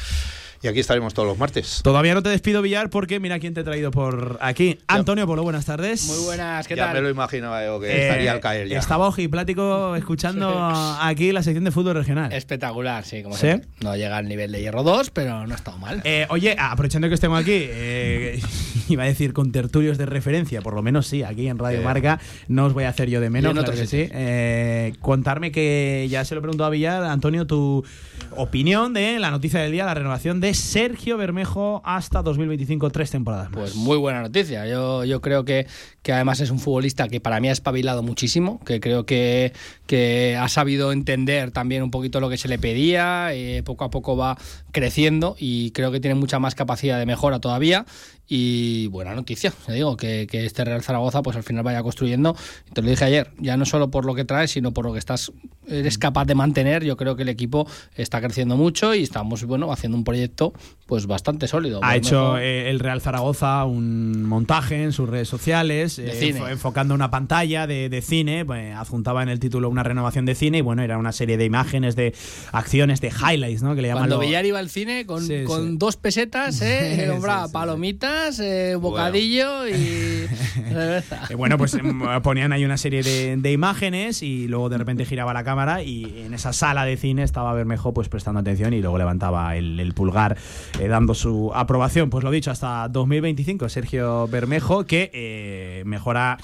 Y 0.61 0.67
aquí 0.67 0.81
estaremos 0.81 1.15
todos 1.15 1.29
los 1.29 1.39
martes. 1.39 1.81
Todavía 1.85 2.15
no 2.15 2.23
te 2.25 2.31
despido, 2.31 2.63
Villar, 2.63 2.91
porque 2.91 3.21
mira 3.21 3.39
quién 3.39 3.55
te 3.55 3.61
he 3.61 3.65
traído 3.65 3.93
por 3.93 4.39
aquí. 4.41 4.77
Antonio 4.89 5.25
Polo, 5.25 5.45
buenas 5.45 5.65
tardes. 5.67 6.05
Muy 6.09 6.25
buenas, 6.25 6.67
¿qué 6.67 6.75
ya 6.75 6.87
tal? 6.87 6.95
me 6.97 7.03
lo 7.03 7.11
imaginaba 7.11 7.65
yo 7.65 7.79
que 7.79 7.87
Eh, 7.87 8.03
estaría 8.09 8.33
al 8.33 8.41
caer 8.41 8.67
ya. 8.67 8.79
Estaba 8.81 9.07
ojiplático 9.07 9.95
escuchando 9.95 10.53
aquí 11.01 11.31
la 11.31 11.45
sección 11.45 11.63
de 11.63 11.71
fútbol 11.71 11.95
regional. 11.95 12.33
Espectacular, 12.33 13.05
sí, 13.05 13.23
como 13.23 13.37
¿Sí? 13.37 13.51
No 13.83 13.95
llega 13.95 14.17
al 14.17 14.27
nivel 14.27 14.51
de 14.51 14.61
Hierro 14.61 14.83
2, 14.83 15.11
pero 15.11 15.47
no 15.47 15.53
ha 15.55 15.57
estado 15.57 15.79
mal. 15.79 16.01
Eh, 16.03 16.27
oye, 16.31 16.57
aprovechando 16.59 17.07
que 17.09 17.15
estemos 17.15 17.41
aquí, 17.41 17.53
eh, 17.55 18.41
iba 18.89 19.05
a 19.05 19.07
decir 19.07 19.33
con 19.33 19.53
tertulios 19.53 19.97
de 19.97 20.07
referencia, 20.07 20.61
por 20.61 20.75
lo 20.75 20.83
menos 20.83 21.07
sí, 21.07 21.23
aquí 21.23 21.47
en 21.47 21.59
Radio 21.59 21.79
Eh. 21.81 21.85
Marca, 21.85 22.19
no 22.49 22.65
os 22.67 22.73
voy 22.73 22.83
a 22.83 22.89
hacer 22.89 23.09
yo 23.09 23.21
de 23.21 23.31
menos, 23.31 23.55
Y 23.55 23.59
en 23.59 23.65
claro 23.65 23.79
que 23.79 23.87
sí. 23.87 24.09
Eh, 24.11 24.95
contarme 25.01 25.53
que 25.53 26.09
ya 26.11 26.25
se 26.25 26.35
lo 26.35 26.41
he 26.41 26.43
preguntado 26.43 26.67
a 26.67 26.71
Villar, 26.71 27.05
Antonio, 27.05 27.47
tu 27.47 27.85
opinión 28.37 28.93
de 28.93 29.21
la 29.21 29.31
noticia 29.31 29.61
del 29.61 29.71
día, 29.71 29.85
la 29.85 29.95
renovación 29.95 30.41
de 30.41 30.48
Sergio 30.55 31.17
Bermejo 31.17 31.83
hasta 31.85 32.23
2025, 32.23 32.91
tres 32.91 33.11
temporadas 33.11 33.51
más. 33.51 33.59
Pues 33.59 33.75
muy 33.75 33.97
buena 33.97 34.23
noticia. 34.23 34.67
Yo, 34.67 35.05
yo 35.05 35.21
creo 35.21 35.45
que, 35.45 35.67
que 36.03 36.13
además 36.13 36.41
es 36.41 36.51
un 36.51 36.59
futbolista 36.59 37.09
que 37.09 37.21
para 37.21 37.41
mí 37.41 37.49
ha 37.49 37.53
espabilado 37.53 38.03
muchísimo, 38.03 38.61
que 38.65 38.81
creo 38.81 39.07
que, 39.07 39.53
que 39.87 40.37
ha 40.39 40.49
sabido 40.49 40.93
entender 40.93 41.51
también 41.51 41.83
un 41.83 41.91
poquito 41.91 42.21
lo 42.21 42.29
que 42.29 42.37
se 42.37 42.49
le 42.49 42.59
pedía, 42.59 43.33
eh, 43.33 43.63
poco 43.63 43.85
a 43.85 43.91
poco 43.91 44.17
va 44.17 44.37
creciendo 44.73 45.37
y 45.39 45.71
creo 45.73 45.91
que 45.91 46.01
tiene 46.01 46.15
mucha 46.15 46.39
más 46.39 46.55
capacidad 46.55 46.99
de 46.99 47.07
mejora 47.07 47.41
todavía. 47.41 47.87
Y 48.31 48.89
buena 48.89 49.15
noticia, 49.15 49.53
te 49.65 49.73
digo, 49.73 49.97
que, 49.97 50.27
que 50.31 50.45
este 50.45 50.63
Real 50.65 50.83
Zaragoza 50.83 51.23
pues 51.23 51.37
al 51.37 51.43
final 51.43 51.63
vaya 51.65 51.83
construyendo. 51.83 52.37
Te 52.75 52.83
lo 52.83 52.91
dije 52.91 53.05
ayer, 53.05 53.31
ya 53.39 53.57
no 53.57 53.65
solo 53.65 53.91
por 53.91 54.05
lo 54.05 54.15
que 54.15 54.25
traes, 54.27 54.51
sino 54.51 54.73
por 54.73 54.85
lo 54.85 54.93
que 54.93 54.99
estás 54.99 55.33
eres 55.67 55.97
capaz 55.99 56.25
de 56.27 56.35
mantener. 56.35 56.85
Yo 56.85 56.97
creo 56.97 57.17
que 57.17 57.23
el 57.23 57.29
equipo 57.31 57.67
está 57.97 58.21
creciendo 58.21 58.57
mucho 58.57 58.95
y 58.95 59.03
estamos 59.03 59.45
bueno 59.45 59.73
haciendo 59.73 59.97
un 59.97 60.05
proyecto 60.05 60.53
pues 60.87 61.07
bastante 61.07 61.49
sólido. 61.49 61.81
Ha 61.83 61.97
hecho 61.97 62.39
eh, 62.39 62.71
el 62.71 62.81
Real 62.81 63.01
Zaragoza 63.01 63.65
un 63.65 64.25
montaje 64.25 64.83
en 64.83 64.93
sus 64.93 65.09
redes 65.09 65.29
sociales, 65.29 65.99
eh, 65.99 66.29
enfocando 66.51 66.95
una 66.95 67.11
pantalla 67.11 67.67
de, 67.67 67.89
de 67.91 68.01
cine, 68.03 68.45
pues, 68.47 68.75
adjuntaba 68.75 69.23
en 69.23 69.29
el 69.29 69.39
título 69.41 69.69
una 69.69 69.83
renovación 69.83 70.25
de 70.27 70.35
cine 70.35 70.59
y 70.59 70.61
bueno, 70.63 70.83
era 70.83 70.97
una 70.99 71.13
serie 71.13 71.37
de 71.37 71.45
imágenes, 71.45 71.97
de 71.97 72.15
acciones, 72.53 73.01
de 73.03 73.09
highlights, 73.09 73.63
¿no? 73.63 73.75
Que 73.75 73.83
le 73.83 73.89
llaman 73.89 74.03
Cuando 74.05 74.17
lo- 74.17 74.21
Villar 74.23 74.47
iba 74.47 74.59
al 74.59 74.71
cine 74.71 75.05
con, 75.07 75.27
Sí, 75.27 75.45
con 75.45 75.73
sí. 75.73 75.77
dos 75.79 75.97
pesetas, 75.97 76.61
¿eh? 76.63 76.97
Sí, 77.05 77.11
Compraba 77.11 77.49
eh, 78.41 78.77
bocadillo 78.77 79.67
y 79.69 79.73
cerveza. 80.69 81.23
Eh, 81.31 81.35
bueno, 81.35 81.57
pues 81.59 81.75
em, 81.75 82.01
ponían 82.23 82.53
ahí 82.53 82.65
una 82.65 82.77
serie 82.77 83.03
de, 83.03 83.37
de 83.37 83.53
imágenes 83.53 84.23
y 84.23 84.49
luego 84.49 84.69
de 84.69 84.79
repente 84.79 85.05
giraba 85.05 85.33
la 85.33 85.45
cámara 85.45 85.83
y 85.83 86.25
en 86.27 86.35
esa 86.35 86.53
sala 86.53 86.85
de 86.85 86.97
cine 86.97 87.23
estaba 87.23 87.53
Bermejo 87.53 87.93
pues 87.93 88.09
prestando 88.09 88.41
atención 88.41 88.75
y 88.75 88.81
luego 88.81 88.99
levantaba 88.99 89.57
el, 89.57 89.79
el 89.81 89.95
pulgar 89.95 90.37
eh, 90.81 90.89
dando 90.89 91.15
su 91.15 91.53
aprobación. 91.55 92.11
Pues 92.11 92.25
lo 92.25 92.31
dicho, 92.31 92.51
hasta 92.51 92.89
2025 92.89 93.69
Sergio 93.69 94.29
Bermejo 94.29 94.85
que 94.85 95.11
eh, 95.13 95.83
mejora 95.87 96.39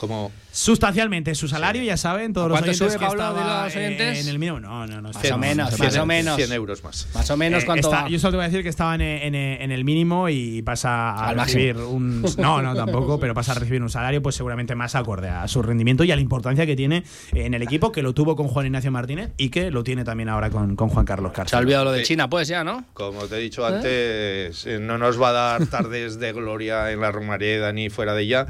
sustancialmente 0.54 1.34
su 1.34 1.48
salario, 1.48 1.82
ya 1.82 1.96
saben, 1.96 2.32
todos 2.32 2.48
los 2.48 2.54
¿Cuánto 2.60 2.70
oyentes 2.70 2.92
sube, 2.92 2.98
que 3.00 3.04
Pablo, 3.06 3.22
estaba, 3.22 3.64
los 3.64 3.74
eh, 3.74 3.78
oyentes? 3.78 4.20
en 4.20 4.28
el 4.28 4.38
mínimo. 4.38 4.60
No, 4.60 4.86
no, 4.86 5.02
no. 5.02 5.10
Más 5.12 5.30
o 5.30 5.38
menos, 5.38 5.78
más 5.78 5.96
o 5.96 6.06
menos. 6.06 6.36
100 6.36 6.52
euros 6.52 6.84
más. 6.84 7.08
Más 7.12 7.28
o 7.30 7.36
menos 7.36 7.62
Eh, 7.62 7.66
cuánto 7.66 7.88
está- 7.88 8.02
va. 8.04 8.08
Yo 8.08 8.18
solo 8.20 8.30
te 8.32 8.36
voy 8.36 8.44
a 8.44 8.48
decir 8.48 8.62
que 8.62 8.68
estaba 8.68 8.94
en, 8.94 9.00
en- 9.00 9.34
en 9.34 9.70
el 9.72 9.84
mínimo 9.84 10.28
y 10.28 10.62
pasa 10.62 11.10
a 11.10 11.28
Al 11.30 11.38
recibir 11.40 11.74
máximo. 11.74 11.90
un. 11.92 12.22
No, 12.38 12.62
no, 12.62 12.74
tampoco, 12.74 13.18
pero 13.18 13.34
pasa 13.34 13.52
a 13.52 13.56
recibir 13.56 13.82
un 13.82 13.90
salario, 13.90 14.22
pues 14.22 14.36
seguramente 14.36 14.74
más 14.76 14.94
acorde 14.94 15.28
a 15.28 15.46
su 15.48 15.60
rendimiento 15.60 16.04
y 16.04 16.12
a 16.12 16.16
la 16.16 16.22
importancia 16.22 16.66
que 16.66 16.76
tiene 16.76 17.02
en 17.32 17.52
el 17.54 17.62
equipo, 17.62 17.90
que 17.90 18.02
lo 18.02 18.14
tuvo 18.14 18.36
con 18.36 18.46
Juan 18.48 18.66
Ignacio 18.66 18.92
Martínez 18.92 19.32
y 19.36 19.48
que 19.48 19.70
lo 19.72 19.82
tiene 19.82 20.04
también 20.04 20.28
ahora 20.28 20.50
con, 20.50 20.76
con 20.76 20.88
Juan 20.88 21.04
Carlos 21.04 21.32
Se 21.34 21.40
ha 21.40 21.44
Cárcel. 21.44 21.58
olvidado 21.60 21.84
lo 21.86 21.92
de 21.92 22.02
China, 22.04 22.30
pues 22.30 22.46
ya, 22.48 22.62
¿no? 22.62 22.84
Como 22.94 23.22
te 23.26 23.36
he 23.36 23.40
dicho 23.40 23.66
antes, 23.66 24.66
eh, 24.66 24.78
no 24.80 24.98
nos 24.98 25.20
va 25.20 25.30
a 25.30 25.32
dar 25.32 25.66
tardes 25.66 26.18
de 26.20 26.32
gloria 26.32 26.92
en 26.92 27.00
la 27.00 27.10
Romareda 27.10 27.72
ni 27.72 27.90
fuera 27.90 28.14
de 28.14 28.22
ella. 28.22 28.46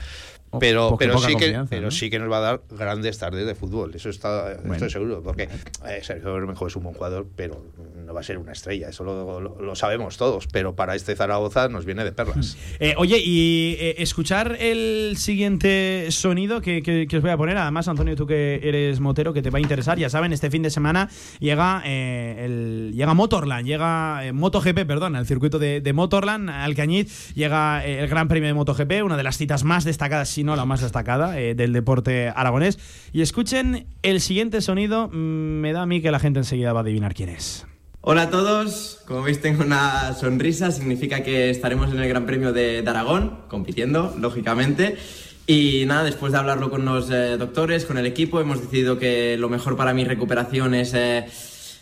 Pero, 0.59 0.91
po- 0.91 0.97
pero, 0.99 1.19
sí 1.19 1.29
que, 1.29 1.33
confianza, 1.33 1.71
pero 1.71 1.83
¿no? 1.83 1.91
sí 1.91 2.11
que 2.11 2.19
nos 2.19 2.31
va 2.31 2.39
a 2.39 2.41
dar 2.41 2.61
grandes 2.71 3.19
tardes 3.19 3.47
de 3.47 3.55
fútbol, 3.55 3.95
eso 3.95 4.09
está 4.11 4.55
Bueno. 4.59 4.75
estoy 4.75 4.91
seguro, 4.91 5.23
porque 5.23 5.49
eh, 5.87 6.01
Sergio 6.03 6.33
Bermejo 6.35 6.67
es 6.67 6.77
un 6.77 6.83
buen 6.85 6.95
jugador, 6.95 7.27
pero 7.37 7.63
no 8.05 8.15
va 8.15 8.21
a 8.21 8.23
ser 8.23 8.39
una 8.39 8.53
estrella, 8.53 8.89
eso 8.89 9.05
lo, 9.05 9.75
sabemos 9.75 10.17
todos, 10.17 10.47
pero 10.47 10.75
para 10.75 10.95
este 10.95 11.17
Zaragoza 11.17 11.69
nos 11.69 11.85
viene 11.85 12.05
de 12.05 12.13
perlas. 12.13 12.57
Eh, 12.81 12.95
oye, 12.99 13.19
y 13.19 13.77
eh, 13.79 13.97
escuchar 13.99 14.57
el 14.61 15.17
siguiente 15.17 16.07
sonido 16.11 16.61
que, 16.61 17.09
os 17.15 17.23
voy 17.23 17.31
a 17.31 17.37
poner, 17.37 17.57
además, 17.57 17.89
Antonio, 17.89 18.17
tú 18.17 18.27
que 18.27 18.61
eres 18.63 19.01
motero, 19.01 19.33
que 19.33 19.43
te 19.43 19.51
va 19.51 19.59
a 19.59 19.61
interesar, 19.61 19.99
ya 19.99 20.11
saben, 20.11 20.33
este 20.33 20.51
fin 20.51 20.63
de 20.63 20.71
semana 20.71 21.09
llega 21.41 21.83
eh, 21.85 22.45
el, 22.45 22.93
llega 22.95 23.15
Motorland, 23.15 23.67
llega 23.67 24.23
MotoGP, 24.33 24.87
perdón, 24.87 25.17
el 25.17 25.27
circuito 25.27 25.59
de, 25.59 25.81
de 25.81 25.93
Motorland, 25.93 26.51
Alcañiz, 26.51 27.33
llega 27.35 27.85
el 27.85 28.09
Gran 28.09 28.29
Premio 28.29 28.49
de 28.49 28.55
MotoGP, 28.55 29.05
una 29.05 29.17
de 29.17 29.23
las 29.23 29.39
citas 29.39 29.65
más 29.65 29.85
destacadas, 29.85 30.29
si 30.29 30.45
no 30.45 30.57
la 30.57 30.65
más 30.65 30.81
destacada, 30.81 31.33
del 31.33 31.73
deporte 31.73 32.29
aragonés. 32.29 32.79
Y 33.13 33.23
escuchen 33.23 33.87
el 34.03 34.21
siguiente 34.21 34.61
sonido, 34.61 35.09
mm, 35.09 35.15
me 35.15 35.73
da 35.73 35.83
a 35.83 35.87
mí 35.87 36.01
que 36.01 36.11
la 36.11 36.19
gente 36.19 36.41
enseguida 36.41 36.73
va 36.73 36.81
a 36.81 36.83
adivinar 36.83 37.15
quién 37.15 37.29
es. 37.29 37.67
Hola 38.07 38.25
a 38.25 38.31
todos, 38.31 39.01
como 39.07 39.23
veis 39.23 39.41
tengo 39.41 39.65
una 39.65 40.13
sonrisa, 40.13 40.71
significa 40.71 41.23
que 41.23 41.49
estaremos 41.49 41.91
en 41.91 41.99
el 42.01 42.07
Gran 42.07 42.27
Premio 42.27 42.53
de, 42.53 42.83
de 42.83 42.91
Aragón, 42.91 43.39
compitiendo, 43.49 44.15
lógicamente. 44.19 44.99
Y 45.47 45.85
nada, 45.87 46.05
después 46.05 46.31
de 46.31 46.39
hablarlo 46.39 46.69
con 46.69 46.85
los 46.85 47.11
eh, 47.11 47.39
doctores, 47.39 47.87
con 47.87 47.97
el 47.97 48.05
equipo, 48.05 48.43
hemos 48.43 48.61
decidido 48.61 48.99
que 48.99 49.39
lo 49.39 49.49
mejor 49.49 49.79
para 49.79 49.95
mi 49.95 50.05
recuperación 50.05 50.75
es 50.75 50.93
eh, 50.93 51.25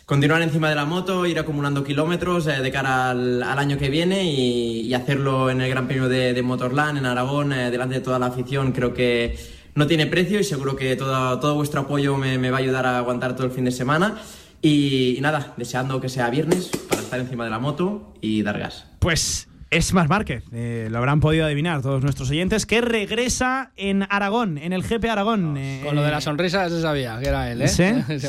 continuar 0.05 0.41
encima 0.41 0.69
de 0.69 0.75
la 0.75 0.85
moto, 0.85 1.25
ir 1.25 1.37
acumulando 1.39 1.83
kilómetros 1.83 2.47
eh, 2.47 2.61
de 2.61 2.71
cara 2.71 3.09
al, 3.09 3.43
al 3.43 3.59
año 3.59 3.77
que 3.77 3.89
viene 3.89 4.23
y, 4.23 4.79
y 4.79 4.93
hacerlo 4.93 5.49
en 5.49 5.59
el 5.59 5.69
Gran 5.69 5.87
Premio 5.87 6.07
de, 6.07 6.31
de 6.31 6.41
Motorland, 6.41 6.99
en 6.99 7.05
Aragón, 7.05 7.51
eh, 7.51 7.69
delante 7.69 7.95
de 7.95 8.01
toda 8.01 8.17
la 8.17 8.27
afición. 8.27 8.71
Creo 8.71 8.93
que 8.93 9.37
no 9.75 9.87
tiene 9.87 10.07
precio 10.07 10.39
y 10.39 10.45
seguro 10.45 10.77
que 10.77 10.95
todo, 10.95 11.37
todo 11.41 11.55
vuestro 11.55 11.81
apoyo 11.81 12.15
me, 12.15 12.37
me 12.37 12.49
va 12.49 12.59
a 12.59 12.61
ayudar 12.61 12.85
a 12.85 12.99
aguantar 12.99 13.35
todo 13.35 13.45
el 13.45 13.51
fin 13.51 13.65
de 13.65 13.71
semana. 13.71 14.21
Y, 14.65 15.17
nada, 15.19 15.53
deseando 15.57 15.99
que 15.99 16.07
sea 16.07 16.29
viernes 16.29 16.71
para 16.89 17.01
estar 17.01 17.19
encima 17.19 17.43
de 17.43 17.49
la 17.49 17.59
moto 17.59 18.13
y 18.21 18.43
dar 18.43 18.57
gas. 18.57 18.85
Pues 18.99 19.49
es 19.77 19.93
Marc 19.93 20.09
Márquez, 20.09 20.43
eh, 20.51 20.87
lo 20.91 20.97
habrán 20.97 21.19
podido 21.19 21.45
adivinar 21.45 21.81
todos 21.81 22.03
nuestros 22.03 22.29
oyentes, 22.29 22.65
que 22.65 22.81
regresa 22.81 23.71
en 23.75 24.03
Aragón, 24.09 24.57
en 24.57 24.73
el 24.73 24.83
GP 24.83 25.05
Aragón. 25.09 25.55
eh, 25.57 25.81
Con 25.83 25.95
lo 25.95 26.03
de 26.03 26.11
la 26.11 26.21
sonrisa 26.21 26.69
se 26.69 26.81
sabía 26.81 27.19
que 27.19 27.27
era 27.27 27.51
él, 27.51 27.61
¿eh? 27.61 27.67
¿Sí? 27.67 27.83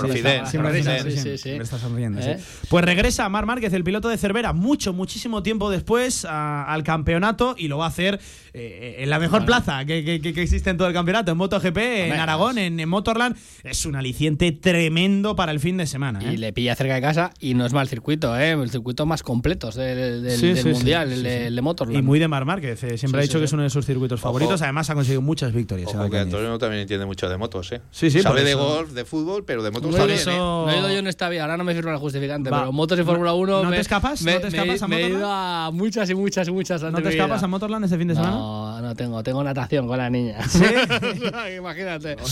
Sí, 1.23 1.39
sí, 1.39 1.51
está 1.51 1.79
sonriendo. 1.79 2.21
¿Eh? 2.21 2.39
Pues 2.69 2.85
regresa 2.85 3.29
Mar 3.29 3.47
Márquez, 3.47 3.73
el 3.73 3.85
piloto 3.85 4.09
de 4.09 4.17
Cervera, 4.19 4.53
mucho, 4.53 4.93
muchísimo 4.93 5.43
tiempo 5.43 5.71
después 5.71 6.25
a- 6.25 6.65
al 6.65 6.83
campeonato 6.83 7.55
y 7.59 7.69
lo 7.69 7.79
va 7.79 7.87
a 7.87 7.89
hacer 7.89 8.21
eh, 8.53 8.97
en 9.01 9.11
la 9.11 9.19
mejor 9.19 9.45
plaza 9.45 9.85
que, 9.85 10.05
que- 10.05 10.21
que- 10.21 10.33
que 10.33 10.43
existe 10.43 10.71
en 10.71 10.77
todo 10.77 10.89
el 10.89 10.95
campeonato, 10.95 11.33
en 11.33 11.39
MotoGP, 11.39 11.77
en 11.79 12.13
Aragón, 12.13 12.59
en, 12.59 12.79
en 12.81 12.89
Motorland. 12.89 13.37
Es 13.65 13.85
un 13.87 13.97
aliciente 13.97 14.53
tremendo 14.53 15.35
para 15.37 15.53
el 15.53 15.61
fin 15.61 15.77
de 15.77 15.87
semana. 15.87 16.21
¿eh? 16.23 16.35
Y 16.35 16.37
le 16.37 16.53
pilla 16.53 16.75
cerca 16.77 16.95
de 16.95 17.01
casa 17.01 17.33
y 17.41 17.55
no 17.55 17.67
es 17.67 17.73
mal 17.73 17.89
circuito, 17.89 18.37
¿eh? 18.39 18.53
El 18.53 18.71
circuito 18.71 19.07
más 19.07 19.23
completo 19.23 19.71
del, 19.71 20.23
del- 20.23 20.65
mundial, 20.75 21.13
el, 21.13 21.23
de, 21.23 21.34
sí. 21.39 21.45
el 21.45 21.57
de 21.57 21.63
Motorland. 21.63 21.99
Y 21.99 22.03
muy 22.03 22.19
de 22.19 22.29
Mar 22.29 22.45
Márquez, 22.45 22.83
eh, 22.85 22.99
siempre 22.99 23.21
Sí, 23.21 23.25
ha 23.25 23.27
sí, 23.27 23.29
dicho 23.29 23.39
que 23.41 23.47
sí. 23.47 23.51
es 23.51 23.53
uno 23.53 23.63
de 23.63 23.71
sus 23.71 23.85
circuitos 23.87 24.21
favoritos. 24.21 24.61
Además, 24.63 24.89
ha 24.91 24.95
conseguido 24.95 25.23
muchas 25.23 25.53
victorias. 25.53 25.93
en 25.93 26.01
Ojo 26.01 26.11
que. 26.11 26.19
Antonio 26.19 26.59
también 26.59 26.83
entiende 26.83 27.07
mucho 27.07 27.29
de 27.29 27.37
motos, 27.37 27.71
¿eh? 27.73 27.81
Sí, 27.91 28.11
sí, 28.11 28.21
Sabe 28.23 28.45
de 28.45 28.51
eso- 28.53 28.65
golf, 28.65 28.91
de 28.93 29.05
fútbol, 29.05 29.45
pero 29.45 29.63
de 29.63 29.71
motos 29.71 29.91
No 29.91 29.97
también, 29.97 30.19
¿eh? 30.19 30.25
no 30.37 30.71
he 30.71 30.79
ido 30.79 30.91
yo 30.91 30.99
en 30.99 31.07
esta 31.07 31.29
vida, 31.29 31.43
ahora 31.43 31.57
no 31.57 31.65
me 31.65 31.75
firma 31.75 31.93
el 31.93 31.99
justificante, 31.99 32.51
Va. 32.51 32.61
pero 32.61 32.73
motos 32.73 32.99
y 32.99 33.03
Fórmula 33.03 33.31
No- 33.31 33.37
1. 33.37 33.63
¿no 33.63 33.71
me- 33.71 33.77
te 33.77 33.83
escapas? 33.83 34.23
Me, 34.23 34.35
¿No 34.35 34.41
te 34.41 34.49
escapas 34.49 34.81
me- 34.81 34.85
a 34.85 34.89
me 34.89 34.97
he 34.97 35.03
Motorland? 35.11 35.19
ido 35.21 35.31
a 35.33 35.71
muchas 35.73 36.11
y 36.11 36.15
muchas 36.15 36.49
y 36.49 36.51
muchas 36.53 36.81
¿No 36.83 36.89
antes 36.89 37.03
te 37.03 37.09
de 37.11 37.15
escapas 37.17 37.43
a 37.43 37.47
Motorland 37.47 37.85
este 37.85 37.99
fin 37.99 38.09
de 38.09 38.15
semana? 38.15 38.33
No, 38.33 38.81
no 38.81 38.95
tengo, 38.95 39.23
tengo 39.23 39.43
natación 39.45 39.87
con 39.87 39.99
la 39.99 40.09
niña. 40.11 40.39
¿Sí? 40.49 40.63
Imagínate. 41.59 42.17
Oh, 42.23 42.27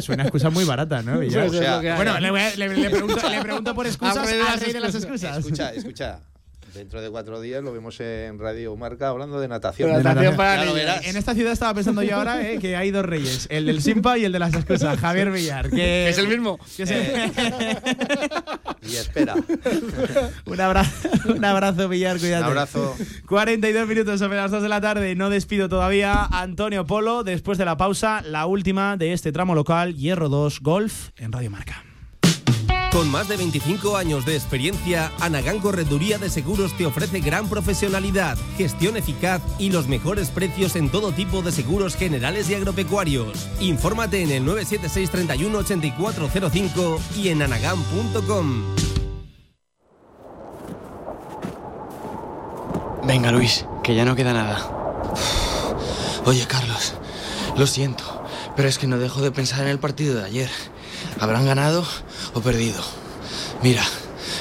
suena, 0.00 0.22
excusa 0.24 0.50
muy, 0.50 0.64
barata, 0.64 1.02
¿no? 1.02 1.16
Bueno, 1.18 2.20
le, 2.20 2.90
pregunto, 2.90 3.28
le 3.28 3.40
pregunto 3.40 3.74
por 3.74 3.86
excusas 3.86 4.16
Al 4.16 4.60
rey 4.60 4.72
de 4.72 4.80
las 4.80 4.92
de 4.92 4.98
excusas. 4.98 5.38
Escucha, 5.38 5.72
escucha. 5.74 6.20
Dentro 6.74 7.00
de 7.00 7.08
cuatro 7.10 7.40
días 7.40 7.62
lo 7.62 7.72
vemos 7.72 8.00
en 8.00 8.38
Radio 8.38 8.76
Marca 8.76 9.08
hablando 9.08 9.38
de 9.38 9.46
natación. 9.48 9.92
De 9.96 10.02
natación 10.02 10.36
para. 10.36 10.64
En 11.02 11.16
esta 11.16 11.34
ciudad 11.34 11.52
estaba 11.52 11.72
pensando 11.74 12.02
yo 12.02 12.16
ahora 12.16 12.50
eh, 12.50 12.58
que 12.58 12.76
hay 12.76 12.90
dos 12.90 13.04
reyes, 13.04 13.46
el 13.50 13.66
del 13.66 13.80
Simpa 13.80 14.18
y 14.18 14.24
el 14.24 14.32
de 14.32 14.38
las 14.40 14.52
excusas, 14.54 14.98
Javier 14.98 15.30
Villar. 15.30 15.70
Que, 15.70 16.08
¿Es 16.08 16.18
el 16.18 16.28
mismo? 16.28 16.58
que 16.76 16.82
es 16.82 16.90
el- 16.90 17.32
Y 18.90 18.96
espera. 18.96 19.34
un, 20.44 20.60
abrazo, 20.60 21.08
un 21.34 21.44
abrazo, 21.44 21.88
Villar, 21.88 22.18
cuídate. 22.18 22.44
Un 22.44 22.50
abrazo. 22.50 22.96
42 23.28 23.88
minutos 23.88 24.18
sobre 24.20 24.36
las 24.36 24.50
2 24.50 24.62
de 24.62 24.68
la 24.68 24.80
tarde. 24.80 25.14
No 25.14 25.30
despido 25.30 25.68
todavía 25.68 26.12
a 26.14 26.42
Antonio 26.42 26.84
Polo. 26.86 27.24
Después 27.24 27.56
de 27.56 27.64
la 27.64 27.76
pausa, 27.76 28.20
la 28.22 28.46
última 28.46 28.96
de 28.96 29.12
este 29.12 29.32
tramo 29.32 29.54
local, 29.54 29.94
Hierro 29.94 30.28
2 30.28 30.60
Golf 30.60 31.10
en 31.16 31.32
Radio 31.32 31.50
Marca. 31.50 31.82
Con 32.94 33.10
más 33.10 33.26
de 33.26 33.36
25 33.36 33.96
años 33.96 34.24
de 34.24 34.36
experiencia, 34.36 35.10
Anagán 35.18 35.58
Correduría 35.58 36.16
de 36.18 36.30
Seguros 36.30 36.76
te 36.76 36.86
ofrece 36.86 37.18
gran 37.18 37.48
profesionalidad, 37.48 38.38
gestión 38.56 38.96
eficaz 38.96 39.42
y 39.58 39.70
los 39.70 39.88
mejores 39.88 40.30
precios 40.30 40.76
en 40.76 40.88
todo 40.88 41.10
tipo 41.10 41.42
de 41.42 41.50
seguros 41.50 41.96
generales 41.96 42.48
y 42.48 42.54
agropecuarios. 42.54 43.48
Infórmate 43.58 44.22
en 44.22 44.30
el 44.30 44.44
976 44.44 45.10
31 45.10 45.58
8405 45.58 47.00
y 47.16 47.30
en 47.30 47.42
anagán.com. 47.42 48.62
Venga, 53.02 53.32
Luis, 53.32 53.66
que 53.82 53.96
ya 53.96 54.04
no 54.04 54.14
queda 54.14 54.32
nada. 54.32 55.12
Oye, 56.26 56.46
Carlos, 56.46 56.94
lo 57.56 57.66
siento, 57.66 58.22
pero 58.54 58.68
es 58.68 58.78
que 58.78 58.86
no 58.86 58.98
dejo 58.98 59.20
de 59.20 59.32
pensar 59.32 59.62
en 59.62 59.68
el 59.70 59.80
partido 59.80 60.14
de 60.14 60.26
ayer. 60.26 60.50
¿Habrán 61.20 61.46
ganado 61.46 61.84
o 62.34 62.40
perdido? 62.40 62.82
Mira, 63.62 63.82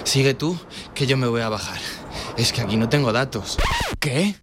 sigue 0.03 0.34
tú, 0.34 0.57
que 0.94 1.07
yo 1.07 1.18
me 1.18 1.27
voy 1.27 1.41
a 1.41 1.49
bajar. 1.49 1.80
Es 2.38 2.52
que 2.52 2.61
aquí 2.61 2.77
no 2.77 2.90
tengo 2.90 3.11
datos. 3.14 3.57
¿Qué? 3.99 4.35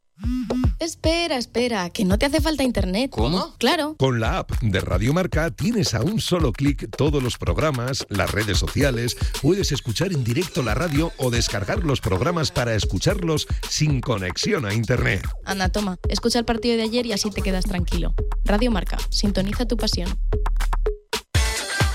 Espera, 0.79 1.37
espera, 1.37 1.91
que 1.91 2.05
no 2.05 2.19
te 2.19 2.27
hace 2.27 2.41
falta 2.41 2.63
internet. 2.63 3.11
¿Cómo? 3.11 3.55
Claro. 3.59 3.97
Con 3.99 4.21
la 4.21 4.39
app 4.39 4.51
de 4.61 4.81
Radio 4.81 5.13
Marca 5.13 5.51
tienes 5.51 5.95
a 5.95 6.03
un 6.03 6.21
solo 6.21 6.53
clic 6.53 6.89
todos 6.97 7.23
los 7.23 7.39
programas, 7.39 8.07
las 8.09 8.31
redes 8.31 8.59
sociales, 8.59 9.17
puedes 9.43 9.73
escuchar 9.73 10.13
en 10.13 10.25
directo 10.25 10.63
la 10.63 10.75
radio 10.75 11.13
o 11.19 11.31
descargar 11.31 11.85
los 11.85 12.01
programas 12.01 12.51
para 12.51 12.75
escucharlos 12.75 13.47
sin 13.69 14.01
conexión 14.01 14.65
a 14.67 14.75
internet. 14.75 15.27
Anda, 15.45 15.69
toma, 15.69 15.99
escucha 16.09 16.39
el 16.39 16.45
partido 16.45 16.77
de 16.77 16.83
ayer 16.83 17.07
y 17.07 17.13
así 17.13 17.31
te 17.31 17.43
quedas 17.43 17.65
tranquilo. 17.65 18.15
Radio 18.45 18.71
Marca, 18.71 18.99
sintoniza 19.11 19.67
tu 19.67 19.77
pasión. 19.77 20.09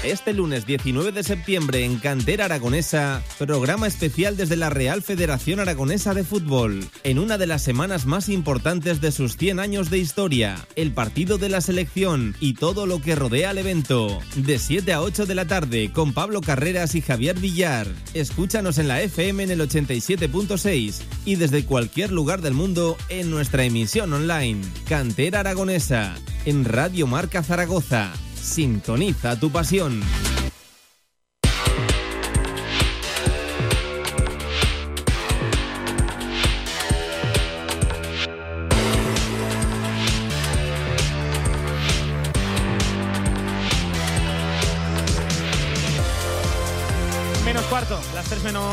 Este 0.06 0.34
lunes 0.34 0.68
19 0.68 1.12
de 1.12 1.24
septiembre 1.24 1.84
en 1.84 1.98
Cantera 1.98 2.46
Aragonesa, 2.46 3.24
programa 3.40 3.88
especial 3.88 4.38
desde 4.38 4.56
la 4.56 4.70
Real 4.70 5.02
Federación 5.02 5.60
Aragonesa 5.60 6.14
de 6.14 6.24
Fútbol, 6.24 6.88
en 7.04 7.18
una 7.18 7.40
de 7.40 7.48
las 7.48 7.64
semanas 7.64 8.06
más 8.06 8.30
importantes 8.30 9.02
de 9.02 9.12
sus 9.12 9.36
100 9.36 9.60
años 9.60 9.90
de 9.90 9.98
historia, 9.98 10.64
el 10.76 10.92
partido 10.92 11.40
de 11.40 11.50
la 11.50 11.60
selección 11.60 12.36
y 12.40 12.54
todo 12.54 12.86
lo 12.86 13.02
que 13.02 13.16
rodea 13.16 13.50
al 13.50 13.58
evento. 13.58 14.20
De 14.36 14.60
7 14.60 14.94
a 14.94 15.02
8 15.02 15.26
de 15.26 15.34
la 15.34 15.48
tarde 15.48 15.92
con 15.92 16.14
Pablo 16.14 16.42
Carreras 16.42 16.94
y 16.94 17.02
Javier 17.02 17.40
Villar. 17.40 17.88
Escúchanos 18.14 18.78
en 18.78 18.88
la 18.88 19.02
FM 19.02 19.42
en 19.42 19.50
el 19.50 19.62
87.6 19.62 21.02
y 21.26 21.36
desde 21.36 21.66
cualquier 21.66 22.12
lugar 22.12 22.44
del 22.44 22.54
mundo 22.54 22.96
en 23.10 23.32
nuestra 23.32 23.64
emisión 23.64 24.14
online. 24.14 24.62
Cantera 24.88 25.40
Aragonesa, 25.40 26.14
en 26.46 26.64
Radio 26.64 27.08
Marca 27.08 27.42
Zaragoza. 27.42 28.14
Sintoniza 28.46 29.40
tu 29.40 29.50
pasión. 29.50 30.02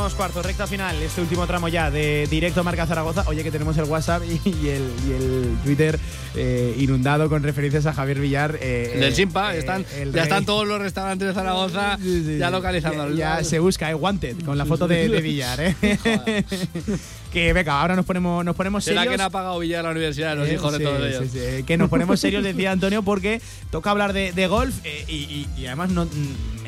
Las 0.02 0.12
3 0.12 0.12
menos 0.12 0.14
cuarto, 0.14 0.42
recta 0.42 0.66
final, 0.66 0.96
este 1.02 1.20
último 1.20 1.46
tramo 1.46 1.68
ya 1.68 1.90
de 1.90 2.26
directo 2.30 2.64
Marca 2.64 2.86
Zaragoza. 2.86 3.24
Oye, 3.28 3.42
que 3.44 3.50
tenemos 3.50 3.76
el 3.78 3.84
WhatsApp 3.84 4.22
y, 4.24 4.40
y 4.48 4.68
el, 4.68 4.82
y 5.06 5.12
el 5.12 5.56
Twitter 5.64 5.98
eh, 6.34 6.74
inundado 6.78 7.28
con 7.28 7.42
referencias 7.42 7.86
a 7.86 7.92
Javier 7.92 8.18
Villar. 8.20 8.58
eh, 8.60 8.96
Del 8.98 9.14
Simpa, 9.14 9.54
eh, 9.54 9.58
están, 9.58 9.84
ya 10.12 10.22
están 10.24 10.44
todos 10.44 10.66
los 10.66 10.80
restaurantes 10.80 11.28
de 11.28 11.34
Zaragoza 11.34 11.98
ya 12.38 12.50
localizando. 12.50 13.10
Ya, 13.10 13.38
ya 13.38 13.44
se 13.44 13.58
busca, 13.60 13.90
eh, 13.90 13.94
Wanted, 13.94 14.42
con 14.44 14.58
la 14.58 14.66
foto 14.66 14.88
de, 14.88 15.08
de 15.08 15.20
Villar, 15.20 15.60
eh. 15.60 15.76
que 17.32 17.52
venga, 17.52 17.80
ahora 17.80 17.96
nos 17.96 18.04
ponemos, 18.04 18.44
nos 18.44 18.56
ponemos 18.56 18.84
¿Será 18.84 19.02
serios. 19.02 19.12
que 19.14 19.18
no 19.18 19.24
ha 19.24 19.30
pagado 19.30 19.58
Villar 19.58 19.84
la 19.84 19.90
universidad 19.90 20.36
los 20.36 20.48
Eh, 20.48 20.54
hijos 20.54 20.72
sí, 20.72 20.78
de 20.78 20.84
todos 20.84 21.00
ellos? 21.06 21.22
sí, 21.24 21.28
sí, 21.32 21.38
eh, 21.40 21.64
Que 21.66 21.76
nos 21.76 21.88
ponemos 21.88 22.18
serios, 22.20 22.42
decía 22.44 22.72
Antonio, 22.72 23.02
porque 23.02 23.40
toca 23.70 23.90
hablar 23.90 24.12
de, 24.12 24.32
de 24.32 24.46
golf 24.48 24.74
eh, 24.84 25.04
y, 25.08 25.14
y- 25.14 25.48
y 25.56 25.66
además 25.66 25.90
no, 25.90 26.06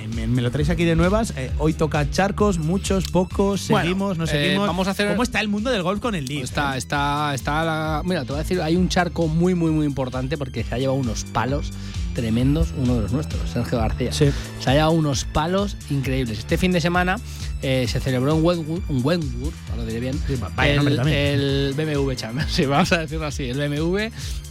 me, 0.09 0.27
me- 0.27 0.43
lo 0.43 0.51
traéis 0.51 0.71
aquí 0.71 0.85
de 0.85 0.97
nuevas. 0.97 1.33
eh, 1.37 1.51
hoy 1.59 1.73
toca 1.75 2.11
charcos, 2.11 2.59
muchos, 2.59 3.07
pocos, 3.09 3.69
Bueno, 3.69 3.83
seguimos, 3.85 4.19
no 4.19 4.25
eh, 4.25 4.29
seguimos. 4.29 4.67
vamos 4.67 4.89
a 4.89 4.93
hacer- 4.93 5.09
¿Cómo 5.11 5.23
está 5.23 5.41
el 5.41 5.49
mundo 5.49 5.71
del 5.71 5.83
golf 5.83 6.01
con 6.01 6.15
el 6.15 6.25
Leaf? 6.27 6.45
Está, 6.45 6.77
está, 6.77 7.33
está 7.35 7.65
la- 7.65 8.03
Mira, 8.05 8.23
te 8.25 8.29
voy 8.33 8.37
a 8.41 8.43
decir, 8.43 8.61
hay 8.63 8.77
un 8.77 8.89
charco 8.89 9.29
muy, 9.29 9.55
muy, 9.55 9.71
muy 9.71 9.87
importante 9.87 10.37
porque 10.39 10.65
se 10.65 10.75
ha 10.75 10.79
llevado 10.79 10.99
unos 10.99 11.25
palos 11.25 11.71
tremendos, 12.15 12.69
uno 12.79 12.95
de 12.95 13.01
los 13.03 13.13
nuestros, 13.13 13.51
Sergio 13.51 13.79
García. 13.79 14.13
Sí. 14.13 14.27
Se 14.61 14.71
ha 14.71 14.75
llevado 14.75 14.93
unos 14.93 15.25
palos 15.25 15.77
increíbles. 15.91 16.39
Este 16.39 16.57
fin 16.59 16.71
de 16.71 16.81
semana 16.81 17.17
eh, 17.61 17.87
se 17.89 17.99
celebró 17.99 18.37
en 18.37 18.45
Wentwood, 18.45 18.83
en 18.89 19.01
Wentwood, 19.05 19.53
ahora 19.71 19.83
lo 19.83 19.87
diré 19.87 19.99
bien, 20.01 20.21
vaya 20.55 20.75
el, 20.75 21.75
BMW 21.75 22.13
Challenge, 22.15 22.49
sí, 22.53 22.67
vamos 22.67 22.93
a 22.93 22.99
decirlo 22.99 23.27
así, 23.27 23.45
el 23.49 23.59
BMW, 23.59 24.11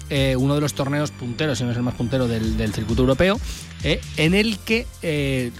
eh, 0.09 0.35
uno 0.35 0.55
de 0.55 0.61
los 0.61 0.73
torneos 0.73 1.11
punteros, 1.11 1.57
si 1.57 1.63
no 1.63 1.71
es 1.71 1.77
el 1.77 1.83
más 1.83 1.93
puntero 1.95 2.27
del, 2.27 2.57
del 2.57 2.73
circuito 2.73 3.03
europeo, 3.03 3.39
eh, 3.83 3.99
en 4.15 4.33
el 4.33 4.59
que 4.59 4.87
eh, 5.01 5.51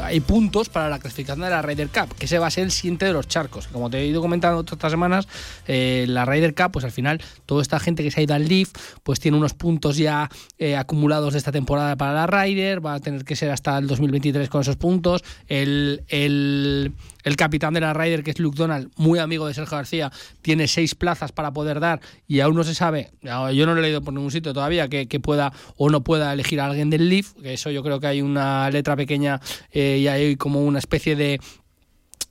hay 0.00 0.20
puntos 0.20 0.68
para 0.68 0.88
la 0.88 1.00
clasificación 1.00 1.44
de 1.44 1.50
la 1.50 1.62
Ryder 1.62 1.88
Cup, 1.88 2.14
que 2.14 2.26
ese 2.26 2.38
va 2.38 2.46
a 2.46 2.50
ser 2.50 2.62
el 2.62 2.70
siguiente 2.70 3.06
de 3.06 3.12
los 3.12 3.26
charcos. 3.26 3.66
Como 3.66 3.90
te 3.90 3.98
he 3.98 4.06
ido 4.06 4.20
comentando 4.20 4.64
estas 4.70 4.90
semanas, 4.92 5.26
eh, 5.66 6.04
la 6.08 6.24
Ryder 6.24 6.54
Cup, 6.54 6.70
pues 6.72 6.84
al 6.84 6.92
final, 6.92 7.20
toda 7.44 7.62
esta 7.62 7.80
gente 7.80 8.04
que 8.04 8.12
se 8.12 8.20
ha 8.20 8.22
ido 8.22 8.34
al 8.34 8.46
Leaf, 8.46 8.70
pues 9.02 9.18
tiene 9.18 9.36
unos 9.36 9.54
puntos 9.54 9.96
ya 9.96 10.30
acumulados 10.78 11.32
de 11.32 11.38
esta 11.38 11.50
temporada 11.50 11.96
para 11.96 12.12
la 12.12 12.26
Ryder, 12.26 12.84
va 12.84 12.94
a 12.94 13.00
tener 13.00 13.24
que 13.24 13.34
ser 13.34 13.50
hasta 13.50 13.76
el 13.78 13.88
2023 13.88 14.48
con 14.48 14.60
esos 14.60 14.76
puntos. 14.76 15.24
El, 15.48 16.04
el, 16.08 16.92
capitán 17.36 17.74
de 17.74 17.80
la 17.80 17.92
Ryder, 17.92 18.22
que 18.22 18.30
es 18.30 18.38
Luke 18.38 18.56
Donald, 18.56 18.90
muy 18.96 19.18
amigo 19.18 19.46
de 19.48 19.54
Sergio 19.54 19.76
García, 19.76 20.12
tiene 20.42 20.68
seis 20.68 20.94
plazas 20.94 21.32
para 21.32 21.52
poder 21.52 21.80
dar 21.80 22.00
y 22.28 22.40
aún 22.40 22.54
no 22.54 22.64
se 22.64 22.74
sabe, 22.74 23.10
yo 23.22 23.66
no 23.66 23.74
lo 23.74 23.78
he 23.78 23.82
leído 23.82 24.00
por 24.00 24.14
ningún 24.14 24.30
sitio 24.30 24.54
todavía, 24.54 24.88
que, 24.88 25.06
pueda 25.20 25.52
o 25.76 25.90
no 25.90 26.02
pueda 26.02 26.32
elegir 26.32 26.60
a 26.60 26.66
alguien 26.66 26.90
del 26.90 27.08
Leaf, 27.08 27.32
eso 27.56 27.70
yo 27.70 27.82
creo 27.82 27.98
que 28.00 28.06
hay 28.06 28.22
una 28.22 28.70
letra 28.70 28.96
pequeña 28.96 29.40
eh, 29.72 29.98
y 30.00 30.08
hay 30.08 30.36
como 30.36 30.60
una 30.62 30.78
especie 30.78 31.16
de 31.16 31.40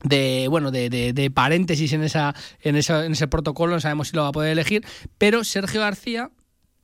de 0.04 0.48
bueno 0.50 0.72
de, 0.72 0.90
de- 0.90 1.32
paréntesis 1.32 1.92
en 1.94 2.04
esa, 2.04 2.34
en 2.62 2.76
esa 2.76 3.06
en 3.06 3.12
ese 3.14 3.28
protocolo 3.28 3.74
no 3.74 3.80
sabemos 3.82 4.10
si 4.10 4.16
lo 4.16 4.22
va 4.24 4.30
a 4.30 4.32
poder 4.32 4.52
elegir 4.52 4.86
pero 5.18 5.44
Sergio 5.44 5.82
García 5.82 6.30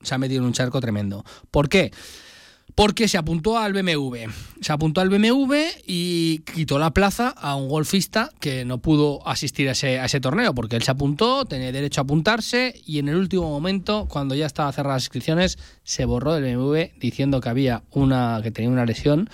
se 0.02 0.16
ha 0.16 0.18
metido 0.18 0.42
en 0.42 0.48
un 0.48 0.54
charco 0.54 0.82
tremendo 0.82 1.24
¿por 1.52 1.70
qué? 1.70 1.92
Porque 2.76 3.08
se 3.08 3.18
apuntó 3.18 3.58
al 3.58 3.74
BMW. 3.74 4.30
Se 4.62 4.72
apuntó 4.72 5.02
al 5.02 5.10
BMW 5.10 5.54
y 5.86 6.40
quitó 6.40 6.80
la 6.80 6.92
plaza 6.92 7.30
a 7.30 7.56
un 7.56 7.68
golfista 7.68 8.32
que 8.40 8.66
no 8.66 8.80
pudo 8.80 9.28
asistir 9.28 9.70
a 9.70 9.72
ese, 9.72 10.00
a 10.00 10.06
ese 10.06 10.20
torneo, 10.20 10.54
porque 10.54 10.76
él 10.76 10.84
se 10.84 10.92
apuntó, 10.92 11.46
tenía 11.46 11.72
derecho 11.72 12.02
a 12.02 12.04
apuntarse 12.04 12.80
y 12.86 13.00
en 13.00 13.10
el 13.10 13.16
último 13.16 13.50
momento, 13.50 14.08
cuando 14.10 14.36
ya 14.36 14.46
estaba 14.46 14.72
cerradas 14.72 14.98
las 14.98 15.04
inscripciones, 15.04 15.58
se 15.84 16.06
borró 16.06 16.34
del 16.34 16.56
BMW 16.56 17.00
diciendo 17.00 17.42
que 17.42 17.50
había 17.50 17.84
una 17.92 18.40
que 18.44 18.52
tenía 18.52 18.70
una 18.70 18.86
lesión. 18.86 19.30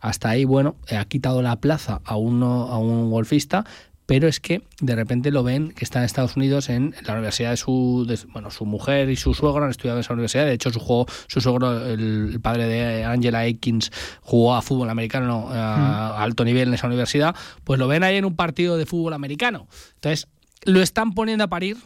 Hasta 0.00 0.30
ahí, 0.30 0.44
bueno, 0.44 0.74
ha 0.90 1.04
quitado 1.04 1.42
la 1.42 1.56
plaza 1.56 2.00
a 2.04 2.16
uno 2.16 2.66
a 2.68 2.78
un 2.78 3.10
golfista, 3.10 3.64
pero 4.06 4.28
es 4.28 4.40
que 4.40 4.62
de 4.80 4.94
repente 4.96 5.30
lo 5.30 5.42
ven 5.42 5.72
que 5.72 5.84
está 5.84 6.00
en 6.00 6.04
Estados 6.04 6.36
Unidos 6.36 6.68
en 6.68 6.94
la 7.06 7.14
universidad 7.14 7.50
de 7.50 7.56
su 7.56 8.04
de- 8.06 8.18
bueno 8.32 8.50
su 8.50 8.66
mujer 8.66 9.08
y 9.10 9.16
su 9.16 9.34
suegro 9.34 9.64
han 9.64 9.70
estudiado 9.70 9.98
en 9.98 10.00
esa 10.00 10.12
universidad 10.12 10.44
de 10.44 10.52
hecho 10.52 10.70
su 10.70 10.80
juego 10.80 11.06
su 11.28 11.40
suegro 11.40 11.86
el, 11.86 12.38
padre 12.42 12.66
de 12.66 13.04
Angela 13.04 13.40
Aikins 13.40 13.90
jugó 14.20 14.54
a 14.54 14.62
fútbol 14.62 14.90
americano 14.90 15.48
a 15.50 16.22
alto 16.22 16.44
nivel 16.44 16.68
en 16.68 16.74
esa 16.74 16.86
universidad 16.86 17.34
pues 17.64 17.78
lo 17.78 17.88
ven 17.88 18.02
ahí 18.02 18.16
en 18.16 18.24
un 18.24 18.36
partido 18.36 18.76
de 18.76 18.86
fútbol 18.86 19.12
americano 19.12 19.68
entonces 19.94 20.28
lo 20.64 20.82
están 20.82 21.12
poniendo 21.12 21.44
a 21.44 21.48
parir 21.48 21.76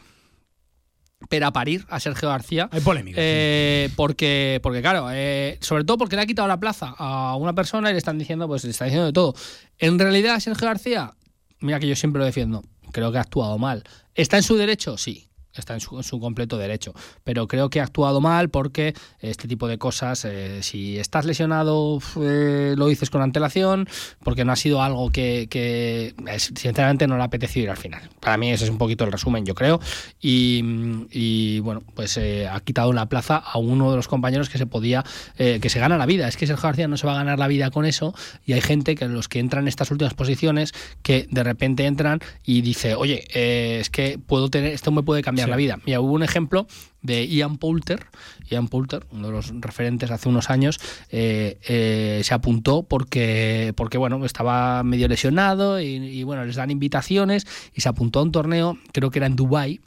pero 1.28 1.47
a 1.47 1.52
parir 1.52 1.84
a 1.88 1.98
Sergio 1.98 2.28
García. 2.28 2.68
Hay 2.70 2.80
polémica. 2.80 3.16
Eh, 3.20 3.90
porque, 3.97 4.60
porque 4.62 4.82
claro, 4.82 5.09
eh, 5.10 5.59
sobre 5.60 5.84
todo 5.84 5.97
porque 5.97 6.14
le 6.16 6.22
ha 6.22 6.26
quitado 6.26 6.47
la 6.47 6.60
plaza 6.60 6.94
a 6.98 7.36
una 7.36 7.55
persona 7.55 7.88
y 7.90 7.93
le 7.93 7.98
están 7.98 8.18
diciendo, 8.18 8.47
pues 8.47 8.64
le 8.64 8.70
está 8.70 8.84
diciendo 8.84 9.06
de 9.06 9.12
todo. 9.12 9.34
En 9.78 9.98
realidad, 9.98 10.38
Sergio 10.40 10.66
García, 10.66 11.14
mira 11.60 11.80
que 11.80 11.88
yo 11.88 11.96
siempre 11.96 12.18
lo 12.20 12.24
defiendo, 12.26 12.62
creo 12.92 13.12
que 13.12 13.18
ha 13.18 13.22
actuado 13.22 13.58
mal. 13.58 13.84
¿Está 14.14 14.36
en 14.36 14.42
su 14.42 14.56
derecho? 14.56 14.96
Sí. 14.96 15.28
Está 15.60 15.74
en 15.74 15.80
su, 15.80 16.20
completo 16.20 16.58
derecho. 16.58 16.94
Pero 17.24 17.46
creo 17.46 17.70
que 17.70 17.80
ha 17.80 17.84
actuado 17.84 18.20
mal 18.20 18.50
porque 18.50 18.94
este 19.20 19.48
tipo 19.48 19.68
de 19.68 19.78
cosas, 19.78 20.24
eh, 20.24 20.62
si 20.62 20.98
estás 20.98 21.24
lesionado, 21.24 21.98
eh, 22.20 22.74
lo 22.76 22.86
dices 22.86 23.10
con 23.10 23.22
antelación, 23.22 23.88
porque 24.22 24.44
no 24.44 24.52
ha 24.52 24.56
sido 24.56 24.82
algo 24.82 25.10
que, 25.10 26.14
sinceramente 26.38 27.06
no 27.06 27.16
le 27.16 27.22
ha 27.22 27.26
apetecido 27.26 27.64
ir 27.64 27.70
al 27.70 27.76
final. 27.76 28.08
Para 28.20 28.36
mí 28.36 28.50
ese 28.50 28.64
es 28.64 28.70
un 28.70 28.78
poquito 28.78 29.04
el 29.04 29.12
resumen, 29.12 29.44
yo 29.44 29.54
creo. 29.54 29.80
Y, 30.20 31.60
bueno, 31.60 31.82
pues 31.94 32.16
eh, 32.16 32.48
ha 32.48 32.60
quitado 32.60 32.90
una 32.90 33.08
plaza 33.08 33.36
a 33.36 33.58
uno 33.58 33.90
de 33.90 33.96
los 33.96 34.08
compañeros 34.08 34.48
que 34.48 34.58
se 34.58 34.66
podía, 34.66 35.04
eh, 35.38 35.58
que 35.60 35.68
se 35.68 35.78
gana 35.78 35.96
la 35.96 36.06
vida. 36.06 36.28
Es 36.28 36.36
que 36.36 36.46
Sergio 36.46 36.64
García 36.64 36.88
no 36.88 36.96
se 36.96 37.06
va 37.06 37.14
a 37.14 37.16
ganar 37.16 37.38
la 37.38 37.48
vida 37.48 37.70
con 37.70 37.84
eso 37.84 38.14
y 38.44 38.52
hay 38.52 38.60
gente 38.60 38.94
que 38.94 39.06
los 39.06 39.28
que 39.28 39.38
entran 39.38 39.64
en 39.64 39.68
estas 39.68 39.90
últimas 39.90 40.14
posiciones 40.14 40.72
que 41.02 41.26
de 41.30 41.42
repente 41.42 41.86
entran 41.86 42.20
y 42.44 42.60
dice, 42.60 42.94
oye, 42.94 43.24
es 43.32 43.90
que 43.90 44.18
puedo 44.18 44.48
tener, 44.50 44.72
esto 44.72 44.90
me 44.90 45.02
puede 45.02 45.22
cambiar 45.22 45.45
La 45.48 45.56
vida. 45.56 45.78
Mira, 45.85 46.01
hubo 46.01 46.12
un 46.12 46.23
ejemplo 46.23 46.66
de 47.02 47.27
Ian 47.27 47.59
Poulter. 47.59 48.06
Ian 48.51 48.68
Poulter, 48.68 49.06
uno 49.10 49.28
de 49.28 49.32
los 49.32 49.52
referentes 49.60 50.10
hace 50.10 50.28
unos 50.28 50.51
años, 50.51 50.78
eh, 51.10 51.59
eh, 51.68 52.20
se 52.24 52.35
apuntó 52.35 52.82
porque, 52.82 53.73
porque 53.77 53.98
bueno, 53.98 54.24
estaba 54.24 54.82
medio 54.82 55.09
lesionado 55.09 55.81
y, 55.81 55.86
y, 55.86 56.23
bueno, 56.24 56.44
les 56.44 56.56
dan 56.56 56.70
invitaciones 56.70 57.47
y 57.74 57.81
se 57.81 57.89
apuntó 57.89 58.20
a 58.20 58.23
un 58.23 58.32
torneo, 58.32 58.78
creo 58.93 59.10
que 59.10 59.18
era 59.18 59.27
en 59.27 59.36
Dubai 59.36 59.81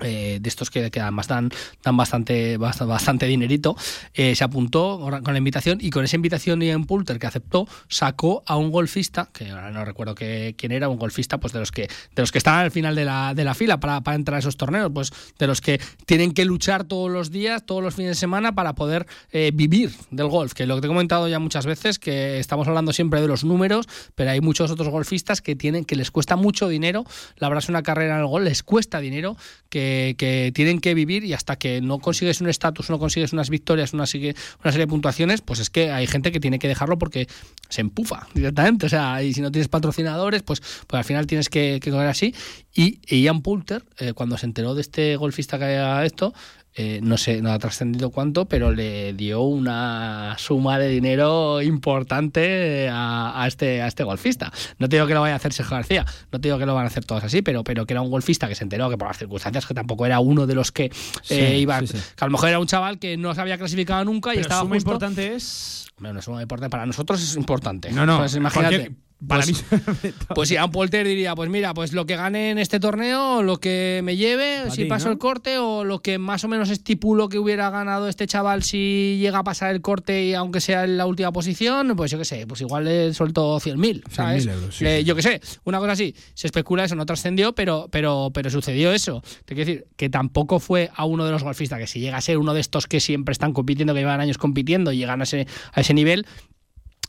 eh, 0.00 0.38
de 0.40 0.48
estos 0.48 0.70
que, 0.70 0.90
que 0.90 1.00
además 1.00 1.28
dan, 1.28 1.50
dan 1.82 1.96
bastante, 1.96 2.58
bast- 2.58 2.86
bastante 2.86 3.26
dinerito, 3.26 3.76
eh, 4.14 4.34
se 4.34 4.44
apuntó 4.44 4.98
con 5.22 5.32
la 5.32 5.38
invitación 5.38 5.78
y 5.80 5.90
con 5.90 6.04
esa 6.04 6.16
invitación 6.16 6.60
Ian 6.60 6.84
Poulter 6.84 7.18
que 7.18 7.26
aceptó, 7.26 7.66
sacó 7.88 8.42
a 8.46 8.56
un 8.56 8.70
golfista, 8.70 9.28
que 9.32 9.50
ahora 9.50 9.70
no 9.70 9.84
recuerdo 9.84 10.14
que, 10.14 10.54
quién 10.58 10.72
era, 10.72 10.88
un 10.88 10.98
golfista 10.98 11.38
pues 11.38 11.52
de 11.52 11.60
los 11.60 11.72
que, 11.72 11.82
de 11.82 12.22
los 12.22 12.32
que 12.32 12.38
estaban 12.38 12.60
al 12.60 12.70
final 12.70 12.94
de 12.94 13.04
la, 13.04 13.34
de 13.34 13.44
la 13.44 13.54
fila 13.54 13.78
para, 13.80 14.00
para 14.02 14.14
entrar 14.16 14.36
a 14.36 14.38
esos 14.40 14.56
torneos, 14.56 14.90
pues 14.92 15.12
de 15.38 15.46
los 15.46 15.60
que 15.60 15.80
tienen 16.04 16.32
que 16.32 16.44
luchar 16.44 16.84
todos 16.84 17.10
los 17.10 17.30
días, 17.30 17.64
todos 17.64 17.82
los 17.82 17.94
fines 17.94 18.10
de 18.10 18.14
semana 18.16 18.54
para 18.54 18.74
poder 18.74 19.06
eh, 19.32 19.50
vivir 19.54 19.92
del 20.10 20.28
golf, 20.28 20.52
que 20.52 20.66
lo 20.66 20.74
que 20.76 20.82
te 20.82 20.86
he 20.86 20.90
comentado 20.90 21.28
ya 21.28 21.38
muchas 21.38 21.66
veces, 21.66 21.98
que 21.98 22.38
estamos 22.38 22.68
hablando 22.68 22.92
siempre 22.92 23.20
de 23.20 23.28
los 23.28 23.44
números, 23.44 23.86
pero 24.14 24.30
hay 24.30 24.40
muchos 24.40 24.70
otros 24.70 24.88
golfistas 24.88 25.40
que 25.40 25.56
tienen, 25.56 25.84
que 25.84 25.96
les 25.96 26.10
cuesta 26.10 26.36
mucho 26.36 26.68
dinero, 26.68 27.04
labrarse 27.36 27.70
una 27.70 27.82
carrera 27.82 28.14
en 28.16 28.20
el 28.20 28.26
golf, 28.26 28.44
les 28.44 28.62
cuesta 28.62 29.00
dinero, 29.00 29.36
que, 29.68 29.85
que 30.18 30.52
tienen 30.54 30.80
que 30.80 30.94
vivir 30.94 31.24
y 31.24 31.32
hasta 31.32 31.56
que 31.56 31.80
no 31.80 31.98
consigues 31.98 32.40
un 32.40 32.48
estatus, 32.48 32.90
no 32.90 32.98
consigues 32.98 33.32
unas 33.32 33.50
victorias, 33.50 33.92
una, 33.92 34.06
sigue- 34.06 34.34
una 34.62 34.72
serie 34.72 34.86
de 34.86 34.90
puntuaciones, 34.90 35.40
pues 35.40 35.60
es 35.60 35.70
que 35.70 35.90
hay 35.90 36.06
gente 36.06 36.32
que 36.32 36.40
tiene 36.40 36.58
que 36.58 36.68
dejarlo 36.68 36.98
porque 36.98 37.26
se 37.68 37.80
empufa 37.80 38.26
directamente. 38.34 38.86
O 38.86 38.88
sea, 38.88 39.22
y 39.22 39.32
si 39.34 39.40
no 39.40 39.50
tienes 39.50 39.68
patrocinadores, 39.68 40.42
pues, 40.42 40.60
pues 40.86 40.98
al 40.98 41.04
final 41.04 41.26
tienes 41.26 41.48
que, 41.48 41.80
que 41.82 41.90
así. 41.96 42.34
Y 42.74 42.98
Ian 43.22 43.42
Poulter, 43.42 43.84
eh, 43.98 44.12
cuando 44.12 44.36
se 44.38 44.46
enteró 44.46 44.74
de 44.74 44.82
este 44.82 45.16
golfista 45.16 45.58
que 45.58 45.64
había 45.64 46.04
esto, 46.04 46.34
eh, 46.78 47.00
no 47.02 47.16
sé, 47.16 47.40
no 47.40 47.50
ha 47.52 47.58
trascendido 47.58 48.10
cuánto, 48.10 48.44
pero 48.44 48.70
le 48.70 49.14
dio 49.14 49.40
una 49.42 50.36
suma 50.38 50.78
de 50.78 50.88
dinero 50.88 51.62
importante 51.62 52.88
a, 52.90 53.42
a 53.42 53.46
este, 53.46 53.80
a 53.82 53.86
este 53.86 54.04
golfista. 54.04 54.52
No 54.78 54.88
te 54.88 54.96
digo 54.96 55.06
que 55.06 55.14
lo 55.14 55.22
vaya 55.22 55.34
a 55.34 55.36
hacer 55.36 55.52
Sergio 55.52 55.76
García, 55.76 56.04
no 56.30 56.40
te 56.40 56.48
digo 56.48 56.58
que 56.58 56.66
lo 56.66 56.74
van 56.74 56.84
a 56.84 56.88
hacer 56.88 57.04
todos 57.04 57.24
así, 57.24 57.42
pero, 57.42 57.64
pero 57.64 57.86
que 57.86 57.94
era 57.94 58.02
un 58.02 58.10
golfista 58.10 58.46
que 58.48 58.54
se 58.54 58.64
enteró 58.64 58.90
que 58.90 58.98
por 58.98 59.08
las 59.08 59.18
circunstancias 59.18 59.66
que 59.66 59.74
tampoco 59.74 60.04
era 60.06 60.20
uno 60.20 60.46
de 60.46 60.54
los 60.54 60.70
que 60.72 60.90
Sí, 61.22 61.34
eh, 61.34 61.58
iba, 61.58 61.80
sí, 61.80 61.86
sí. 61.88 61.94
que 61.94 62.24
a 62.24 62.26
lo 62.26 62.32
mejor 62.32 62.48
era 62.50 62.58
un 62.58 62.66
chaval 62.66 62.98
que 62.98 63.16
no 63.16 63.34
se 63.34 63.40
había 63.40 63.58
clasificado 63.58 64.04
nunca 64.04 64.34
y 64.34 64.38
estaba 64.38 64.60
suma 64.60 64.74
justo- 64.76 64.90
importante 64.90 65.34
es. 65.34 65.86
Bueno, 65.98 66.12
no 66.14 66.18
es 66.18 66.24
suma 66.26 66.42
importante, 66.42 66.70
para 66.70 66.84
nosotros 66.84 67.22
es 67.22 67.36
importante. 67.36 67.90
No, 67.90 68.04
no, 68.04 68.18
Pues 68.18 68.34
imagínate. 68.36 68.92
Para 69.26 69.44
pues, 69.44 69.64
mí. 70.02 70.10
pues 70.34 70.50
Ian 70.50 70.70
Polter 70.70 71.06
diría, 71.06 71.34
pues 71.34 71.50
mira, 71.50 71.74
pues 71.74 71.92
lo 71.92 72.06
que 72.06 72.16
gane 72.16 72.50
en 72.50 72.58
este 72.58 72.80
torneo, 72.80 73.42
lo 73.42 73.58
que 73.58 74.00
me 74.04 74.16
lleve, 74.16 74.70
si 74.70 74.82
ti, 74.82 74.84
paso 74.84 75.06
¿no? 75.06 75.12
el 75.12 75.18
corte, 75.18 75.58
o 75.58 75.84
lo 75.84 76.00
que 76.00 76.18
más 76.18 76.44
o 76.44 76.48
menos 76.48 76.70
estipulo 76.70 77.28
que 77.28 77.38
hubiera 77.38 77.70
ganado 77.70 78.08
este 78.08 78.26
chaval 78.26 78.62
si 78.62 79.18
llega 79.20 79.38
a 79.38 79.44
pasar 79.44 79.74
el 79.74 79.80
corte 79.80 80.24
y 80.24 80.34
aunque 80.34 80.60
sea 80.60 80.84
en 80.84 80.96
la 80.96 81.06
última 81.06 81.32
posición, 81.32 81.94
pues 81.96 82.10
yo 82.10 82.18
qué 82.18 82.24
sé, 82.24 82.46
pues 82.46 82.60
igual 82.60 82.84
le 82.84 83.14
suelto 83.14 83.58
100.000, 83.58 84.02
¿sabes? 84.10 84.46
100.000 84.46 84.52
euros, 84.52 84.76
sí, 84.76 84.84
Eh, 84.86 84.98
sí. 84.98 85.04
Yo 85.04 85.14
qué 85.16 85.22
sé, 85.22 85.40
una 85.64 85.78
cosa 85.78 85.92
así, 85.92 86.14
se 86.34 86.46
especula 86.46 86.84
eso, 86.84 86.94
no 86.94 87.06
trascendió, 87.06 87.54
pero, 87.54 87.88
pero, 87.90 88.30
pero 88.32 88.50
sucedió 88.50 88.92
eso. 88.92 89.22
Te 89.44 89.54
quiero 89.54 89.70
decir 89.70 89.86
que 89.96 90.08
tampoco 90.08 90.60
fue 90.60 90.90
a 90.94 91.04
uno 91.04 91.24
de 91.24 91.32
los 91.32 91.42
golfistas, 91.42 91.78
que 91.78 91.86
si 91.86 92.00
llega 92.00 92.16
a 92.16 92.20
ser 92.20 92.38
uno 92.38 92.54
de 92.54 92.60
estos 92.60 92.86
que 92.86 93.00
siempre 93.00 93.32
están 93.32 93.52
compitiendo, 93.52 93.94
que 93.94 94.00
llevan 94.00 94.20
años 94.20 94.38
compitiendo 94.38 94.92
y 94.92 94.98
llegan 94.98 95.20
a 95.20 95.24
ese, 95.24 95.46
a 95.72 95.80
ese 95.80 95.94
nivel, 95.94 96.26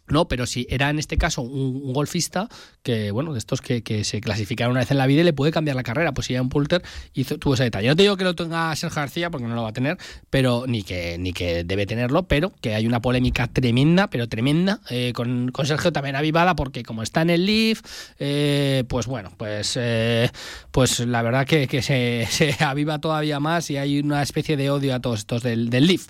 no, 0.08 0.28
pero 0.28 0.46
si 0.46 0.66
era 0.70 0.90
en 0.90 1.00
este 1.00 1.18
caso 1.18 1.42
un, 1.42 1.94
golfista 1.94 2.48
que, 2.84 3.12
bueno, 3.12 3.34
de 3.34 3.40
estos 3.40 3.62
que, 3.62 3.82
que 3.84 4.04
se 4.04 4.22
clasificaron 4.22 4.72
una 4.72 4.82
vez 4.82 4.92
en 4.92 4.98
la 4.98 5.08
vida 5.08 5.22
y 5.22 5.24
le 5.24 5.34
puede 5.34 5.52
cambiar 5.52 5.76
la 5.76 5.84
carrera, 5.84 6.14
pues 6.14 6.28
si 6.28 6.34
Ian 6.34 6.50
Poulter 6.50 6.82
hizo, 7.14 7.38
tuvo 7.38 7.56
ese 7.56 7.64
detalle. 7.64 7.88
No 7.88 7.96
te 7.96 8.04
digo 8.04 8.18
que 8.18 8.24
lo 8.24 8.36
tenga 8.36 8.76
Sergio 8.76 9.02
García, 9.02 9.30
porque 9.30 9.48
no 9.48 9.56
lo 9.56 9.64
va 9.64 9.70
a 9.70 9.74
tener, 9.74 9.98
pero 10.30 10.66
ni 10.68 10.84
que, 10.84 11.18
ni 11.18 11.34
que 11.34 11.64
debe 11.64 11.86
tenerlo, 11.86 12.24
pero 12.28 12.54
que 12.62 12.76
hay 12.76 12.88
una 12.88 13.02
polémica 13.02 13.48
tremenda, 13.48 14.10
pero 14.10 14.28
tremenda, 14.28 14.80
eh, 14.90 15.12
con, 15.14 15.52
con 15.52 15.66
Sergio 15.66 15.92
también 15.92 16.16
avivada, 16.16 16.56
porque 16.56 16.84
como 16.84 17.04
está 17.04 17.22
en 17.22 17.30
el 17.30 17.46
Leaf, 17.46 17.82
eh, 18.20 18.84
pues 18.88 19.08
bueno, 19.08 19.32
pues, 19.38 19.78
eh, 19.80 20.30
pues 20.72 21.00
la 21.02 21.22
verdad 21.22 21.46
que, 21.46 21.68
que 21.68 21.82
se, 21.82 22.28
se 22.32 22.56
aviva 22.64 23.00
todavía 23.00 23.40
más 23.40 23.70
y 23.70 23.78
hay 23.78 24.00
una 24.00 24.22
especie 24.22 24.58
de 24.58 24.70
odio 24.70 24.96
a 24.96 25.00
todos 25.00 25.20
estos 25.20 25.44
del, 25.44 25.70
del 25.70 25.88
Leaf. 25.88 26.08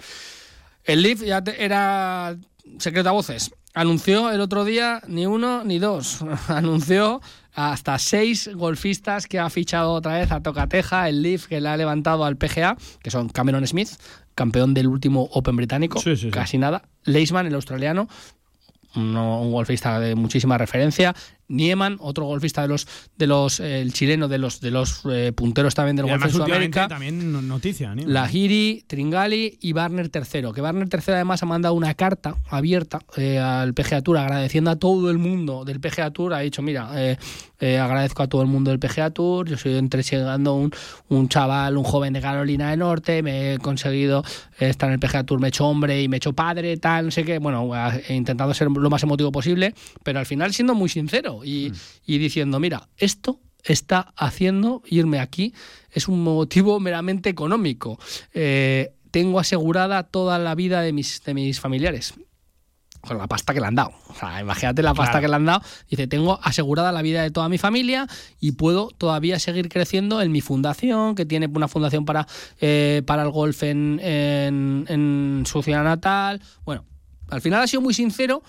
El 0.84 1.02
Leaf 1.02 1.22
ya 1.24 1.44
te- 1.44 1.64
era 1.64 2.38
secreto 2.80 3.10
a 3.10 3.11
voces. 3.14 3.52
Anunció 3.78 4.32
el 4.32 4.41
otro 4.41 4.66
día 4.66 5.02
ni 5.08 5.28
uno 5.28 5.64
ni 5.64 5.78
dos. 5.78 6.24
Anunció 6.48 7.22
hasta 7.54 7.99
seis 7.99 8.49
golfistas 8.56 9.28
que 9.28 9.38
ha 9.38 9.49
fichado 9.52 9.94
otra 9.94 10.18
vez 10.18 10.32
a 10.32 10.41
Tocateja, 10.41 11.08
el 11.10 11.22
Leaf 11.22 11.45
que 11.45 11.62
le 11.62 11.70
ha 11.70 11.78
levantado 11.78 12.26
al 12.26 12.38
PGA, 12.38 12.76
que 13.04 13.12
son 13.12 13.30
Cameron 13.30 13.66
Smith, 13.68 13.90
campeón 14.34 14.74
del 14.74 14.88
último 14.88 15.30
Open 15.32 15.56
británico, 15.56 15.99
Sí, 15.99 16.16
sí, 16.16 16.24
sí. 16.24 16.32
casi 16.32 16.58
nada. 16.58 16.82
Leisman, 17.04 17.45
el 17.45 17.54
australiano, 17.54 18.08
un 18.95 19.52
golfista 19.52 19.99
de 19.99 20.16
muchísima 20.16 20.58
referencia. 20.58 21.16
Nieman, 21.49 21.98
otro 22.02 22.26
golfista 22.26 22.61
de 22.61 22.68
los, 22.68 22.88
de 23.18 23.28
los 23.28 23.60
eh, 23.60 23.82
el 23.82 23.94
chileno 23.94 24.28
de 24.28 24.38
los 24.38 24.60
de 24.60 24.72
los 24.72 25.02
eh, 25.10 25.32
punteros 25.34 25.76
también 25.76 25.95
del 25.95 26.06
golf 26.07 26.15
últimamente 26.26 26.45
Sudamérica. 26.45 26.88
también 26.88 27.32
no- 27.32 27.41
noticia, 27.41 27.95
¿no? 27.95 28.03
Lahiri, 28.06 28.84
Tringali 28.88 29.57
y 29.61 29.74
Barner 29.74 30.11
III. 30.14 30.52
Que 30.53 30.61
Barner 30.61 30.88
III 30.91 31.14
además 31.14 31.41
ha 31.44 31.45
mandado 31.45 31.74
una 31.74 31.94
carta 31.94 32.36
abierta 32.49 32.99
eh, 33.15 33.40
al 33.40 33.74
PGA 33.74 34.02
Tour 34.02 34.18
agradeciendo 34.18 34.72
a 34.72 34.76
todo 34.76 35.10
el 35.10 35.18
mundo 35.18 35.64
del 35.65 35.80
PGA 35.80 36.11
Tour. 36.11 36.34
Ha 36.34 36.40
dicho, 36.40 36.61
mira, 36.61 36.90
agradezco 37.60 38.24
a 38.24 38.28
todo 38.28 38.41
el 38.41 38.48
mundo 38.48 38.72
del 38.72 38.80
PGA 38.80 39.10
Tour. 39.11 39.48
Yo 39.48 39.56
estoy 39.56 39.76
entregando 39.76 40.53
un, 40.56 40.72
un 41.10 41.30
chaval, 41.30 41.78
un 41.78 41.84
joven 41.84 42.14
de 42.14 42.22
Carolina 42.22 42.69
del 42.72 42.80
Norte. 42.80 43.24
Me 43.24 43.53
he 43.53 43.57
conseguido 43.60 44.24
estar 44.60 44.90
en 44.90 44.94
el 44.94 44.99
PGA 44.99 45.24
Tour, 45.24 45.40
me 45.40 45.48
he 45.48 45.49
hecho 45.49 45.65
hombre 45.65 46.02
y 46.02 46.07
me 46.07 46.15
he 46.15 46.19
hecho 46.19 46.34
padre, 46.34 46.78
tal, 46.78 47.06
no 47.06 47.11
sé 47.11 47.24
qué. 47.24 47.40
Bueno, 47.40 47.72
he 48.07 48.14
intentado 48.14 48.53
ser 48.53 48.69
lo 48.69 48.90
más 48.90 49.03
emotivo 49.03 49.32
posible, 49.32 49.74
pero 50.03 50.19
al 50.19 50.26
final 50.26 50.53
siendo 50.53 50.76
muy 50.76 50.90
sincero 50.90 51.36
y, 51.43 51.72
y 52.05 52.18
diciendo, 52.18 52.59
mira, 52.59 52.88
esto 52.97 53.39
está 53.64 54.14
haciendo 54.15 54.81
irme 54.85 55.19
aquí 55.19 55.53
es 55.91 56.07
un 56.07 56.23
motivo 56.23 56.80
meramente 56.80 57.30
económico. 57.30 57.97
Eh, 58.34 58.93
tengo 59.11 59.39
asegurada 59.39 60.03
toda 60.03 60.38
la 60.38 60.53
vida 60.55 60.81
de 60.81 60.93
mis, 60.93 61.23
de 61.23 61.34
mis 61.34 61.59
familiares. 61.59 62.14
Con 63.01 63.18
la 63.18 63.27
pasta 63.27 63.53
que 63.53 63.59
le 63.59 63.68
han 63.68 63.76
dado. 63.76 63.91
O 64.09 64.14
sea, 64.14 64.39
imagínate 64.41 64.84
la 64.84 64.93
pasta 64.93 65.14
Claro. 65.14 65.22
que 65.23 65.27
le 65.30 65.35
han 65.35 65.45
dado. 65.45 65.61
Dice, 65.89 66.07
tengo 66.07 66.39
asegurada 66.43 66.91
la 66.91 67.01
vida 67.01 67.23
de 67.23 67.31
toda 67.31 67.47
mi 67.49 67.57
familia 67.57 68.07
y 68.39 68.51
puedo 68.53 68.89
todavía 68.89 69.39
seguir 69.39 69.69
creciendo 69.69 70.22
en 70.22 70.31
mi 70.31 70.41
fundación, 70.41 71.15
que 71.15 71.26
tiene 71.26 71.47
una 71.47 71.68
fundación 71.68 72.05
para, 72.05 72.27
eh, 72.59 73.01
para 73.05 73.23
el 73.23 73.31
golf 73.31 73.64
en, 73.64 73.99
en, 74.03 74.85
en 74.89 75.43
su 75.45 75.64
ciudad 75.64 75.84
natal. 75.84 76.41
Bueno, 76.65 76.85
al 77.30 77.41
final 77.41 77.61
ha 77.64 77.68
sido 77.68 77.81
muy 77.81 77.93
sincero. 77.93 78.43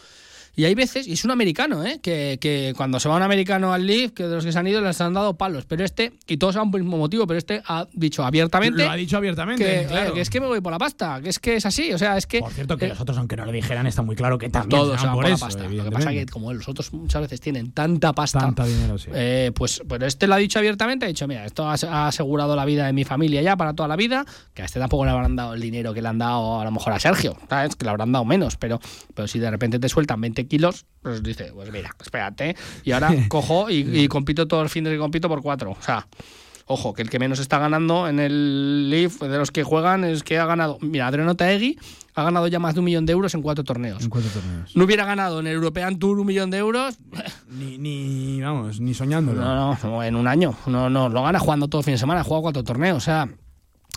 Y 0.59 0.65
hay 0.65 0.75
veces, 0.75 1.07
y 1.07 1.13
es 1.13 1.25
un 1.25 1.31
americano, 1.31 1.85
¿eh? 1.87 2.01
que, 2.03 2.37
que 2.41 2.75
cuando 2.77 2.99
se 2.99 3.09
va 3.09 3.15
un 3.15 3.23
americano 3.23 3.73
al 3.73 3.87
Leaf, 3.87 4.11
que 4.11 4.25
de 4.25 4.35
los 4.35 4.45
que 4.45 4.51
se 4.51 4.59
han 4.59 4.67
ido 4.67 4.81
les 4.81 5.01
han 5.01 5.15
dado 5.15 5.35
palos. 5.39 5.67
Pero 5.67 5.85
este, 5.85 6.15
y 6.27 6.37
todos 6.37 6.57
han 6.57 6.73
por 6.73 6.81
el 6.81 6.85
mismo 6.85 6.99
motivo, 6.99 7.29
pero 7.29 7.39
este 7.39 7.63
ha 7.65 7.87
dicho 7.93 8.25
abiertamente. 8.25 8.83
Lo 8.83 8.91
ha 8.91 8.97
dicho 8.97 9.17
abiertamente, 9.17 9.65
Que, 9.65 9.87
claro. 9.87 10.11
eh, 10.11 10.15
que 10.15 10.21
es 10.21 10.29
que 10.31 10.41
me 10.41 10.49
voy 10.49 10.61
por 10.61 10.73
la 10.73 10.79
pasta, 10.79 11.21
que 11.23 11.29
es 11.29 11.39
que 11.39 11.55
es 11.55 11.65
así. 11.65 11.93
O 11.93 11.99
sea, 11.99 12.17
es 12.17 12.27
que. 12.27 12.41
Por 12.41 12.51
cierto, 12.53 12.77
que 12.77 12.87
eh, 12.87 12.89
los 12.89 13.01
otros, 13.01 13.17
aunque 13.19 13.37
no 13.37 13.45
lo 13.47 13.53
dijeran, 13.53 13.87
está 13.87 14.03
muy 14.03 14.17
claro 14.17 14.37
que 14.37 14.49
también 14.49 14.81
todos 14.81 15.01
se 15.01 15.07
van 15.07 15.15
por, 15.15 15.23
por 15.23 15.31
la 15.31 15.39
pasta. 15.39 15.63
Lo 15.69 15.85
que 15.85 15.91
pasa 15.93 16.13
es 16.13 16.19
que 16.19 16.27
como 16.27 16.53
los 16.53 16.69
otros 16.69 16.93
muchas 16.93 17.23
veces 17.23 17.41
tienen 17.41 17.71
tanta 17.71 18.13
pasta, 18.13 18.41
Tanta 18.41 18.65
dinero, 18.67 18.99
sí. 18.99 19.11
eh, 19.15 19.53
pues, 19.55 19.81
pues 19.87 20.03
este 20.03 20.27
lo 20.27 20.35
ha 20.35 20.39
dicho 20.39 20.59
abiertamente, 20.59 21.05
ha 21.05 21.09
dicho, 21.09 21.29
mira, 21.29 21.47
esto 21.47 21.69
ha, 21.69 21.75
ha 21.75 22.09
asegurado 22.09 22.57
la 22.57 22.65
vida 22.65 22.85
de 22.85 22.93
mi 22.93 23.05
familia 23.05 23.43
ya 23.43 23.57
para 23.57 23.75
toda 23.75 23.89
la 23.89 23.95
vida, 23.95 24.27
que 24.55 24.63
a 24.63 24.65
este 24.65 24.81
tampoco 24.81 25.05
le 25.05 25.13
habrán 25.13 25.37
dado 25.37 25.55
el 25.55 25.61
dinero 25.61 25.95
que 25.95 26.03
le 26.03 26.09
han 26.09 26.19
dado 26.19 26.61
a 26.61 26.65
lo 26.65 26.73
mejor 26.73 26.95
a 26.95 26.99
Sergio, 26.99 27.37
¿sabes? 27.49 27.77
Que 27.77 27.85
le 27.85 27.91
habrán 27.91 28.11
dado 28.11 28.25
menos, 28.25 28.57
pero, 28.57 28.81
pero 29.15 29.29
si 29.29 29.39
de 29.39 29.53
repente 29.53 29.79
te 29.79 29.89
sueltan 29.89 30.21
20 30.21 30.48
kilos, 30.49 30.87
pues 31.03 31.23
dice, 31.23 31.53
pues 31.55 31.71
mira, 31.71 31.95
espérate, 32.01 32.57
y 32.85 32.93
ahora 32.93 33.11
cojo 33.29 33.71
y, 33.71 34.01
y 34.01 34.09
compito 34.09 34.49
todos 34.49 34.65
los 34.65 34.73
fines 34.73 34.93
que 34.93 34.99
compito 34.99 35.29
por 35.29 35.43
cuatro. 35.43 35.73
O 35.73 35.83
sea, 35.83 36.07
ojo, 36.69 36.93
que 36.95 37.03
el 37.03 37.11
que 37.11 37.19
menos 37.19 37.39
está 37.39 37.59
ganando 37.59 38.09
en 38.09 38.21
el 38.21 38.91
Leaf 38.91 39.21
de 39.21 39.39
los 39.39 39.51
que 39.51 39.65
juegan 39.65 40.05
es 40.05 40.23
que 40.23 40.39
ha 40.39 40.47
ganado, 40.47 40.79
mira, 40.81 41.07
Adriano 41.07 41.35
Taegui 41.35 41.79
ha 42.15 42.23
ganado 42.23 42.47
ya 42.49 42.59
más 42.59 42.75
de 42.75 42.81
un 42.81 42.85
millón 42.85 43.07
de 43.07 43.13
euros 43.13 43.35
en 43.35 43.43
cuatro 43.43 43.65
torneos. 43.65 44.03
En 44.03 44.11
cuatro 44.11 44.31
torneos. 44.31 44.75
No 44.77 44.85
hubiera 44.85 45.05
ganado 45.05 45.41
en 45.41 45.47
el 45.47 45.55
European 45.55 45.99
Tour 45.99 46.19
un 46.19 46.27
millón 46.27 46.51
de 46.51 46.59
euros, 46.59 46.99
Ni, 47.49 47.79
ni, 47.79 48.41
vamos, 48.41 48.81
ni 48.81 48.93
soñándolo. 48.93 49.41
No, 49.41 49.79
no, 49.83 50.03
en 50.03 50.17
un 50.17 50.27
año. 50.27 50.55
No, 50.67 50.91
no, 50.91 51.09
lo 51.09 51.23
gana 51.23 51.39
jugando 51.39 51.69
todo 51.69 51.83
fin 51.83 51.95
de 51.95 51.99
semana, 51.99 52.21
ha 52.21 52.25
jugado 52.25 52.43
cuatro 52.43 52.65
torneos. 52.65 52.99
O 52.99 53.01
sea, 53.01 53.29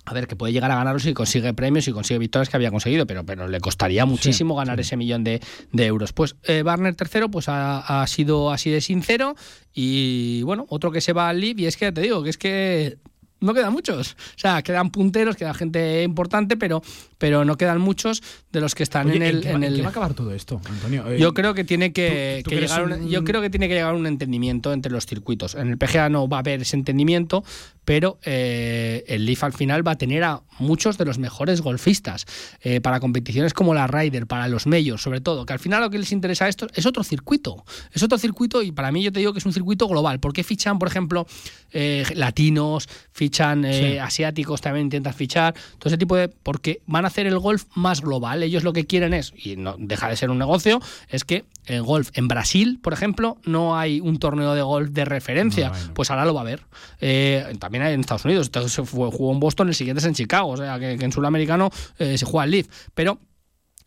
a 0.06 0.14
ver, 0.14 0.28
que 0.28 0.36
puede 0.36 0.52
llegar 0.52 0.72
a 0.72 0.76
ganarlos 0.76 1.04
si 1.04 1.14
consigue 1.14 1.54
premios 1.54 1.88
y 1.88 1.92
consigue 1.92 2.18
victorias 2.18 2.50
que 2.50 2.58
había 2.58 2.72
conseguido, 2.72 3.06
pero, 3.06 3.24
pero 3.24 3.48
le 3.48 3.60
costaría 3.60 4.06
muchísimo 4.06 4.56
ganar 4.56 4.80
ese 4.80 4.98
millón 4.98 5.24
de, 5.24 5.42
de 5.72 5.86
euros. 5.86 6.12
Pues 6.12 6.36
eh, 6.44 6.64
Barner 6.64 6.96
tercero, 6.96 7.30
pues 7.30 7.48
ha, 7.50 8.02
ha 8.02 8.08
sido 8.08 8.52
así 8.52 8.70
de 8.72 8.82
sincero. 8.82 9.36
Y 9.74 10.42
bueno, 10.44 10.66
otro 10.70 10.92
que 10.92 11.02
se 11.02 11.14
va 11.14 11.30
al 11.30 11.40
Liv, 11.40 11.60
y 11.60 11.66
es 11.66 11.78
que 11.78 11.92
te 11.92 12.02
digo, 12.02 12.24
que 12.24 12.30
es 12.30 12.38
que 12.38 12.98
no 13.40 13.56
quedan 13.56 13.74
muchos. 13.74 14.12
O 14.12 14.16
sea, 14.40 14.62
quedan 14.62 14.92
punteros, 14.92 15.36
queda 15.36 15.54
gente 15.56 16.04
importante, 16.04 16.58
pero, 16.58 16.84
pero 17.18 17.44
no 17.44 17.58
quedan 17.58 17.82
muchos 17.82 18.22
de 18.52 18.62
los 18.62 18.76
que 18.76 18.84
están 18.84 19.08
Oye, 19.08 19.16
en 19.18 19.24
el. 19.24 19.42
qué 19.42 19.50
en 19.50 19.64
en 19.64 19.74
qué 19.76 19.82
va 19.82 19.88
a 19.88 19.92
acabar 19.92 20.14
todo 20.14 20.32
esto, 20.34 20.62
Antonio? 20.70 21.10
Eh, 21.10 21.18
yo 21.20 21.34
creo 21.34 21.56
que 21.56 21.64
tiene 21.64 21.92
que, 21.92 22.42
tú 22.44 22.52
llegar 22.52 22.84
un- 22.84 22.94
un- 22.94 23.10
yo 23.10 23.24
creo 23.24 23.42
que 23.42 23.50
tiene 23.50 23.68
que 23.68 23.74
llegar 23.74 23.96
un 23.96 24.06
entendimiento 24.06 24.74
entre 24.74 24.92
los 24.92 25.08
circuitos. 25.08 25.56
En 25.56 25.70
el 25.70 25.78
PGA 25.80 26.10
no 26.10 26.28
va 26.30 26.38
a 26.38 26.40
haber 26.42 26.62
ese 26.62 26.76
entendimiento, 26.76 27.44
pero 27.92 28.20
eh, 28.24 29.04
el 29.10 29.26
Leaf 29.26 29.44
al 29.44 29.52
final 29.52 29.86
va 29.86 29.92
a 29.92 29.98
tener 29.98 30.24
a 30.24 30.44
muchos 30.60 30.98
de 30.98 31.04
los 31.04 31.18
mejores 31.18 31.60
golfistas 31.60 32.26
eh, 32.62 32.80
para 32.80 33.02
competiciones 33.02 33.54
como 33.54 33.74
la 33.74 33.86
Ryder, 33.86 34.28
para 34.28 34.48
los 34.48 34.66
medios, 34.66 35.02
sobre 35.02 35.20
todo, 35.20 35.46
que 35.46 35.52
al 35.52 35.60
final 35.60 35.82
lo 35.82 35.90
que 35.90 36.00
les 36.00 36.14
interesa 36.14 36.46
a 36.46 36.48
esto 36.48 36.68
es 36.74 36.86
otro 36.86 37.04
circuito. 37.04 37.66
Es 37.92 38.02
otro 38.02 38.18
circuito 38.18 38.62
y 38.62 38.72
para 38.72 38.94
mí 38.94 39.04
yo 39.04 39.12
te 39.12 39.20
digo 39.20 39.34
que 39.34 39.40
es 39.40 39.46
un 39.46 39.52
circuito 39.52 39.90
global. 39.90 40.22
¿Por 40.22 40.32
qué 40.32 40.42
fichan, 40.42 40.80
por 40.80 40.88
ejemplo, 40.88 41.28
eh, 41.74 42.06
latinos, 42.16 42.88
fichan 43.12 43.66
Sí. 43.66 43.98
asiáticos, 43.98 44.62
también 44.62 44.86
intentan 44.86 45.14
fichar, 45.14 45.54
todo 45.78 45.90
ese 45.90 45.98
tipo 45.98 46.16
de... 46.16 46.30
Porque 46.30 46.80
van 46.88 47.04
a 47.04 47.10
hacer 47.10 47.28
el 47.28 47.40
golf 47.40 47.66
más 47.76 48.00
global. 48.00 48.42
Ellos 48.42 48.64
lo 48.64 48.72
que 48.72 48.86
quieren 48.86 49.14
es, 49.14 49.34
y 49.36 49.58
no 49.58 49.76
deja 49.78 50.08
de 50.08 50.16
ser 50.16 50.30
un 50.30 50.38
negocio, 50.40 50.80
es 51.10 51.26
que 51.26 51.44
el 51.66 51.84
golf 51.84 52.10
en 52.14 52.28
Brasil, 52.28 52.80
por 52.82 52.94
ejemplo, 52.94 53.38
no 53.46 53.78
hay 53.78 54.00
un 54.00 54.18
torneo 54.20 54.54
de 54.56 54.62
golf 54.62 54.90
de 54.92 55.06
referencia. 55.06 55.72
Pues 55.94 56.10
ahora 56.12 56.26
lo 56.26 56.34
va 56.34 56.42
a 56.42 56.44
haber. 56.44 56.62
Eh, 57.00 57.56
también 57.60 57.84
hay 57.84 57.94
en 57.94 58.00
Estados 58.02 58.26
Unidos. 58.26 58.48
Entonces 58.48 58.72
se 58.72 58.84
fue- 58.84 59.12
jugó 59.12 59.32
en 59.32 59.40
Boston, 59.40 59.68
el 59.70 59.76
siguiente 59.76 60.00
es 60.00 60.06
en 60.06 60.14
Chicago. 60.16 60.50
O 60.50 60.58
sea, 60.58 60.80
que, 60.80 60.98
que 60.98 61.06
en 61.06 61.12
sudamericano 61.12 61.70
eh, 62.00 62.18
se 62.18 62.26
juega 62.26 62.46
el 62.46 62.52
Leaf. 62.52 62.68
Pero 62.94 63.20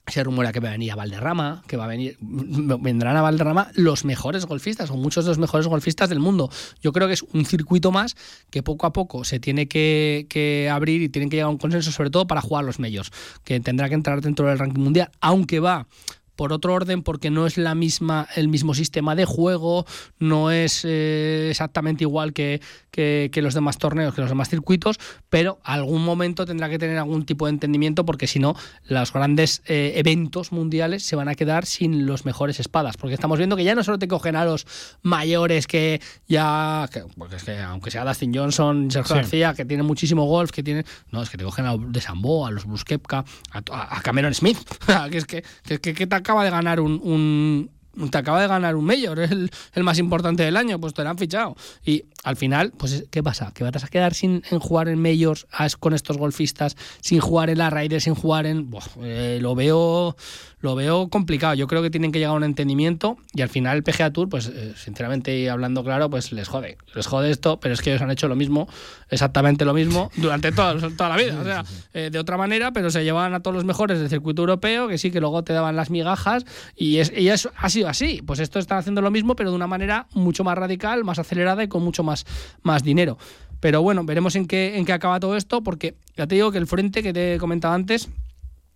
se 0.07 0.23
rumora 0.23 0.53
que 0.53 0.61
va 0.61 0.69
a 0.69 0.73
venir 0.73 0.93
a 0.93 0.97
Valderrama, 0.97 1.63
que 1.67 1.79
va 1.79 1.85
a 1.85 1.89
venir, 1.89 2.19
vendrán 2.21 3.17
a 3.17 3.23
Valderrama 3.23 3.71
los 3.75 4.05
mejores 4.05 4.45
golfistas 4.45 4.91
o 4.91 4.97
muchos 4.97 5.25
de 5.25 5.31
los 5.31 5.39
mejores 5.39 5.67
golfistas 5.67 6.11
del 6.11 6.21
mundo. 6.21 6.51
Yo 6.83 6.93
creo 6.93 7.09
que 7.09 7.15
es 7.15 7.23
un 7.23 7.47
circuito 7.47 7.91
más 7.91 8.15
que 8.51 8.63
poco 8.63 8.87
a 8.87 8.93
poco 8.93 9.25
se 9.25 9.41
tiene 9.41 9.67
que, 9.67 10.27
que 10.29 10.69
abrir 10.71 11.01
y 11.01 11.09
tienen 11.09 11.31
que 11.31 11.37
llegar 11.37 11.47
a 11.47 11.51
un 11.53 11.57
consenso, 11.59 11.91
sobre 11.91 12.11
todo 12.11 12.27
para 12.27 12.43
jugar 12.43 12.65
los 12.67 12.79
medios, 12.79 13.11
que 13.45 13.59
tendrá 13.61 13.89
que 13.89 13.95
entrar 13.95 14.21
dentro 14.21 14.47
del 14.47 14.59
ranking 14.59 14.83
mundial, 14.83 15.11
aunque 15.23 15.59
va 15.59 15.87
por 16.37 16.53
otro 16.53 16.75
orden 16.75 17.03
porque 17.03 17.31
no 17.31 17.47
es 17.47 17.57
la 17.59 17.75
misma 17.75 18.27
el 18.37 18.49
mismo 18.49 18.75
sistema 18.75 19.15
de 19.15 19.25
juego 19.25 19.87
no 20.19 20.51
es 20.51 20.83
eh, 20.85 21.49
exactamente 21.51 22.05
igual 22.05 22.33
que, 22.33 22.61
que, 22.91 23.31
que 23.33 23.43
los 23.43 23.55
demás 23.55 23.79
torneos 23.79 24.15
que 24.15 24.21
los 24.21 24.31
demás 24.31 24.49
circuitos 24.49 24.99
pero 25.29 25.59
algún 25.65 26.05
momento 26.05 26.45
tendrá 26.47 26.69
que 26.69 26.79
tener 26.79 26.99
algún 26.99 27.25
tipo 27.25 27.47
de 27.47 27.51
entendimiento 27.51 28.05
porque 28.05 28.27
si 28.27 28.39
no 28.39 28.55
los 28.89 29.13
grandes 29.13 29.63
eh, 29.67 29.93
eventos 29.97 30.53
mundiales 30.53 31.05
se 31.05 31.17
van 31.17 31.29
a 31.29 31.35
quedar 31.35 31.67
sin 31.67 32.07
los 32.07 32.25
mejores 32.25 32.61
espadas 32.61 32.97
porque 32.97 33.15
estamos 33.15 33.39
viendo 33.39 33.57
que 33.57 33.65
ya 33.65 33.75
no 33.75 33.85
solo 33.85 33.99
te 33.99 34.09
cogen 34.09 34.37
a 34.37 34.45
los 34.45 34.67
mayores 35.03 35.67
que 35.67 36.01
ya 36.27 36.89
que- 36.93 37.05
porque 37.17 37.37
es 37.37 37.45
que 37.45 37.59
aunque 37.59 37.91
sea 37.91 38.05
Dustin 38.05 38.35
Johnson 38.35 38.91
Sergio 38.91 39.15
Sí. 39.15 39.21
García 39.21 39.55
que 39.55 39.65
tiene 39.65 39.83
muchísimo 39.83 40.25
golf 40.25 40.51
que 40.51 40.63
tiene 40.63 40.85
no 41.11 41.23
es 41.23 41.31
que 41.31 41.39
te 41.39 41.45
cogen 41.45 41.67
a 41.67 41.77
los 41.77 41.93
de 41.93 42.01
Sambo 42.01 42.47
a 42.47 42.51
los 42.51 42.65
Buskepka 42.65 43.25
a, 43.53 43.63
a 43.97 44.01
Cameron 44.03 44.35
Smith 44.35 44.59
que 45.11 45.19
es 45.19 45.27
que, 45.27 45.45
que, 45.65 45.81
que- 45.81 45.95
que 45.95 46.07
acaba 46.25 46.43
de 46.43 46.51
ganar 46.51 46.81
un, 46.81 46.99
un- 47.05 47.71
te 48.11 48.19
acaba 48.19 48.41
de 48.41 48.49
ganar 48.49 48.77
un 48.77 48.85
mayor, 48.85 49.19
el, 49.21 49.51
el 49.75 49.83
más 49.85 49.99
importante 49.99 50.43
del 50.43 50.57
año, 50.57 50.81
pues 50.81 50.95
te 50.95 51.03
lo 51.05 51.11
han 51.11 51.19
fichado. 51.19 51.57
Y 51.85 52.05
al 52.23 52.37
final, 52.37 52.73
pues 52.77 53.05
¿qué 53.11 53.23
pasa? 53.23 53.53
Que 53.55 53.65
vas 53.65 53.85
a 53.85 53.89
quedar 53.89 54.15
sin 54.15 54.43
en 54.51 54.59
jugar 54.59 54.89
en 54.89 55.01
majors 55.01 55.47
a- 55.53 55.69
con 55.79 55.95
estos 55.95 56.17
golfistas, 56.19 56.77
sin 57.01 57.21
jugar 57.21 57.51
en 57.51 57.59
la 57.59 57.71
Ryder, 57.71 58.01
sin 58.01 58.15
jugar 58.15 58.47
en... 58.47 58.71
Buah, 58.71 58.85
eh, 59.03 59.39
lo 59.41 59.55
veo 59.55 60.17
lo 60.61 60.75
veo 60.75 61.09
complicado. 61.11 61.53
Yo 61.53 61.67
creo 61.67 61.83
que 61.83 61.91
tienen 61.91 62.11
que 62.11 62.19
llegar 62.19 62.33
a 62.33 62.37
un 62.39 62.45
entendimiento 62.45 63.19
y 63.35 63.43
al 63.43 63.51
final 63.51 63.77
el 63.77 63.83
PGA 63.83 64.11
Tour, 64.15 64.31
pues 64.31 64.47
eh, 64.47 64.73
sinceramente 64.77 65.39
y 65.39 65.47
hablando 65.47 65.85
claro, 65.85 66.09
pues 66.09 66.33
les 66.33 66.49
jode. 66.49 66.79
Les 66.95 67.07
jode 67.07 67.31
esto, 67.31 67.61
pero 67.61 67.75
es 67.75 67.83
que 67.83 67.91
ellos 67.91 68.01
han 68.01 68.11
hecho 68.11 68.29
lo 68.29 68.35
mismo, 68.35 68.67
exactamente 69.11 69.67
lo 69.67 69.75
mismo, 69.75 70.11
durante 70.17 70.53
toda, 70.53 70.75
toda 70.97 71.11
la 71.11 71.17
vida. 71.19 71.39
O 71.39 71.45
sea, 71.45 71.65
eh, 71.93 72.09
de 72.11 72.19
otra 72.19 72.39
manera, 72.39 72.73
pero 72.73 72.89
se 72.91 73.05
llevaban 73.05 73.35
a 73.35 73.41
todos 73.41 73.55
los 73.55 73.67
mejores 73.67 73.99
del 73.99 74.09
circuito 74.09 74.41
europeo, 74.41 74.89
que 74.89 74.97
sí, 74.97 75.11
que 75.11 75.21
luego 75.21 75.45
te 75.45 75.53
daban 75.53 75.77
las 75.77 75.91
migajas 75.91 76.47
y, 76.75 76.97
es, 76.97 77.13
y 77.15 77.29
eso 77.29 77.51
ha 77.57 77.69
sido 77.69 77.84
así. 77.89 78.23
Pues 78.25 78.41
esto 78.41 78.59
están 78.59 78.79
haciendo 78.79 79.03
lo 79.03 79.11
mismo, 79.11 79.37
pero 79.37 79.51
de 79.51 79.57
una 79.57 79.67
manera 79.67 80.07
mucho 80.15 80.45
más 80.45 80.57
radical, 80.57 81.05
más 81.05 81.19
acelerada 81.19 81.63
y 81.63 81.69
con 81.69 81.83
mucho 81.83 82.03
más, 82.03 82.27
más 82.63 82.83
dinero. 82.83 83.19
Pero 83.61 83.81
bueno, 83.81 84.05
veremos 84.05 84.37
en 84.37 84.47
qué, 84.47 84.77
en 84.77 84.85
qué 84.85 84.93
acaba 84.93 85.21
todo 85.21 85.37
esto, 85.37 85.63
porque 85.63 85.95
ya 86.17 86.27
te 86.27 86.35
digo 86.35 86.53
que 86.53 86.59
el 86.59 86.67
frente 86.67 87.03
que 87.03 87.13
te 87.13 87.35
he 87.35 87.39
comentado 87.39 87.75
antes, 87.75 88.11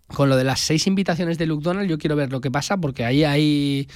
con 0.06 0.30
lo 0.30 0.36
de 0.36 0.44
las 0.44 0.60
seis 0.60 0.86
invitaciones 0.86 1.36
de 1.36 1.46
Luke 1.46 1.62
Donald, 1.62 1.88
yo 1.90 1.98
quiero 1.98 2.16
ver 2.16 2.32
lo 2.32 2.40
que 2.40 2.50
pasa, 2.50 2.78
porque 2.78 3.04
ahí 3.04 3.24
hay. 3.24 3.88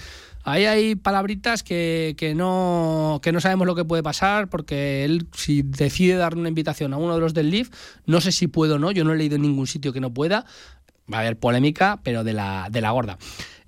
Ahí 0.45 0.65
hay 0.65 0.97
palabritas 0.97 1.63
que, 1.63 2.17
que 2.19 2.35
no, 2.35 3.21
que 3.23 3.31
no 3.31 3.41
sabemos 3.41 3.65
lo 3.65 3.77
que 3.77 3.85
puede 3.85 4.03
pasar, 4.03 4.49
porque 4.49 5.05
él, 5.05 5.29
si 5.37 5.63
decide 5.63 6.17
darle 6.17 6.41
una 6.41 6.49
invitación 6.49 6.93
a 6.93 6.97
uno 6.97 7.15
de 7.15 7.21
los 7.21 7.33
del 7.33 7.51
Leaf, 7.51 7.71
no 8.07 8.21
sé 8.21 8.33
si 8.33 8.49
puedo 8.49 8.75
o 8.75 8.79
no, 8.81 8.91
yo 8.91 9.05
no 9.05 9.13
he 9.13 9.17
leído 9.17 9.37
en 9.37 9.43
ningún 9.43 9.69
sitio 9.69 9.93
que 9.93 10.01
no 10.01 10.13
pueda. 10.13 10.45
Va 11.13 11.19
a 11.19 11.21
haber 11.21 11.39
polémica, 11.39 12.01
pero 12.03 12.25
de 12.25 12.33
la, 12.33 12.67
de 12.71 12.81
la 12.81 12.91
gorda. 12.91 13.19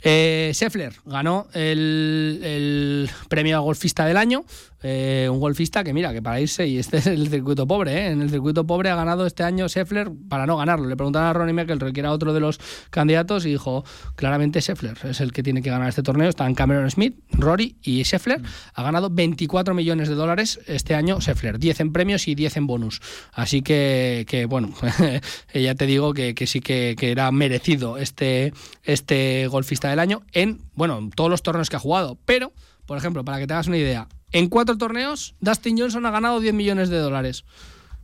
Eh, 0.07 0.51
Scheffler 0.53 0.93
ganó 1.07 1.47
el, 1.55 3.09
premio 3.31 3.57
a 3.57 3.61
golfista 3.61 4.05
del 4.05 4.19
año. 4.19 4.45
eh, 4.83 5.31
un 5.31 5.41
golfista 5.41 5.83
que, 5.83 5.95
mira, 5.95 6.13
que 6.13 6.21
para 6.21 6.39
irse, 6.41 6.67
y 6.67 6.77
este 6.77 6.99
es 6.99 7.07
el 7.07 7.29
circuito 7.31 7.67
pobre, 7.67 7.95
¿eh? 7.95 8.11
en 8.11 8.21
el 8.21 8.29
circuito 8.29 8.67
pobre 8.67 8.91
ha 8.91 8.97
ganado 8.97 9.25
este 9.25 9.43
año 9.43 9.67
Scheffler 9.67 10.11
para 10.29 10.45
no 10.45 10.59
ganarlo. 10.59 10.87
Le 10.87 10.95
preguntaron 10.95 11.29
a 11.29 11.33
Ronnie 11.33 11.55
Merkel 11.55 11.79
que 11.91 12.01
era 12.01 12.13
otro 12.13 12.35
de 12.35 12.41
los 12.41 12.61
candidatos 12.91 13.47
y 13.47 13.49
dijo 13.49 13.83
claramente 14.15 14.61
Scheffler 14.61 14.99
es 15.05 15.23
el 15.23 15.33
que 15.33 15.43
tiene 15.43 15.63
que 15.63 15.71
ganar 15.71 15.89
este 15.89 16.03
torneo. 16.03 16.29
Están 16.29 16.55
Cameron 16.55 16.91
Smith, 16.91 17.19
Rory 17.31 17.77
y 17.83 18.03
Scheffler. 18.03 18.43
Ha 18.75 18.83
ganado 18.83 19.09
24 19.09 19.73
millones 19.73 20.11
de 20.11 20.17
dólares 20.17 20.61
este 20.67 20.95
año 20.95 21.19
Scheffler, 21.19 21.59
10 21.59 21.81
en 21.81 21.93
premios 21.95 22.29
y 22.29 22.35
10 22.35 22.59
en 22.59 22.67
bonus. 22.67 23.01
Así 23.33 23.63
que, 23.63 24.47
bueno, 24.51 24.75
ya 25.55 25.75
te 25.75 25.87
digo 25.87 26.13
que, 26.13 26.35
sí 26.47 26.61
que, 26.61 26.95
que 26.99 27.11
era 27.11 27.31
merecido 27.33 27.97
este, 27.97 28.53
este 28.83 29.47
golfista 29.47 29.94
del 29.95 30.01
año 30.01 30.23
en, 30.33 30.61
bueno, 30.75 30.99
en 30.99 31.11
todos 31.11 31.31
los 31.31 31.43
torneos 31.43 31.71
que 31.71 31.77
ha 31.77 31.81
jugado. 31.81 32.19
Pero, 32.25 32.53
por 32.87 32.99
ejemplo, 32.99 33.25
para 33.25 33.39
que 33.39 33.47
te 33.47 33.55
hagas 33.55 33.67
una 33.69 33.79
idea, 33.79 34.09
en 34.33 34.49
cuatro 34.49 34.77
torneos 34.77 35.35
Dustin 35.41 35.79
Johnson 35.79 36.05
ha 36.07 36.11
ganado 36.11 36.41
10 36.41 36.55
millones 36.55 36.89
de 36.91 36.99
dólares. 36.99 37.45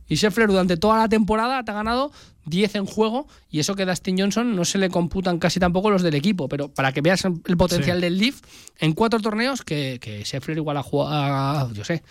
Y 0.07 0.15
Scheffler 0.17 0.47
durante 0.49 0.75
toda 0.77 0.97
la 0.97 1.07
temporada 1.07 1.63
te 1.63 1.71
ha 1.71 1.73
ganado 1.73 2.11
10 2.45 2.75
en 2.75 2.85
juego 2.85 3.27
y 3.49 3.59
eso 3.59 3.75
que 3.75 3.85
Dustin 3.85 4.17
Johnson 4.19 4.55
no 4.55 4.65
se 4.65 4.77
le 4.77 4.89
computan 4.89 5.39
casi 5.39 5.59
tampoco 5.59 5.89
los 5.89 6.01
del 6.01 6.15
equipo, 6.15 6.49
pero 6.49 6.67
para 6.69 6.91
que 6.91 6.99
veas 7.01 7.23
el 7.23 7.55
potencial 7.57 7.97
Sí. 7.97 8.01
del 8.01 8.17
Leaf, 8.17 8.41
en 8.79 8.93
cuatro 8.93 9.19
torneos 9.21 9.61
que, 9.61 9.99
que 10.01 10.23
Scheffler 10.25 10.57
igual 10.57 10.75
ha 10.77 10.83
jugado, 10.83 11.71
yo 11.73 11.85
sé, 11.85 12.03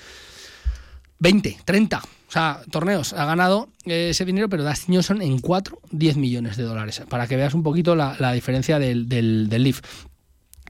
20, 1.19 1.59
30, 1.65 2.03
o 2.31 2.33
sea, 2.33 2.61
torneos 2.71 3.13
ha 3.13 3.25
ganado 3.25 3.71
eh, 3.87 4.11
ese 4.11 4.25
dinero, 4.25 4.49
pero 4.49 4.63
Dustin 4.63 4.95
Johnson 4.95 5.21
en 5.21 5.41
4, 5.41 5.81
10 5.91 6.17
millones 6.17 6.57
de 6.57 6.63
dólares, 6.63 7.03
para 7.09 7.27
que 7.27 7.35
veas 7.35 7.55
un 7.55 7.65
poquito 7.65 7.97
la, 7.97 8.15
la 8.21 8.31
diferencia 8.31 8.79
del, 8.79 9.09
del, 9.09 9.49
del 9.49 9.65
Leaf. 9.65 9.81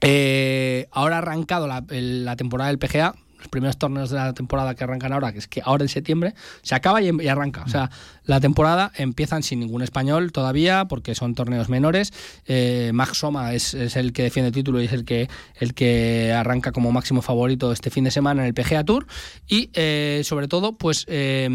Eh, 0.01 0.87
ahora 0.89 1.17
ha 1.17 1.19
arrancado 1.19 1.67
la, 1.67 1.85
la 1.87 2.35
temporada 2.35 2.71
del 2.71 2.79
PGA, 2.79 3.13
los 3.37 3.47
primeros 3.49 3.77
torneos 3.77 4.09
de 4.09 4.17
la 4.17 4.33
temporada 4.33 4.73
que 4.73 4.83
arrancan 4.85 5.13
ahora, 5.13 5.33
que 5.33 5.37
es 5.37 5.47
que 5.47 5.61
ahora 5.63 5.83
en 5.83 5.89
septiembre, 5.89 6.33
se 6.63 6.73
acaba 6.73 6.99
y, 6.99 7.11
y 7.21 7.27
arranca. 7.27 7.61
O 7.61 7.69
sea, 7.69 7.91
la 8.25 8.39
temporada 8.39 8.91
empiezan 8.97 9.43
sin 9.43 9.59
ningún 9.59 9.81
español 9.81 10.31
todavía, 10.31 10.85
porque 10.85 11.15
son 11.15 11.33
torneos 11.35 11.69
menores. 11.69 12.13
Eh, 12.45 12.91
Max 12.93 13.17
Soma 13.19 13.53
es, 13.53 13.73
es 13.73 13.95
el 13.95 14.13
que 14.13 14.23
defiende 14.23 14.49
el 14.49 14.53
título 14.53 14.81
y 14.81 14.85
es 14.85 14.93
el 14.93 15.05
que, 15.05 15.27
el 15.59 15.73
que 15.73 16.31
arranca 16.31 16.71
como 16.71 16.91
máximo 16.91 17.21
favorito 17.21 17.71
este 17.71 17.89
fin 17.89 18.03
de 18.03 18.11
semana 18.11 18.41
en 18.41 18.47
el 18.47 18.53
PGA 18.53 18.83
Tour. 18.83 19.07
Y 19.47 19.69
eh, 19.73 20.21
sobre 20.23 20.47
todo, 20.47 20.73
pues 20.77 21.05
eh, 21.07 21.47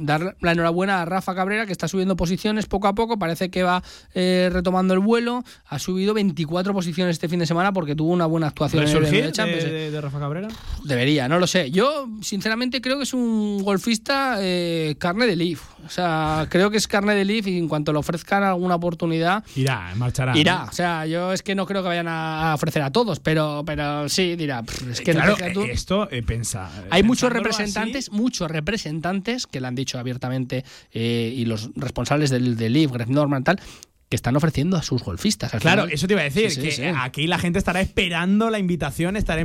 dar 0.00 0.36
la 0.40 0.52
enhorabuena 0.52 1.02
a 1.02 1.04
Rafa 1.04 1.34
Cabrera, 1.34 1.66
que 1.66 1.72
está 1.72 1.88
subiendo 1.88 2.16
posiciones 2.16 2.66
poco 2.66 2.88
a 2.88 2.94
poco. 2.94 3.18
Parece 3.18 3.50
que 3.50 3.62
va 3.62 3.82
eh, 4.14 4.48
retomando 4.52 4.94
el 4.94 5.00
vuelo. 5.00 5.44
Ha 5.66 5.78
subido 5.78 6.14
24 6.14 6.72
posiciones 6.72 7.16
este 7.16 7.28
fin 7.28 7.38
de 7.40 7.46
semana 7.46 7.72
porque 7.72 7.94
tuvo 7.94 8.12
una 8.12 8.26
buena 8.26 8.46
actuación 8.48 8.82
en 8.82 8.88
el 8.88 8.94
¿Resurgir 8.94 9.24
NBA 9.24 9.32
Champions. 9.32 9.64
de, 9.64 9.70
de- 9.72 9.90
de 9.90 10.00
Rafa 10.00 10.18
Cabrera? 10.18 10.48
Debería, 10.84 11.28
no 11.28 11.38
lo 11.38 11.46
sé. 11.46 11.70
Yo, 11.70 12.08
sinceramente, 12.22 12.80
creo 12.80 12.96
que 12.96 13.02
es 13.04 13.12
un 13.14 13.62
golfista 13.62 14.36
eh, 14.40 14.96
carne 14.98 15.26
de 15.26 15.36
Leaf. 15.36 15.60
O 15.84 15.90
sea, 15.90 16.13
creo 16.50 16.70
que 16.70 16.76
es 16.76 16.86
carne 16.88 17.14
de 17.14 17.24
Leaf 17.24 17.46
y 17.46 17.58
en 17.58 17.68
cuanto 17.68 17.92
le 17.92 17.98
ofrezcan 17.98 18.42
alguna 18.42 18.74
oportunidad, 18.76 19.44
Irá, 19.56 19.92
marchará. 19.96 20.36
irá. 20.36 20.60
¿no? 20.60 20.64
O 20.70 20.72
sea, 20.72 21.06
yo 21.06 21.32
es 21.32 21.42
que 21.42 21.54
no 21.54 21.66
creo 21.66 21.82
que 21.82 21.88
vayan 21.88 22.06
a 22.08 22.52
ofrecer 22.54 22.82
a 22.82 22.90
todos, 22.90 23.20
pero, 23.20 23.62
pero 23.66 24.08
sí, 24.08 24.36
dirá. 24.36 24.62
"Pff, 24.62 24.88
Es 24.90 25.00
que 25.00 25.12
claro, 25.12 25.36
PGA 25.36 25.52
Tour- 25.52 25.70
esto 25.70 26.08
eh, 26.10 26.22
pensa. 26.22 26.70
eh, 26.84 26.88
hay 26.90 27.02
muchos 27.02 27.32
representantes, 27.32 28.10
muchos 28.12 28.50
representantes 28.50 29.46
que 29.46 29.60
le 29.60 29.66
han 29.66 29.74
dicho 29.74 29.98
abiertamente 29.98 30.64
eh, 30.92 31.32
y 31.36 31.44
los 31.44 31.70
responsables 31.76 32.30
del, 32.30 32.56
del 32.56 32.72
Leaf, 32.72 32.92
Greg 32.92 33.08
Norman, 33.10 33.44
tal, 33.44 33.60
que 34.08 34.16
están 34.16 34.36
ofreciendo 34.36 34.76
a 34.76 34.82
sus 34.82 35.02
golfistas. 35.02 35.50
Claro, 35.52 35.82
final- 35.82 35.92
eso 35.92 36.06
te 36.06 36.12
iba 36.14 36.20
a 36.20 36.24
decir, 36.24 36.50
Sí, 36.50 36.60
que 36.60 36.70
sí. 36.72 36.82
aquí 36.96 37.26
la 37.26 37.38
gente 37.38 37.58
estará 37.58 37.80
esperando 37.80 38.50
la 38.50 38.58
invitación, 38.58 39.16
estará, 39.16 39.40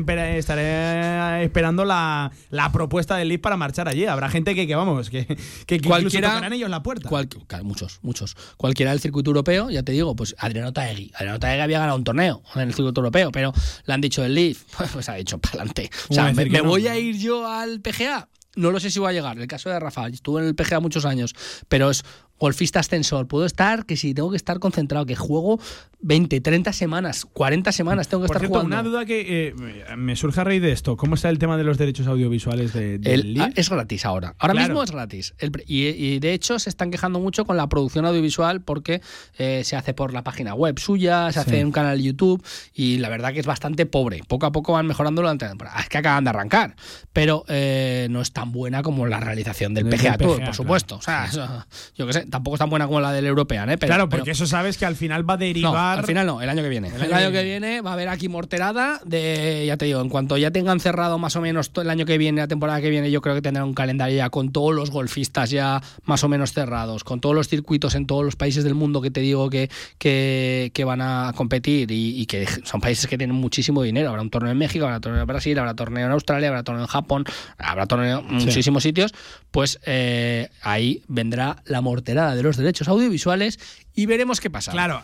esperando 1.41 1.86
la, 1.86 2.31
la 2.49 2.72
propuesta 2.72 3.15
del 3.15 3.30
Leaf 3.30 3.41
para 3.41 3.57
marchar 3.57 3.88
allí. 3.88 4.06
Habrá 4.06 4.30
gente 4.30 4.56
que, 4.56 4.68
que 4.68 4.76
vamos, 4.76 5.10
que, 5.10 5.26
que, 5.26 5.80
que 5.80 5.88
Cualquiera- 5.88 6.30
tocarán 6.30 6.53
ellos 6.53 6.69
la 6.69 6.84
puerta. 6.84 7.10
Cual- 7.10 7.27
muchos, 7.64 7.99
muchos. 8.02 8.36
Cualquiera 8.57 8.91
del 8.91 8.99
circuito 8.99 9.30
europeo, 9.30 9.69
ya 9.69 9.84
te 9.84 9.91
digo, 9.91 10.15
pues 10.15 10.36
Adriano 10.38 10.73
Taegui. 10.73 11.11
Adriano 11.15 11.40
Taegui 11.40 11.61
había 11.61 11.80
ganado 11.80 11.98
un 11.98 12.03
torneo 12.03 12.41
en 12.56 12.61
el 12.61 12.73
circuito 12.73 12.99
europeo, 13.02 13.31
pero 13.31 13.53
le 13.86 13.94
han 13.94 14.02
dicho 14.02 14.23
el 14.23 14.34
Leaf, 14.36 14.64
pues 14.94 15.10
ha 15.10 15.15
dicho 15.15 15.38
para 15.40 15.56
adelante. 15.56 15.90
O 16.10 16.14
sea, 16.14 16.26
¿Cómo 16.26 16.36
me, 16.36 16.45
no? 16.49 16.64
voy 16.65 16.88
a 16.88 16.98
ir 16.98 17.18
yo 17.18 17.48
al 17.48 17.81
PGA. 17.81 18.27
No 18.56 18.72
lo 18.72 18.80
sé 18.80 18.90
si 18.90 18.99
voy 18.99 19.10
a 19.10 19.14
llegar. 19.14 19.38
El 19.40 19.48
caso 19.48 19.69
de 19.69 19.80
Rafa, 19.80 20.07
estuve 20.07 20.41
en 20.41 20.48
el 20.48 20.56
PGA 20.56 20.80
muchos 20.80 21.06
años, 21.06 21.34
pero 21.69 21.91
es 21.91 22.03
golfista 22.39 22.79
ascensor. 22.79 23.27
Puedo 23.27 23.45
estar, 23.45 23.85
que 23.85 23.97
si 23.97 24.13
tengo 24.13 24.31
que 24.31 24.37
estar 24.37 24.59
concentrado, 24.59 25.05
que 25.05 25.15
juego 25.15 25.59
20, 26.01 26.39
30 26.39 26.71
semanas, 26.73 27.25
40 27.25 27.71
semanas 27.73 28.07
tengo 28.07 28.23
que 28.23 28.27
Por 28.27 28.37
estar 28.37 28.41
cierto, 28.47 28.59
jugando. 28.65 28.75
una 28.75 28.83
duda 28.89 29.05
que 29.05 29.49
eh, 29.49 29.95
me 29.97 30.15
surge 30.15 30.39
a 30.39 30.43
raíz 30.45 30.61
de 30.61 30.71
esto. 30.71 30.95
¿Cómo 30.95 31.15
está 31.15 31.29
el 31.29 31.37
tema 31.39 31.57
de 31.57 31.63
los 31.65 31.77
derechos 31.77 32.07
audiovisuales 32.07 32.71
de, 32.73 32.95
El- 33.03 33.33
Leaf? 33.33 33.47
ah, 33.49 33.53
es 33.55 33.69
gratis 33.69 34.05
ahora. 34.05 34.35
Ahora 34.39 34.53
Claro. 34.53 34.67
mismo 34.69 34.83
es 34.83 34.91
gratis. 34.91 35.33
El 35.39 35.51
y, 35.67 35.87
y 35.87 36.19
de 36.19 36.33
hecho 36.33 36.57
se 36.59 36.69
están 36.69 36.89
quejando 36.91 37.19
mucho 37.19 37.43
con 37.45 37.57
la 37.57 37.67
producción 37.67 38.05
audiovisual 38.05 38.61
porque 38.61 39.01
eh, 39.37 39.63
se 39.65 39.75
hace 39.75 39.93
por 39.93 40.13
la 40.13 40.23
página 40.23 40.53
web 40.53 40.79
suya, 40.79 41.27
se 41.33 41.33
Sí. 41.33 41.39
hace 41.39 41.59
en 41.59 41.67
un 41.67 41.71
canal 41.73 41.97
de 41.97 42.03
YouTube 42.05 42.41
y 42.73 42.97
la 42.99 43.09
verdad 43.09 43.33
que 43.33 43.39
es 43.41 43.45
bastante 43.45 43.85
pobre. 43.85 44.21
Poco 44.27 44.45
a 44.45 44.51
poco 44.53 44.73
van 44.73 44.87
mejorando 44.87 45.21
durante 45.21 45.45
la 45.45 45.49
temporada. 45.51 45.79
Es 45.81 45.89
que 45.89 45.97
acaban 45.97 46.23
de 46.23 46.29
arrancar, 46.29 46.75
pero 47.11 47.43
eh, 47.49 48.07
no 48.09 48.21
es 48.21 48.31
tan 48.31 48.51
buena 48.53 48.81
como 48.83 49.05
la 49.07 49.19
realización 49.19 49.73
del 49.73 49.89
Del 49.89 49.99
PGA 49.99 50.17
Tour, 50.17 50.43
por 50.45 50.55
supuesto. 50.55 50.95
O 50.95 51.01
sea, 51.01 51.25
eso- 51.25 51.65
yo 51.95 52.07
qué 52.07 52.13
sé, 52.13 52.25
tampoco 52.30 52.56
es 52.56 52.60
tan 52.60 52.69
buena 52.69 52.85
como 52.88 52.99
la 53.01 53.11
del 53.11 53.26
European, 53.26 53.69
¿eh? 53.69 53.77
Pero- 53.77 53.89
claro, 53.89 54.10
pero- 54.10 54.19
porque 54.22 54.31
eso 54.31 54.45
sabes 54.47 54.77
que 54.77 54.85
al 54.85 54.95
final 54.95 55.27
va 55.30 55.34
a 55.34 55.38
no, 55.38 55.41
derivar. 55.45 55.99
al 55.99 56.06
final 56.06 56.26
no, 56.27 56.41
el 56.41 56.49
año 56.49 56.61
que 56.64 56.69
viene. 56.69 56.89
El 56.89 57.14
año, 57.14 57.31
que 57.31 57.43
viene 57.43 57.81
va 57.81 57.91
a 57.91 57.93
haber 57.93 58.10
aquí 58.10 58.30
morterada 58.30 58.99
de, 59.06 59.64
ya 59.68 59.77
te 59.77 59.85
digo, 59.85 60.01
en 60.01 60.10
cuanto 60.10 60.38
ya 60.38 60.51
tengan 60.51 60.80
cerrado 60.80 61.18
más 61.18 61.35
o 61.35 61.41
menos 61.41 61.72
todo 61.72 61.84
el 61.84 61.89
año 61.89 62.06
que 62.06 62.18
viene, 62.18 62.41
la 62.41 62.47
temporada 62.47 62.81
que 62.81 62.89
viene, 62.89 63.11
yo 63.11 63.22
creo 63.22 63.35
que 63.35 63.41
tendrán 63.41 63.65
un 63.65 63.73
calendario 63.73 64.18
ya 64.18 64.30
con 64.30 64.51
todos 64.51 64.73
los 64.76 64.91
golfistas 64.91 65.49
ya 65.49 65.81
más 66.06 66.23
o 66.23 66.30
menos 66.30 66.53
cerrados, 66.53 67.03
con 67.03 67.19
todos 67.22 67.35
los 67.35 67.47
circuitos 67.47 67.95
en 67.95 68.06
todos 68.06 68.23
los 68.26 68.35
países 68.35 68.64
del 68.64 68.76
mundo 68.76 69.01
que 69.01 69.11
te 69.11 69.19
digo 69.22 69.49
que, 69.49 69.69
que, 69.97 70.72
que 70.73 70.84
van 70.84 71.01
a 71.01 71.34
competir 71.35 71.91
y, 71.91 72.19
y 72.22 72.26
que 72.26 72.45
son 72.64 72.81
países 72.81 73.07
que 73.07 73.18
tienen 73.18 73.35
muchísimo 73.35 73.81
dinero. 73.84 74.10
Habrá 74.10 74.22
un 74.22 74.30
torneo 74.30 74.51
en 74.51 74.57
México, 74.57 74.85
habrá 74.85 74.99
torneo 74.99 75.22
en 75.22 75.27
Brasil, 75.27 75.57
habrá 75.60 75.73
torneo 75.76 76.06
en 76.06 76.11
Australia, 76.11 76.49
habrá 76.49 76.64
torneo 76.64 76.84
en 76.84 76.88
Japón, 76.89 77.26
habrá 77.57 77.85
torneo 77.85 78.23
en 78.30 78.39
Sí. 78.41 78.45
muchísimos 78.47 78.84
sitios. 78.84 79.14
Pues 79.51 79.80
eh, 79.85 80.49
ahí 80.61 81.01
vendrá 81.07 81.57
la 81.65 81.81
morterada 81.81 82.18
de 82.27 82.43
los 82.43 82.57
derechos 82.57 82.87
audiovisuales 82.87 83.59
y 84.01 84.05
veremos 84.05 84.39
qué 84.39 84.49
pasa. 84.49 84.71
Claro, 84.71 85.01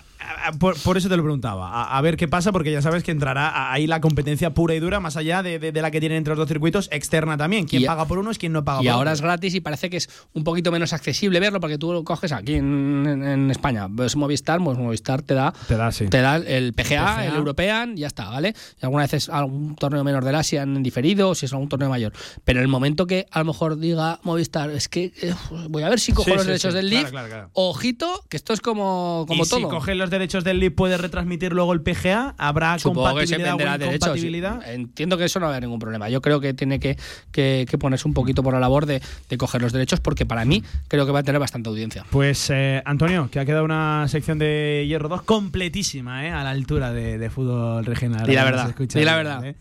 por, 0.59 0.79
por 0.81 0.97
eso 0.97 1.09
te 1.09 1.17
lo 1.17 1.23
preguntaba. 1.23 1.69
A, 1.69 1.97
a 1.97 2.01
ver 2.01 2.17
qué 2.17 2.27
pasa, 2.27 2.51
porque 2.51 2.71
ya 2.71 2.81
sabes 2.81 3.03
que 3.03 3.11
entrará 3.11 3.71
ahí 3.71 3.87
la 3.87 4.01
competencia 4.01 4.53
pura 4.53 4.73
y 4.75 4.79
dura, 4.79 4.99
más 4.99 5.17
allá 5.17 5.43
de, 5.43 5.59
de- 5.59 5.71
de 5.71 5.81
la 5.81 5.91
que 5.91 5.99
tienen 5.99 6.17
entre 6.19 6.31
los 6.31 6.37
dos 6.39 6.47
circuitos, 6.47 6.87
externa 6.91 7.37
también. 7.37 7.65
Quién 7.65 7.83
Y- 7.83 7.85
paga 7.85 8.05
por 8.05 8.17
uno 8.19 8.31
es 8.31 8.37
quien 8.37 8.53
no 8.53 8.63
paga 8.63 8.81
Y 8.81 8.85
por 8.85 8.93
ahora 8.93 9.11
es 9.11 9.19
otro. 9.19 9.27
gratis 9.29 9.53
y 9.55 9.61
parece 9.61 9.89
que 9.89 9.97
es 9.97 10.09
un 10.33 10.43
poquito 10.43 10.71
menos 10.71 10.93
accesible 10.93 11.39
verlo 11.39 11.59
porque 11.59 11.77
tú 11.77 11.91
lo 11.93 12.03
coges 12.03 12.31
aquí 12.31 12.55
en, 12.55 13.05
en- 13.07 13.23
en 13.23 13.51
España. 13.51 13.87
Ves 13.89 14.15
Movistar, 14.15 14.59
pues 14.63 14.77
Movistar 14.77 15.21
te 15.21 15.33
da, 15.33 15.53
Te 15.67 15.75
da, 15.75 15.91
sí. 15.91 16.07
te 16.07 16.21
da 16.21 16.37
el 16.37 16.73
PGA, 16.73 16.83
PGA. 17.15 17.25
el 17.27 17.35
European, 17.35 17.95
ya 17.97 18.07
está, 18.07 18.29
¿vale? 18.29 18.55
Y 18.81 18.85
algunas 18.85 19.11
veces 19.11 19.29
algún 19.29 19.75
torneo 19.75 20.03
menor 20.03 20.23
del 20.23 20.35
Asia 20.35 20.63
en 20.63 20.81
diferido, 20.83 21.35
si 21.35 21.45
es 21.45 21.53
algún 21.53 21.69
torneo 21.69 21.89
mayor. 21.89 22.13
Pero 22.43 22.61
el 22.61 22.67
momento 22.67 23.07
que 23.07 23.25
a 23.31 23.39
lo 23.39 23.45
mejor 23.45 23.77
diga 23.77 24.19
Movistar, 24.23 24.69
es 24.71 24.87
que 24.89 25.11
eh, 25.21 25.33
voy 25.69 25.83
a 25.83 25.89
ver 25.89 25.99
si 25.99 26.11
cojo 26.13 26.25
Sí, 26.29 26.33
los 26.35 26.41
sí, 26.43 26.47
derechos 26.47 26.73
del 26.73 26.89
Claro, 26.89 27.01
Leaf, 27.01 27.11
claro, 27.11 27.27
claro. 27.27 27.49
ojito, 27.53 28.23
que 28.29 28.37
esto 28.37 28.53
es 28.53 28.61
como, 28.61 28.84
como 29.27 29.43
y 29.43 29.47
todo. 29.47 29.59
si 29.59 29.65
coges 29.65 29.95
los 29.97 30.09
derechos 30.09 30.43
del 30.43 30.59
Leaf, 30.59 30.73
puede 30.73 30.97
retransmitir 30.97 31.53
luego 31.53 31.73
el 31.73 31.81
PGA. 31.81 32.35
¿Habrá 32.37 32.77
Supongo 32.79 33.15
que 33.17 33.27
se 33.27 33.35
compatibilidad 33.35 33.51
venderá 33.51 33.75
o 33.75 33.77
derechos. 33.77 34.63
Entiendo 34.67 35.17
que 35.17 35.25
eso 35.25 35.39
no 35.39 35.45
va 35.45 35.51
a 35.51 35.55
haber 35.55 35.63
ningún 35.63 35.79
problema. 35.79 36.09
Yo 36.09 36.21
creo 36.21 36.39
que 36.39 36.53
tiene 36.53 36.79
que, 36.79 36.97
que- 37.31 37.65
que 37.69 37.77
ponerse 37.77 38.07
un 38.07 38.13
poquito 38.13 38.43
por 38.43 38.53
la 38.53 38.59
labor 38.59 38.85
de, 38.85 39.01
de 39.29 39.37
coger 39.37 39.61
los 39.61 39.71
derechos 39.73 39.99
porque 39.99 40.25
para 40.25 40.45
mí 40.45 40.63
creo 40.87 41.05
que 41.05 41.11
va 41.11 41.19
a 41.19 41.23
tener 41.23 41.39
bastante 41.39 41.69
audiencia. 41.69 42.05
Pues 42.09 42.49
eh, 42.49 42.81
Antonio, 42.85 43.29
que 43.31 43.39
ha 43.39 43.45
quedado 43.45 43.63
una 43.65 44.07
sección 44.07 44.37
de 44.39 44.85
Hierro 44.87 45.09
2 45.09 45.21
completísima, 45.23 46.25
¿eh? 46.25 46.31
a 46.31 46.43
la 46.43 46.51
altura 46.51 46.91
de, 46.91 47.17
de 47.17 47.29
fútbol 47.29 47.85
regional. 47.85 48.25
Di 48.27 48.33
la 48.35 48.43
verdad, 48.43 48.63
se 48.65 48.69
escucha 48.71 48.99
di 48.99 49.05
la 49.05 49.15
verdad. 49.15 49.45
¿eh? 49.45 49.55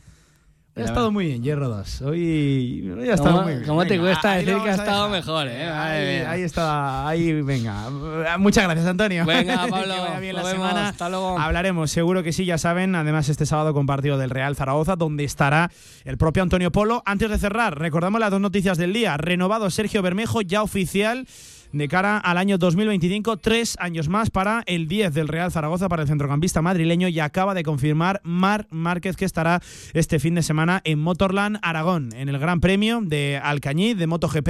Ha 0.76 0.80
estado 0.80 1.12
muy 1.12 1.26
bien, 1.26 1.40
Hierro 1.40 1.68
2. 1.68 2.02
Hoy, 2.02 2.92
hoy 2.98 3.08
ha 3.08 3.14
estado 3.14 3.30
¿Cómo, 3.30 3.42
muy 3.44 3.52
bien. 3.54 3.64
cómo 3.64 3.82
te 3.84 3.90
Venga, 3.90 4.02
cuesta 4.06 4.32
ahí 4.32 4.44
lo 4.44 4.50
decir 4.54 4.64
que 4.64 4.70
ha 4.70 4.74
estado 4.74 5.08
mejor, 5.08 5.46
eh? 5.46 5.68
Ahí, 5.68 6.16
ahí 6.26 6.42
está, 6.42 7.06
ahí 7.06 7.42
venga. 7.42 7.90
Muchas 8.38 8.64
gracias, 8.64 8.84
Antonio. 8.88 9.24
Venga, 9.24 9.64
que 9.66 9.70
Pablo, 9.70 9.94
vaya 9.96 10.18
bien 10.18 10.34
la 10.34 10.42
vemos, 10.42 10.66
semana. 10.66 10.88
hasta 10.88 11.08
luego. 11.08 11.38
Hablaremos, 11.38 11.92
seguro 11.92 12.24
que 12.24 12.32
sí, 12.32 12.44
ya 12.44 12.58
saben. 12.58 12.96
Además, 12.96 13.28
este 13.28 13.46
sábado 13.46 13.72
con 13.72 13.86
partido 13.86 14.18
del 14.18 14.30
Real 14.30 14.56
Zaragoza, 14.56 14.96
donde 14.96 15.22
estará 15.22 15.70
el 16.04 16.18
propio 16.18 16.42
Antonio 16.42 16.72
Polo. 16.72 17.04
Antes 17.06 17.30
de 17.30 17.38
cerrar, 17.38 17.78
recordamos 17.78 18.20
las 18.20 18.32
dos 18.32 18.40
noticias 18.40 18.76
del 18.76 18.92
día. 18.92 19.16
Renovado 19.16 19.70
Sergio 19.70 20.02
Bermejo, 20.02 20.40
ya 20.40 20.62
oficial. 20.64 21.28
De 21.74 21.88
cara 21.88 22.18
al 22.18 22.38
año 22.38 22.56
2025, 22.56 23.38
tres 23.38 23.76
años 23.80 24.08
más 24.08 24.30
para 24.30 24.62
el 24.66 24.86
10 24.86 25.12
del 25.12 25.26
Real 25.26 25.50
Zaragoza, 25.50 25.88
para 25.88 26.02
el 26.02 26.08
centrocampista 26.08 26.62
madrileño, 26.62 27.08
y 27.08 27.18
acaba 27.18 27.52
de 27.52 27.64
confirmar 27.64 28.20
Mar 28.22 28.68
Márquez 28.70 29.16
que 29.16 29.24
estará 29.24 29.60
este 29.92 30.20
fin 30.20 30.36
de 30.36 30.44
semana 30.44 30.82
en 30.84 31.00
Motorland 31.00 31.58
Aragón, 31.62 32.10
en 32.14 32.28
el 32.28 32.38
Gran 32.38 32.60
Premio 32.60 33.00
de 33.02 33.40
Alcañiz 33.42 33.96
de 33.96 34.06
MotoGP. 34.06 34.48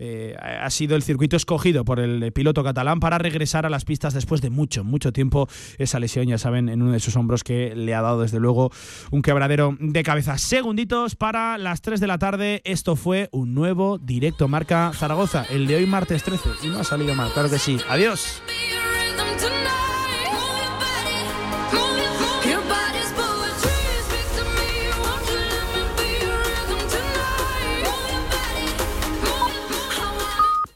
Eh, 0.00 0.34
ha 0.36 0.68
sido 0.70 0.96
el 0.96 1.04
circuito 1.04 1.36
escogido 1.36 1.84
por 1.84 2.00
el 2.00 2.32
piloto 2.32 2.64
catalán 2.64 2.98
para 2.98 3.18
regresar 3.18 3.66
a 3.66 3.70
las 3.70 3.84
pistas 3.84 4.12
después 4.12 4.40
de 4.40 4.50
mucho, 4.50 4.82
mucho 4.82 5.12
tiempo. 5.12 5.48
Esa 5.78 6.00
lesión, 6.00 6.26
ya 6.26 6.38
saben, 6.38 6.68
en 6.68 6.82
uno 6.82 6.90
de 6.90 6.98
sus 6.98 7.14
hombros 7.14 7.44
que 7.44 7.76
le 7.76 7.94
ha 7.94 8.02
dado 8.02 8.22
desde 8.22 8.40
luego 8.40 8.72
un 9.12 9.22
quebradero 9.22 9.76
de 9.78 10.02
cabeza. 10.02 10.38
Segunditos 10.38 11.14
para 11.14 11.56
las 11.56 11.82
3 11.82 12.00
de 12.00 12.06
la 12.08 12.18
tarde. 12.18 12.62
Esto 12.64 12.96
fue 12.96 13.28
un 13.30 13.54
nuevo 13.54 13.98
directo 13.98 14.48
marca 14.48 14.90
Zaragoza, 14.92 15.46
el 15.50 15.68
de 15.68 15.76
hoy 15.76 15.86
martes 15.86 16.24
13. 16.24 16.63
Y 16.64 16.68
no 16.68 16.80
ha 16.80 16.84
salido 16.84 17.14
mal, 17.14 17.30
claro 17.32 17.50
que 17.50 17.58
sí. 17.58 17.78
Adiós. 17.88 18.40